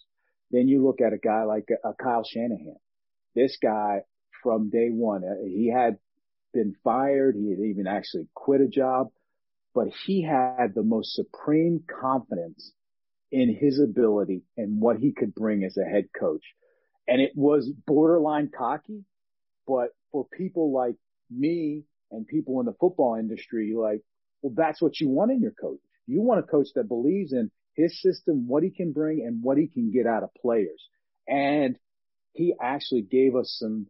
Then 0.51 0.67
you 0.67 0.85
look 0.85 1.01
at 1.01 1.13
a 1.13 1.19
guy 1.19 1.45
like 1.45 1.69
uh, 1.85 1.93
Kyle 2.03 2.25
Shanahan. 2.25 2.75
This 3.37 3.57
guy 3.63 4.01
from 4.43 4.69
day 4.69 4.89
one, 4.89 5.23
uh, 5.23 5.45
he 5.45 5.71
had 5.73 5.99
been 6.53 6.75
fired. 6.83 7.37
He 7.37 7.51
had 7.51 7.61
even 7.61 7.87
actually 7.87 8.27
quit 8.35 8.61
a 8.61 8.67
job, 8.67 9.11
but 9.77 9.87
he 10.05 10.23
had 10.23 10.75
the 10.75 10.83
most 10.83 11.15
supreme 11.15 11.85
confidence 12.03 12.73
in 13.31 13.55
his 13.55 13.79
ability 13.79 14.43
and 14.57 14.81
what 14.81 14.97
he 14.97 15.13
could 15.13 15.33
bring 15.33 15.63
as 15.63 15.77
a 15.77 15.85
head 15.85 16.09
coach. 16.19 16.43
And 17.07 17.21
it 17.21 17.31
was 17.37 17.71
borderline 17.87 18.51
cocky, 18.57 19.05
but 19.69 19.91
for 20.11 20.27
people 20.37 20.73
like 20.73 20.97
me 21.31 21.85
and 22.11 22.27
people 22.27 22.59
in 22.59 22.67
the 22.67 22.75
football 22.81 23.15
industry, 23.15 23.73
like, 23.77 24.01
well, 24.43 24.53
that's 24.57 24.83
what 24.83 24.99
you 24.99 25.09
want 25.09 25.31
in 25.31 25.41
your 25.41 25.53
coach. 25.53 25.79
You 26.11 26.23
want 26.23 26.41
a 26.41 26.43
coach 26.43 26.67
that 26.75 26.89
believes 26.89 27.33
in 27.33 27.53
his 27.75 28.01
system, 28.03 28.49
what 28.49 28.65
he 28.65 28.71
can 28.71 28.93
bring 28.93 29.25
and 29.25 29.43
what 29.43 29.59
he 29.59 29.69
can 29.69 29.93
get 29.93 30.07
out 30.07 30.25
of 30.25 30.35
players. 30.35 30.89
And 31.29 31.79
he 32.33 32.55
actually 32.61 33.03
gave 33.03 33.37
us 33.37 33.57
some, 33.61 33.87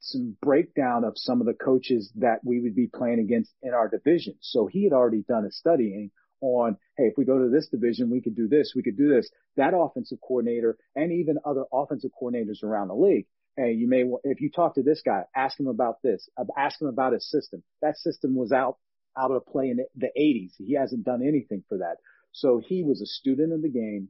some 0.00 0.36
breakdown 0.42 1.04
of 1.04 1.14
some 1.16 1.40
of 1.40 1.46
the 1.46 1.54
coaches 1.54 2.12
that 2.16 2.40
we 2.44 2.60
would 2.60 2.74
be 2.74 2.88
playing 2.88 3.20
against 3.20 3.50
in 3.62 3.72
our 3.72 3.88
division. 3.88 4.34
So 4.40 4.66
he 4.66 4.84
had 4.84 4.92
already 4.92 5.22
done 5.22 5.46
a 5.46 5.50
studying 5.50 6.10
on, 6.42 6.76
hey, 6.98 7.04
if 7.04 7.14
we 7.16 7.24
go 7.24 7.38
to 7.38 7.48
this 7.48 7.68
division, 7.68 8.10
we 8.10 8.20
could 8.20 8.36
do 8.36 8.46
this, 8.46 8.72
we 8.76 8.82
could 8.82 8.98
do 8.98 9.08
this. 9.08 9.30
That 9.56 9.72
offensive 9.74 10.18
coordinator 10.20 10.76
and 10.94 11.10
even 11.10 11.38
other 11.44 11.64
offensive 11.72 12.10
coordinators 12.20 12.62
around 12.62 12.88
the 12.88 12.94
league. 12.94 13.26
Hey, 13.56 13.72
you 13.72 13.88
may, 13.88 14.04
if 14.24 14.40
you 14.40 14.50
talk 14.50 14.74
to 14.74 14.82
this 14.82 15.02
guy, 15.04 15.24
ask 15.34 15.58
him 15.58 15.66
about 15.66 16.02
this, 16.02 16.28
ask 16.56 16.80
him 16.80 16.88
about 16.88 17.14
his 17.14 17.28
system. 17.30 17.62
That 17.82 17.96
system 17.96 18.34
was 18.34 18.52
out, 18.52 18.76
out 19.18 19.30
of 19.30 19.46
play 19.46 19.68
in 19.68 19.78
the 19.96 20.10
80s. 20.18 20.52
He 20.58 20.74
hasn't 20.74 21.04
done 21.04 21.22
anything 21.26 21.64
for 21.68 21.78
that. 21.78 21.96
So 22.32 22.60
he 22.64 22.82
was 22.82 23.00
a 23.00 23.06
student 23.06 23.52
of 23.52 23.62
the 23.62 23.68
game, 23.68 24.08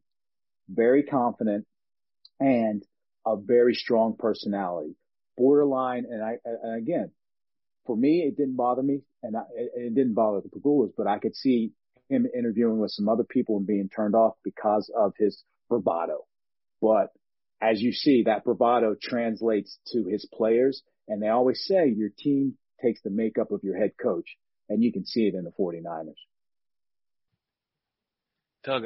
very 0.68 1.02
confident 1.02 1.66
and 2.38 2.84
a 3.26 3.36
very 3.36 3.74
strong 3.74 4.16
personality, 4.18 4.94
borderline. 5.36 6.06
And 6.10 6.22
I, 6.22 6.38
and 6.44 6.76
again, 6.76 7.10
for 7.86 7.96
me, 7.96 8.20
it 8.20 8.36
didn't 8.36 8.56
bother 8.56 8.82
me 8.82 9.02
and 9.22 9.36
I, 9.36 9.42
it 9.56 9.94
didn't 9.94 10.14
bother 10.14 10.40
the 10.40 10.48
Pegulas, 10.48 10.92
but 10.96 11.06
I 11.06 11.18
could 11.18 11.36
see 11.36 11.72
him 12.08 12.26
interviewing 12.36 12.78
with 12.78 12.90
some 12.90 13.08
other 13.08 13.24
people 13.24 13.56
and 13.56 13.66
being 13.66 13.88
turned 13.88 14.14
off 14.14 14.34
because 14.44 14.90
of 14.96 15.14
his 15.18 15.42
bravado. 15.68 16.26
But 16.80 17.12
as 17.60 17.80
you 17.80 17.92
see, 17.92 18.24
that 18.24 18.44
bravado 18.44 18.96
translates 19.00 19.78
to 19.92 20.04
his 20.04 20.26
players. 20.32 20.82
And 21.08 21.22
they 21.22 21.28
always 21.28 21.64
say 21.64 21.88
your 21.88 22.10
team 22.16 22.54
takes 22.82 23.00
the 23.02 23.10
makeup 23.10 23.50
of 23.50 23.62
your 23.62 23.76
head 23.76 23.92
coach. 24.00 24.36
And 24.70 24.84
you 24.84 24.92
can 24.92 25.04
see 25.04 25.26
it 25.26 25.34
in 25.34 25.44
the 25.44 25.50
49ers. 25.50 26.14
Doug, 28.62 28.84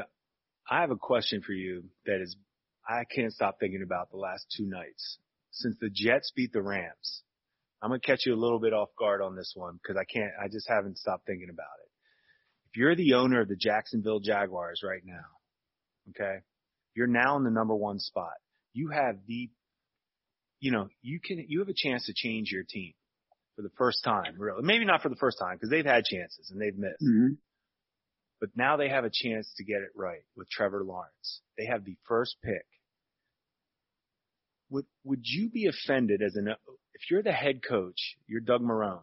I 0.69 0.81
have 0.81 0.91
a 0.91 0.97
question 0.97 1.43
for 1.43 1.53
you 1.53 1.85
that 2.07 2.23
is, 2.23 2.37
I 2.89 3.05
can't 3.05 3.33
stop 3.33 3.61
thinking 3.61 3.83
about 3.83 4.11
the 4.11 4.17
last 4.17 4.47
two 4.57 4.67
nights. 4.67 5.19
Since 5.53 5.77
the 5.81 5.91
Jets 5.91 6.33
beat 6.35 6.53
the 6.53 6.63
Rams, 6.63 7.23
I'm 7.83 7.91
going 7.91 8.01
to 8.01 8.07
catch 8.07 8.25
you 8.25 8.35
a 8.35 8.37
little 8.37 8.59
bit 8.59 8.73
off 8.73 8.89
guard 8.99 9.21
on 9.21 9.37
this 9.37 9.53
one 9.55 9.79
because 9.81 9.97
I 9.97 10.05
can't, 10.05 10.33
I 10.43 10.49
just 10.49 10.69
haven't 10.69 10.99
stopped 10.99 11.27
thinking 11.27 11.51
about 11.51 11.67
it. 11.83 11.91
If 12.71 12.79
you're 12.79 12.97
the 12.97 13.15
owner 13.15 13.43
of 13.43 13.49
the 13.49 13.57
Jacksonville 13.57 14.21
Jaguars 14.21 14.81
right 14.83 15.03
now, 15.05 16.11
okay, 16.11 16.39
you're 16.95 17.07
now 17.07 17.37
in 17.37 17.45
the 17.45 17.51
number 17.51 17.75
one 17.75 17.99
spot. 17.99 18.33
You 18.73 18.89
have 18.89 19.19
the, 19.27 19.51
you 20.61 20.73
know, 20.73 20.89
you 21.03 21.21
can, 21.21 21.45
you 21.47 21.59
have 21.59 21.69
a 21.69 21.75
chance 21.77 22.07
to 22.07 22.15
change 22.15 22.51
your 22.51 22.65
team 22.67 22.95
for 23.57 23.63
the 23.63 23.71
first 23.77 24.03
time, 24.05 24.35
really. 24.39 24.63
Maybe 24.63 24.85
not 24.85 25.03
for 25.03 25.09
the 25.09 25.17
first 25.17 25.39
time 25.39 25.57
because 25.57 25.71
they've 25.71 25.85
had 25.85 26.05
chances 26.05 26.51
and 26.51 26.61
they've 26.61 26.77
missed. 26.77 27.03
Mm-hmm. 27.03 27.35
But 28.41 28.51
now 28.57 28.77
they 28.77 28.89
have 28.89 29.05
a 29.05 29.11
chance 29.13 29.53
to 29.57 29.65
get 29.65 29.77
it 29.77 29.91
right 29.95 30.23
with 30.37 30.51
Trevor 30.51 30.85
Lawrence. 30.85 31.41
They 31.57 31.67
have 31.67 31.85
the 31.85 31.97
first 32.07 32.37
pick. 32.43 32.67
Would, 34.71 34.87
would 35.05 35.21
you 35.23 35.49
be 35.51 35.67
offended 35.67 36.21
as 36.21 36.35
an, 36.37 36.49
if 36.49 37.11
you're 37.11 37.23
the 37.23 37.33
head 37.33 37.61
coach, 37.67 38.17
you're 38.27 38.41
Doug 38.41 38.61
Marrone, 38.61 39.03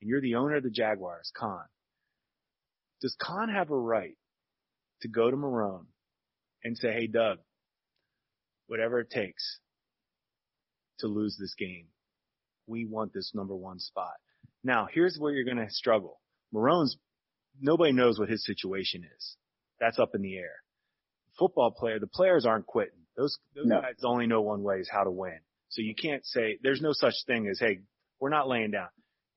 and 0.00 0.08
you're 0.08 0.20
the 0.20 0.36
owner 0.36 0.56
of 0.56 0.62
the 0.62 0.70
Jaguars, 0.70 1.30
Khan, 1.36 1.64
does 3.00 3.14
Khan 3.20 3.48
have 3.48 3.70
a 3.70 3.76
right 3.76 4.16
to 5.02 5.08
go 5.08 5.30
to 5.30 5.36
Marrone 5.36 5.86
and 6.64 6.76
say, 6.76 6.92
hey 6.92 7.06
Doug, 7.06 7.38
whatever 8.66 9.00
it 9.00 9.10
takes 9.10 9.58
to 11.00 11.06
lose 11.06 11.36
this 11.38 11.54
game, 11.54 11.86
we 12.70 12.86
want 12.86 13.12
this 13.12 13.32
number 13.34 13.54
one 13.54 13.78
spot. 13.78 14.14
Now, 14.62 14.86
here's 14.90 15.18
where 15.18 15.32
you're 15.32 15.44
going 15.44 15.66
to 15.66 15.72
struggle. 15.72 16.20
Marrone's, 16.52 16.96
nobody 17.60 17.92
knows 17.92 18.18
what 18.18 18.28
his 18.28 18.44
situation 18.46 19.02
is. 19.16 19.36
That's 19.80 19.98
up 19.98 20.14
in 20.14 20.22
the 20.22 20.36
air. 20.36 20.62
Football 21.38 21.72
player, 21.72 21.98
the 21.98 22.06
players 22.06 22.46
aren't 22.46 22.66
quitting. 22.66 23.00
Those, 23.16 23.38
those 23.54 23.66
no. 23.66 23.80
guys 23.80 23.94
only 24.04 24.26
know 24.26 24.42
one 24.42 24.62
way 24.62 24.76
is 24.76 24.88
how 24.90 25.04
to 25.04 25.10
win. 25.10 25.38
So 25.68 25.82
you 25.82 25.94
can't 25.94 26.24
say 26.24 26.58
there's 26.62 26.80
no 26.80 26.92
such 26.92 27.14
thing 27.26 27.48
as, 27.48 27.58
hey, 27.58 27.80
we're 28.20 28.30
not 28.30 28.48
laying 28.48 28.70
down. 28.70 28.88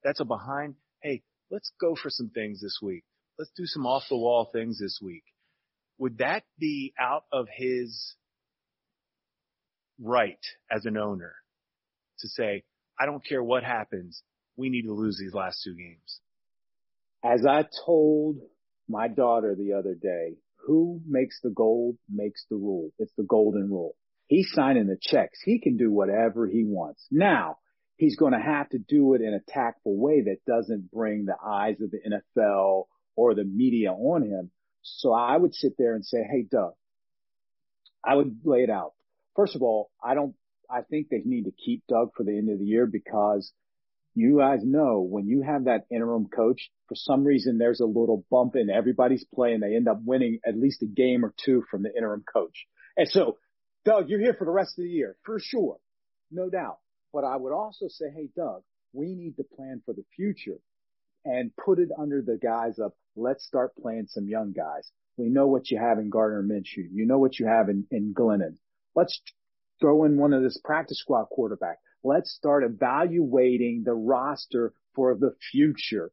That's 0.02 0.20
a 0.20 0.24
behind. 0.24 0.74
Hey, 1.02 1.22
let's 1.50 1.72
go 1.80 1.96
for 2.00 2.10
some 2.10 2.30
things 2.30 2.60
this 2.60 2.78
week. 2.82 3.04
Let's 3.38 3.52
do 3.56 3.66
some 3.66 3.86
off 3.86 4.04
the 4.08 4.16
wall 4.16 4.50
things 4.52 4.78
this 4.78 5.00
week. 5.02 5.24
Would 5.98 6.18
that 6.18 6.44
be 6.58 6.92
out 7.00 7.24
of 7.32 7.46
his 7.56 8.14
right 10.00 10.38
as 10.70 10.84
an 10.86 10.96
owner 10.96 11.34
to 12.20 12.28
say, 12.28 12.64
I 12.98 13.06
don't 13.06 13.24
care 13.24 13.42
what 13.42 13.64
happens. 13.64 14.22
We 14.56 14.68
need 14.68 14.82
to 14.82 14.92
lose 14.92 15.18
these 15.18 15.34
last 15.34 15.62
two 15.64 15.74
games. 15.74 16.20
As 17.24 17.44
I 17.46 17.64
told 17.84 18.36
my 18.88 19.08
daughter 19.08 19.54
the 19.54 19.72
other 19.72 19.94
day, 19.94 20.34
who 20.66 21.00
makes 21.06 21.40
the 21.42 21.50
gold 21.50 21.96
makes 22.08 22.44
the 22.48 22.56
rule. 22.56 22.90
It's 22.98 23.12
the 23.16 23.24
golden 23.24 23.70
rule. 23.70 23.96
He's 24.26 24.50
signing 24.52 24.86
the 24.86 24.98
checks. 25.00 25.38
He 25.44 25.58
can 25.58 25.76
do 25.76 25.90
whatever 25.90 26.46
he 26.46 26.64
wants. 26.64 27.06
Now, 27.10 27.58
he's 27.96 28.16
going 28.16 28.32
to 28.32 28.40
have 28.40 28.68
to 28.70 28.78
do 28.78 29.14
it 29.14 29.20
in 29.20 29.34
a 29.34 29.52
tactful 29.52 29.96
way 29.96 30.22
that 30.22 30.44
doesn't 30.46 30.90
bring 30.90 31.26
the 31.26 31.36
eyes 31.44 31.80
of 31.80 31.90
the 31.90 31.98
NFL 31.98 32.84
or 33.16 33.34
the 33.34 33.44
media 33.44 33.92
on 33.92 34.22
him. 34.22 34.50
So 34.82 35.12
I 35.12 35.36
would 35.36 35.54
sit 35.54 35.74
there 35.78 35.94
and 35.94 36.04
say, 36.04 36.18
Hey, 36.30 36.46
Doug, 36.50 36.72
I 38.04 38.14
would 38.14 38.40
lay 38.44 38.62
it 38.62 38.70
out. 38.70 38.92
First 39.36 39.56
of 39.56 39.62
all, 39.62 39.90
I 40.02 40.14
don't, 40.14 40.34
I 40.70 40.82
think 40.82 41.08
they 41.08 41.22
need 41.24 41.44
to 41.44 41.52
keep 41.52 41.86
Doug 41.86 42.10
for 42.16 42.24
the 42.24 42.36
end 42.36 42.50
of 42.50 42.58
the 42.58 42.64
year 42.64 42.86
because 42.86 43.52
you 44.14 44.38
guys 44.38 44.60
know 44.62 45.00
when 45.00 45.26
you 45.26 45.42
have 45.42 45.64
that 45.64 45.86
interim 45.90 46.26
coach, 46.26 46.70
for 46.88 46.94
some 46.94 47.24
reason 47.24 47.58
there's 47.58 47.80
a 47.80 47.86
little 47.86 48.24
bump 48.30 48.54
in 48.56 48.70
everybody's 48.70 49.24
play 49.34 49.52
and 49.52 49.62
they 49.62 49.74
end 49.74 49.88
up 49.88 50.00
winning 50.04 50.38
at 50.46 50.56
least 50.56 50.82
a 50.82 50.86
game 50.86 51.24
or 51.24 51.34
two 51.44 51.64
from 51.70 51.82
the 51.82 51.94
interim 51.94 52.24
coach. 52.32 52.66
And 52.96 53.08
so, 53.08 53.38
Doug, 53.84 54.08
you're 54.08 54.20
here 54.20 54.34
for 54.34 54.44
the 54.44 54.52
rest 54.52 54.78
of 54.78 54.84
the 54.84 54.90
year 54.90 55.16
for 55.24 55.38
sure. 55.40 55.78
No 56.30 56.48
doubt. 56.48 56.78
But 57.12 57.24
I 57.24 57.36
would 57.36 57.52
also 57.52 57.86
say, 57.88 58.06
Hey, 58.14 58.28
Doug, 58.36 58.62
we 58.92 59.14
need 59.14 59.36
to 59.36 59.44
plan 59.44 59.82
for 59.84 59.92
the 59.92 60.04
future 60.14 60.58
and 61.24 61.50
put 61.56 61.78
it 61.78 61.88
under 61.98 62.22
the 62.22 62.38
guise 62.40 62.78
of 62.78 62.92
let's 63.16 63.44
start 63.44 63.74
playing 63.76 64.06
some 64.08 64.28
young 64.28 64.52
guys. 64.52 64.90
We 65.16 65.28
know 65.28 65.46
what 65.46 65.70
you 65.70 65.78
have 65.78 65.98
in 65.98 66.10
Gardner 66.10 66.42
Minshew. 66.42 66.88
You 66.92 67.06
know 67.06 67.18
what 67.18 67.38
you 67.38 67.46
have 67.46 67.68
in, 67.68 67.86
in 67.90 68.14
Glennon. 68.14 68.56
Let's 68.94 69.20
throw 69.80 70.04
in 70.04 70.16
one 70.16 70.32
of 70.32 70.42
this 70.42 70.58
practice 70.62 70.98
squad 71.00 71.24
quarterback. 71.24 71.78
Let's 72.02 72.34
start 72.34 72.64
evaluating 72.64 73.82
the 73.84 73.94
roster 73.94 74.72
for 74.94 75.14
the 75.14 75.34
future. 75.50 76.10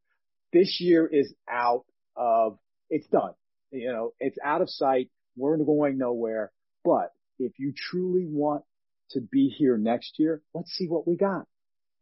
This 0.53 0.79
year 0.79 1.07
is 1.07 1.33
out 1.49 1.85
of, 2.15 2.57
it's 2.89 3.07
done. 3.07 3.33
You 3.71 3.91
know, 3.91 4.13
it's 4.19 4.37
out 4.43 4.61
of 4.61 4.69
sight. 4.69 5.09
We're 5.35 5.57
going 5.57 5.97
nowhere. 5.97 6.51
But 6.83 7.13
if 7.39 7.53
you 7.57 7.73
truly 7.75 8.25
want 8.27 8.63
to 9.11 9.21
be 9.21 9.49
here 9.49 9.77
next 9.77 10.15
year, 10.17 10.41
let's 10.53 10.71
see 10.71 10.87
what 10.87 11.07
we 11.07 11.15
got 11.15 11.45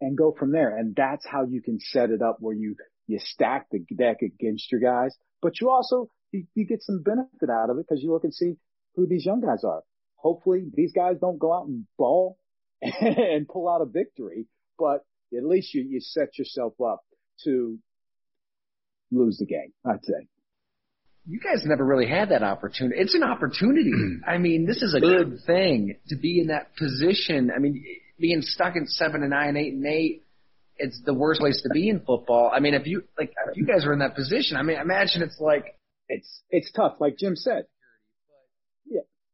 and 0.02 0.18
go 0.18 0.36
from 0.38 0.52
there. 0.52 0.76
And 0.76 0.96
that's 0.96 1.26
how 1.28 1.46
you 1.46 1.62
can 1.62 1.80
set 1.80 2.10
it 2.10 2.22
up 2.22 2.38
where 2.40 2.56
you, 2.56 2.76
you 3.08 3.20
stack 3.20 3.68
the 3.72 3.80
deck 3.96 4.22
against 4.22 4.72
your 4.72 4.82
guys, 4.82 5.16
but 5.42 5.60
you 5.60 5.70
also, 5.70 6.10
you, 6.32 6.46
you 6.56 6.66
get 6.66 6.82
some 6.82 7.02
benefit 7.04 7.50
out 7.50 7.70
of 7.70 7.78
it 7.78 7.86
because 7.88 8.04
you 8.04 8.12
look 8.12 8.24
and 8.24 8.34
see 8.34 8.56
who 8.96 9.08
these 9.08 9.26
young 9.26 9.42
guys 9.42 9.64
are. 9.64 9.84
Hopefully 10.22 10.66
these 10.74 10.92
guys 10.94 11.16
don't 11.20 11.40
go 11.40 11.54
out 11.54 11.68
and 11.68 11.86
ball 11.98 12.38
and 12.82 13.48
pull 13.48 13.70
out 13.70 13.82
a 13.82 13.86
victory, 13.86 14.48
but 14.78 15.06
at 15.36 15.46
least 15.46 15.74
you, 15.74 15.84
you 15.84 16.00
set 16.00 16.38
yourself 16.38 16.74
up 16.82 17.04
to 17.44 17.78
lose 19.12 19.38
the 19.38 19.46
game, 19.46 19.74
I'd 19.86 20.04
say. 20.04 20.28
You 21.28 21.40
guys 21.40 21.64
never 21.66 21.86
really 21.86 22.08
had 22.08 22.30
that 22.30 22.44
opportunity. 22.44 23.00
It's 23.00 23.14
an 23.14 23.24
opportunity. 23.24 23.92
I 24.28 24.38
mean, 24.38 24.66
this 24.66 24.82
is 24.82 24.94
a 24.94 25.00
good 25.00 25.40
thing 25.46 25.96
to 26.08 26.16
be 26.16 26.40
in 26.40 26.48
that 26.48 26.76
position. 26.76 27.52
I 27.56 27.60
mean, 27.60 27.84
being 28.20 28.42
stuck 28.42 28.76
in 28.76 28.88
seven 28.88 29.22
and 29.22 29.30
nine, 29.32 29.56
eight 29.56 29.74
and 29.74 29.86
eight, 29.86 30.24
it's 30.78 31.02
the 31.06 31.14
worst 31.14 31.42
place 31.42 31.62
to 31.64 31.70
be 31.70 31.90
in 31.90 32.00
football. 32.00 32.52
I 32.54 32.60
mean, 32.60 32.74
if 32.74 32.88
you 32.88 33.04
like, 33.18 33.34
if 33.50 33.58
you 33.58 33.66
guys 33.66 33.86
were 33.86 33.94
in 33.94 34.00
that 34.00 34.16
position, 34.16 34.58
I 34.58 34.64
mean, 34.64 34.80
imagine 34.80 35.22
it's 35.22 35.40
like 35.40 35.78
it's 36.08 36.42
it's 36.50 36.72
tough, 36.72 36.96
like 37.00 37.18
Jim 37.18 37.36
said. 37.36 37.66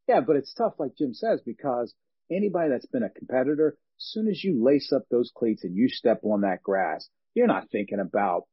Yeah, 0.07 0.21
but 0.21 0.35
it's 0.35 0.53
tough, 0.53 0.73
like 0.77 0.95
Jim 0.97 1.13
says, 1.13 1.41
because 1.45 1.93
anybody 2.31 2.69
that's 2.69 2.85
been 2.85 3.03
a 3.03 3.09
competitor, 3.09 3.77
as 3.97 4.05
soon 4.05 4.27
as 4.27 4.43
you 4.43 4.63
lace 4.63 4.91
up 4.95 5.03
those 5.09 5.31
cleats 5.35 5.63
and 5.63 5.75
you 5.75 5.87
step 5.89 6.21
on 6.23 6.41
that 6.41 6.61
grass, 6.63 7.07
you're 7.33 7.47
not 7.47 7.69
thinking 7.71 7.99
about 7.99 8.43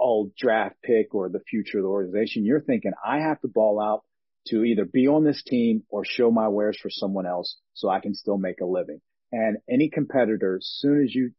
oh 0.00 0.30
draft 0.38 0.76
pick 0.82 1.14
or 1.14 1.28
the 1.28 1.40
future 1.40 1.78
of 1.78 1.84
the 1.84 1.88
organization. 1.88 2.44
You're 2.44 2.60
thinking 2.62 2.92
I 3.04 3.18
have 3.18 3.40
to 3.40 3.48
ball 3.48 3.80
out 3.80 4.02
to 4.48 4.64
either 4.64 4.84
be 4.84 5.06
on 5.06 5.24
this 5.24 5.42
team 5.42 5.82
or 5.90 6.04
show 6.04 6.30
my 6.30 6.48
wares 6.48 6.78
for 6.80 6.90
someone 6.90 7.26
else 7.26 7.56
so 7.74 7.88
I 7.88 8.00
can 8.00 8.14
still 8.14 8.38
make 8.38 8.60
a 8.60 8.66
living. 8.66 9.00
And 9.32 9.58
any 9.68 9.90
competitor, 9.90 10.56
as 10.56 10.66
soon 10.78 11.04
as 11.04 11.14
you 11.14 11.32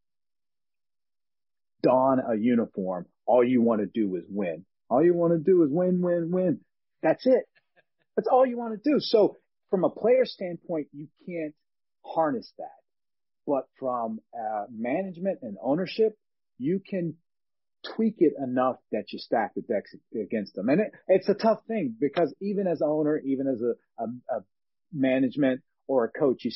don 1.82 2.19
a 2.19 2.38
uniform, 2.38 3.07
all 3.26 3.43
you 3.43 3.61
want 3.61 3.82
to 3.82 3.88
do 3.88 4.15
is 4.15 4.24
win. 4.30 4.65
All 4.89 5.03
you 5.03 5.13
want 5.13 5.34
to 5.34 5.39
do 5.39 5.63
is 5.63 5.69
win, 5.72 6.01
win, 6.01 6.30
win. 6.32 6.59
That's 7.01 7.26
it. 7.26 7.45
That's 8.15 8.28
all 8.32 8.45
you 8.45 8.57
want 8.57 8.82
to 8.82 8.89
do. 8.89 8.97
So 8.99 9.38
from 9.72 9.84
a 9.86 9.89
player 9.89 10.26
standpoint, 10.26 10.89
you 10.93 11.07
can't 11.26 11.55
harness 12.05 12.51
that. 12.59 12.67
But 13.47 13.67
from 13.80 14.19
uh, 14.38 14.65
management 14.69 15.39
and 15.41 15.57
ownership, 15.63 16.15
you 16.59 16.80
can 16.80 17.15
tweak 17.95 18.17
it 18.19 18.34
enough 18.38 18.76
that 18.91 19.11
you 19.11 19.17
stack 19.17 19.55
the 19.55 19.61
decks 19.61 19.95
against 20.13 20.53
them. 20.53 20.69
And 20.69 20.82
it, 20.82 20.91
it's 21.07 21.30
a 21.30 21.34
tough 21.34 21.61
thing 21.67 21.95
because 21.99 22.32
even 22.39 22.67
as 22.67 22.84
owner, 22.84 23.17
even 23.17 23.47
as 23.47 23.61
a, 23.61 24.03
a, 24.03 24.38
a 24.38 24.43
management 24.93 25.61
or 25.88 26.05
a 26.05 26.09
coach, 26.09 26.45
you 26.45 26.51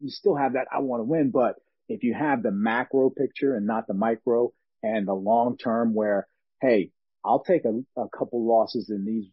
you 0.00 0.08
still 0.08 0.34
have 0.34 0.54
that 0.54 0.66
I 0.74 0.80
want 0.80 1.00
to 1.00 1.04
win, 1.04 1.30
but 1.30 1.56
if 1.90 2.02
you 2.04 2.14
have 2.14 2.42
the 2.42 2.50
macro 2.50 3.10
picture 3.10 3.54
and 3.54 3.66
not 3.66 3.86
the 3.86 3.92
micro 3.92 4.50
and 4.82 5.06
the 5.06 5.12
long 5.12 5.58
term 5.58 5.92
where, 5.92 6.26
hey, 6.62 6.90
I'll 7.22 7.44
take 7.44 7.66
a, 7.66 8.00
a 8.00 8.08
couple 8.08 8.46
losses 8.46 8.88
in 8.88 9.04
these 9.04 9.26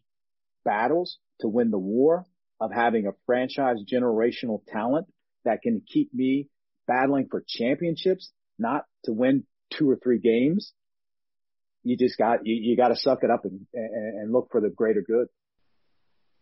battles 0.62 1.16
to 1.40 1.48
win 1.48 1.70
the 1.70 1.78
war 1.78 2.26
of 2.62 2.70
having 2.70 3.08
a 3.08 3.12
franchise 3.26 3.78
generational 3.92 4.60
talent 4.68 5.08
that 5.44 5.62
can 5.62 5.82
keep 5.92 6.14
me 6.14 6.48
battling 6.86 7.26
for 7.28 7.42
championships, 7.46 8.30
not 8.56 8.84
to 9.04 9.12
win 9.12 9.44
two 9.76 9.90
or 9.90 9.96
three 9.96 10.20
games. 10.20 10.72
You 11.82 11.96
just 11.96 12.16
got, 12.16 12.46
you, 12.46 12.54
you 12.54 12.76
got 12.76 12.88
to 12.88 12.96
suck 12.96 13.24
it 13.24 13.30
up 13.30 13.44
and, 13.44 13.66
and, 13.74 14.20
and 14.20 14.32
look 14.32 14.48
for 14.52 14.60
the 14.60 14.70
greater 14.70 15.02
good. 15.02 15.26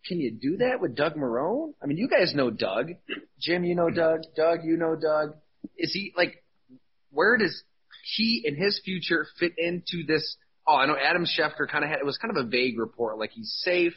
Can 0.07 0.21
you 0.21 0.31
do 0.31 0.59
that 0.59 0.81
with 0.81 0.95
Doug 0.95 1.15
Marrone? 1.15 1.73
I 1.83 1.87
mean, 1.87 1.97
you 1.97 2.09
guys 2.09 2.35
know 2.35 2.51
Doug. 2.51 2.91
Jim, 3.39 3.65
you 3.65 3.75
know 3.75 3.89
Doug. 3.89 4.21
Doug, 4.37 4.59
you 4.65 4.77
know 4.77 4.97
Doug. 4.97 5.37
Is 5.79 5.93
he 5.95 6.13
like, 6.17 6.45
where 7.11 7.39
does 7.39 7.63
he 8.15 8.45
and 8.47 8.57
his 8.59 8.79
future 8.85 9.27
fit 9.39 9.53
into 9.57 10.05
this? 10.07 10.37
Oh, 10.67 10.77
I 10.77 10.87
know 10.87 10.97
Adam 11.03 11.25
Schefter 11.25 11.67
kind 11.71 11.85
of 11.85 11.91
had, 11.91 12.01
it 12.01 12.05
was 12.07 12.19
kind 12.19 12.37
of 12.37 12.45
a 12.45 12.49
vague 12.49 12.79
report. 12.79 13.19
Like 13.19 13.31
he's 13.31 13.55
safe, 13.65 13.95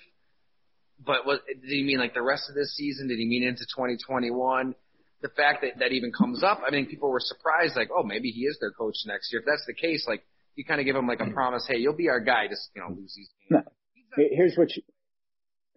but 0.99 1.25
what, 1.25 1.41
did 1.47 1.69
he 1.69 1.83
mean 1.83 1.99
like 1.99 2.13
the 2.13 2.21
rest 2.21 2.49
of 2.49 2.55
this 2.55 2.75
season? 2.75 3.07
Did 3.07 3.17
he 3.17 3.25
mean 3.25 3.43
into 3.43 3.63
2021? 3.63 4.75
The 5.21 5.29
fact 5.29 5.61
that 5.61 5.79
that 5.79 5.93
even 5.93 6.11
comes 6.11 6.43
up, 6.43 6.61
I 6.67 6.71
mean, 6.71 6.85
people 6.85 7.09
were 7.09 7.21
surprised, 7.21 7.75
like, 7.77 7.89
oh, 7.95 8.03
maybe 8.03 8.29
he 8.29 8.41
is 8.41 8.57
their 8.59 8.71
coach 8.71 8.95
next 9.05 9.31
year. 9.31 9.39
If 9.39 9.45
that's 9.45 9.65
the 9.65 9.73
case, 9.73 10.05
like, 10.07 10.23
you 10.55 10.65
kind 10.65 10.79
of 10.81 10.85
give 10.85 10.95
him 10.95 11.07
like 11.07 11.21
a 11.21 11.23
mm-hmm. 11.23 11.33
promise, 11.33 11.65
hey, 11.67 11.77
you'll 11.77 11.95
be 11.95 12.09
our 12.09 12.19
guy, 12.19 12.47
just, 12.49 12.69
you 12.75 12.81
know, 12.81 12.89
lose 12.89 13.13
these 13.15 13.29
games. 13.49 13.63
No. 13.65 14.25
Here's 14.29 14.55
what 14.55 14.75
you, 14.75 14.83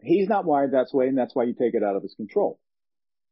He's 0.02 0.28
not 0.28 0.44
wired 0.44 0.72
that 0.72 0.88
way, 0.92 1.08
and 1.08 1.16
that's 1.16 1.34
why 1.34 1.44
you 1.44 1.54
take 1.54 1.74
it 1.74 1.82
out 1.82 1.96
of 1.96 2.02
his 2.02 2.14
control. 2.14 2.60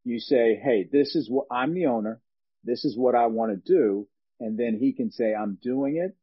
You 0.04 0.18
say, 0.18 0.60
hey, 0.62 0.88
this 0.90 1.14
is 1.14 1.30
what 1.30 1.46
I'm 1.50 1.74
the 1.74 1.86
owner. 1.86 2.20
This 2.64 2.84
is 2.84 2.96
what 2.96 3.14
I 3.14 3.26
want 3.26 3.52
to 3.52 3.72
do. 3.72 4.08
And 4.40 4.58
then 4.58 4.78
he 4.78 4.92
can 4.92 5.10
say, 5.10 5.34
I'm 5.34 5.58
doing 5.62 5.96
it. 5.96 6.16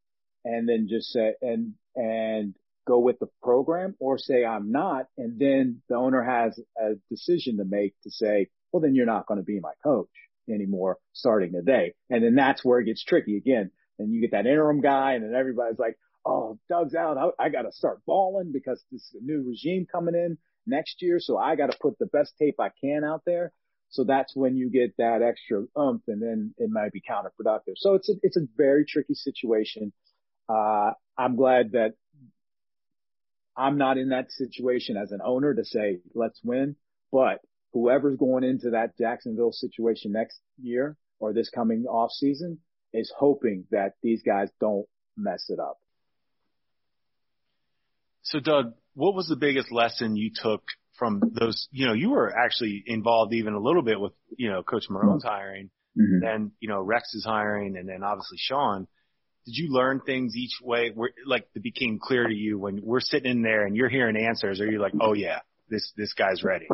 And 0.43 0.68
then 0.68 0.88
just 0.89 1.07
say, 1.12 1.34
and, 1.41 1.76
and 1.95 2.55
go 2.88 2.99
with 2.99 3.19
the 3.19 3.27
program 3.41 3.95
or 3.99 4.17
say, 4.17 4.45
I'm 4.45 4.71
not. 4.71 5.05
And 5.17 5.39
then 5.39 5.82
the 5.89 5.95
owner 5.95 6.23
has 6.23 6.59
a 6.79 6.95
decision 7.09 7.57
to 7.57 7.65
make 7.65 7.93
to 8.03 8.11
say, 8.11 8.47
well, 8.71 8.82
then 8.82 8.95
you're 8.95 9.05
not 9.05 9.27
going 9.27 9.39
to 9.39 9.45
be 9.45 9.59
my 9.59 9.73
coach 9.84 10.09
anymore 10.49 10.97
starting 11.13 11.53
today. 11.53 11.93
And 12.09 12.24
then 12.24 12.36
that's 12.36 12.63
where 12.63 12.79
it 12.79 12.86
gets 12.86 13.03
tricky 13.03 13.37
again. 13.37 13.71
And 13.99 14.12
you 14.12 14.21
get 14.21 14.32
that 14.32 14.47
interim 14.47 14.82
guy 14.82 15.13
and 15.13 15.24
then 15.24 15.36
everybody's 15.36 15.79
like, 15.79 15.97
oh, 16.25 16.58
Doug's 16.70 16.95
out. 16.95 17.17
I, 17.17 17.45
I 17.45 17.49
got 17.49 17.63
to 17.63 17.71
start 17.71 18.01
balling 18.05 18.51
because 18.51 18.83
this 18.91 19.01
is 19.01 19.16
a 19.21 19.24
new 19.24 19.43
regime 19.47 19.87
coming 19.91 20.16
in 20.16 20.37
next 20.66 21.01
year. 21.01 21.20
So 21.20 21.37
I 21.37 21.55
got 21.55 21.71
to 21.71 21.78
put 21.79 21.99
the 21.99 22.08
best 22.08 22.33
tape 22.39 22.55
I 22.59 22.70
can 22.82 23.03
out 23.03 23.24
there. 23.25 23.51
So 23.89 24.05
that's 24.05 24.36
when 24.36 24.55
you 24.55 24.70
get 24.70 24.95
that 24.97 25.21
extra 25.21 25.63
oomph 25.78 26.03
and 26.08 26.21
then 26.21 26.53
it 26.58 26.70
might 26.71 26.93
be 26.93 27.01
counterproductive. 27.01 27.74
So 27.75 27.95
it's 27.95 28.09
a, 28.09 28.13
it's 28.24 28.37
a 28.37 28.47
very 28.55 28.86
tricky 28.86 29.16
situation. 29.16 29.91
Uh, 30.47 30.91
I'm 31.17 31.36
glad 31.36 31.74
that 31.74 31.93
I'm 33.55 33.78
not 33.78 33.97
in 33.97 34.09
that 34.09 34.32
situation 34.32 34.97
as 34.97 35.11
an 35.11 35.19
owner 35.23 35.53
to 35.53 35.65
say, 35.65 35.99
let's 36.13 36.39
win, 36.43 36.75
but 37.11 37.39
whoever's 37.73 38.17
going 38.17 38.43
into 38.43 38.71
that 38.71 38.97
Jacksonville 38.97 39.51
situation 39.51 40.11
next 40.11 40.39
year 40.61 40.97
or 41.19 41.33
this 41.33 41.49
coming 41.49 41.86
off 41.86 42.11
season 42.11 42.59
is 42.93 43.11
hoping 43.17 43.65
that 43.71 43.93
these 44.01 44.21
guys 44.23 44.49
don't 44.59 44.86
mess 45.17 45.45
it 45.49 45.59
up. 45.59 45.78
So 48.23 48.39
Doug, 48.39 48.73
what 48.93 49.15
was 49.15 49.28
the 49.28 49.36
biggest 49.36 49.71
lesson 49.71 50.15
you 50.15 50.32
took 50.33 50.63
from 50.97 51.21
those? 51.33 51.67
You 51.71 51.87
know, 51.87 51.93
you 51.93 52.09
were 52.09 52.32
actually 52.37 52.83
involved 52.86 53.33
even 53.33 53.53
a 53.53 53.59
little 53.59 53.82
bit 53.82 53.99
with, 53.99 54.13
you 54.37 54.49
know, 54.49 54.63
Coach 54.63 54.86
Marrone's 54.89 55.23
hiring, 55.23 55.69
mm-hmm. 55.99 56.23
then, 56.23 56.51
you 56.59 56.69
know, 56.69 56.82
Rex's 56.82 57.25
hiring, 57.25 57.78
and 57.78 57.87
then 57.87 58.03
obviously 58.03 58.37
Sean. 58.37 58.87
Did 59.46 59.58
you 59.58 59.74
learn 59.74 60.01
things 60.01 60.36
each 60.36 60.59
way 60.62 60.92
where, 60.93 61.09
like, 61.26 61.47
it 61.55 61.63
became 61.63 62.00
clear 62.00 62.28
to 62.28 62.34
you 62.34 62.59
when 62.59 62.82
we're 62.84 63.00
sitting 63.00 63.30
in 63.30 63.42
there 63.42 63.66
and 63.66 63.76
you're 63.76 63.89
hearing 63.89 64.16
answers? 64.16 64.62
Or 64.62 64.70
you're 64.70 64.82
like, 64.82 64.93
oh 65.00 65.13
yeah, 65.13 65.39
this 65.70 65.92
this 65.97 66.13
guy's 66.13 66.43
ready? 66.43 66.68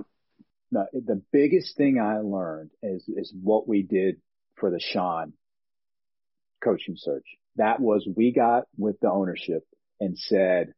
No, 0.70 0.86
the 0.94 1.22
biggest 1.32 1.78
thing 1.78 2.00
I 2.00 2.20
learned 2.20 2.72
is 2.84 3.04
is 3.08 3.34
what 3.42 3.68
we 3.68 3.84
did 3.84 4.18
for 4.56 4.70
the 4.70 4.82
Sean 4.82 5.34
coaching 6.64 6.96
search. 6.98 7.26
That 7.56 7.80
was 7.80 8.08
we 8.16 8.32
got 8.34 8.64
with 8.78 9.00
the 9.00 9.10
ownership 9.10 9.66
and 10.00 10.18
said, 10.18 10.74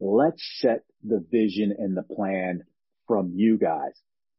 let's 0.00 0.42
set 0.60 0.84
the 1.02 1.24
vision 1.30 1.74
and 1.78 1.96
the 1.96 2.02
plan 2.02 2.62
from 3.06 3.32
you 3.34 3.58
guys. 3.58 3.92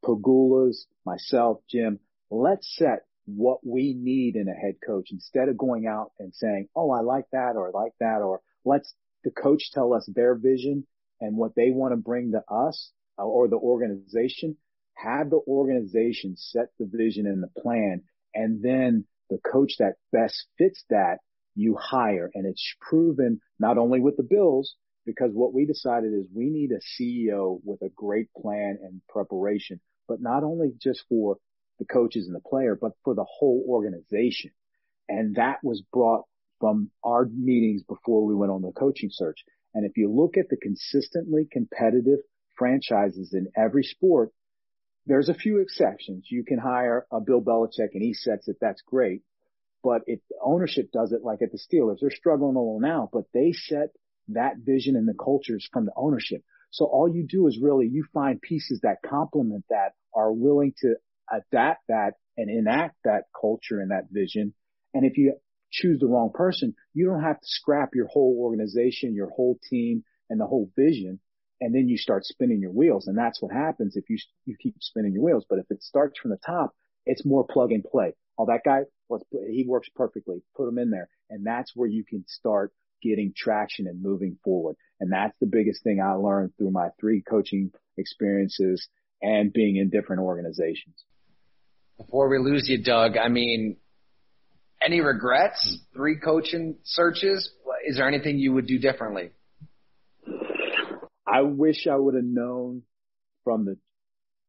Pegulas 0.03 0.85
myself, 1.05 1.59
Jim, 1.69 1.99
let's 2.29 2.67
set 2.75 3.05
what 3.25 3.65
we 3.65 3.93
need 3.93 4.35
in 4.35 4.47
a 4.47 4.53
head 4.53 4.75
coach 4.85 5.09
instead 5.11 5.49
of 5.49 5.57
going 5.57 5.87
out 5.87 6.11
and 6.19 6.33
saying, 6.33 6.67
Oh, 6.75 6.91
I 6.91 7.01
like 7.01 7.25
that 7.31 7.53
or 7.55 7.67
I 7.67 7.71
like 7.71 7.93
that, 7.99 8.21
or 8.21 8.41
let's 8.63 8.93
the 9.23 9.31
coach 9.31 9.71
tell 9.71 9.93
us 9.93 10.07
their 10.13 10.35
vision 10.35 10.85
and 11.19 11.35
what 11.35 11.55
they 11.55 11.71
want 11.71 11.93
to 11.93 11.97
bring 11.97 12.31
to 12.33 12.43
us 12.53 12.91
uh, 13.17 13.23
or 13.23 13.47
the 13.47 13.57
organization. 13.57 14.57
Have 14.95 15.29
the 15.29 15.41
organization 15.47 16.35
set 16.37 16.67
the 16.79 16.89
vision 16.91 17.25
and 17.25 17.43
the 17.43 17.61
plan 17.61 18.03
And 18.33 18.63
then 18.63 19.05
the 19.29 19.39
coach 19.39 19.73
that 19.79 19.95
best 20.11 20.47
fits 20.57 20.83
that, 20.89 21.17
you 21.55 21.75
hire. 21.79 22.29
And 22.33 22.45
it's 22.45 22.75
proven 22.81 23.41
not 23.59 23.77
only 23.77 23.99
with 23.99 24.17
the 24.17 24.23
Bills, 24.23 24.75
because 25.05 25.31
what 25.33 25.53
we 25.53 25.65
decided 25.65 26.13
is 26.13 26.25
we 26.33 26.49
need 26.49 26.71
a 26.71 26.79
CEO 26.79 27.59
with 27.63 27.81
a 27.81 27.89
great 27.89 28.27
plan 28.33 28.77
and 28.81 29.01
preparation, 29.07 29.79
but 30.07 30.21
not 30.21 30.43
only 30.43 30.73
just 30.81 31.03
for 31.07 31.37
the 31.79 31.85
coaches 31.85 32.27
and 32.27 32.35
the 32.35 32.39
player, 32.39 32.77
but 32.79 32.93
for 33.03 33.15
the 33.15 33.25
whole 33.27 33.65
organization. 33.67 34.51
And 35.07 35.35
that 35.35 35.63
was 35.63 35.83
brought 35.93 36.23
from 36.59 36.89
our 37.03 37.25
meetings 37.25 37.83
before 37.83 38.25
we 38.25 38.33
went 38.33 38.51
on 38.51 38.61
the 38.61 38.71
coaching 38.71 39.09
search. 39.11 39.43
And 39.73 39.85
if 39.85 39.97
you 39.97 40.11
look 40.11 40.37
at 40.37 40.49
the 40.49 40.57
consistently 40.57 41.47
competitive 41.51 42.19
franchises 42.57 43.33
in 43.33 43.47
every 43.57 43.83
sport, 43.83 44.31
there's 45.05 45.29
a 45.29 45.33
few 45.33 45.59
exceptions. 45.59 46.25
You 46.29 46.43
can 46.43 46.57
hire 46.57 47.05
a 47.11 47.19
Bill 47.19 47.41
Belichick 47.41 47.89
and 47.93 48.01
he 48.01 48.13
sets 48.13 48.47
it. 48.47 48.57
That's 48.59 48.81
great. 48.81 49.21
But 49.83 50.01
if 50.07 50.19
ownership 50.43 50.91
does 50.91 51.11
it 51.11 51.21
like 51.23 51.41
at 51.43 51.51
the 51.51 51.59
Steelers, 51.59 51.97
they're 52.01 52.09
struggling 52.09 52.55
a 52.55 52.59
little 52.59 52.79
now, 52.79 53.09
but 53.11 53.25
they 53.33 53.51
set 53.51 53.89
that 54.29 54.57
vision 54.57 54.95
and 54.95 55.07
the 55.07 55.13
cultures 55.13 55.69
from 55.71 55.85
the 55.85 55.91
ownership. 55.95 56.43
So 56.71 56.85
all 56.85 57.07
you 57.07 57.27
do 57.27 57.47
is 57.47 57.59
really 57.61 57.87
you 57.87 58.05
find 58.13 58.41
pieces 58.41 58.79
that 58.81 59.03
complement 59.05 59.65
that, 59.69 59.93
are 60.15 60.31
willing 60.31 60.73
to 60.79 60.95
adapt 61.29 61.87
that 61.87 62.13
and 62.37 62.49
enact 62.49 62.95
that 63.03 63.23
culture 63.39 63.79
and 63.79 63.91
that 63.91 64.07
vision. 64.11 64.53
And 64.93 65.05
if 65.05 65.17
you 65.17 65.35
choose 65.71 65.99
the 65.99 66.07
wrong 66.07 66.31
person, 66.33 66.75
you 66.93 67.05
don't 67.05 67.23
have 67.23 67.39
to 67.39 67.47
scrap 67.47 67.89
your 67.93 68.07
whole 68.07 68.37
organization, 68.39 69.13
your 69.13 69.29
whole 69.29 69.59
team 69.69 70.03
and 70.29 70.39
the 70.39 70.45
whole 70.45 70.71
vision. 70.75 71.19
And 71.61 71.73
then 71.73 71.87
you 71.87 71.97
start 71.97 72.25
spinning 72.25 72.59
your 72.61 72.71
wheels. 72.71 73.07
And 73.07 73.17
that's 73.17 73.41
what 73.41 73.51
happens 73.51 73.95
if 73.95 74.09
you, 74.09 74.17
you 74.45 74.55
keep 74.61 74.75
spinning 74.81 75.13
your 75.13 75.23
wheels. 75.23 75.45
But 75.49 75.59
if 75.59 75.65
it 75.69 75.83
starts 75.83 76.19
from 76.19 76.31
the 76.31 76.39
top, 76.45 76.75
it's 77.05 77.25
more 77.25 77.45
plug 77.45 77.71
and 77.71 77.83
play. 77.83 78.13
Oh, 78.37 78.45
that 78.47 78.61
guy, 78.65 78.81
let's 79.09 79.23
put, 79.31 79.41
he 79.49 79.65
works 79.67 79.89
perfectly. 79.95 80.41
Put 80.55 80.67
him 80.67 80.77
in 80.77 80.89
there. 80.89 81.09
And 81.29 81.45
that's 81.45 81.71
where 81.75 81.87
you 81.87 82.03
can 82.03 82.25
start 82.27 82.73
getting 83.01 83.33
traction 83.35 83.87
and 83.87 84.01
moving 84.01 84.37
forward. 84.43 84.75
And 84.99 85.11
that's 85.11 85.35
the 85.39 85.47
biggest 85.47 85.83
thing 85.83 86.01
I 86.01 86.13
learned 86.13 86.53
through 86.57 86.71
my 86.71 86.89
three 86.99 87.21
coaching 87.21 87.71
experiences 87.97 88.87
and 89.21 89.53
being 89.53 89.77
in 89.77 89.89
different 89.89 90.21
organizations. 90.21 91.03
Before 91.97 92.27
we 92.29 92.39
lose 92.39 92.67
you, 92.67 92.83
Doug, 92.83 93.17
I 93.17 93.29
mean, 93.29 93.77
any 94.83 94.99
regrets? 94.99 95.77
Three 95.93 96.19
coaching 96.19 96.75
searches? 96.83 97.49
Is 97.87 97.97
there 97.97 98.07
anything 98.07 98.37
you 98.37 98.53
would 98.53 98.67
do 98.67 98.79
differently? 98.79 99.31
I 101.25 101.41
wish 101.41 101.87
I 101.87 101.95
would 101.95 102.15
have 102.15 102.23
known 102.23 102.83
from 103.43 103.65
the 103.65 103.77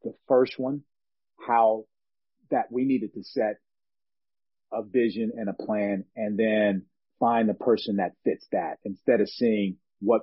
the 0.02 0.14
first 0.28 0.58
one 0.58 0.82
how 1.46 1.84
that 2.50 2.70
we 2.70 2.84
needed 2.84 3.12
to 3.14 3.22
set 3.24 3.58
a 4.72 4.82
vision 4.82 5.32
and 5.36 5.48
a 5.48 5.52
plan 5.52 6.04
and 6.14 6.38
then 6.38 6.84
find 7.18 7.48
the 7.48 7.54
person 7.54 7.96
that 7.96 8.12
fits 8.24 8.46
that 8.52 8.78
instead 8.84 9.20
of 9.20 9.28
seeing 9.28 9.76
what 10.00 10.22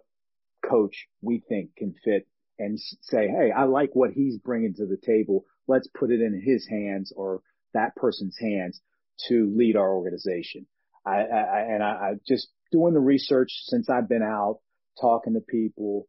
coach 0.70 1.08
we 1.22 1.44
think 1.50 1.76
can 1.76 1.94
fit 2.04 2.28
and 2.60 2.80
say, 3.02 3.28
Hey, 3.28 3.52
I 3.56 3.64
like 3.64 3.90
what 3.94 4.12
he's 4.12 4.38
bringing 4.38 4.74
to 4.76 4.86
the 4.86 4.98
table. 4.98 5.46
Let's 5.68 5.88
put 5.88 6.12
it 6.12 6.22
in 6.22 6.42
his 6.44 6.68
hands 6.68 7.14
or 7.16 7.42
that 7.74 7.96
person's 7.96 8.38
hands 8.40 8.82
to 9.28 9.52
lead 9.56 9.76
our 9.76 9.94
organization. 9.94 10.66
I, 11.06 11.22
I 11.22 11.60
and 11.70 11.84
I, 11.84 11.88
I 11.88 12.14
just 12.28 12.48
doing 12.72 12.94
the 12.94 13.00
research 13.00 13.50
since 13.66 13.90
I've 13.90 14.10
been 14.10 14.24
out 14.24 14.60
talking 15.00 15.34
to 15.34 15.42
people 15.42 16.08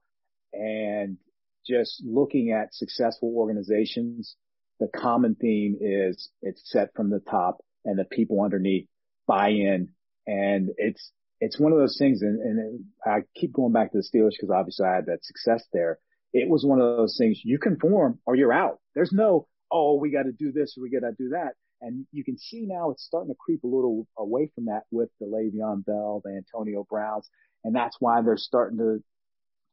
and 0.52 1.18
just 1.66 2.02
looking 2.04 2.52
at 2.52 2.74
successful 2.74 3.32
organizations. 3.36 4.36
The 4.80 4.88
common 4.88 5.34
theme 5.34 5.78
is 5.80 6.30
it's 6.42 6.62
set 6.64 6.94
from 6.94 7.10
the 7.10 7.20
top 7.20 7.58
and 7.84 7.98
the 7.98 8.04
people 8.04 8.42
underneath 8.42 8.88
buy 9.26 9.48
in 9.48 9.90
and 10.26 10.70
it's, 10.76 11.10
it's 11.40 11.58
one 11.58 11.72
of 11.72 11.78
those 11.78 11.96
things. 11.98 12.22
And, 12.22 12.40
and 12.40 12.84
I 13.04 13.20
keep 13.34 13.52
going 13.52 13.72
back 13.72 13.92
to 13.92 13.98
the 13.98 14.02
Steelers 14.02 14.32
because 14.32 14.50
obviously 14.54 14.86
I 14.86 14.94
had 14.96 15.06
that 15.06 15.24
success 15.24 15.64
there. 15.72 15.98
It 16.34 16.48
was 16.48 16.66
one 16.66 16.80
of 16.80 16.96
those 16.96 17.16
things 17.16 17.40
you 17.44 17.58
conform 17.58 18.18
or 18.26 18.34
you're 18.34 18.52
out. 18.52 18.80
There's 18.94 19.12
no, 19.12 19.46
oh, 19.70 19.94
we 19.94 20.10
got 20.10 20.24
to 20.24 20.32
do 20.32 20.50
this 20.50 20.74
or 20.76 20.82
we 20.82 20.90
got 20.90 21.06
to 21.06 21.14
do 21.16 21.30
that. 21.30 21.52
And 21.80 22.06
you 22.12 22.24
can 22.24 22.36
see 22.36 22.66
now 22.66 22.90
it's 22.90 23.04
starting 23.04 23.32
to 23.32 23.36
creep 23.38 23.62
a 23.62 23.68
little 23.68 24.08
away 24.18 24.50
from 24.52 24.66
that 24.66 24.82
with 24.90 25.10
the 25.20 25.26
Le'Veon 25.26 25.84
Bell, 25.84 26.22
the 26.24 26.30
Antonio 26.30 26.84
Browns. 26.88 27.28
And 27.62 27.74
that's 27.74 27.96
why 28.00 28.20
they're 28.20 28.36
starting 28.36 28.78
to 28.78 29.02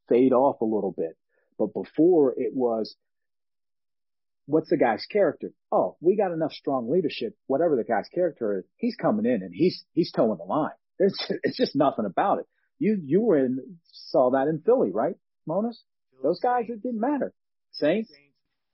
fade 0.07 0.33
off 0.33 0.61
a 0.61 0.65
little 0.65 0.93
bit. 0.95 1.17
But 1.57 1.73
before 1.73 2.35
it 2.37 2.53
was, 2.53 2.95
what's 4.45 4.69
the 4.69 4.77
guy's 4.77 5.05
character? 5.05 5.51
Oh, 5.71 5.95
we 5.99 6.15
got 6.15 6.31
enough 6.31 6.51
strong 6.51 6.91
leadership. 6.91 7.35
Whatever 7.47 7.75
the 7.75 7.83
guy's 7.83 8.09
character 8.13 8.59
is, 8.59 8.65
he's 8.77 8.95
coming 8.95 9.25
in 9.25 9.41
and 9.41 9.53
he's, 9.53 9.83
he's 9.93 10.11
towing 10.11 10.37
the 10.37 10.43
line. 10.43 10.71
It's 10.99 11.57
just 11.57 11.75
nothing 11.75 12.05
about 12.05 12.39
it. 12.39 12.45
You, 12.77 12.99
you 13.03 13.21
were 13.21 13.37
in, 13.37 13.77
saw 13.91 14.31
that 14.31 14.47
in 14.47 14.61
Philly, 14.63 14.91
right? 14.91 15.15
Monos? 15.47 15.81
Those 16.23 16.39
guys, 16.39 16.65
it 16.69 16.81
didn't 16.81 16.99
matter. 16.99 17.33
Saints? 17.71 18.11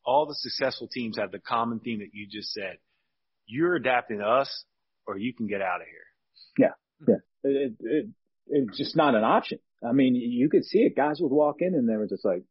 All 0.06 0.26
the 0.26 0.36
successful 0.36 0.88
teams 0.88 1.18
have 1.18 1.32
the 1.32 1.40
common 1.40 1.80
theme 1.80 1.99
that 1.99 2.14
you 2.14 2.28
just 2.30 2.52
said. 2.53 2.78
You're 3.45 3.76
adapting 3.76 4.19
to 4.19 4.26
us 4.26 4.65
or 5.06 5.18
you 5.18 5.34
can 5.34 5.48
get 5.48 5.61
out 5.61 5.82
of 5.82 5.88
here. 5.88 6.68
Yeah. 6.68 7.07
Yeah. 7.07 7.15
It, 7.44 7.74
it, 7.80 7.86
it, 7.86 8.06
it's 8.48 8.78
just 8.78 8.95
not 8.95 9.15
an 9.15 9.24
option. 9.24 9.60
I 9.88 9.91
mean, 9.91 10.15
you 10.15 10.49
could 10.49 10.65
see 10.65 10.80
it. 10.80 10.95
Guys 10.95 11.19
would 11.19 11.32
walk 11.32 11.57
in 11.60 11.76
and 11.76 11.88
they 11.88 11.95
were 11.95 12.07
just 12.07 12.26
like, 12.26 12.44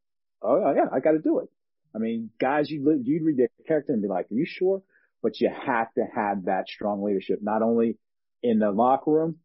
Oh 0.43 0.73
yeah, 0.75 0.87
I 0.93 1.01
got 1.01 1.13
to 1.13 1.19
do 1.19 1.41
it. 1.41 1.49
I 1.95 1.99
mean, 1.99 2.31
guys, 2.41 2.71
you 2.71 3.01
you'd 3.03 3.23
read 3.23 3.39
their 3.39 3.49
character 3.67 3.93
and 3.93 4.03
be 4.03 4.09
like, 4.09 4.31
"Are 4.31 4.35
you 4.35 4.47
sure?" 4.47 4.83
But 5.23 5.41
you 5.41 5.49
have 5.49 5.93
to 5.95 6.05
have 6.15 6.45
that 6.45 6.69
strong 6.69 7.03
leadership, 7.03 7.39
not 7.43 7.63
only 7.63 7.97
in 8.43 8.59
the 8.59 8.71
locker 8.71 9.11
room, 9.11 9.37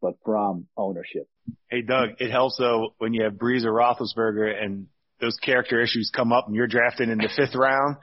but 0.00 0.14
from 0.24 0.66
ownership. 0.76 1.28
Hey, 1.70 1.82
Doug, 1.82 2.10
it 2.18 2.30
helps 2.30 2.56
though 2.58 2.94
when 2.98 3.14
you 3.14 3.22
have 3.22 3.34
Brees 3.34 3.64
or 3.64 3.72
Roethlisberger 3.72 4.62
and 4.62 4.86
those 5.22 5.36
character 5.38 5.80
issues 5.80 6.10
come 6.14 6.32
up 6.32 6.46
and 6.48 6.54
you're 6.56 6.66
drafted 6.66 7.08
in 7.08 7.16
the 7.18 7.30
fifth 7.34 7.54
round. 7.54 7.96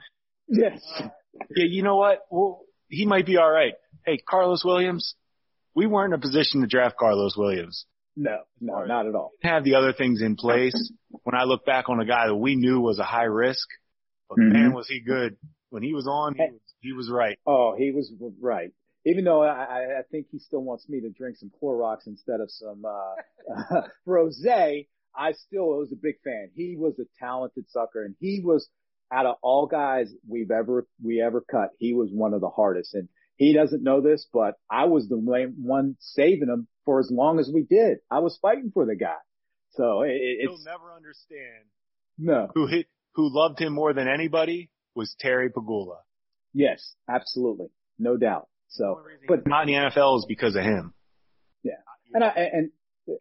Yes. 0.48 0.80
Yeah, 1.54 1.66
you 1.68 1.82
know 1.84 1.96
what? 1.96 2.20
Well, 2.30 2.62
he 2.88 3.06
might 3.06 3.26
be 3.26 3.36
all 3.36 3.50
right. 3.50 3.74
Hey, 4.04 4.18
Karlos 4.28 4.64
Williams, 4.64 5.14
we 5.76 5.86
weren't 5.86 6.12
in 6.12 6.18
a 6.18 6.20
position 6.20 6.62
to 6.62 6.66
draft 6.66 6.96
Karlos 7.00 7.36
Williams. 7.36 7.84
No, 8.16 8.38
no, 8.60 8.84
not 8.84 9.06
at 9.06 9.14
all. 9.14 9.30
Have 9.42 9.62
the 9.62 9.76
other 9.76 9.92
things 9.92 10.20
in 10.22 10.34
place. 10.34 10.74
When 11.22 11.34
I 11.36 11.44
look 11.44 11.64
back 11.64 11.88
on 11.88 12.00
a 12.00 12.04
guy 12.06 12.26
that 12.26 12.34
we 12.34 12.56
knew 12.56 12.80
was 12.80 12.98
a 12.98 13.04
high 13.04 13.24
risk, 13.24 13.68
but 14.28 14.38
Mhm. 14.38 14.52
man, 14.52 14.72
was 14.72 14.88
he 14.88 15.00
good. 15.00 15.36
When 15.68 15.82
he 15.82 15.92
was 15.94 16.08
on, 16.08 16.34
he 16.34 16.40
was, 16.42 16.60
he 16.80 16.92
was 16.92 17.10
right. 17.10 17.38
Oh, 17.46 17.76
he 17.78 17.92
was 17.92 18.12
right. 18.40 18.72
Even 19.06 19.24
though 19.24 19.42
I, 19.42 19.98
I- 20.00 20.02
think 20.10 20.26
he 20.32 20.38
still 20.40 20.62
wants 20.62 20.88
me 20.88 21.00
to 21.02 21.10
drink 21.10 21.36
some 21.36 21.50
Clorox 21.62 22.06
instead 22.06 22.40
of 22.40 22.50
some 22.50 22.84
uh, 22.84 23.82
rosé, 24.08 24.88
I 25.16 25.32
still 25.32 25.66
was 25.78 25.92
a 25.92 25.96
big 25.96 26.16
fan. 26.24 26.50
He 26.54 26.76
was 26.78 26.94
a 26.98 27.04
talented 27.18 27.64
sucker, 27.70 28.04
and 28.04 28.14
he 28.20 28.40
was 28.44 28.68
out 29.12 29.26
of 29.26 29.36
all 29.42 29.66
guys 29.66 30.12
we've 30.28 30.50
ever 30.50 30.86
we 31.02 31.20
ever 31.20 31.40
cut. 31.50 31.70
He 31.78 31.92
was 31.94 32.10
one 32.12 32.32
of 32.34 32.40
the 32.40 32.48
hardest, 32.50 32.94
and 32.94 33.08
he 33.36 33.52
doesn't 33.54 33.82
know 33.82 34.00
this, 34.00 34.26
but 34.32 34.54
I 34.70 34.84
was 34.84 35.08
the 35.08 35.16
one 35.16 35.96
saving 36.00 36.48
him 36.48 36.68
for 36.84 37.00
as 37.00 37.10
long 37.10 37.38
as 37.40 37.50
we 37.52 37.62
did. 37.62 37.98
I 38.10 38.20
was 38.20 38.38
fighting 38.40 38.70
for 38.72 38.86
the 38.86 38.94
guy, 38.96 39.16
so 39.70 40.02
it, 40.02 40.10
it- 40.12 40.40
He'll 40.48 40.58
never 40.64 40.92
understand 40.94 41.64
no, 42.18 42.48
who 42.54 42.66
hit, 42.66 42.86
who 43.14 43.28
loved 43.34 43.58
him 43.60 43.72
more 43.72 43.92
than 43.94 44.06
anybody 44.08 44.70
was 44.94 45.14
Terry 45.18 45.50
Pegula. 45.50 45.96
yes, 46.52 46.94
absolutely, 47.08 47.68
no 47.98 48.16
doubt. 48.16 48.48
So, 48.68 49.00
but 49.26 49.46
Not 49.48 49.68
in 49.68 49.74
the 49.74 49.90
NFL 49.90 50.18
is 50.18 50.26
because 50.28 50.54
of 50.54 50.62
him. 50.62 50.94
Yeah. 51.64 51.72
And 52.14 52.22
I, 52.22 52.28
and, 52.28 52.70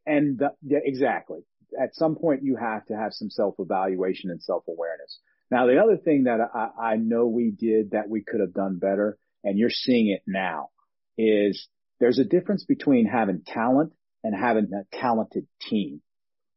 and 0.05 0.37
the, 0.37 0.49
yeah, 0.61 0.77
exactly. 0.83 1.39
At 1.79 1.95
some 1.95 2.15
point 2.15 2.43
you 2.43 2.55
have 2.55 2.85
to 2.87 2.95
have 2.95 3.13
some 3.13 3.29
self-evaluation 3.29 4.29
and 4.29 4.41
self-awareness. 4.41 5.19
Now 5.51 5.65
the 5.65 5.79
other 5.79 5.97
thing 5.97 6.23
that 6.25 6.39
I, 6.53 6.93
I 6.93 6.95
know 6.95 7.27
we 7.27 7.51
did 7.51 7.91
that 7.91 8.09
we 8.09 8.21
could 8.21 8.39
have 8.39 8.53
done 8.53 8.79
better, 8.79 9.17
and 9.43 9.57
you're 9.57 9.69
seeing 9.69 10.09
it 10.09 10.21
now, 10.27 10.69
is 11.17 11.67
there's 11.99 12.19
a 12.19 12.23
difference 12.23 12.63
between 12.65 13.05
having 13.05 13.41
talent 13.45 13.93
and 14.23 14.35
having 14.35 14.69
a 14.73 14.97
talented 14.97 15.47
team. 15.61 16.01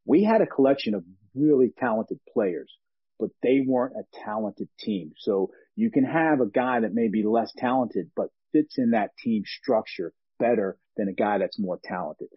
We 0.04 0.24
had 0.24 0.40
a 0.40 0.46
collection 0.46 0.94
of 0.94 1.04
really 1.34 1.72
talented 1.78 2.20
players, 2.32 2.70
but 3.18 3.30
they 3.42 3.62
weren't 3.66 3.96
a 3.96 4.24
talented 4.24 4.68
team. 4.78 5.12
So 5.18 5.50
you 5.76 5.90
can 5.90 6.04
have 6.04 6.40
a 6.40 6.46
guy 6.46 6.80
that 6.80 6.94
may 6.94 7.08
be 7.08 7.22
less 7.22 7.52
talented, 7.56 8.10
but 8.16 8.28
fits 8.52 8.78
in 8.78 8.90
that 8.90 9.16
team 9.16 9.44
structure 9.46 10.12
better 10.38 10.76
than 10.96 11.08
a 11.08 11.12
guy 11.12 11.38
that's 11.38 11.58
more 11.58 11.78
talented. 11.82 12.28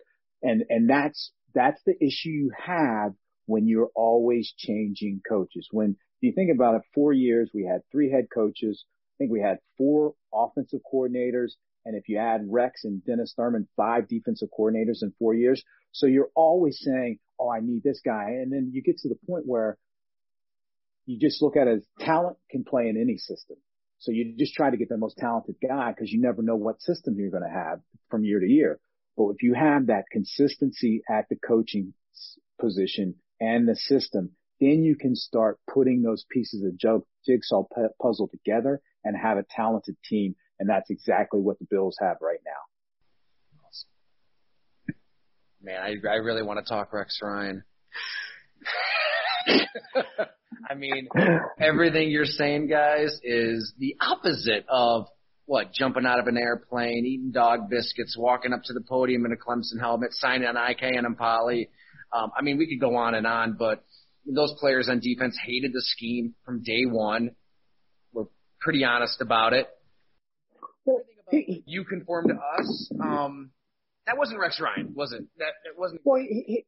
And, 0.41 0.63
and 0.69 0.89
that's, 0.89 1.31
that's 1.55 1.81
the 1.85 1.95
issue 1.99 2.29
you 2.29 2.51
have 2.63 3.13
when 3.47 3.67
you're 3.67 3.89
always 3.95 4.53
changing 4.57 5.21
coaches. 5.27 5.67
When 5.71 5.95
you 6.21 6.33
think 6.33 6.51
about 6.53 6.75
it, 6.75 6.81
four 6.93 7.13
years, 7.13 7.49
we 7.53 7.65
had 7.65 7.81
three 7.91 8.11
head 8.11 8.27
coaches. 8.33 8.83
I 9.15 9.17
think 9.17 9.31
we 9.31 9.41
had 9.41 9.59
four 9.77 10.13
offensive 10.33 10.81
coordinators. 10.91 11.53
And 11.85 11.95
if 11.95 12.09
you 12.09 12.17
add 12.17 12.41
Rex 12.49 12.83
and 12.83 13.03
Dennis 13.05 13.33
Thurman, 13.35 13.67
five 13.77 14.07
defensive 14.07 14.49
coordinators 14.57 15.01
in 15.01 15.13
four 15.17 15.33
years. 15.33 15.63
So 15.91 16.07
you're 16.07 16.29
always 16.35 16.79
saying, 16.83 17.19
Oh, 17.39 17.49
I 17.49 17.59
need 17.59 17.83
this 17.83 18.01
guy. 18.03 18.29
And 18.41 18.51
then 18.51 18.71
you 18.73 18.81
get 18.81 18.97
to 18.99 19.09
the 19.09 19.17
point 19.27 19.43
where 19.45 19.77
you 21.05 21.19
just 21.19 21.41
look 21.41 21.57
at 21.57 21.67
it 21.67 21.77
as 21.77 22.05
talent 22.05 22.37
can 22.49 22.63
play 22.63 22.87
in 22.87 22.99
any 22.99 23.17
system. 23.17 23.57
So 23.99 24.11
you 24.11 24.35
just 24.37 24.53
try 24.53 24.69
to 24.69 24.77
get 24.77 24.89
the 24.89 24.97
most 24.97 25.17
talented 25.17 25.55
guy 25.65 25.91
because 25.91 26.11
you 26.11 26.21
never 26.21 26.41
know 26.41 26.55
what 26.55 26.81
system 26.81 27.15
you're 27.17 27.31
going 27.31 27.43
to 27.43 27.49
have 27.49 27.81
from 28.09 28.23
year 28.23 28.39
to 28.39 28.47
year. 28.47 28.79
But 29.17 29.29
if 29.29 29.43
you 29.43 29.53
have 29.53 29.87
that 29.87 30.05
consistency 30.11 31.03
at 31.09 31.27
the 31.29 31.35
coaching 31.35 31.93
position 32.59 33.15
and 33.39 33.67
the 33.67 33.75
system, 33.75 34.31
then 34.59 34.83
you 34.83 34.95
can 34.95 35.15
start 35.15 35.59
putting 35.71 36.01
those 36.01 36.25
pieces 36.29 36.63
of 36.63 37.05
jigsaw 37.25 37.63
puzzle 38.01 38.27
together 38.27 38.81
and 39.03 39.15
have 39.17 39.37
a 39.37 39.45
talented 39.49 39.95
team. 40.09 40.35
And 40.59 40.69
that's 40.69 40.89
exactly 40.89 41.41
what 41.41 41.59
the 41.59 41.67
Bills 41.69 41.97
have 42.01 42.17
right 42.21 42.39
now. 42.45 42.51
Man, 45.61 45.81
I, 45.81 45.95
I 46.07 46.15
really 46.17 46.43
want 46.43 46.63
to 46.63 46.69
talk 46.69 46.93
Rex 46.93 47.19
Ryan. 47.21 47.63
I 50.69 50.75
mean, 50.75 51.09
everything 51.59 52.09
you're 52.11 52.25
saying, 52.25 52.67
guys, 52.67 53.19
is 53.23 53.73
the 53.79 53.95
opposite 53.99 54.65
of 54.69 55.07
what 55.45 55.71
jumping 55.73 56.05
out 56.05 56.19
of 56.19 56.27
an 56.27 56.37
airplane, 56.37 57.05
eating 57.05 57.31
dog 57.31 57.69
biscuits, 57.69 58.15
walking 58.17 58.53
up 58.53 58.63
to 58.63 58.73
the 58.73 58.81
podium 58.81 59.25
in 59.25 59.31
a 59.31 59.35
Clemson 59.35 59.79
helmet, 59.79 60.13
signing 60.13 60.47
on 60.47 60.57
IK 60.57 60.81
Enemkpali. 60.81 61.69
Um, 62.11 62.31
I 62.37 62.41
mean, 62.41 62.57
we 62.57 62.67
could 62.67 62.79
go 62.79 62.95
on 62.95 63.15
and 63.15 63.27
on, 63.27 63.55
but 63.57 63.83
those 64.25 64.53
players 64.59 64.89
on 64.89 64.99
defense 64.99 65.37
hated 65.45 65.71
the 65.73 65.81
scheme 65.81 66.33
from 66.45 66.63
day 66.63 66.85
one. 66.85 67.31
We're 68.13 68.25
pretty 68.59 68.83
honest 68.83 69.21
about 69.21 69.53
it. 69.53 69.69
you 71.65 71.83
conform 71.85 72.29
to 72.29 72.35
us. 72.35 72.91
Um, 73.01 73.51
that 74.07 74.17
wasn't 74.17 74.39
Rex 74.39 74.59
Ryan, 74.59 74.93
was 74.95 75.11
it? 75.11 75.23
That 75.37 75.53
it 75.65 75.77
wasn't. 75.77 76.01
Well, 76.03 76.21
he, 76.21 76.43
he, 76.47 76.65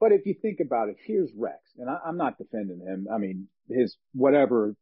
but 0.00 0.12
if 0.12 0.26
you 0.26 0.34
think 0.40 0.58
about 0.60 0.88
it, 0.88 0.96
here's 1.06 1.30
Rex, 1.36 1.58
and 1.78 1.88
I, 1.88 1.98
I'm 2.06 2.16
not 2.16 2.38
defending 2.38 2.80
him. 2.80 3.06
I 3.12 3.18
mean, 3.18 3.48
his 3.68 3.96
whatever 4.12 4.74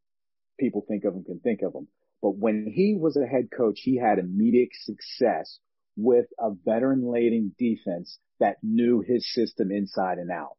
people 0.59 0.85
think 0.87 1.05
of 1.05 1.15
him 1.15 1.25
can 1.25 1.41
think 1.41 1.63
of 1.63 1.75
him. 1.75 1.89
But 2.23 2.37
when 2.37 2.67
he 2.67 2.95
was 2.95 3.17
a 3.17 3.27
head 3.27 3.49
coach, 3.51 3.81
he 3.83 3.97
had 3.97 4.21
immediate 4.21 4.71
success 4.85 5.59
with 5.97 6.27
a 6.39 6.53
veteran 6.65 7.05
laden 7.05 7.55
defense 7.59 8.19
that 8.39 8.63
knew 8.63 9.01
his 9.01 9.31
system 9.35 9.73
inside 9.73 10.19
and 10.19 10.31
out. 10.31 10.57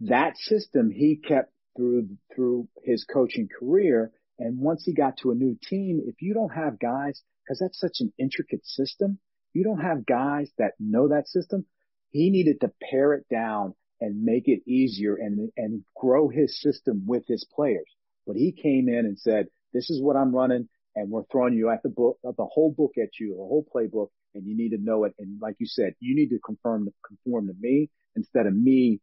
That 0.00 0.36
system 0.36 0.90
he 0.90 1.16
kept 1.16 1.52
through, 1.76 2.08
through 2.34 2.68
his 2.84 3.04
coaching 3.04 3.48
career. 3.48 4.12
And 4.38 4.58
once 4.58 4.84
he 4.84 4.94
got 4.94 5.18
to 5.18 5.32
a 5.32 5.34
new 5.34 5.58
team, 5.62 6.00
if 6.06 6.22
you 6.22 6.32
don't 6.32 6.54
have 6.54 6.78
guys, 6.78 7.22
cause 7.46 7.58
that's 7.60 7.78
such 7.78 7.98
an 8.00 8.12
intricate 8.18 8.64
system, 8.64 9.18
you 9.52 9.64
don't 9.64 9.80
have 9.80 10.06
guys 10.06 10.50
that 10.58 10.72
know 10.78 11.08
that 11.08 11.28
system. 11.28 11.66
He 12.10 12.30
needed 12.30 12.60
to 12.60 12.72
pare 12.90 13.14
it 13.14 13.26
down 13.28 13.74
and 14.00 14.24
make 14.24 14.48
it 14.48 14.62
easier 14.66 15.14
and, 15.14 15.50
and 15.56 15.84
grow 15.96 16.28
his 16.28 16.60
system 16.60 17.04
with 17.06 17.24
his 17.26 17.46
players. 17.54 17.86
But 18.26 18.36
he 18.36 18.52
came 18.52 18.88
in 18.88 19.06
and 19.06 19.18
said, 19.18 19.48
this 19.72 19.90
is 19.90 20.00
what 20.02 20.16
I'm 20.16 20.34
running 20.34 20.68
and 20.94 21.10
we're 21.10 21.24
throwing 21.30 21.54
you 21.54 21.70
at 21.70 21.82
the 21.82 21.88
book, 21.88 22.18
the 22.22 22.32
whole 22.44 22.72
book 22.76 22.92
at 23.02 23.18
you, 23.18 23.30
the 23.30 23.36
whole 23.36 23.66
playbook, 23.74 24.08
and 24.34 24.46
you 24.46 24.56
need 24.56 24.70
to 24.70 24.82
know 24.82 25.04
it. 25.04 25.14
And 25.18 25.40
like 25.40 25.56
you 25.58 25.66
said, 25.66 25.94
you 26.00 26.14
need 26.14 26.28
to 26.28 26.38
confirm, 26.44 26.88
conform 27.06 27.48
to 27.48 27.54
me 27.58 27.90
instead 28.14 28.46
of 28.46 28.54
me 28.54 29.00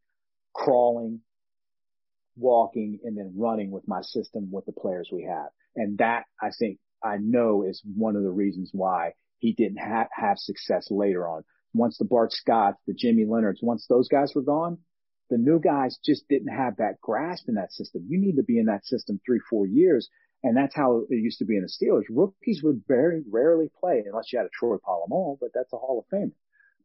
crawling, 0.54 1.22
walking, 2.36 3.00
and 3.04 3.18
then 3.18 3.34
running 3.36 3.72
with 3.72 3.88
my 3.88 4.02
system 4.02 4.50
with 4.52 4.66
the 4.66 4.72
players 4.72 5.10
we 5.12 5.24
have. 5.24 5.48
And 5.76 5.98
that 5.98 6.26
I 6.42 6.50
think 6.58 6.80
I 7.04 7.18
know 7.18 7.64
is 7.64 7.82
one 7.96 8.16
of 8.16 8.24
the 8.24 8.30
reasons 8.30 8.70
why 8.74 9.14
he 9.40 9.54
didn't 9.54 9.80
ha- 9.80 10.10
have 10.12 10.38
success 10.38 10.88
later 10.92 11.28
on. 11.28 11.44
Once 11.74 11.98
the 11.98 12.06
Bart 12.06 12.34
Scotts, 12.34 12.80
the 12.88 12.94
Jimmy 12.94 13.26
Leonhards, 13.26 13.62
once 13.62 13.86
those 13.88 14.08
guys 14.08 14.34
were 14.36 14.42
gone, 14.42 14.80
the 15.30 15.38
new 15.38 15.60
guys 15.60 16.00
just 16.04 16.28
didn't 16.28 16.54
have 16.56 16.78
that 16.78 17.00
grasp 17.02 17.48
in 17.48 17.56
that 17.56 17.72
system. 17.72 18.06
You 18.08 18.20
need 18.20 18.38
to 18.38 18.44
be 18.44 18.58
in 18.58 18.66
that 18.66 18.86
system 18.86 19.20
three, 19.26 19.40
four 19.50 19.68
years 19.68 20.10
and 20.44 20.56
that's 20.56 20.76
how 20.76 21.06
it 21.10 21.16
used 21.16 21.40
to 21.40 21.46
be 21.46 21.58
in 21.58 21.64
the 21.64 21.68
Steelers. 21.68 22.04
Rookies 22.10 22.62
would 22.64 22.84
very 22.88 23.24
rarely 23.30 23.70
play 23.80 24.04
unless 24.06 24.32
you 24.32 24.40
had 24.40 24.46
a 24.46 24.50
Troy 24.58 24.78
Polamalu, 24.78 25.38
but 25.40 25.50
that's 25.54 25.74
a 25.74 25.78
Hall 25.78 26.00
of 26.00 26.18
Famer. 26.18 26.32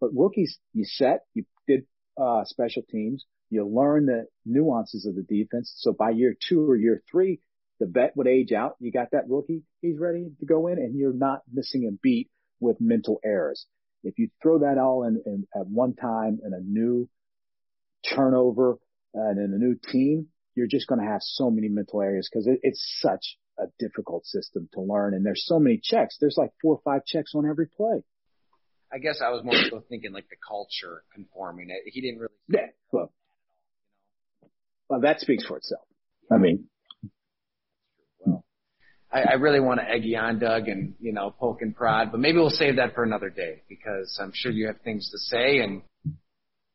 But 0.00 0.10
rookies, 0.14 0.58
you 0.72 0.84
set, 0.84 1.24
you 1.34 1.44
did, 1.66 1.86
uh, 2.16 2.44
special 2.44 2.82
teams, 2.90 3.24
you 3.50 3.64
learn 3.66 4.06
the 4.06 4.26
nuances 4.44 5.06
of 5.06 5.14
the 5.14 5.22
defense. 5.22 5.72
So 5.76 5.92
by 5.92 6.10
year 6.10 6.34
two 6.48 6.68
or 6.68 6.76
year 6.76 7.02
three, 7.10 7.40
the 7.78 7.86
vet 7.86 8.16
would 8.16 8.26
age 8.26 8.52
out. 8.52 8.76
You 8.80 8.90
got 8.90 9.12
that 9.12 9.28
rookie. 9.28 9.62
He's 9.80 9.98
ready 9.98 10.30
to 10.40 10.46
go 10.46 10.66
in 10.68 10.78
and 10.78 10.96
you're 10.96 11.12
not 11.12 11.42
missing 11.52 11.86
a 11.86 11.92
beat 12.02 12.30
with 12.60 12.80
mental 12.80 13.20
errors. 13.24 13.66
If 14.02 14.18
you 14.18 14.30
throw 14.42 14.60
that 14.60 14.78
all 14.78 15.04
in, 15.04 15.22
in 15.24 15.46
at 15.54 15.66
one 15.66 15.94
time 15.94 16.40
in 16.44 16.52
a 16.52 16.60
new 16.60 17.08
turnover 18.14 18.78
and 19.14 19.38
in 19.38 19.54
a 19.54 19.58
new 19.58 19.76
team, 19.90 20.28
you're 20.54 20.66
just 20.66 20.86
going 20.86 21.00
to 21.00 21.06
have 21.06 21.20
so 21.22 21.50
many 21.50 21.68
mental 21.68 22.02
areas 22.02 22.28
because 22.30 22.46
it, 22.46 22.60
it's 22.62 22.98
such 23.00 23.38
a 23.58 23.66
difficult 23.78 24.26
system 24.26 24.68
to 24.74 24.80
learn. 24.80 25.14
And 25.14 25.24
there's 25.24 25.44
so 25.46 25.58
many 25.58 25.80
checks. 25.82 26.16
There's 26.20 26.36
like 26.36 26.50
four 26.60 26.74
or 26.74 26.80
five 26.84 27.04
checks 27.04 27.32
on 27.34 27.48
every 27.48 27.66
play. 27.66 28.02
I 28.92 28.98
guess 28.98 29.20
I 29.24 29.30
was 29.30 29.42
more 29.44 29.54
so 29.70 29.82
thinking 29.88 30.12
like 30.12 30.28
the 30.28 30.36
culture 30.46 31.02
conforming 31.14 31.70
it. 31.70 31.82
He 31.86 32.00
didn't 32.00 32.20
really. 32.20 32.34
Yeah. 32.48 32.66
Well, 32.92 33.12
well, 34.88 35.00
that 35.00 35.20
speaks 35.20 35.44
for 35.44 35.56
itself. 35.56 35.82
I 36.30 36.36
mean, 36.36 36.66
well, 38.20 38.44
I, 39.12 39.22
I 39.22 39.32
really 39.34 39.60
want 39.60 39.80
to 39.80 39.88
egg 39.88 40.04
you 40.04 40.16
on, 40.16 40.38
Doug, 40.38 40.68
and 40.68 40.94
you 41.00 41.12
know, 41.12 41.34
poke 41.36 41.62
and 41.62 41.74
prod, 41.74 42.12
but 42.12 42.20
maybe 42.20 42.38
we'll 42.38 42.50
save 42.50 42.76
that 42.76 42.94
for 42.94 43.02
another 43.02 43.30
day 43.30 43.62
because 43.68 44.18
I'm 44.22 44.32
sure 44.32 44.52
you 44.52 44.68
have 44.68 44.80
things 44.82 45.10
to 45.10 45.18
say 45.18 45.58
and 45.58 45.82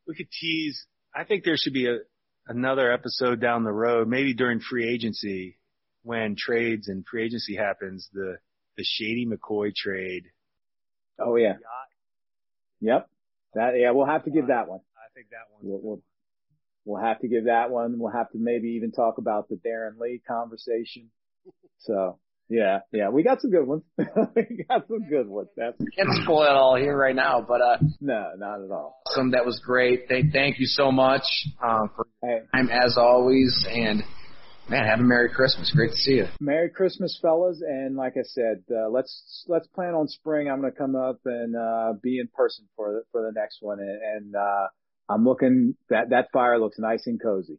we 0.06 0.14
could 0.14 0.30
tease. 0.30 0.84
I 1.14 1.24
think 1.24 1.44
there 1.44 1.56
should 1.56 1.72
be 1.72 1.86
a 1.86 1.98
another 2.46 2.92
episode 2.92 3.40
down 3.40 3.64
the 3.64 3.72
road, 3.72 4.08
maybe 4.08 4.34
during 4.34 4.60
free 4.60 4.92
agency, 4.92 5.56
when 6.02 6.36
trades 6.38 6.88
and 6.88 7.04
free 7.10 7.24
agency 7.24 7.56
happens, 7.56 8.08
the 8.12 8.38
the 8.76 8.84
Shady 8.84 9.26
McCoy 9.26 9.74
trade. 9.74 10.24
Oh 11.18 11.36
yeah. 11.36 11.54
Yep. 12.80 13.08
That 13.54 13.72
yeah, 13.76 13.90
we'll 13.90 14.06
have 14.06 14.24
to 14.24 14.30
give 14.30 14.48
that 14.48 14.68
one. 14.68 14.80
I 14.96 15.12
think 15.14 15.28
that 15.30 15.52
one. 15.52 15.60
We'll, 15.62 15.80
we'll, 15.82 16.02
we'll 16.84 17.02
have 17.02 17.20
to 17.20 17.28
give 17.28 17.44
that 17.44 17.70
one. 17.70 17.98
We'll 17.98 18.12
have 18.12 18.30
to 18.30 18.38
maybe 18.38 18.70
even 18.70 18.92
talk 18.92 19.18
about 19.18 19.48
the 19.48 19.56
Darron 19.56 19.98
Lee 19.98 20.22
conversation. 20.26 21.10
So 21.80 22.18
yeah, 22.48 22.80
yeah, 22.92 23.10
we 23.10 23.22
got 23.22 23.40
some 23.40 23.50
good 23.50 23.66
ones. 23.66 23.82
we 23.98 24.64
got 24.68 24.86
some 24.88 25.08
good 25.08 25.28
ones. 25.28 25.48
That's 25.56 25.76
can't 25.78 26.08
spoil 26.22 26.44
it 26.44 26.50
all 26.50 26.76
here 26.76 26.96
right 26.96 27.14
now, 27.14 27.44
but 27.46 27.60
uh, 27.60 27.76
no, 28.00 28.32
not 28.36 28.62
at 28.62 28.70
all. 28.70 29.00
Some 29.10 29.32
that 29.32 29.44
was 29.44 29.60
great. 29.64 30.06
Thank, 30.08 30.32
thank 30.32 30.58
you 30.58 30.66
so 30.66 30.90
much 30.90 31.22
um, 31.62 31.90
for 31.94 32.06
hey. 32.22 32.40
time 32.52 32.68
as 32.70 32.96
always, 32.96 33.66
and 33.68 34.02
man, 34.70 34.86
have 34.86 35.00
a 35.00 35.02
Merry 35.02 35.28
Christmas. 35.30 35.70
Great 35.74 35.90
to 35.90 35.96
see 35.96 36.12
you. 36.12 36.26
Merry 36.40 36.70
Christmas, 36.70 37.18
fellas, 37.20 37.60
and 37.66 37.96
like 37.96 38.14
I 38.16 38.22
said, 38.22 38.62
uh, 38.70 38.88
let's 38.88 39.44
let's 39.48 39.66
plan 39.68 39.94
on 39.94 40.08
spring. 40.08 40.48
I'm 40.48 40.60
going 40.60 40.72
to 40.72 40.78
come 40.78 40.94
up 40.94 41.20
and 41.24 41.56
uh, 41.56 41.92
be 42.02 42.18
in 42.18 42.28
person 42.28 42.66
for 42.76 42.92
the, 42.92 43.02
for 43.12 43.22
the 43.22 43.32
next 43.38 43.58
one, 43.60 43.80
and, 43.80 44.00
and 44.02 44.36
uh, 44.36 44.68
I'm 45.08 45.24
looking 45.24 45.74
that 45.90 46.10
that 46.10 46.28
fire 46.32 46.58
looks 46.58 46.78
nice 46.78 47.06
and 47.06 47.20
cozy. 47.20 47.58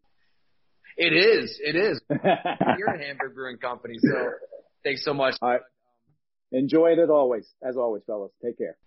It 0.98 1.14
is. 1.14 1.60
It 1.64 1.76
is. 1.76 2.02
You're 2.10 2.94
a 2.94 3.06
Hamburg 3.06 3.34
Brewing 3.34 3.58
Company, 3.58 3.96
so 4.00 4.32
Thanks 4.84 5.06
so 5.06 5.14
much. 5.14 5.36
All 5.42 5.50
right. 5.50 5.62
Enjoy 6.52 6.88
it 6.88 7.00
as 7.00 7.10
always. 7.10 7.48
As 7.64 7.78
always, 7.78 8.04
fellas. 8.06 8.32
Take 8.44 8.58
care. 8.58 8.78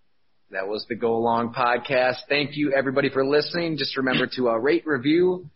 That 0.51 0.69
was 0.69 0.85
the 0.89 0.95
Go 0.95 1.19
Long 1.19 1.55
podcast. 1.55 2.17
Thank 2.29 2.57
you 2.57 2.73
everybody 2.73 3.11
for 3.11 3.25
listening. 3.25 3.77
Just 3.79 3.97
remember 3.97 4.27
to 4.37 4.51
uh, 4.51 4.57
rate, 4.57 4.87
review, 4.87 5.49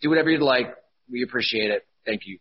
do 0.00 0.08
whatever 0.08 0.30
you'd 0.30 0.42
like. 0.42 0.74
We 1.10 1.22
appreciate 1.22 1.70
it. 1.70 1.86
Thank 2.06 2.22
you. 2.26 2.38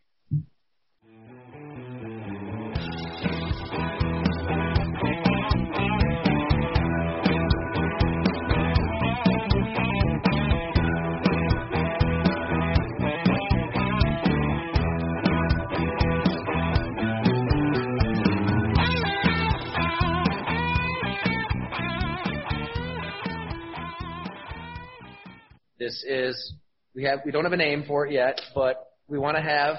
This 25.78 26.04
is 26.08 26.54
we 26.96 27.04
have 27.04 27.20
we 27.26 27.32
don't 27.32 27.44
have 27.44 27.54
a 27.54 27.58
name 27.58 27.84
for 27.88 28.08
it 28.08 28.14
yet, 28.14 28.40
but 28.56 28.88
we 29.08 29.20
want 29.20 29.38
to 29.38 29.44
have 29.44 29.78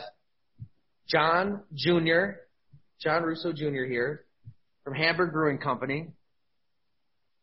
John 1.08 1.62
Jr. 1.74 2.38
John 3.00 3.22
Russo 3.22 3.52
Jr. 3.52 3.84
here 3.84 4.24
from 4.84 4.94
Hamburg 4.94 5.32
Brewing 5.32 5.58
Company 5.58 6.08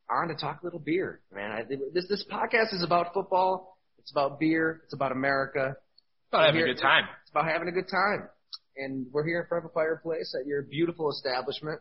on 0.09 0.27
to 0.27 0.35
talk 0.35 0.61
a 0.61 0.65
little 0.65 0.79
beer, 0.79 1.21
man. 1.33 1.51
I, 1.51 1.63
this 1.93 2.07
this 2.07 2.25
podcast 2.31 2.73
is 2.73 2.83
about 2.83 3.13
football. 3.13 3.77
It's 3.99 4.11
about 4.11 4.39
beer. 4.39 4.81
It's 4.85 4.93
about 4.93 5.11
America. 5.11 5.75
It's 5.75 6.29
about 6.31 6.45
having 6.45 6.61
here, 6.61 6.67
a 6.67 6.73
good 6.73 6.81
time. 6.81 7.03
It's 7.21 7.31
about 7.31 7.45
having 7.47 7.67
a 7.67 7.71
good 7.71 7.89
time. 7.89 8.27
And 8.75 9.07
we're 9.11 9.25
here 9.25 9.41
in 9.41 9.47
front 9.47 9.65
of 9.65 9.71
a 9.71 9.73
fireplace 9.73 10.35
at 10.39 10.47
your 10.47 10.63
beautiful 10.63 11.09
establishment, 11.11 11.79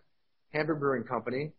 Hamburg 0.53 0.79
Brewing 0.79 1.05
Company. 1.05 1.53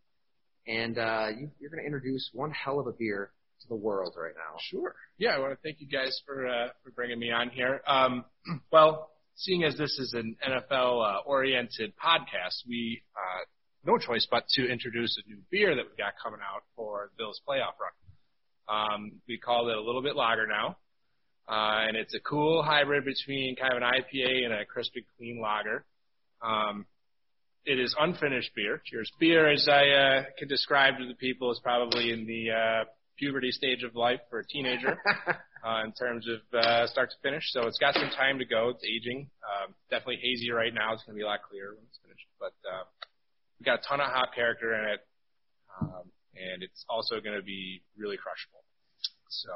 And 0.67 0.97
uh, 0.97 1.27
you, 1.37 1.49
you're 1.59 1.69
going 1.69 1.81
to 1.81 1.85
introduce 1.85 2.29
one 2.33 2.51
hell 2.51 2.79
of 2.79 2.87
a 2.87 2.93
beer 2.93 3.31
to 3.63 3.67
the 3.67 3.75
world 3.75 4.15
right 4.17 4.33
now. 4.35 4.57
Sure. 4.69 4.95
Yeah, 5.17 5.31
I 5.31 5.39
want 5.39 5.51
to 5.53 5.59
thank 5.63 5.81
you 5.81 5.87
guys 5.87 6.21
for 6.25 6.47
uh, 6.47 6.67
for 6.83 6.91
bringing 6.91 7.19
me 7.19 7.31
on 7.31 7.49
here. 7.49 7.81
Um, 7.87 8.25
well, 8.71 9.09
seeing 9.35 9.63
as 9.63 9.77
this 9.77 9.97
is 9.99 10.13
an 10.13 10.35
NFL-oriented 10.47 11.93
uh, 11.99 12.07
podcast, 12.07 12.67
we 12.67 13.01
uh, 13.15 13.43
no 13.85 13.97
choice 13.97 14.27
but 14.29 14.47
to 14.49 14.69
introduce 14.69 15.17
a 15.17 15.29
new 15.29 15.39
beer 15.51 15.75
that 15.75 15.83
we 15.83 15.97
got 15.97 16.13
coming 16.21 16.39
out 16.41 16.63
for 16.75 17.09
the 17.11 17.23
Bills 17.23 17.41
playoff 17.47 17.73
run. 17.79 17.91
Um, 18.67 19.11
we 19.27 19.37
call 19.37 19.69
it 19.69 19.75
a 19.75 19.81
little 19.81 20.01
bit 20.01 20.15
lager 20.15 20.47
now, 20.47 20.77
uh, 21.49 21.87
and 21.87 21.97
it's 21.97 22.13
a 22.13 22.19
cool 22.19 22.63
hybrid 22.63 23.03
between 23.03 23.55
kind 23.55 23.73
of 23.73 23.81
an 23.81 23.83
IPA 23.83 24.45
and 24.45 24.53
a 24.53 24.65
crispy 24.65 25.05
clean 25.17 25.41
lager. 25.41 25.83
Um, 26.41 26.85
it 27.65 27.79
is 27.79 27.95
unfinished 27.99 28.51
beer. 28.55 28.81
Cheers. 28.85 29.11
Beer, 29.19 29.49
as 29.49 29.67
I 29.69 29.89
uh, 29.89 30.23
can 30.37 30.47
describe 30.47 30.97
to 30.97 31.07
the 31.07 31.15
people, 31.15 31.51
is 31.51 31.59
probably 31.63 32.11
in 32.11 32.25
the 32.25 32.51
uh, 32.51 32.83
puberty 33.17 33.51
stage 33.51 33.83
of 33.83 33.95
life 33.95 34.19
for 34.29 34.39
a 34.39 34.45
teenager 34.45 34.97
uh, 35.65 35.83
in 35.83 35.91
terms 35.93 36.27
of 36.27 36.41
uh, 36.57 36.87
start 36.87 37.09
to 37.11 37.15
finish. 37.21 37.43
So 37.51 37.67
it's 37.67 37.77
got 37.77 37.93
some 37.93 38.09
time 38.15 38.39
to 38.39 38.45
go. 38.45 38.69
It's 38.69 38.83
aging. 38.83 39.29
Um, 39.43 39.73
definitely 39.89 40.19
hazy 40.21 40.51
right 40.51 40.73
now. 40.73 40.93
It's 40.93 41.03
going 41.03 41.15
to 41.15 41.19
be 41.19 41.23
a 41.23 41.27
lot 41.27 41.39
clearer 41.49 41.75
when 41.75 41.85
it's 41.87 41.99
finished. 42.01 42.27
But 42.39 42.53
uh, 42.67 42.83
we 43.59 43.63
got 43.65 43.79
a 43.79 43.87
ton 43.87 44.01
of 44.01 44.07
hop 44.11 44.33
character 44.35 44.73
in 44.73 44.93
it, 44.93 45.01
um, 45.81 46.11
and 46.35 46.63
it's 46.63 46.85
also 46.89 47.19
going 47.19 47.37
to 47.37 47.43
be 47.43 47.81
really 47.97 48.17
crushable. 48.17 48.63
So 49.29 49.51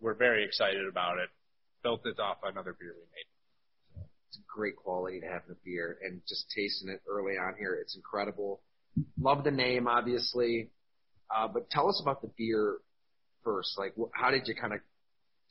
we're 0.00 0.14
very 0.14 0.44
excited 0.44 0.86
about 0.88 1.18
it. 1.18 1.28
Built 1.82 2.06
it 2.06 2.18
off 2.18 2.38
another 2.44 2.74
beer 2.78 2.94
we 2.94 3.06
made. 3.12 4.06
It's 4.28 4.38
a 4.38 4.46
great 4.48 4.76
quality 4.76 5.20
to 5.20 5.26
have 5.26 5.42
in 5.46 5.52
a 5.52 5.58
beer, 5.64 5.98
and 6.02 6.22
just 6.26 6.46
tasting 6.56 6.88
it 6.88 7.02
early 7.08 7.34
on 7.34 7.54
here, 7.58 7.74
it's 7.74 7.96
incredible. 7.96 8.60
Love 9.20 9.44
the 9.44 9.50
name, 9.50 9.86
obviously, 9.88 10.70
uh, 11.34 11.48
but 11.48 11.70
tell 11.70 11.88
us 11.88 12.00
about 12.02 12.22
the 12.22 12.30
beer 12.36 12.78
first. 13.44 13.78
Like, 13.78 13.94
wh- 13.98 14.12
how 14.12 14.30
did 14.30 14.46
you 14.46 14.54
kind 14.54 14.72
of 14.72 14.80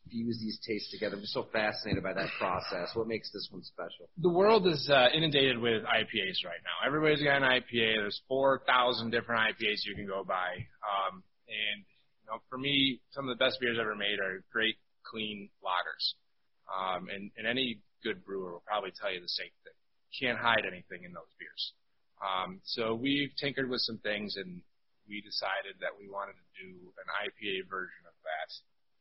fuse 0.10 0.40
these 0.40 0.60
tastes 0.66 0.92
together? 0.92 1.18
I'm 1.18 1.26
so 1.26 1.48
fascinated 1.52 2.04
by 2.04 2.14
that 2.14 2.30
process. 2.40 2.90
What 2.94 3.08
makes 3.08 3.32
this 3.32 3.48
one 3.52 3.64
special? 3.64 4.10
The 4.18 4.30
world 4.30 4.68
is 4.68 4.90
uh, 4.90 5.08
inundated 5.14 5.60
with 5.60 5.84
IPAs 5.84 6.46
right 6.46 6.62
now. 6.64 6.86
Everybody's 6.86 7.24
got 7.24 7.42
an 7.42 7.44
IPA. 7.44 8.02
There's 8.02 8.22
4,000 8.28 9.12
different 9.12 9.42
IPAs 9.42 9.86
you 9.86 9.96
can 9.96 10.08
go 10.08 10.24
buy. 10.24 10.66
Um, 10.82 11.24
and 11.48 11.86
know, 12.32 12.40
for 12.50 12.58
me, 12.58 13.02
some 13.12 13.28
of 13.28 13.38
the 13.38 13.44
best 13.44 13.60
beers 13.60 13.78
ever 13.80 13.96
made 13.96 14.20
are 14.20 14.44
great, 14.52 14.78
clean 15.04 15.50
lagers. 15.64 16.16
Um, 16.72 17.10
and, 17.14 17.32
and 17.38 17.46
any 17.46 17.80
good 18.04 18.24
brewer 18.26 18.54
will 18.54 18.64
probably 18.66 18.92
tell 19.00 19.14
you 19.14 19.20
the 19.20 19.28
same 19.28 19.52
thing. 19.64 19.76
You 20.12 20.28
can't 20.28 20.40
hide 20.40 20.64
anything 20.66 21.04
in 21.04 21.12
those 21.12 21.32
beers. 21.38 21.74
Um, 22.22 22.62
so 22.64 22.96
we've 22.96 23.32
tinkered 23.38 23.70
with 23.70 23.82
some 23.82 23.98
things, 23.98 24.38
and 24.38 24.62
we 25.08 25.22
decided 25.22 25.80
that 25.82 25.94
we 25.98 26.08
wanted 26.08 26.38
to 26.38 26.48
do 26.58 26.72
an 27.02 27.08
IPA 27.26 27.70
version 27.70 28.04
of 28.08 28.16
that. 28.24 28.50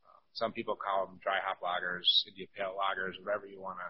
Um, 0.07 0.23
some 0.33 0.53
people 0.53 0.77
call 0.77 1.07
them 1.07 1.21
dry 1.23 1.39
hop 1.43 1.61
lagers, 1.61 2.07
India 2.27 2.47
Pale 2.57 2.75
lagers, 2.75 3.19
whatever 3.23 3.47
you 3.47 3.61
want 3.61 3.79
to, 3.79 3.89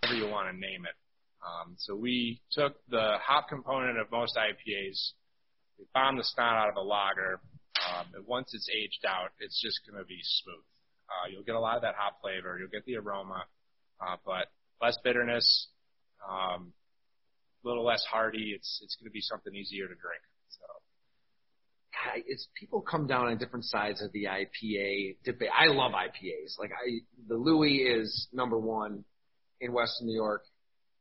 whatever 0.00 0.18
you 0.18 0.28
want 0.30 0.50
to 0.50 0.56
name 0.56 0.84
it. 0.84 0.96
Um, 1.44 1.76
so 1.78 1.94
we 1.94 2.40
took 2.50 2.76
the 2.88 3.16
hop 3.22 3.48
component 3.48 3.98
of 3.98 4.10
most 4.10 4.36
IPAs, 4.36 5.12
we 5.78 5.84
bombed 5.92 6.18
the 6.18 6.24
snot 6.24 6.56
out 6.56 6.68
of 6.70 6.76
a 6.76 6.80
lager, 6.80 7.40
um, 7.76 8.06
and 8.14 8.26
once 8.26 8.54
it's 8.54 8.68
aged 8.72 9.04
out, 9.06 9.30
it's 9.38 9.60
just 9.60 9.80
going 9.86 9.98
to 10.00 10.06
be 10.06 10.18
smooth. 10.22 10.64
Uh, 11.06 11.30
you'll 11.30 11.44
get 11.44 11.54
a 11.54 11.60
lot 11.60 11.76
of 11.76 11.82
that 11.82 11.94
hop 11.96 12.20
flavor. 12.20 12.58
You'll 12.58 12.72
get 12.72 12.84
the 12.84 12.96
aroma, 12.96 13.44
uh, 14.00 14.16
but 14.24 14.48
less 14.80 14.98
bitterness, 15.04 15.68
um, 16.26 16.72
a 17.64 17.68
little 17.68 17.84
less 17.84 18.04
hearty. 18.10 18.52
It's 18.56 18.80
it's 18.82 18.96
going 18.96 19.06
to 19.06 19.12
be 19.12 19.20
something 19.20 19.54
easier 19.54 19.86
to 19.86 19.94
drink. 19.94 20.22
It's 22.26 22.48
people 22.58 22.80
come 22.80 23.06
down 23.06 23.26
on 23.26 23.38
different 23.38 23.64
sides 23.64 24.02
of 24.02 24.12
the 24.12 24.24
IPA 24.24 25.16
debate. 25.24 25.48
I 25.56 25.66
love 25.66 25.92
IPAs. 25.92 26.58
Like 26.58 26.70
I, 26.70 27.00
the 27.28 27.36
Louis 27.36 27.76
is 27.78 28.28
number 28.32 28.58
one 28.58 29.04
in 29.60 29.72
Western 29.72 30.06
New 30.06 30.14
York, 30.14 30.42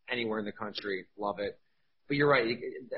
anywhere 0.10 0.40
in 0.40 0.46
the 0.46 0.52
country. 0.52 1.06
Love 1.18 1.40
it. 1.40 1.60
But 2.08 2.18
you're 2.18 2.30
right. 2.30 2.46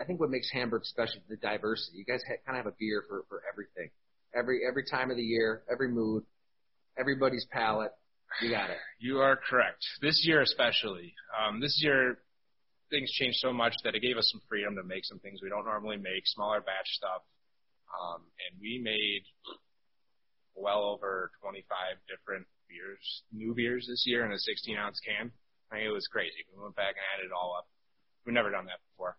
I 0.01 0.05
think 0.05 0.19
what 0.19 0.29
makes 0.29 0.49
Hamburg 0.51 0.83
special 0.85 1.15
is 1.17 1.27
the 1.29 1.37
diversity. 1.37 1.97
You 1.97 2.05
guys 2.05 2.21
ha- 2.27 2.35
kind 2.45 2.57
of 2.59 2.65
have 2.65 2.73
a 2.73 2.75
beer 2.77 3.03
for 3.07 3.23
for 3.29 3.41
everything, 3.51 3.89
every 4.35 4.61
every 4.67 4.83
time 4.85 5.11
of 5.11 5.17
the 5.17 5.23
year, 5.23 5.63
every 5.71 5.89
mood, 5.89 6.23
everybody's 6.97 7.45
palate. 7.51 7.91
You 8.41 8.51
got 8.51 8.69
it. 8.69 8.77
You 8.99 9.19
are 9.19 9.39
correct. 9.49 9.85
This 10.01 10.23
year 10.25 10.41
especially. 10.41 11.13
Um, 11.31 11.61
this 11.61 11.79
year, 11.81 12.17
things 12.89 13.09
changed 13.11 13.37
so 13.39 13.53
much 13.53 13.73
that 13.85 13.95
it 13.95 14.01
gave 14.01 14.17
us 14.17 14.27
some 14.31 14.41
freedom 14.49 14.75
to 14.75 14.83
make 14.83 15.05
some 15.05 15.19
things 15.19 15.39
we 15.41 15.49
don't 15.49 15.65
normally 15.65 15.97
make, 15.97 16.23
smaller 16.25 16.59
batch 16.59 16.87
stuff. 16.91 17.21
Um, 17.91 18.21
and 18.43 18.59
we 18.59 18.79
made 18.83 19.23
well 20.55 20.83
over 20.83 21.31
25 21.41 21.63
different 22.09 22.45
beers, 22.67 23.23
new 23.31 23.53
beers 23.53 23.87
this 23.87 24.03
year 24.05 24.25
in 24.25 24.31
a 24.31 24.39
16 24.39 24.77
ounce 24.77 24.99
can. 24.99 25.31
I 25.71 25.75
mean, 25.75 25.85
it 25.85 25.93
was 25.93 26.07
crazy. 26.07 26.43
We 26.51 26.61
went 26.61 26.75
back 26.75 26.95
and 26.95 27.05
added 27.15 27.31
it 27.31 27.35
all 27.35 27.55
up. 27.57 27.67
We've 28.25 28.35
never 28.35 28.51
done 28.51 28.65
that 28.67 28.83
before. 28.91 29.15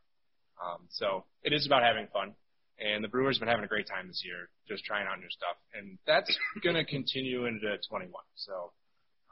Um, 0.61 0.89
so 0.91 1.25
it 1.43 1.53
is 1.53 1.67
about 1.67 1.83
having 1.83 2.09
fun. 2.13 2.35
And 2.79 3.03
the 3.03 3.11
Brewers 3.11 3.37
have 3.37 3.43
been 3.43 3.51
having 3.51 3.67
a 3.67 3.71
great 3.71 3.91
time 3.91 4.07
this 4.07 4.23
year, 4.23 4.51
just 4.71 4.85
trying 4.87 5.07
out 5.11 5.19
new 5.19 5.31
stuff. 5.31 5.59
And 5.75 5.99
that's 6.07 6.31
going 6.63 6.77
to 6.79 6.85
continue 6.85 7.47
into 7.47 7.75
21. 7.91 8.11
So 8.37 8.73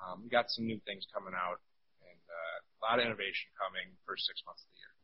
um, 0.02 0.24
we 0.24 0.28
got 0.28 0.50
some 0.50 0.66
new 0.66 0.80
things 0.82 1.06
coming 1.14 1.34
out 1.34 1.62
and 2.02 2.22
uh, 2.26 2.56
a 2.58 2.78
lot 2.82 2.98
of 2.98 3.06
innovation 3.06 3.52
coming 3.54 3.94
first 4.02 4.26
six 4.26 4.42
months 4.42 4.66
of 4.66 4.68
the 4.74 4.78
year. 4.82 4.95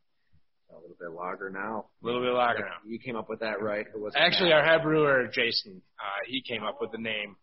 A 0.75 0.81
little 0.81 0.97
bit 0.99 1.11
lager 1.11 1.49
now. 1.49 1.85
A 2.01 2.05
little 2.05 2.21
bit 2.21 2.33
lager 2.33 2.59
now. 2.59 2.77
You 2.85 2.99
came 2.99 3.15
up 3.15 3.29
with 3.29 3.39
that, 3.39 3.61
right? 3.61 3.85
Was 3.95 4.13
Actually, 4.15 4.53
our 4.53 4.63
head 4.63 4.83
brewer, 4.83 5.27
Jason, 5.31 5.81
uh, 5.99 6.25
he 6.27 6.41
came 6.41 6.63
up 6.63 6.79
with 6.81 6.91
the 6.91 6.97
name. 6.97 7.35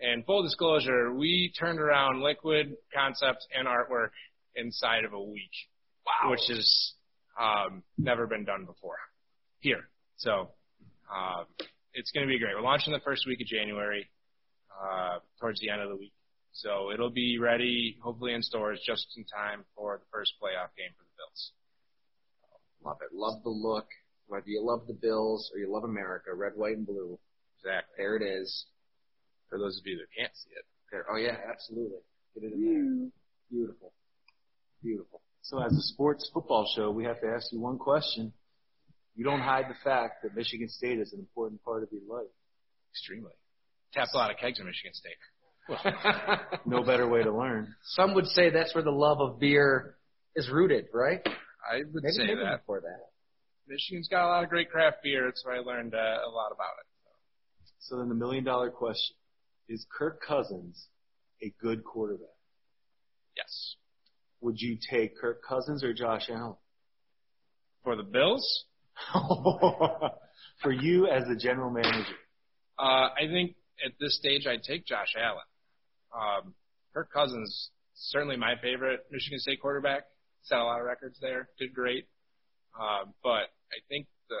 And 0.00 0.24
full 0.24 0.42
disclosure, 0.42 1.12
we 1.12 1.52
turned 1.58 1.80
around 1.80 2.22
liquid 2.22 2.76
concept 2.94 3.46
and 3.56 3.66
artwork 3.66 4.10
inside 4.54 5.04
of 5.04 5.12
a 5.12 5.20
week. 5.20 5.50
Wow. 6.06 6.30
Which 6.30 6.46
has 6.48 6.92
um, 7.38 7.82
never 7.96 8.26
been 8.26 8.44
done 8.44 8.64
before 8.64 8.96
here. 9.60 9.88
So 10.16 10.50
um, 11.12 11.46
it's 11.94 12.10
going 12.12 12.26
to 12.26 12.30
be 12.30 12.38
great. 12.38 12.54
We're 12.54 12.62
launching 12.62 12.92
the 12.92 13.00
first 13.00 13.26
week 13.26 13.40
of 13.40 13.46
January, 13.46 14.08
uh, 14.70 15.18
towards 15.40 15.60
the 15.60 15.70
end 15.70 15.82
of 15.82 15.88
the 15.88 15.96
week. 15.96 16.12
So 16.52 16.90
it'll 16.92 17.10
be 17.10 17.38
ready, 17.38 17.98
hopefully 18.02 18.34
in 18.34 18.42
stores 18.42 18.80
just 18.84 19.06
in 19.16 19.24
time 19.24 19.64
for 19.76 19.98
the 19.98 20.06
first 20.12 20.34
playoff 20.42 20.74
game 20.76 20.90
for 20.96 21.04
the 21.04 21.14
Bills. 21.16 21.52
Love 22.84 22.98
it. 23.02 23.14
Love 23.14 23.42
the 23.42 23.50
look. 23.50 23.86
Whether 24.26 24.48
you 24.48 24.62
love 24.64 24.86
the 24.86 24.94
Bills 24.94 25.50
or 25.54 25.58
you 25.58 25.72
love 25.72 25.84
America, 25.84 26.34
red, 26.34 26.52
white, 26.54 26.76
and 26.76 26.86
blue. 26.86 27.18
Exactly. 27.58 27.94
There 27.96 28.16
it 28.16 28.22
is. 28.22 28.66
For 29.48 29.58
those 29.58 29.78
of 29.78 29.86
you 29.86 29.96
that 29.96 30.06
can't 30.16 30.34
see 30.36 30.50
it. 30.50 30.64
There. 30.92 31.06
Oh 31.10 31.16
yeah, 31.16 31.36
absolutely. 31.50 31.98
Get 32.34 32.44
it 32.44 32.52
in 32.52 33.10
there. 33.50 33.58
Beautiful. 33.58 33.92
Beautiful. 34.82 35.20
So 35.42 35.62
as 35.62 35.72
a 35.72 35.80
sports 35.80 36.30
football 36.32 36.70
show, 36.76 36.90
we 36.90 37.04
have 37.04 37.20
to 37.20 37.26
ask 37.26 37.52
you 37.52 37.60
one 37.60 37.78
question. 37.78 38.32
You 39.16 39.24
don't 39.24 39.40
hide 39.40 39.64
the 39.68 39.76
fact 39.82 40.22
that 40.22 40.36
Michigan 40.36 40.68
State 40.68 40.98
is 40.98 41.12
an 41.12 41.18
important 41.18 41.64
part 41.64 41.82
of 41.82 41.88
your 41.90 42.02
life. 42.08 42.28
Extremely. 42.92 43.32
Tapped 43.92 44.10
a 44.14 44.16
lot 44.16 44.30
of 44.30 44.36
kegs 44.36 44.60
in 44.60 44.66
Michigan 44.66 44.92
State. 44.94 45.16
no 46.66 46.82
better 46.82 47.08
way 47.08 47.22
to 47.22 47.32
learn. 47.32 47.74
Some 47.82 48.14
would 48.14 48.26
say 48.26 48.50
that's 48.50 48.74
where 48.74 48.84
the 48.84 48.90
love 48.90 49.20
of 49.20 49.40
beer 49.40 49.96
is 50.36 50.48
rooted, 50.50 50.86
right? 50.92 51.26
I 51.62 51.78
would 51.78 52.02
maybe, 52.02 52.12
say 52.12 52.26
maybe 52.26 52.40
that. 52.40 52.60
Before 52.60 52.80
that. 52.80 53.10
Michigan's 53.66 54.08
got 54.08 54.26
a 54.26 54.28
lot 54.28 54.44
of 54.44 54.50
great 54.50 54.70
craft 54.70 54.98
beer. 55.02 55.26
That's 55.26 55.44
where 55.44 55.56
I 55.56 55.60
learned 55.60 55.94
uh, 55.94 55.98
a 55.98 56.30
lot 56.30 56.52
about 56.52 56.72
it. 56.80 56.86
So 57.80 57.98
then 57.98 58.08
the 58.08 58.14
million 58.14 58.44
dollar 58.44 58.70
question 58.70 59.16
is 59.68 59.86
Kirk 59.96 60.20
Cousins 60.26 60.88
a 61.42 61.52
good 61.60 61.84
quarterback? 61.84 62.26
Yes. 63.36 63.76
Would 64.40 64.56
you 64.58 64.78
take 64.90 65.18
Kirk 65.18 65.42
Cousins 65.46 65.84
or 65.84 65.92
Josh 65.92 66.28
Allen? 66.30 66.56
For 67.84 67.96
the 67.96 68.02
Bills? 68.02 68.64
For 70.62 70.72
you 70.72 71.06
as 71.06 71.24
the 71.28 71.36
general 71.36 71.70
manager? 71.70 72.16
Uh, 72.78 73.10
I 73.14 73.26
think 73.30 73.54
at 73.84 73.92
this 74.00 74.16
stage 74.16 74.46
I'd 74.46 74.62
take 74.62 74.86
Josh 74.86 75.14
Allen. 75.16 75.44
Um, 76.14 76.54
Kirk 76.94 77.12
Cousins, 77.12 77.70
certainly 77.94 78.36
my 78.36 78.54
favorite 78.60 79.06
Michigan 79.10 79.38
State 79.38 79.60
quarterback. 79.60 80.04
Lot 80.50 80.80
of 80.80 80.86
records 80.86 81.18
there. 81.20 81.48
Did 81.58 81.74
great. 81.74 82.08
Um, 82.78 83.14
but 83.22 83.52
I 83.74 83.78
think 83.88 84.06
the 84.28 84.40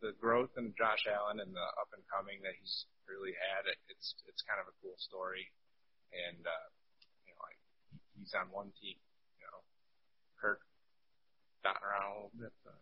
the 0.00 0.12
growth 0.20 0.54
in 0.56 0.74
Josh 0.78 1.06
Allen 1.10 1.40
and 1.40 1.50
the 1.54 1.66
up 1.80 1.90
and 1.94 2.02
coming 2.06 2.38
that 2.42 2.54
he's 2.60 2.86
really 3.08 3.34
had, 3.34 3.66
it's 3.88 4.14
it's 4.28 4.42
kind 4.44 4.60
of 4.60 4.68
a 4.68 4.74
cool 4.82 4.94
story. 4.98 5.48
And 6.12 6.44
uh, 6.44 6.68
he's 8.18 8.34
on 8.34 8.50
one 8.50 8.72
team. 8.80 8.98
You 9.38 9.46
know, 9.46 9.60
Kirk 10.40 10.60
dotting 11.62 11.86
around 11.86 12.04
a 12.04 12.14
little 12.14 12.36
bit. 12.38 12.52
But 12.64 12.78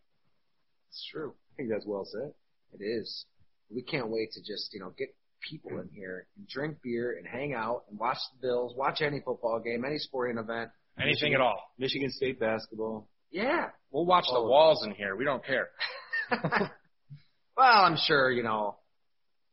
it's 0.88 1.04
true. 1.12 1.34
I 1.36 1.56
think 1.56 1.68
that's 1.70 1.86
well 1.86 2.08
said. 2.08 2.32
It 2.74 2.82
is. 2.82 3.26
We 3.70 3.82
can't 3.82 4.08
wait 4.08 4.32
to 4.32 4.40
just 4.40 4.72
you 4.72 4.80
know 4.80 4.92
get 4.96 5.14
people 5.40 5.78
in 5.78 5.88
here 5.92 6.26
and 6.36 6.48
drink 6.48 6.78
beer 6.82 7.16
and 7.16 7.26
hang 7.26 7.54
out 7.54 7.84
and 7.88 7.98
watch 7.98 8.18
the 8.32 8.46
Bills, 8.46 8.74
watch 8.76 9.00
any 9.00 9.20
football 9.20 9.60
game, 9.60 9.84
any 9.84 9.98
sporting 9.98 10.38
event, 10.38 10.70
anything 10.98 11.30
Michigan, 11.30 11.34
at 11.34 11.40
all. 11.40 11.60
Michigan 11.78 12.10
State 12.10 12.40
basketball. 12.40 13.08
Yeah, 13.30 13.66
we'll 13.90 14.06
watch 14.06 14.26
the 14.32 14.42
walls 14.42 14.84
in 14.84 14.92
here. 14.92 15.16
We 15.16 15.24
don't 15.24 15.44
care. 15.44 15.68
well, 16.30 16.70
I'm 17.84 17.96
sure 17.96 18.30
you 18.30 18.42
know 18.42 18.76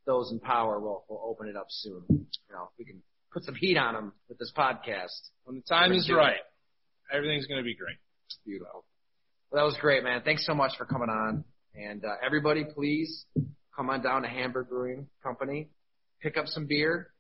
those 0.06 0.32
in 0.32 0.40
power 0.40 0.80
will 0.80 1.06
will 1.10 1.22
open 1.26 1.48
it 1.48 1.56
up 1.56 1.68
soon. 1.70 2.04
You 2.10 2.52
know, 2.52 2.70
we 2.78 2.86
can 2.86 3.02
put 3.32 3.44
some 3.44 3.56
heat 3.56 3.78
on 3.78 3.94
them 3.94 4.14
with 4.30 4.38
this 4.38 4.52
podcast. 4.56 5.12
When 5.44 5.58
the 5.58 5.64
time 5.64 5.92
is 5.92 6.08
gonna 6.08 6.20
right, 6.20 6.42
everything's 7.12 7.48
going 7.48 7.60
to 7.60 7.64
be 7.64 7.76
great. 7.76 7.98
Beautiful. 8.46 8.86
Well, 9.52 9.62
that 9.62 9.66
was 9.66 9.78
great, 9.80 10.04
man. 10.04 10.22
Thanks 10.24 10.46
so 10.46 10.54
much 10.54 10.72
for 10.78 10.86
coming 10.86 11.10
on. 11.10 11.44
And 11.76 12.04
uh, 12.04 12.16
everybody, 12.24 12.66
please 12.66 13.26
come 13.76 13.90
on 13.90 14.02
down 14.02 14.24
to 14.24 14.28
Hamburg 14.28 14.70
Brewing 14.70 15.08
Company, 15.24 15.70
pick 16.22 16.38
up 16.38 16.48
some 16.48 16.66
beer, 16.68 17.13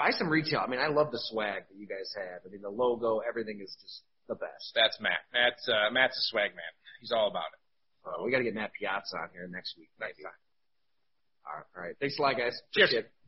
buy 0.00 0.16
some 0.16 0.32
retail. 0.32 0.64
I 0.64 0.66
mean, 0.66 0.80
I 0.80 0.88
love 0.88 1.12
the 1.12 1.20
swag 1.28 1.68
that 1.68 1.76
you 1.76 1.84
guys 1.84 2.08
have. 2.16 2.40
I 2.40 2.48
mean, 2.48 2.62
the 2.64 2.72
logo, 2.72 3.20
everything 3.20 3.60
is 3.60 3.76
just 3.84 4.00
the 4.32 4.34
best. 4.34 4.72
That's 4.74 4.96
Matt. 4.96 5.28
Matt's 5.36 5.68
uh, 5.68 5.92
Matt's 5.92 6.16
a 6.16 6.24
swag 6.32 6.56
man. 6.56 6.72
He's 7.04 7.12
all 7.12 7.28
about 7.28 7.52
it. 7.52 7.60
Uh, 8.08 8.24
we 8.24 8.32
got 8.32 8.38
to 8.38 8.44
get 8.44 8.54
Matt 8.54 8.72
Piazza 8.72 9.20
on 9.20 9.28
here 9.36 9.46
next 9.52 9.76
week. 9.76 9.90
Maybe. 10.00 10.24
All 10.24 10.32
right. 11.52 11.68
All 11.76 11.82
right. 11.84 11.96
Thanks 12.00 12.18
a 12.18 12.22
lot, 12.22 12.32
guys. 12.40 12.56
Cheers. 12.72 12.96
Appreciate 12.96 13.04
it. 13.04 13.19